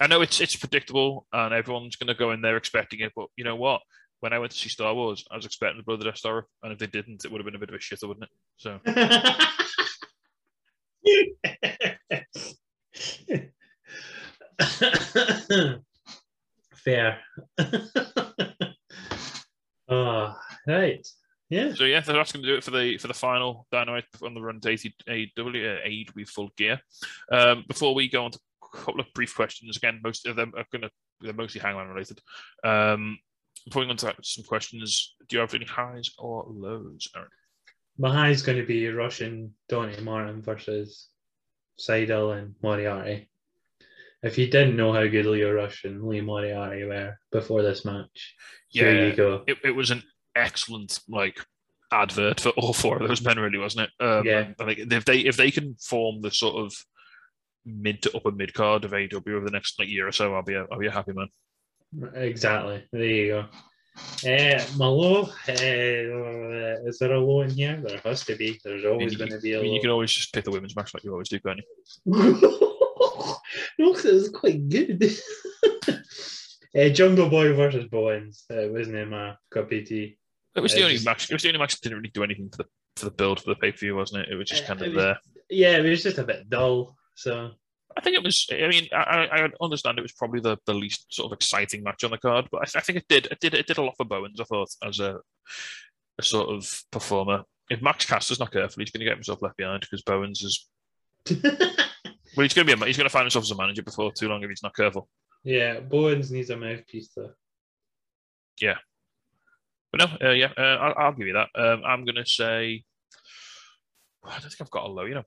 I 0.00 0.06
know 0.06 0.22
it's 0.22 0.40
it's 0.40 0.56
predictable 0.56 1.26
and 1.32 1.52
everyone's 1.52 1.96
going 1.96 2.08
to 2.08 2.14
go 2.14 2.30
in 2.30 2.40
there 2.40 2.56
expecting 2.56 3.00
it, 3.00 3.12
but 3.14 3.26
you 3.36 3.44
know 3.44 3.56
what? 3.56 3.82
When 4.20 4.32
I 4.32 4.38
went 4.38 4.52
to 4.52 4.58
see 4.58 4.68
Star 4.68 4.94
Wars, 4.94 5.24
I 5.30 5.36
was 5.36 5.46
expecting 5.46 5.82
the 5.86 5.96
the 5.96 6.04
Death 6.04 6.18
Star, 6.18 6.46
and 6.62 6.72
if 6.72 6.78
they 6.78 6.86
didn't, 6.86 7.24
it 7.24 7.30
would 7.30 7.40
have 7.40 7.46
been 7.46 7.54
a 7.54 7.58
bit 7.58 7.68
of 7.68 7.74
a 7.74 7.78
shitter, 7.78 8.08
wouldn't 8.08 8.24
it? 8.24 8.30
So 8.56 8.80
Fair. 16.74 17.18
oh, 19.88 20.36
right. 20.66 21.06
Yeah. 21.50 21.72
So 21.74 21.84
yeah, 21.84 22.00
that's 22.00 22.32
going 22.32 22.42
to 22.42 22.48
do 22.48 22.56
it 22.56 22.64
for 22.64 22.72
the 22.72 22.98
for 22.98 23.08
the 23.08 23.14
final 23.14 23.66
Dynamite 23.72 24.04
on 24.22 24.34
the 24.34 24.40
run 24.40 24.60
to 24.60 24.68
AEW 24.68 26.08
uh, 26.08 26.12
with 26.14 26.28
full 26.28 26.50
gear. 26.56 26.80
Um, 27.32 27.64
before 27.66 27.94
we 27.94 28.08
go 28.08 28.24
on 28.24 28.32
to 28.32 28.38
a 28.62 28.76
couple 28.76 29.00
of 29.00 29.06
brief 29.14 29.34
questions, 29.34 29.76
again, 29.76 30.00
most 30.02 30.26
of 30.26 30.36
them 30.36 30.52
are 30.56 30.66
going 30.70 30.82
to 30.82 30.90
they're 31.20 31.32
mostly 31.32 31.60
Hangman 31.60 31.88
related. 31.88 32.20
Um, 32.62 33.18
before 33.66 33.80
we 33.80 33.86
go 33.86 33.90
on 33.92 33.96
to 33.98 34.14
some 34.22 34.44
questions, 34.44 35.14
do 35.28 35.36
you 35.36 35.40
have 35.40 35.54
any 35.54 35.64
highs 35.64 36.10
or 36.18 36.44
lows, 36.48 37.08
Aaron? 37.16 37.28
My 37.98 38.14
high 38.14 38.30
is 38.30 38.42
going 38.42 38.58
to 38.58 38.66
be 38.66 38.88
Russian 38.88 39.54
Donny 39.68 40.00
Martin 40.00 40.40
versus 40.42 41.08
Sydal 41.80 42.38
and 42.38 42.54
Moriarty. 42.62 43.28
If 44.22 44.36
you 44.38 44.48
didn't 44.50 44.76
know 44.76 44.92
how 44.92 45.06
good 45.06 45.26
Lio 45.26 45.52
Rush 45.52 45.84
and 45.84 46.02
Lee 46.04 46.20
Moriarty 46.20 46.84
were 46.84 47.18
before 47.30 47.62
this 47.62 47.84
match, 47.84 48.34
here 48.68 48.92
Yeah. 48.94 49.06
you 49.06 49.12
go. 49.16 49.44
It, 49.46 49.58
it 49.64 49.70
was 49.76 49.90
an 49.90 50.02
excellent 50.34 50.98
like 51.08 51.38
advert 51.92 52.40
for 52.40 52.50
all 52.50 52.72
four 52.72 53.00
of 53.00 53.08
those 53.08 53.22
men, 53.22 53.38
really, 53.38 53.58
wasn't 53.58 53.88
it? 53.88 54.04
Um, 54.04 54.24
Yeah. 54.26 54.52
I 54.60 54.64
think 54.74 54.92
if 54.92 55.04
they 55.04 55.18
if 55.20 55.36
they 55.36 55.50
can 55.50 55.76
form 55.80 56.20
the 56.20 56.30
sort 56.30 56.56
of 56.56 56.72
mid 57.64 58.02
to 58.02 58.16
upper 58.16 58.32
mid 58.32 58.54
card 58.54 58.84
of 58.84 58.92
AEW 58.92 59.34
over 59.34 59.44
the 59.44 59.50
next 59.52 59.78
like 59.78 59.88
year 59.88 60.08
or 60.08 60.12
so, 60.12 60.34
I'll 60.34 60.42
be 60.42 60.54
a, 60.54 60.66
I'll 60.70 60.78
be 60.78 60.86
a 60.88 60.92
happy 60.92 61.12
man. 61.12 61.28
Exactly. 62.14 62.84
There 62.92 63.04
you 63.04 63.26
go. 63.28 63.46
Uh, 64.24 64.64
my 64.76 64.86
low, 64.86 65.22
uh, 65.22 65.52
is 66.86 66.98
there 67.00 67.12
a 67.14 67.18
low 67.20 67.40
in 67.42 67.50
here? 67.50 67.82
There 67.84 67.98
has 68.04 68.24
to 68.26 68.36
be. 68.36 68.60
There's 68.62 68.84
always 68.84 69.16
going 69.16 69.30
to 69.32 69.40
be 69.40 69.54
a 69.54 69.58
I 69.58 69.62
mean, 69.62 69.70
low. 69.70 69.74
you 69.74 69.80
can 69.80 69.90
always 69.90 70.12
just 70.12 70.32
pick 70.32 70.44
the 70.44 70.52
women's 70.52 70.76
match 70.76 70.94
like 70.94 71.02
you 71.02 71.10
always 71.12 71.28
do, 71.28 71.40
can't 71.40 71.58
you? 71.58 71.64
no, 73.78 73.92
'cause 73.92 74.04
it 74.04 74.14
was 74.14 74.28
quite 74.28 74.68
good. 74.68 75.02
uh, 76.76 76.88
Jungle 76.90 77.28
Boy 77.28 77.52
versus 77.54 77.86
Bowens. 77.86 78.44
Uh, 78.50 78.68
wasn't 78.68 79.08
my 79.10 79.34
cup 79.50 79.64
of 79.72 79.84
tea. 79.84 80.16
It 80.54 80.60
was 80.60 80.72
Uh, 80.74 80.76
the 80.76 80.82
only 80.82 80.94
just- 80.94 81.06
match. 81.06 81.30
It 81.30 81.34
was 81.34 81.42
the 81.42 81.48
only 81.48 81.58
match 81.58 81.72
that 81.74 81.82
didn't 81.82 81.98
really 81.98 82.10
do 82.10 82.22
anything 82.24 82.50
for 82.50 82.58
the 82.58 82.68
for 82.96 83.04
the 83.06 83.10
build 83.12 83.40
for 83.40 83.50
the 83.50 83.56
pay 83.56 83.70
per 83.72 83.78
view, 83.78 83.94
wasn't 83.96 84.22
it? 84.22 84.32
It 84.32 84.36
was 84.36 84.48
just 84.48 84.64
Uh, 84.64 84.66
kind 84.68 84.82
of 84.82 84.86
was- 84.88 84.96
there. 84.96 85.18
Yeah, 85.50 85.76
it 85.78 85.88
was 85.88 86.02
just 86.02 86.18
a 86.18 86.24
bit 86.24 86.48
dull. 86.50 86.96
So 87.14 87.52
I 87.98 88.00
think 88.00 88.14
it 88.14 88.22
was. 88.22 88.46
I 88.52 88.68
mean, 88.68 88.86
I, 88.92 89.26
I 89.32 89.48
understand 89.60 89.98
it 89.98 90.02
was 90.02 90.12
probably 90.12 90.38
the, 90.40 90.56
the 90.66 90.74
least 90.74 91.12
sort 91.12 91.26
of 91.26 91.36
exciting 91.36 91.82
match 91.82 92.04
on 92.04 92.12
the 92.12 92.18
card, 92.18 92.46
but 92.52 92.58
I, 92.58 92.78
I 92.78 92.80
think 92.82 92.98
it 92.98 93.08
did 93.08 93.26
it 93.26 93.40
did 93.40 93.54
it 93.54 93.66
did 93.66 93.78
a 93.78 93.82
lot 93.82 93.96
for 93.96 94.04
Bowens. 94.04 94.40
I 94.40 94.44
thought 94.44 94.68
as 94.84 95.00
a 95.00 95.18
a 96.18 96.22
sort 96.22 96.48
of 96.48 96.82
performer. 96.92 97.42
If 97.68 97.82
Max 97.82 98.06
Caster's 98.06 98.38
not 98.38 98.52
careful, 98.52 98.80
he's 98.80 98.90
going 98.90 99.00
to 99.00 99.04
get 99.04 99.16
himself 99.16 99.42
left 99.42 99.56
behind 99.56 99.80
because 99.80 100.02
Bowens 100.02 100.42
is. 100.42 100.68
Well, 102.36 102.44
he's 102.44 102.54
going 102.54 102.66
to 102.66 102.76
be. 102.76 102.82
A, 102.82 102.86
he's 102.86 102.96
going 102.96 103.06
to 103.06 103.12
find 103.12 103.24
himself 103.24 103.44
as 103.44 103.50
a 103.50 103.56
manager 103.56 103.82
before 103.82 104.12
too 104.12 104.28
long 104.28 104.42
if 104.42 104.48
he's 104.48 104.62
not 104.62 104.76
careful. 104.76 105.08
yeah, 105.42 105.80
Bowens 105.80 106.30
needs 106.30 106.50
a 106.50 106.56
mouthpiece 106.56 107.08
though. 107.16 107.32
Yeah, 108.60 108.76
but 109.90 110.00
no, 110.20 110.28
uh, 110.28 110.32
yeah, 110.32 110.52
uh, 110.56 110.60
I'll, 110.60 110.94
I'll 110.96 111.12
give 111.12 111.26
you 111.26 111.32
that. 111.32 111.48
Um, 111.54 111.82
I'm 111.84 112.04
going 112.04 112.16
to 112.16 112.26
say. 112.26 112.84
I 114.24 114.30
don't 114.38 114.42
think 114.42 114.60
I've 114.60 114.70
got 114.70 114.84
a 114.84 114.88
low. 114.88 115.04
You 115.04 115.14
know, 115.14 115.24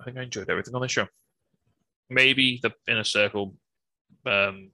I 0.00 0.04
think 0.04 0.16
I 0.16 0.22
enjoyed 0.22 0.48
everything 0.48 0.74
on 0.74 0.82
this 0.82 0.92
show. 0.92 1.06
Maybe 2.08 2.60
the 2.62 2.72
inner 2.88 3.04
circle, 3.04 3.54
um, 4.24 4.70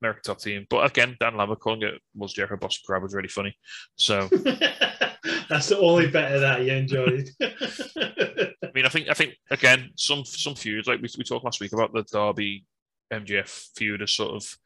American 0.00 0.22
top 0.24 0.40
team, 0.40 0.66
but 0.68 0.84
again, 0.84 1.16
Dan 1.20 1.36
Lambert 1.36 1.60
calling 1.60 1.82
it 1.82 2.00
was 2.14 2.32
Jericho 2.32 2.56
Boston 2.56 2.82
Crab 2.86 3.02
was 3.02 3.14
really 3.14 3.28
funny. 3.28 3.56
So 3.96 4.28
That's 5.48 5.68
the 5.68 5.78
only 5.78 6.08
bit 6.08 6.32
of 6.32 6.40
that 6.40 6.64
you 6.64 6.72
enjoyed. 6.72 7.28
I 7.42 8.70
mean, 8.74 8.86
I 8.86 8.88
think 8.88 9.08
I 9.08 9.14
think 9.14 9.34
again, 9.50 9.90
some 9.96 10.24
some 10.24 10.54
feuds 10.54 10.88
like 10.88 11.00
we, 11.00 11.08
we 11.16 11.24
talked 11.24 11.44
last 11.44 11.60
week 11.60 11.72
about 11.72 11.92
the 11.92 12.02
Darby 12.10 12.64
MJF 13.12 13.68
feud 13.76 14.00
has 14.00 14.12
sort 14.12 14.34
of 14.34 14.58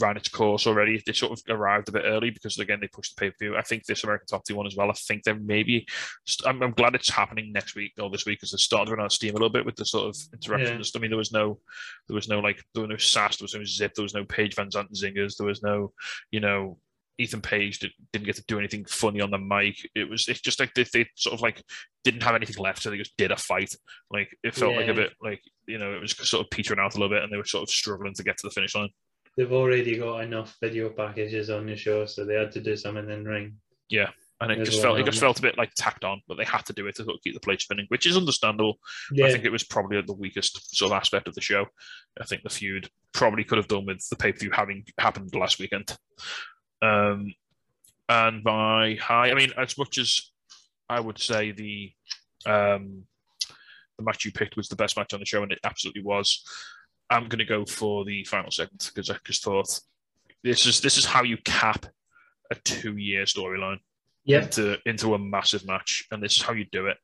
ran 0.00 0.16
its 0.16 0.28
course 0.28 0.66
already. 0.66 1.02
They 1.04 1.12
sort 1.12 1.32
of 1.32 1.42
arrived 1.48 1.88
a 1.88 1.92
bit 1.92 2.04
early 2.04 2.30
because 2.30 2.58
again 2.58 2.78
they 2.80 2.88
pushed 2.88 3.16
the 3.16 3.20
pay 3.20 3.30
per 3.30 3.36
view. 3.40 3.56
I 3.56 3.62
think 3.62 3.84
this 3.84 4.04
American 4.04 4.26
Top 4.26 4.44
Team 4.44 4.56
one 4.56 4.66
as 4.66 4.76
well. 4.76 4.90
I 4.90 4.94
think 4.94 5.22
they're 5.22 5.34
maybe. 5.34 5.86
I'm, 6.44 6.62
I'm 6.62 6.72
glad 6.72 6.94
it's 6.94 7.10
happening 7.10 7.52
next 7.52 7.74
week 7.74 7.92
or 7.98 8.10
this 8.10 8.26
week 8.26 8.38
because 8.38 8.50
they're 8.50 8.58
starting 8.58 8.86
to 8.86 8.92
run 8.92 9.02
out 9.02 9.06
of 9.06 9.12
steam 9.12 9.30
a 9.30 9.34
little 9.34 9.48
bit 9.48 9.64
with 9.64 9.76
the 9.76 9.86
sort 9.86 10.08
of 10.08 10.16
interactions. 10.32 10.92
I 10.94 10.98
mean, 10.98 11.10
there 11.10 11.18
was 11.18 11.32
no, 11.32 11.58
there 12.06 12.14
was 12.14 12.28
no 12.28 12.40
like 12.40 12.62
there 12.74 12.82
was 12.82 12.90
no 12.90 12.96
sass, 12.96 13.36
there 13.36 13.44
was 13.44 13.54
no 13.54 13.64
zip, 13.64 13.94
there 13.94 14.02
was 14.02 14.14
no 14.14 14.24
Page 14.24 14.54
Van 14.54 14.70
Zandt 14.70 14.92
zingers, 14.92 15.36
there 15.36 15.46
was 15.46 15.62
no, 15.62 15.92
you 16.30 16.40
know. 16.40 16.78
Ethan 17.20 17.40
Page 17.40 17.80
did, 17.80 17.90
didn't 18.12 18.26
get 18.26 18.36
to 18.36 18.44
do 18.46 18.60
anything 18.60 18.84
funny 18.84 19.20
on 19.20 19.32
the 19.32 19.38
mic. 19.38 19.76
It 19.96 20.08
was 20.08 20.28
it's 20.28 20.40
just 20.40 20.60
like 20.60 20.72
they, 20.74 20.84
they 20.92 21.04
sort 21.16 21.34
of 21.34 21.40
like 21.40 21.60
didn't 22.04 22.22
have 22.22 22.36
anything 22.36 22.62
left, 22.62 22.80
so 22.80 22.90
they 22.90 22.96
just 22.96 23.16
did 23.16 23.32
a 23.32 23.36
fight. 23.36 23.74
Like 24.08 24.28
it 24.44 24.54
felt 24.54 24.76
like 24.76 24.86
a 24.86 24.94
bit 24.94 25.14
like 25.20 25.42
you 25.66 25.78
know 25.78 25.92
it 25.92 26.00
was 26.00 26.12
sort 26.12 26.46
of 26.46 26.50
petering 26.50 26.78
out 26.78 26.94
a 26.94 26.96
little 26.96 27.12
bit, 27.12 27.24
and 27.24 27.32
they 27.32 27.36
were 27.36 27.44
sort 27.44 27.64
of 27.64 27.70
struggling 27.70 28.14
to 28.14 28.22
get 28.22 28.36
to 28.38 28.46
the 28.46 28.52
finish 28.52 28.76
line. 28.76 28.90
They've 29.38 29.52
already 29.52 29.96
got 29.96 30.24
enough 30.24 30.56
video 30.60 30.90
packages 30.90 31.48
on 31.48 31.64
the 31.64 31.76
show, 31.76 32.06
so 32.06 32.24
they 32.24 32.34
had 32.34 32.50
to 32.50 32.60
do 32.60 32.76
something 32.76 33.08
in 33.08 33.24
ring. 33.24 33.54
Yeah, 33.88 34.08
and 34.40 34.50
it 34.50 34.56
There's 34.56 34.70
just 34.70 34.82
felt 34.82 34.98
it 34.98 35.06
just 35.06 35.20
felt 35.20 35.38
a 35.38 35.42
bit 35.42 35.56
like 35.56 35.70
tacked 35.76 36.04
on, 36.04 36.20
but 36.26 36.38
they 36.38 36.44
had 36.44 36.66
to 36.66 36.72
do 36.72 36.88
it 36.88 36.96
to 36.96 37.04
sort 37.04 37.14
of 37.14 37.22
keep 37.22 37.34
the 37.34 37.40
plate 37.40 37.60
spinning, 37.60 37.86
which 37.86 38.04
is 38.04 38.16
understandable. 38.16 38.80
Yeah, 39.12 39.26
I 39.26 39.30
think 39.30 39.44
it 39.44 39.52
was 39.52 39.62
probably 39.62 40.02
the 40.02 40.12
weakest 40.12 40.76
sort 40.76 40.90
of 40.90 40.96
aspect 40.96 41.28
of 41.28 41.36
the 41.36 41.40
show. 41.40 41.66
I 42.20 42.24
think 42.24 42.42
the 42.42 42.50
feud 42.50 42.90
probably 43.12 43.44
could 43.44 43.58
have 43.58 43.68
done 43.68 43.86
with 43.86 44.04
the 44.08 44.16
pay 44.16 44.32
per 44.32 44.38
view 44.38 44.50
having 44.52 44.84
happened 44.98 45.32
last 45.32 45.60
weekend. 45.60 45.96
Um, 46.82 47.32
and 48.08 48.42
my 48.42 48.98
high, 49.00 49.30
I 49.30 49.34
mean, 49.34 49.52
as 49.56 49.78
much 49.78 49.98
as 49.98 50.32
I 50.88 50.98
would 50.98 51.20
say 51.20 51.52
the 51.52 51.92
um, 52.44 53.04
the 53.98 54.04
match 54.04 54.24
you 54.24 54.32
picked 54.32 54.56
was 54.56 54.68
the 54.68 54.74
best 54.74 54.96
match 54.96 55.14
on 55.14 55.20
the 55.20 55.26
show, 55.26 55.44
and 55.44 55.52
it 55.52 55.60
absolutely 55.62 56.02
was. 56.02 56.44
I'm 57.10 57.28
going 57.28 57.38
to 57.38 57.44
go 57.44 57.64
for 57.64 58.04
the 58.04 58.24
final 58.24 58.50
segment 58.50 58.90
because 58.94 59.10
I 59.10 59.16
just 59.24 59.42
thought 59.42 59.80
this 60.44 60.66
is 60.66 60.80
this 60.80 60.98
is 60.98 61.04
how 61.04 61.22
you 61.22 61.36
cap 61.44 61.86
a 62.50 62.54
two 62.54 62.96
year 62.96 63.24
storyline 63.24 63.78
yep. 64.24 64.44
into 64.44 64.78
into 64.86 65.14
a 65.14 65.18
massive 65.18 65.66
match, 65.66 66.06
and 66.10 66.22
this 66.22 66.36
is 66.36 66.42
how 66.42 66.52
you 66.52 66.66
do 66.70 66.86
it 66.86 66.96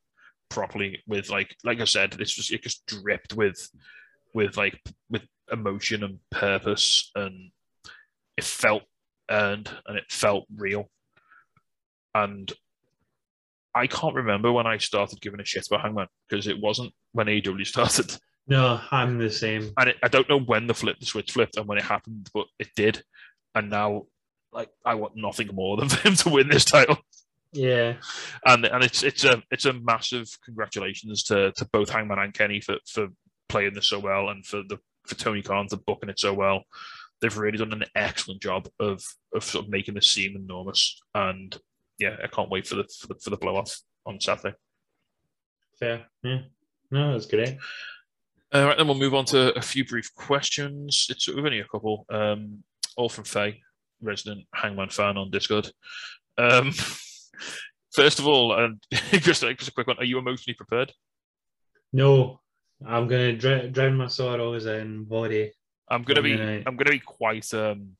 properly. 0.48 1.02
With 1.06 1.30
like 1.30 1.56
like 1.64 1.80
I 1.80 1.84
said, 1.84 2.12
this 2.12 2.36
was 2.36 2.50
it 2.50 2.62
just 2.62 2.86
dripped 2.86 3.34
with 3.34 3.68
with 4.34 4.56
like 4.56 4.78
with 5.10 5.22
emotion 5.50 6.04
and 6.04 6.18
purpose, 6.30 7.10
and 7.14 7.50
it 8.36 8.44
felt 8.44 8.82
earned 9.30 9.70
and 9.86 9.96
it 9.96 10.04
felt 10.10 10.44
real. 10.54 10.90
And 12.14 12.52
I 13.74 13.86
can't 13.88 14.14
remember 14.14 14.52
when 14.52 14.66
I 14.66 14.78
started 14.78 15.20
giving 15.20 15.40
a 15.40 15.44
shit 15.44 15.66
about 15.66 15.82
Hangman 15.82 16.06
because 16.28 16.46
it 16.46 16.60
wasn't 16.60 16.92
when 17.12 17.26
AEW 17.26 17.66
started, 17.66 18.16
No, 18.46 18.80
I'm 18.90 19.18
the 19.18 19.30
same. 19.30 19.72
and 19.78 19.90
it, 19.90 19.96
I 20.02 20.08
don't 20.08 20.28
know 20.28 20.40
when 20.40 20.66
the 20.66 20.74
flip 20.74 20.98
the 21.00 21.06
switch 21.06 21.32
flipped 21.32 21.56
and 21.56 21.66
when 21.66 21.78
it 21.78 21.84
happened, 21.84 22.28
but 22.34 22.46
it 22.58 22.68
did. 22.76 23.02
And 23.54 23.70
now, 23.70 24.06
like, 24.52 24.68
I 24.84 24.96
want 24.96 25.16
nothing 25.16 25.48
more 25.54 25.76
than 25.76 25.88
for 25.90 26.08
him 26.08 26.14
to 26.16 26.28
win 26.28 26.48
this 26.48 26.64
title. 26.64 26.98
Yeah, 27.52 27.94
and 28.44 28.64
and 28.66 28.82
it's 28.82 29.02
it's 29.02 29.24
a 29.24 29.42
it's 29.50 29.64
a 29.64 29.72
massive 29.72 30.28
congratulations 30.44 31.22
to 31.24 31.52
to 31.52 31.64
both 31.72 31.88
Hangman 31.88 32.18
and 32.18 32.34
Kenny 32.34 32.60
for 32.60 32.76
for 32.86 33.08
playing 33.48 33.74
this 33.74 33.88
so 33.88 33.98
well, 34.00 34.28
and 34.28 34.44
for 34.44 34.62
the 34.68 34.78
for 35.06 35.14
Tony 35.14 35.40
Khan 35.40 35.68
for 35.68 35.76
booking 35.76 36.08
it 36.10 36.18
so 36.18 36.34
well. 36.34 36.64
They've 37.20 37.38
really 37.38 37.58
done 37.58 37.72
an 37.72 37.84
excellent 37.94 38.42
job 38.42 38.68
of 38.80 39.02
of 39.34 39.44
sort 39.44 39.66
of 39.66 39.70
making 39.70 39.94
this 39.94 40.08
seem 40.08 40.34
enormous, 40.34 41.00
and 41.14 41.56
yeah, 41.98 42.16
I 42.22 42.26
can't 42.26 42.50
wait 42.50 42.66
for 42.66 42.74
the 42.74 42.88
for 42.98 43.06
the, 43.06 43.14
for 43.22 43.30
the 43.30 43.36
blow 43.36 43.56
off 43.56 43.80
on 44.04 44.20
Saturday. 44.20 44.56
fair. 45.78 46.06
Yeah, 46.24 46.40
no, 46.90 47.12
that's 47.12 47.26
great. 47.26 47.56
All 48.54 48.66
right, 48.66 48.76
then 48.78 48.86
we'll 48.86 48.96
move 48.96 49.14
on 49.14 49.24
to 49.26 49.52
a 49.58 49.60
few 49.60 49.84
brief 49.84 50.14
questions. 50.14 51.08
It's 51.10 51.26
we've 51.26 51.44
only 51.44 51.58
a 51.58 51.64
couple, 51.64 52.06
um, 52.08 52.62
all 52.96 53.08
from 53.08 53.24
Faye, 53.24 53.60
resident 54.00 54.46
Hangman 54.54 54.90
fan 54.90 55.16
on 55.16 55.32
Discord. 55.32 55.72
Um, 56.38 56.70
first 57.92 58.20
of 58.20 58.28
all, 58.28 58.52
uh, 58.52 58.68
just, 59.18 59.42
a- 59.42 59.54
just 59.54 59.68
a 59.68 59.72
quick 59.72 59.88
one: 59.88 59.98
Are 59.98 60.04
you 60.04 60.18
emotionally 60.18 60.54
prepared? 60.54 60.92
No, 61.92 62.40
I'm 62.86 63.08
gonna 63.08 63.32
dr- 63.36 63.72
drown 63.72 63.96
my 63.96 64.06
sorrows 64.06 64.66
in 64.66 65.02
body. 65.02 65.50
I'm 65.88 66.04
gonna 66.04 66.22
be 66.22 66.36
night. 66.36 66.62
I'm 66.66 66.76
gonna 66.76 66.92
be 66.92 67.00
quite 67.00 67.52
um 67.54 67.90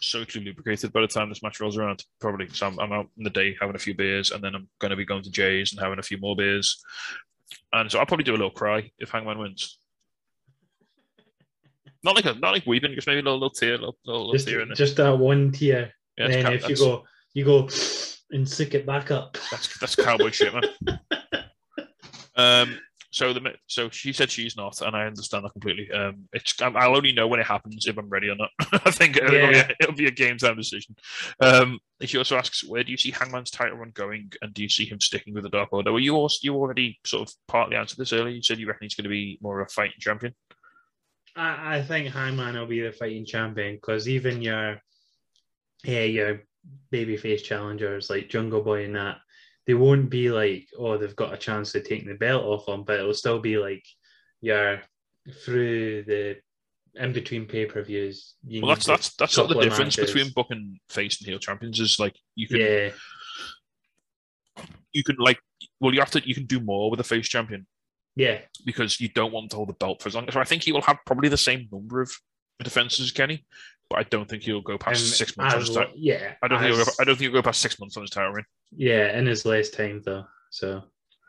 socially 0.00 0.44
lubricated 0.44 0.92
by 0.92 1.00
the 1.00 1.08
time 1.08 1.28
this 1.28 1.42
match 1.42 1.58
rolls 1.58 1.76
around. 1.76 2.04
Probably. 2.20 2.48
So 2.50 2.68
I'm, 2.68 2.78
I'm 2.78 2.92
out 2.92 3.08
in 3.16 3.24
the 3.24 3.30
day 3.30 3.56
having 3.60 3.74
a 3.74 3.80
few 3.80 3.94
beers, 3.96 4.30
and 4.30 4.44
then 4.44 4.54
I'm 4.54 4.68
gonna 4.78 4.94
be 4.94 5.04
going 5.04 5.24
to 5.24 5.30
Jay's 5.30 5.72
and 5.72 5.80
having 5.80 5.98
a 5.98 6.02
few 6.04 6.18
more 6.18 6.36
beers. 6.36 6.80
And 7.72 7.90
so 7.90 7.98
I'll 7.98 8.06
probably 8.06 8.22
do 8.24 8.32
a 8.32 8.38
little 8.38 8.50
cry 8.50 8.92
if 9.00 9.10
Hangman 9.10 9.38
wins. 9.38 9.78
Not 12.04 12.14
like 12.14 12.24
a 12.26 12.34
not 12.34 12.52
like 12.52 12.66
weeping, 12.66 12.94
just 12.94 13.06
maybe 13.06 13.20
a 13.20 13.22
little, 13.22 13.38
little 13.38 13.50
tear, 13.50 13.72
little, 13.78 13.96
little, 14.04 14.32
Just, 14.32 14.46
tear 14.48 14.60
in 14.60 14.68
there. 14.68 14.74
just 14.76 14.96
that 14.96 15.18
one 15.18 15.50
tear. 15.52 15.92
Yeah, 16.16 16.24
and 16.24 16.34
then 16.34 16.44
cow- 16.44 16.52
if 16.52 16.68
you 16.68 16.76
go, 16.76 17.04
you 17.34 17.44
go 17.44 17.68
and 18.30 18.48
stick 18.48 18.74
it 18.74 18.86
back 18.86 19.10
up. 19.10 19.36
that's 19.50 19.78
that's 19.78 19.96
cowboy 19.96 20.30
shit, 20.30 20.52
man. 20.54 21.00
Um, 22.36 22.78
So 23.10 23.32
the 23.32 23.54
so 23.66 23.88
she 23.90 24.12
said 24.12 24.30
she's 24.30 24.56
not, 24.56 24.80
and 24.82 24.94
I 24.94 25.06
understand 25.06 25.44
that 25.44 25.52
completely. 25.52 25.90
Um, 25.90 26.28
it's 26.32 26.54
I'll 26.60 26.94
only 26.94 27.10
know 27.10 27.26
when 27.26 27.40
it 27.40 27.46
happens 27.46 27.86
if 27.86 27.96
I'm 27.96 28.08
ready 28.08 28.28
or 28.28 28.36
not. 28.36 28.50
I 28.84 28.90
think 28.92 29.16
it'll, 29.16 29.30
be 29.30 29.38
a, 29.58 29.68
it'll 29.80 29.94
be 29.94 30.06
a 30.06 30.10
game 30.12 30.36
time 30.36 30.56
decision. 30.56 30.94
Um, 31.40 31.80
she 32.02 32.18
also 32.18 32.36
asks, 32.36 32.62
where 32.68 32.84
do 32.84 32.92
you 32.92 32.98
see 32.98 33.10
Hangman's 33.10 33.50
title 33.50 33.78
run 33.78 33.90
going, 33.92 34.30
and 34.42 34.52
do 34.54 34.62
you 34.62 34.68
see 34.68 34.84
him 34.84 35.00
sticking 35.00 35.34
with 35.34 35.42
the 35.44 35.48
Dark 35.48 35.72
Order? 35.72 35.90
Well, 35.90 36.00
you 36.00 36.14
also 36.14 36.38
you 36.42 36.54
already 36.54 37.00
sort 37.04 37.28
of 37.28 37.34
partly 37.48 37.76
answered 37.76 37.96
this 37.98 38.12
earlier. 38.12 38.34
You 38.34 38.42
said 38.42 38.58
you 38.60 38.68
reckon 38.68 38.84
he's 38.84 38.94
going 38.94 39.04
to 39.04 39.10
be 39.10 39.38
more 39.40 39.58
of 39.60 39.66
a 39.66 39.70
fighting 39.72 39.96
champion. 39.98 40.34
I, 41.38 41.76
I 41.76 41.82
think 41.82 42.08
Hangman 42.08 42.58
will 42.58 42.66
be 42.66 42.80
the 42.80 42.92
fighting 42.92 43.24
champion 43.24 43.76
because 43.76 44.08
even 44.08 44.42
your, 44.42 44.80
yeah, 45.84 46.04
your 46.04 46.42
babyface 46.92 47.42
challengers 47.42 48.10
like 48.10 48.28
Jungle 48.28 48.62
Boy 48.62 48.84
and 48.84 48.96
that, 48.96 49.18
they 49.66 49.74
won't 49.74 50.10
be 50.10 50.30
like, 50.30 50.66
oh, 50.78 50.96
they've 50.96 51.14
got 51.16 51.34
a 51.34 51.38
chance 51.38 51.72
to 51.72 51.82
take 51.82 52.06
the 52.06 52.14
belt 52.14 52.44
off 52.44 52.66
them, 52.66 52.84
but 52.84 52.98
it'll 52.98 53.14
still 53.14 53.38
be 53.38 53.58
like, 53.58 53.84
your 54.40 54.80
through 55.44 56.04
the 56.04 56.36
in 56.94 57.12
between 57.12 57.46
pay 57.46 57.66
per 57.66 57.82
views. 57.82 58.34
Well, 58.44 58.68
that's 58.68 58.86
that's 58.86 59.14
that's 59.16 59.38
of 59.38 59.48
the 59.48 59.60
difference 59.60 59.96
matches. 59.96 60.12
between 60.12 60.32
booking 60.34 60.80
face 60.88 61.20
and 61.20 61.28
heel 61.28 61.38
champions 61.38 61.80
is 61.80 61.98
like 61.98 62.16
you 62.34 62.48
can 62.48 62.60
yeah, 62.60 62.90
you 64.92 65.04
can 65.04 65.16
like 65.16 65.38
well 65.80 65.92
you 65.92 66.00
have 66.00 66.10
to 66.12 66.26
you 66.26 66.34
can 66.34 66.46
do 66.46 66.60
more 66.60 66.90
with 66.90 67.00
a 67.00 67.04
face 67.04 67.28
champion 67.28 67.66
yeah, 68.18 68.40
because 68.66 69.00
you 69.00 69.08
don't 69.08 69.32
want 69.32 69.50
to 69.50 69.56
hold 69.56 69.68
the 69.68 69.74
belt 69.74 70.02
for 70.02 70.08
as 70.08 70.14
long. 70.16 70.28
So 70.30 70.40
I 70.40 70.44
think 70.44 70.64
he 70.64 70.72
will 70.72 70.82
have 70.82 70.98
probably 71.06 71.28
the 71.28 71.36
same 71.36 71.68
number 71.70 72.00
of 72.02 72.10
defenses 72.62 73.00
as 73.06 73.12
Kenny, 73.12 73.46
but 73.88 74.00
I 74.00 74.02
don't 74.02 74.28
think 74.28 74.42
he'll 74.42 74.60
go 74.60 74.76
past 74.76 75.00
And 75.00 75.08
six 75.08 75.36
months 75.36 75.54
on 75.54 75.60
his 75.60 75.94
yeah, 75.96 76.32
I 76.42 76.48
don't 76.48 76.58
think 76.60 76.74
he'll 76.74 76.84
go, 76.84 76.90
I 77.00 77.04
don't 77.04 77.14
think 77.16 77.30
he'll 77.30 77.40
go 77.40 77.42
past 77.42 77.60
six 77.60 77.78
months 77.78 77.96
on 77.96 78.02
his 78.02 78.10
title 78.10 78.32
reign. 78.32 78.44
yeah, 78.76 79.16
in 79.16 79.26
his 79.26 79.46
last 79.46 79.74
time 79.74 80.02
though. 80.04 80.24
So 80.50 80.82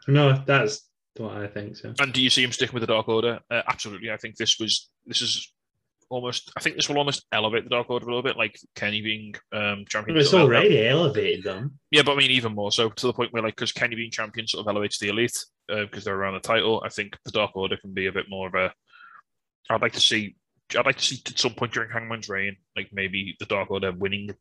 no, 0.08 0.42
that's 0.48 0.90
what 1.18 1.38
I 1.38 1.48
think. 1.48 1.78
So 1.78 1.94
And 2.00 2.12
do 2.12 2.22
you 2.24 2.30
see 2.32 2.44
him 2.44 2.52
sticking 2.52 2.74
with 2.74 2.82
the 2.82 2.88
Dark 2.88 3.08
Order? 3.08 3.40
Uh, 3.52 3.62
absolutely. 3.68 4.10
I 4.10 4.18
think 4.18 4.38
this 4.38 4.58
was 4.60 4.90
this 5.06 5.22
is 5.22 5.54
almost. 6.10 6.52
I 6.58 6.62
think 6.62 6.76
this 6.76 6.90
will 6.90 6.98
almost 6.98 7.26
elevate 7.32 7.64
the 7.64 7.70
Dark 7.70 7.90
Order 7.90 8.06
a 8.06 8.10
little 8.10 8.24
bit, 8.24 8.38
like 8.38 8.60
Kenny 8.76 9.02
being 9.02 9.34
um, 9.52 9.86
champion. 9.88 10.18
it's 10.18 10.34
already 10.34 10.88
elevated 10.88 11.44
them. 11.44 11.80
Yeah, 11.92 12.04
but 12.04 12.14
I 12.14 12.16
mean 12.16 12.32
even 12.32 12.54
more 12.54 12.72
so 12.72 12.90
to 12.90 13.08
the 13.08 13.14
point 13.14 13.34
where 13.34 13.44
like 13.44 13.56
because 13.56 13.72
Kenny 13.72 13.96
being 13.96 14.12
champion 14.12 14.48
sort 14.48 14.66
of 14.66 14.70
elevates 14.70 15.00
the 15.00 15.10
elite 15.10 15.38
because 15.68 16.04
they're 16.04 16.16
around 16.16 16.34
the 16.34 16.40
title. 16.40 16.82
I 16.86 16.90
think 16.90 17.18
the 17.26 17.32
Dark 17.32 17.56
Order 17.56 17.78
can 17.78 17.94
be 17.94 18.08
a 18.08 18.12
bit 18.12 18.26
more 18.30 18.48
of 18.48 18.56
a. 18.56 18.74
I'd 19.70 19.82
like 19.82 19.94
to 19.94 20.02
see. 20.02 20.36
I'd 20.78 20.86
like 20.86 20.98
to 20.98 21.04
see 21.04 21.22
at 21.26 21.40
some 21.40 21.54
point 21.54 21.74
during 21.74 21.90
Hangman's 21.90 22.30
reign, 22.30 22.58
like 22.76 22.90
maybe 22.92 23.36
the 23.40 23.46
Dark 23.46 23.72
Order 23.72 23.92
winning 23.92 24.32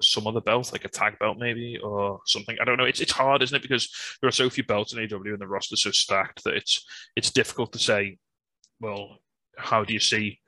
some 0.00 0.26
other 0.26 0.40
belt, 0.40 0.72
like 0.72 0.84
a 0.84 0.88
tag 0.88 1.18
belt 1.18 1.38
maybe 1.38 1.78
or 1.78 2.20
something. 2.26 2.56
I 2.60 2.64
don't 2.64 2.76
know. 2.76 2.84
It's 2.84 3.00
it's 3.00 3.12
hard, 3.12 3.42
isn't 3.42 3.56
it? 3.56 3.62
Because 3.62 3.90
there 4.20 4.28
are 4.28 4.32
so 4.32 4.50
few 4.50 4.64
belts 4.64 4.92
in 4.92 4.98
AW 4.98 5.20
and 5.24 5.38
the 5.38 5.46
roster's 5.46 5.82
so 5.82 5.90
stacked 5.90 6.44
that 6.44 6.54
it's 6.54 6.84
it's 7.16 7.30
difficult 7.30 7.72
to 7.72 7.78
say. 7.78 8.18
Well, 8.80 9.18
how 9.56 9.84
do 9.84 9.92
you 9.92 10.00
see 10.00 10.40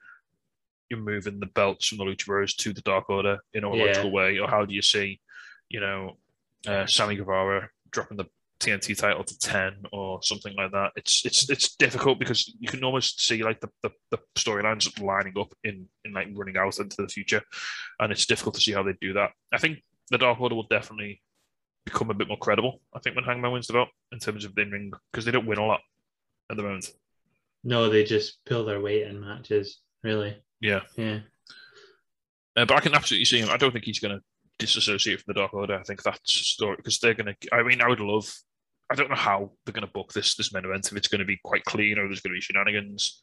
you 0.90 0.96
moving 0.96 1.40
the 1.40 1.46
belts 1.46 1.86
from 1.88 1.98
the 1.98 2.04
Lucha 2.04 2.26
Bros 2.26 2.54
to 2.56 2.72
the 2.72 2.82
Dark 2.82 3.08
Order 3.10 3.38
in 3.52 3.64
a 3.64 3.74
Yeah. 3.76 3.84
logical 3.84 4.10
way, 4.12 4.38
or 4.38 4.48
how 4.48 4.64
do 4.64 4.74
you 4.74 4.82
see, 4.82 5.20
you 5.68 5.80
know, 5.80 6.18
uh, 6.66 6.86
Sammy 6.86 7.16
Guevara 7.16 7.70
dropping 7.90 8.16
the 8.16 8.26
TNT 8.60 8.96
title 8.96 9.24
to 9.24 9.38
ten 9.38 9.82
or 9.92 10.22
something 10.22 10.54
like 10.56 10.72
that? 10.72 10.92
It's 10.96 11.24
it's 11.26 11.50
it's 11.50 11.76
difficult 11.76 12.18
because 12.18 12.46
you 12.58 12.68
can 12.68 12.84
almost 12.84 13.20
see 13.20 13.42
like 13.42 13.60
the, 13.60 13.68
the, 13.82 13.90
the 14.10 14.18
storylines 14.36 15.00
lining 15.02 15.34
up 15.38 15.52
in 15.64 15.88
in 16.04 16.12
like 16.12 16.28
running 16.34 16.56
out 16.56 16.78
into 16.78 16.96
the 17.02 17.08
future, 17.08 17.42
and 18.00 18.12
it's 18.12 18.26
difficult 18.26 18.54
to 18.56 18.60
see 18.60 18.72
how 18.72 18.82
they 18.82 18.94
do 19.00 19.12
that. 19.14 19.30
I 19.52 19.58
think 19.58 19.82
the 20.10 20.18
Dark 20.18 20.40
Order 20.40 20.54
will 20.54 20.66
definitely 20.68 21.22
become 21.84 22.10
a 22.10 22.14
bit 22.14 22.28
more 22.28 22.38
credible. 22.38 22.80
I 22.94 22.98
think 23.00 23.16
when 23.16 23.24
Hangman 23.26 23.52
wins 23.52 23.66
the 23.66 23.74
belt 23.74 23.88
in 24.12 24.18
terms 24.18 24.44
of 24.44 24.56
in 24.58 24.70
ring 24.70 24.92
because 25.12 25.24
they 25.24 25.32
don't 25.32 25.46
win 25.46 25.58
a 25.58 25.66
lot 25.66 25.80
at 26.50 26.56
the 26.56 26.62
moment. 26.62 26.90
No, 27.62 27.88
they 27.88 28.04
just 28.04 28.44
pull 28.44 28.64
their 28.64 28.80
weight 28.80 29.06
in 29.06 29.20
matches. 29.20 29.80
Really, 30.02 30.36
Yeah. 30.64 30.80
yeah. 30.96 31.18
Uh, 32.56 32.64
but 32.64 32.72
I 32.72 32.80
can 32.80 32.94
absolutely 32.94 33.26
see 33.26 33.38
him. 33.38 33.50
I 33.50 33.58
don't 33.58 33.70
think 33.70 33.84
he's 33.84 33.98
going 33.98 34.16
to 34.16 34.24
disassociate 34.58 35.20
from 35.20 35.34
the 35.34 35.40
Dark 35.40 35.52
Order. 35.52 35.78
I 35.78 35.82
think 35.82 36.02
that's 36.02 36.40
a 36.40 36.44
story 36.44 36.76
because 36.76 36.98
they're 36.98 37.12
going 37.12 37.34
to. 37.34 37.54
I 37.54 37.62
mean, 37.62 37.82
I 37.82 37.88
would 37.88 38.00
love. 38.00 38.32
I 38.90 38.94
don't 38.94 39.10
know 39.10 39.16
how 39.16 39.52
they're 39.64 39.74
going 39.74 39.86
to 39.86 39.92
book 39.92 40.14
this 40.14 40.36
this 40.36 40.54
main 40.54 40.64
event 40.64 40.90
if 40.90 40.96
it's 40.96 41.08
going 41.08 41.18
to 41.18 41.26
be 41.26 41.38
quite 41.44 41.66
clean 41.66 41.98
or 41.98 42.06
there's 42.06 42.22
going 42.22 42.32
to 42.32 42.38
be 42.38 42.40
shenanigans. 42.40 43.22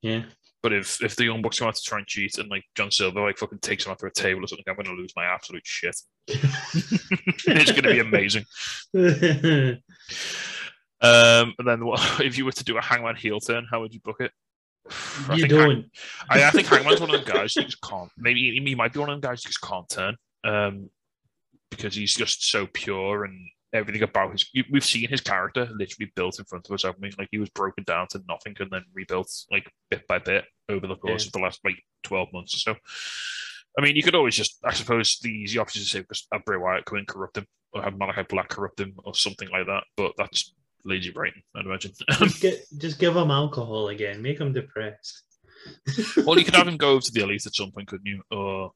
Yeah. 0.00 0.22
But 0.62 0.72
if 0.72 1.02
if 1.02 1.16
the 1.16 1.24
Young 1.24 1.42
Bucks 1.42 1.58
come 1.58 1.68
out 1.68 1.74
to 1.74 1.82
try 1.82 1.98
and 1.98 2.06
cheat 2.06 2.38
and 2.38 2.48
like 2.48 2.64
John 2.74 2.90
Silver 2.90 3.20
like 3.20 3.36
fucking 3.36 3.58
takes 3.58 3.84
him 3.84 3.92
out 3.92 3.98
to 3.98 4.06
a 4.06 4.10
table 4.10 4.42
or 4.42 4.46
something, 4.46 4.64
I'm 4.66 4.76
going 4.76 4.86
to 4.86 4.92
lose 4.92 5.12
my 5.14 5.26
absolute 5.26 5.66
shit. 5.66 5.96
it's 6.28 7.72
going 7.72 7.82
to 7.82 7.92
be 7.92 7.98
amazing. 8.00 8.46
Um, 11.00 11.52
and 11.58 11.68
then 11.68 11.84
what 11.84 12.20
if 12.22 12.38
you 12.38 12.46
were 12.46 12.52
to 12.52 12.64
do 12.64 12.78
a 12.78 12.82
Hangman 12.82 13.16
heel 13.16 13.38
turn? 13.38 13.66
How 13.70 13.80
would 13.80 13.92
you 13.92 14.00
book 14.00 14.20
it? 14.20 14.32
I 15.28 15.34
you 15.34 15.46
think 15.46 15.52
Hang-. 15.52 15.90
I, 16.28 16.44
I 16.44 16.50
think 16.50 16.66
Hangman's 16.68 17.00
one 17.00 17.14
of 17.14 17.24
them 17.24 17.34
guys 17.34 17.54
who 17.54 17.62
just 17.62 17.80
can't. 17.80 18.10
Maybe 18.18 18.60
he, 18.62 18.74
might 18.74 18.92
be 18.92 18.98
one 19.00 19.08
of 19.08 19.14
them 19.14 19.28
guys 19.28 19.42
who 19.42 19.48
just 19.48 19.62
can't 19.62 19.88
turn, 19.88 20.16
um, 20.44 20.90
because 21.70 21.94
he's 21.94 22.14
just 22.14 22.50
so 22.50 22.66
pure 22.72 23.24
and 23.24 23.48
everything 23.72 24.02
about 24.02 24.32
his. 24.32 24.48
We've 24.70 24.84
seen 24.84 25.08
his 25.08 25.20
character 25.20 25.68
literally 25.74 26.12
built 26.14 26.38
in 26.38 26.44
front 26.44 26.68
of 26.68 26.74
us. 26.74 26.82
Haven't 26.82 27.00
we? 27.00 27.12
Like 27.18 27.28
he 27.30 27.38
was 27.38 27.50
broken 27.50 27.84
down 27.84 28.08
to 28.10 28.22
nothing 28.28 28.54
and 28.60 28.70
then 28.70 28.84
rebuilt 28.92 29.30
like 29.50 29.70
bit 29.90 30.06
by 30.06 30.18
bit 30.18 30.44
over 30.68 30.86
the 30.86 30.96
course 30.96 31.24
Yeah. 31.24 31.28
of 31.28 31.32
the 31.32 31.38
last 31.40 31.60
like 31.64 31.82
twelve 32.02 32.28
months 32.32 32.54
or 32.54 32.58
so. 32.58 32.76
I 33.76 33.82
mean, 33.82 33.96
you 33.96 34.04
could 34.04 34.14
always 34.14 34.36
just, 34.36 34.58
I 34.64 34.72
suppose, 34.72 35.18
the 35.20 35.30
easy 35.30 35.58
option 35.58 35.82
is 35.82 35.90
to 35.90 35.98
say 35.98 36.04
just 36.08 36.28
have 36.32 36.44
Bray 36.44 36.58
Wyatt 36.58 36.84
come 36.84 36.98
and 36.98 37.08
corrupt 37.08 37.38
him, 37.38 37.46
or 37.72 37.82
have 37.82 37.98
Malachi 37.98 38.22
Black 38.28 38.48
corrupt 38.48 38.78
him, 38.78 38.94
or 39.02 39.16
something 39.16 39.48
like 39.48 39.66
that. 39.66 39.82
But 39.96 40.12
that's 40.16 40.54
lazy 40.84 41.10
writing, 41.10 41.42
I'd 41.56 41.66
imagine. 41.66 41.92
Just, 42.18 42.40
get, 42.40 42.64
just 42.78 42.98
give 42.98 43.16
him 43.16 43.30
alcohol 43.30 43.88
again. 43.88 44.20
Make 44.22 44.38
him 44.40 44.52
depressed. 44.52 45.22
Well, 46.24 46.38
you 46.38 46.44
could 46.44 46.54
have 46.56 46.68
him 46.68 46.76
go 46.84 46.90
over 46.90 47.00
to 47.00 47.12
the 47.12 47.22
elite 47.22 47.46
at 47.46 47.54
some 47.54 47.70
point, 47.72 47.88
couldn't 47.88 48.04
you? 48.06 48.22
Or 48.30 48.72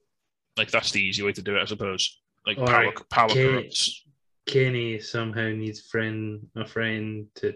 like 0.57 0.71
that's 0.71 0.91
the 0.91 1.01
easy 1.03 1.23
way 1.23 1.33
to 1.33 1.43
do 1.43 1.57
it, 1.57 1.63
I 1.63 1.67
suppose. 1.67 2.19
Like 2.47 2.57
power, 2.57 2.93
power 3.11 3.29
Kane- 3.29 3.51
corrupts. 3.51 4.05
Kenny 4.47 4.99
somehow 5.01 5.49
needs 5.51 5.81
friend 5.83 6.47
a 6.57 6.65
friend 6.67 7.27
to. 7.37 7.53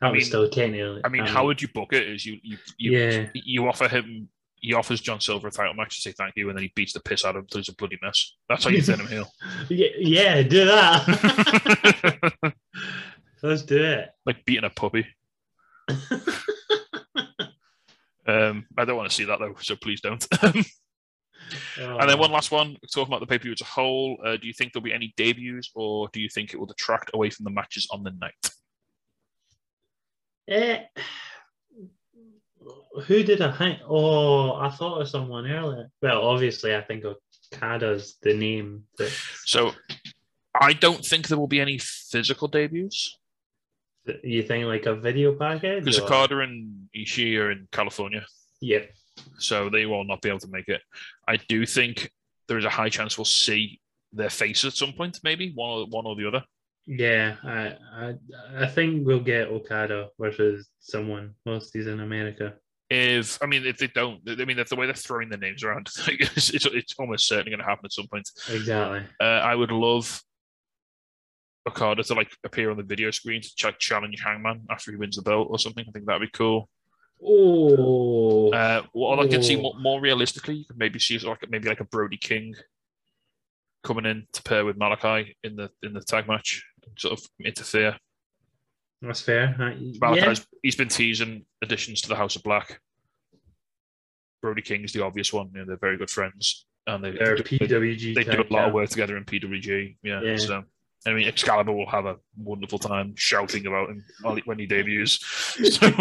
That 0.00 0.06
I 0.06 0.10
was 0.10 0.18
mean- 0.18 0.24
still 0.24 0.48
Kenny. 0.48 0.82
I 1.04 1.08
mean, 1.08 1.22
um, 1.22 1.26
how 1.26 1.44
would 1.46 1.60
you 1.60 1.66
book 1.68 1.92
it? 1.92 2.08
Is 2.08 2.24
you 2.24 2.38
you 2.42 2.56
you, 2.78 2.92
Yeah. 2.98 3.26
you 3.34 3.66
offer 3.66 3.88
him, 3.88 4.28
he 4.56 4.72
offers 4.74 5.00
John 5.00 5.20
Silver 5.20 5.48
a 5.48 5.50
title 5.50 5.74
match 5.74 5.96
to 5.96 6.00
say 6.02 6.12
thank 6.12 6.34
you, 6.36 6.48
and 6.48 6.56
then 6.56 6.62
he 6.62 6.72
beats 6.76 6.92
the 6.92 7.00
piss 7.00 7.24
out 7.24 7.30
of 7.30 7.40
him 7.40 7.42
until 7.42 7.58
he's 7.60 7.68
a 7.68 7.74
bloody 7.74 7.98
mess. 8.00 8.36
That's 8.48 8.62
how 8.64 8.70
you 8.70 8.80
turn 8.82 9.00
him 9.00 9.08
heel. 9.08 9.28
Yeah, 9.68 9.88
yeah, 9.98 10.42
do 10.42 10.64
that. 10.66 12.54
Let's 13.42 13.62
do 13.62 13.82
it. 13.82 14.10
like 14.26 14.44
beating 14.44 14.64
a 14.64 14.70
puppy. 14.70 15.06
Um, 18.26 18.66
I 18.78 18.84
don't 18.84 18.96
want 18.96 19.08
to 19.10 19.14
see 19.16 19.24
that 19.24 19.40
though, 19.40 19.56
so 19.60 19.74
please 19.74 20.00
don't. 20.02 20.24
and 20.42 20.64
Oh. 21.80 22.06
then 22.06 22.18
one 22.18 22.30
last 22.30 22.52
one, 22.52 22.76
talking 22.94 23.12
about 23.12 23.18
the 23.20 23.26
pay 23.26 23.38
per 23.38 23.42
view 23.44 23.52
as 23.52 23.60
a 23.60 23.64
whole. 23.64 24.18
Uh, 24.24 24.36
do 24.36 24.46
you 24.46 24.52
think 24.52 24.72
there'll 24.72 24.84
be 24.84 24.92
any 24.92 25.12
debuts, 25.16 25.70
or 25.74 26.08
do 26.12 26.20
you 26.20 26.28
think 26.28 26.52
it 26.54 26.58
will 26.58 26.66
detract 26.66 27.10
away 27.12 27.30
from 27.30 27.42
the 27.44 27.50
matches 27.50 27.88
on 27.90 28.04
the 28.04 28.12
night? 28.20 28.50
Eh, 30.48 30.84
who 33.04 33.22
did 33.24 33.40
I 33.40 33.50
think? 33.56 33.80
Oh, 33.88 34.52
I 34.54 34.68
thought 34.70 35.00
of 35.00 35.08
someone 35.08 35.50
earlier. 35.50 35.90
Well, 36.00 36.22
obviously, 36.22 36.76
I 36.76 36.82
think 36.82 37.04
Okada's 37.04 38.16
the 38.22 38.34
name. 38.34 38.84
That, 38.98 39.10
So 39.44 39.72
I 40.60 40.72
don't 40.74 41.04
think 41.04 41.26
there 41.26 41.38
will 41.38 41.48
be 41.48 41.60
any 41.60 41.78
physical 41.78 42.46
debuts 42.46 43.18
you 44.24 44.42
think 44.42 44.66
like 44.66 44.86
a 44.86 44.94
video 44.94 45.34
package? 45.34 45.84
because 45.84 46.00
Okada 46.00 46.38
and 46.40 46.88
Ishii 46.96 47.38
are 47.38 47.50
in 47.50 47.68
California, 47.72 48.24
Yep. 48.60 48.90
so 49.38 49.68
they 49.68 49.86
will 49.86 50.04
not 50.04 50.22
be 50.22 50.28
able 50.28 50.38
to 50.40 50.48
make 50.50 50.68
it. 50.68 50.82
I 51.28 51.36
do 51.36 51.66
think 51.66 52.10
there 52.48 52.58
is 52.58 52.64
a 52.64 52.70
high 52.70 52.88
chance 52.88 53.16
we'll 53.18 53.24
see 53.24 53.80
their 54.12 54.30
face 54.30 54.64
at 54.64 54.72
some 54.72 54.92
point, 54.92 55.20
maybe 55.22 55.52
one 55.54 55.70
or 55.70 55.86
one 55.86 56.06
or 56.06 56.16
the 56.16 56.26
other. 56.26 56.42
Yeah, 56.86 57.36
I, 57.44 57.76
I 57.94 58.14
I 58.56 58.66
think 58.66 59.06
we'll 59.06 59.20
get 59.20 59.48
Okada 59.48 60.08
versus 60.18 60.68
someone 60.80 61.34
whilst 61.46 61.70
he's 61.72 61.86
in 61.86 62.00
America. 62.00 62.54
If 62.88 63.40
I 63.40 63.46
mean, 63.46 63.64
if 63.66 63.76
they 63.78 63.86
don't, 63.86 64.18
I 64.28 64.44
mean, 64.44 64.58
if 64.58 64.68
the 64.68 64.74
way 64.74 64.86
they're 64.86 64.94
throwing 64.94 65.28
the 65.28 65.36
names 65.36 65.62
around, 65.62 65.88
it's, 66.08 66.50
it's, 66.50 66.66
it's 66.66 66.94
almost 66.98 67.28
certainly 67.28 67.50
going 67.50 67.60
to 67.60 67.64
happen 67.66 67.84
at 67.84 67.92
some 67.92 68.08
point. 68.08 68.28
Exactly. 68.50 69.02
Uh, 69.20 69.24
I 69.24 69.54
would 69.54 69.70
love 69.70 70.20
Okada 71.68 72.02
to 72.04 72.14
like 72.14 72.30
appear 72.44 72.70
on 72.70 72.76
the 72.76 72.82
video 72.82 73.10
screen 73.10 73.42
to 73.42 73.48
ch- 73.54 73.78
challenge 73.78 74.20
Hangman 74.22 74.62
after 74.70 74.90
he 74.90 74.96
wins 74.96 75.16
the 75.16 75.22
belt 75.22 75.48
or 75.50 75.58
something. 75.58 75.84
I 75.86 75.90
think 75.92 76.06
that'd 76.06 76.20
be 76.22 76.30
cool. 76.32 76.68
Oh, 77.22 78.50
Uh, 78.52 78.82
what 78.92 79.18
I 79.18 79.26
can 79.28 79.42
see 79.42 79.56
more, 79.56 79.74
more 79.78 80.00
realistically, 80.00 80.54
you 80.56 80.64
could 80.64 80.78
maybe 80.78 80.98
see 80.98 81.18
like 81.18 81.44
maybe 81.50 81.68
like 81.68 81.80
a 81.80 81.84
Brody 81.84 82.16
King 82.16 82.54
coming 83.84 84.06
in 84.06 84.26
to 84.32 84.42
pair 84.42 84.64
with 84.64 84.76
Malachi 84.78 85.36
in 85.44 85.56
the 85.56 85.70
in 85.82 85.92
the 85.92 86.00
tag 86.00 86.26
match, 86.28 86.64
sort 86.98 87.18
of 87.18 87.26
interfere. 87.44 87.96
that's 89.02 89.20
fair. 89.20 89.54
Uh, 89.60 89.70
yeah, 89.78 89.98
Malachi's 90.00 90.46
he's 90.62 90.76
been 90.76 90.88
teasing 90.88 91.44
additions 91.62 92.00
to 92.02 92.08
the 92.08 92.16
House 92.16 92.36
of 92.36 92.42
Black. 92.42 92.80
Brody 94.42 94.62
King 94.62 94.84
is 94.84 94.92
the 94.94 95.04
obvious 95.04 95.30
one. 95.32 95.50
You 95.52 95.60
know, 95.60 95.66
they're 95.66 95.76
very 95.76 95.98
good 95.98 96.10
friends, 96.10 96.64
and 96.86 97.04
they 97.04 97.10
they're 97.12 97.36
they, 97.36 97.42
PWG. 97.42 98.14
they 98.14 98.24
do 98.24 98.42
a 98.48 98.52
lot 98.52 98.68
of 98.68 98.72
work 98.74 98.88
together 98.88 99.18
in 99.18 99.24
PWG. 99.24 99.96
Yeah, 100.02 100.22
Yeah. 100.22 100.36
so 100.38 100.64
I 101.06 101.12
mean, 101.14 101.26
Excalibur 101.26 101.72
will 101.72 101.88
have 101.88 102.04
a 102.04 102.16
wonderful 102.36 102.78
time 102.78 103.14
shouting 103.16 103.66
about 103.66 103.88
him 103.88 104.04
when 104.44 104.58
he 104.58 104.66
debuts. 104.66 105.18
So, 105.60 105.92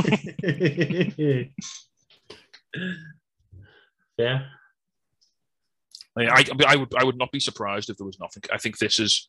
yeah. 4.18 4.42
I, 6.16 6.20
mean, 6.20 6.30
I, 6.30 6.46
I 6.68 6.76
would 6.76 6.94
I 6.96 7.04
would 7.04 7.18
not 7.18 7.32
be 7.32 7.40
surprised 7.40 7.90
if 7.90 7.98
there 7.98 8.06
was 8.06 8.20
nothing. 8.20 8.44
I 8.52 8.58
think 8.58 8.78
this 8.78 9.00
is. 9.00 9.28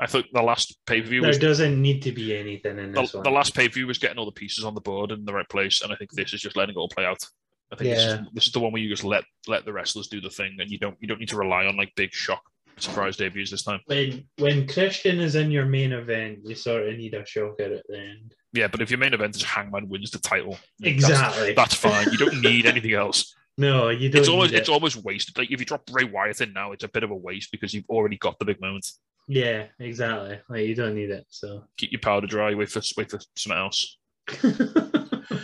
I 0.00 0.06
think 0.06 0.26
the 0.32 0.42
last 0.42 0.76
pay 0.86 1.00
per 1.00 1.06
view 1.06 1.20
There 1.20 1.28
was 1.28 1.38
doesn't 1.38 1.80
need 1.80 2.02
to 2.02 2.10
be 2.10 2.36
anything 2.36 2.78
in 2.78 2.90
the, 2.92 3.20
the 3.22 3.30
last 3.30 3.54
pay 3.54 3.68
per 3.68 3.74
view 3.74 3.86
was 3.86 3.98
getting 3.98 4.18
all 4.18 4.24
the 4.24 4.32
pieces 4.32 4.64
on 4.64 4.74
the 4.74 4.80
board 4.80 5.12
in 5.12 5.24
the 5.24 5.32
right 5.32 5.48
place, 5.48 5.82
and 5.82 5.92
I 5.92 5.96
think 5.96 6.10
this 6.12 6.34
is 6.34 6.40
just 6.40 6.56
letting 6.56 6.74
it 6.74 6.78
all 6.78 6.88
play 6.88 7.04
out. 7.04 7.24
I 7.72 7.76
think 7.76 7.90
this, 7.90 8.00
is, 8.00 8.14
Yeah. 8.14 8.24
this 8.32 8.46
is 8.46 8.52
the 8.52 8.58
one 8.60 8.72
where 8.72 8.82
you 8.82 8.88
just 8.88 9.04
let 9.04 9.24
let 9.46 9.64
the 9.64 9.72
wrestlers 9.72 10.08
do 10.08 10.20
the 10.20 10.30
thing, 10.30 10.56
and 10.58 10.68
you 10.68 10.78
don't 10.78 10.96
you 11.00 11.06
don't 11.06 11.20
need 11.20 11.28
to 11.28 11.36
rely 11.36 11.66
on 11.66 11.76
like 11.76 11.92
big 11.94 12.12
shock 12.12 12.42
surprise 12.78 13.16
debuts 13.16 13.50
this 13.50 13.62
time. 13.62 13.80
when 13.86 14.24
when 14.38 14.66
Christian 14.66 15.20
is 15.20 15.34
in 15.36 15.50
your 15.50 15.66
main 15.66 15.92
event, 15.92 16.40
you 16.44 16.54
sort 16.54 16.88
of 16.88 16.96
need 16.96 17.14
a 17.14 17.24
shocker 17.26 17.62
at 17.64 17.82
the 17.88 17.98
end. 17.98 18.34
Yeah, 18.52 18.68
but 18.68 18.80
if 18.82 18.90
your 18.90 18.98
main 18.98 19.14
event 19.14 19.34
is 19.36 19.42
Hangman 19.42 19.88
wins 19.88 20.10
the 20.10 20.18
title, 20.18 20.58
Exactly. 20.82 21.54
that's, 21.54 21.74
fine. 21.74 22.06
You 22.12 22.18
don't 22.18 22.40
need 22.40 22.66
anything 22.66 22.94
else. 22.94 23.34
no, 23.58 23.88
you 23.88 24.08
don't. 24.08 24.20
It's 24.20 24.28
almost 24.28 24.52
need 24.52 24.58
it's 24.58 24.68
almost 24.68 24.96
wasted. 25.04 25.36
Like 25.38 25.50
if 25.50 25.58
you 25.60 25.66
drop 25.66 25.86
Bray 25.86 26.04
Wyatt 26.04 26.40
in 26.40 26.52
now, 26.52 26.72
it's 26.72 26.84
a 26.84 26.88
bit 26.88 27.02
of 27.02 27.10
a 27.10 27.16
waste 27.16 27.50
because 27.52 27.74
you've 27.74 27.88
already 27.88 28.16
got 28.16 28.38
the 28.38 28.44
big 28.44 28.60
moments. 28.60 29.00
yeah, 29.26 29.64
exactly. 29.80 30.38
Like 30.48 30.66
you 30.66 30.74
don't 30.74 30.94
need 30.94 31.10
it. 31.10 31.24
So 31.30 31.64
Keep 31.78 31.92
your 31.92 32.00
powder 32.00 32.26
dry. 32.26 32.54
Wait 32.54 32.70
for 32.70 32.80
wait 32.96 33.10
for 33.10 33.18
something 33.36 33.58
else. 33.58 33.98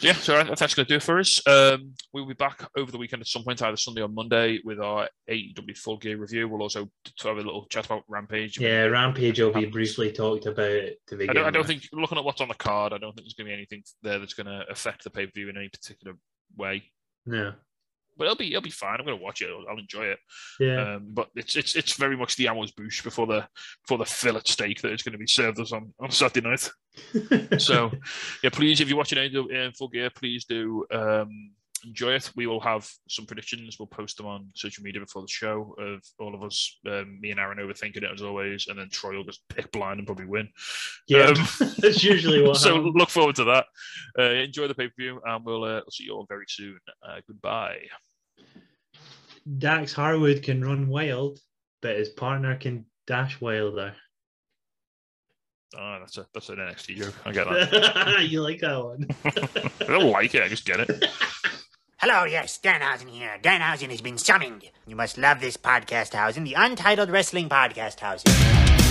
Yeah, 0.00 0.12
so 0.14 0.36
I- 0.36 0.44
that's 0.44 0.74
going 0.74 0.86
to 0.86 0.92
do 0.92 0.96
it 0.96 1.02
for 1.02 1.18
us. 1.18 1.40
Um, 1.46 1.94
we'll 2.12 2.26
be 2.26 2.34
back 2.34 2.68
over 2.76 2.90
the 2.90 2.98
weekend 2.98 3.20
at 3.22 3.26
some 3.26 3.42
point, 3.44 3.62
either 3.62 3.76
Sunday 3.76 4.02
or 4.02 4.08
Monday, 4.08 4.60
with 4.64 4.80
our 4.80 5.08
AEW 5.30 5.76
Full 5.76 5.96
Gear 5.98 6.16
review. 6.16 6.48
We'll 6.48 6.62
also 6.62 6.88
have 7.22 7.36
a 7.36 7.40
little 7.40 7.66
chat 7.66 7.86
about 7.86 8.04
Rampage. 8.08 8.58
yeah, 8.58 8.84
Rampage 8.84 9.40
will 9.40 9.52
be 9.52 9.66
briefly 9.66 10.12
talked 10.12 10.46
about 10.46 10.82
to 11.08 11.22
I 11.28 11.32
don't, 11.32 11.46
I 11.46 11.50
don't 11.50 11.66
think, 11.66 11.84
looking 11.92 12.18
at 12.18 12.24
what's 12.24 12.40
on 12.40 12.48
the 12.48 12.54
card, 12.54 12.92
I 12.92 12.98
don't 12.98 13.12
think 13.14 13.26
there's 13.26 13.34
going 13.34 13.46
to 13.46 13.50
be 13.50 13.54
anything 13.54 13.82
there 14.02 14.18
that's 14.18 14.34
going 14.34 14.46
to 14.46 14.64
affect 14.70 15.04
the 15.04 15.10
pay 15.10 15.26
per 15.26 15.32
view 15.34 15.48
in 15.48 15.56
any 15.56 15.68
particular 15.68 16.16
way. 16.56 16.84
No. 17.26 17.52
But 18.16 18.24
it'll 18.24 18.36
be 18.36 18.48
it'll 18.48 18.62
be 18.62 18.70
fine. 18.70 18.98
I'm 18.98 19.06
going 19.06 19.16
to 19.16 19.22
watch 19.22 19.42
it. 19.42 19.48
I'll, 19.48 19.64
I'll 19.70 19.78
enjoy 19.78 20.06
it. 20.06 20.18
Yeah. 20.58 20.94
Um, 20.96 21.10
but 21.10 21.28
it's 21.36 21.54
it's 21.54 21.76
it's 21.76 21.92
very 21.92 22.16
much 22.16 22.34
the 22.34 22.46
amuse-bouche 22.46 23.04
before 23.04 23.28
the 23.28 23.46
before 23.84 23.98
the 23.98 24.06
fillet 24.06 24.40
steak 24.44 24.80
that 24.82 24.92
is 24.92 25.02
going 25.04 25.12
to 25.12 25.18
be 25.18 25.26
served 25.28 25.60
us 25.60 25.70
on, 25.72 25.94
on 26.00 26.10
Saturday 26.10 26.48
night. 26.48 26.68
So 27.58 27.90
yeah, 28.42 28.50
please 28.50 28.80
if 28.80 28.88
you're 28.88 28.98
watching 28.98 29.18
AEW 29.18 29.50
in 29.50 29.72
full 29.72 29.88
gear, 29.88 30.10
please 30.10 30.44
do 30.44 30.84
um, 30.90 31.50
enjoy 31.84 32.12
it. 32.12 32.30
We 32.36 32.46
will 32.46 32.60
have 32.60 32.88
some 33.08 33.26
predictions. 33.26 33.78
We'll 33.78 33.86
post 33.86 34.16
them 34.16 34.26
on 34.26 34.50
social 34.54 34.82
media 34.82 35.00
before 35.00 35.22
the 35.22 35.28
show 35.28 35.74
of 35.78 36.02
all 36.18 36.34
of 36.34 36.42
us, 36.42 36.78
um, 36.86 37.20
me 37.20 37.30
and 37.30 37.40
Aaron 37.40 37.58
overthinking 37.58 37.98
it 38.02 38.10
as 38.12 38.22
always, 38.22 38.66
and 38.68 38.78
then 38.78 38.88
Troy 38.90 39.16
will 39.16 39.24
just 39.24 39.46
pick 39.48 39.70
blind 39.72 39.98
and 39.98 40.06
probably 40.06 40.26
win. 40.26 40.48
yeah, 41.06 41.24
um, 41.24 41.34
that's 41.78 42.02
usually 42.02 42.42
what 42.42 42.56
so 42.58 42.76
happens. 42.76 42.94
look 42.96 43.10
forward 43.10 43.36
to 43.36 43.44
that. 43.44 43.66
Uh, 44.18 44.22
enjoy 44.22 44.68
the 44.68 44.74
pay 44.74 44.88
per 44.88 44.94
view, 44.98 45.20
and 45.24 45.44
we'll 45.44 45.64
uh, 45.64 45.80
see 45.90 46.04
you 46.04 46.14
all 46.14 46.26
very 46.28 46.46
soon. 46.48 46.78
Uh, 47.06 47.20
goodbye. 47.26 47.78
Dax 49.58 49.92
Harwood 49.92 50.42
can 50.42 50.64
run 50.64 50.88
wild, 50.88 51.38
but 51.80 51.96
his 51.96 52.10
partner 52.10 52.56
can 52.56 52.84
dash 53.06 53.40
wilder. 53.40 53.94
Ah, 55.76 55.98
that's 55.98 56.16
a 56.16 56.26
that's 56.32 56.48
an 56.48 56.56
NXT 56.56 56.96
joke. 56.96 57.14
I 57.24 57.32
get 57.32 57.46
that. 57.46 58.22
you 58.28 58.40
like 58.40 58.60
that 58.60 58.82
one? 58.82 59.06
I 59.24 59.84
don't 59.84 60.10
like 60.10 60.34
it. 60.34 60.42
I 60.42 60.48
just 60.48 60.64
get 60.64 60.80
it. 60.80 61.04
Hello, 61.98 62.24
yes, 62.24 62.58
Danhausen 62.62 63.08
here. 63.10 63.38
Danhausen 63.42 63.90
has 63.90 64.00
been 64.00 64.18
summoned. 64.18 64.70
You 64.86 64.94
must 64.94 65.18
love 65.18 65.40
this 65.40 65.56
podcast 65.56 66.14
housing, 66.14 66.44
the 66.44 66.54
Untitled 66.54 67.10
Wrestling 67.10 67.48
Podcast 67.48 68.00
housing. 68.00 68.87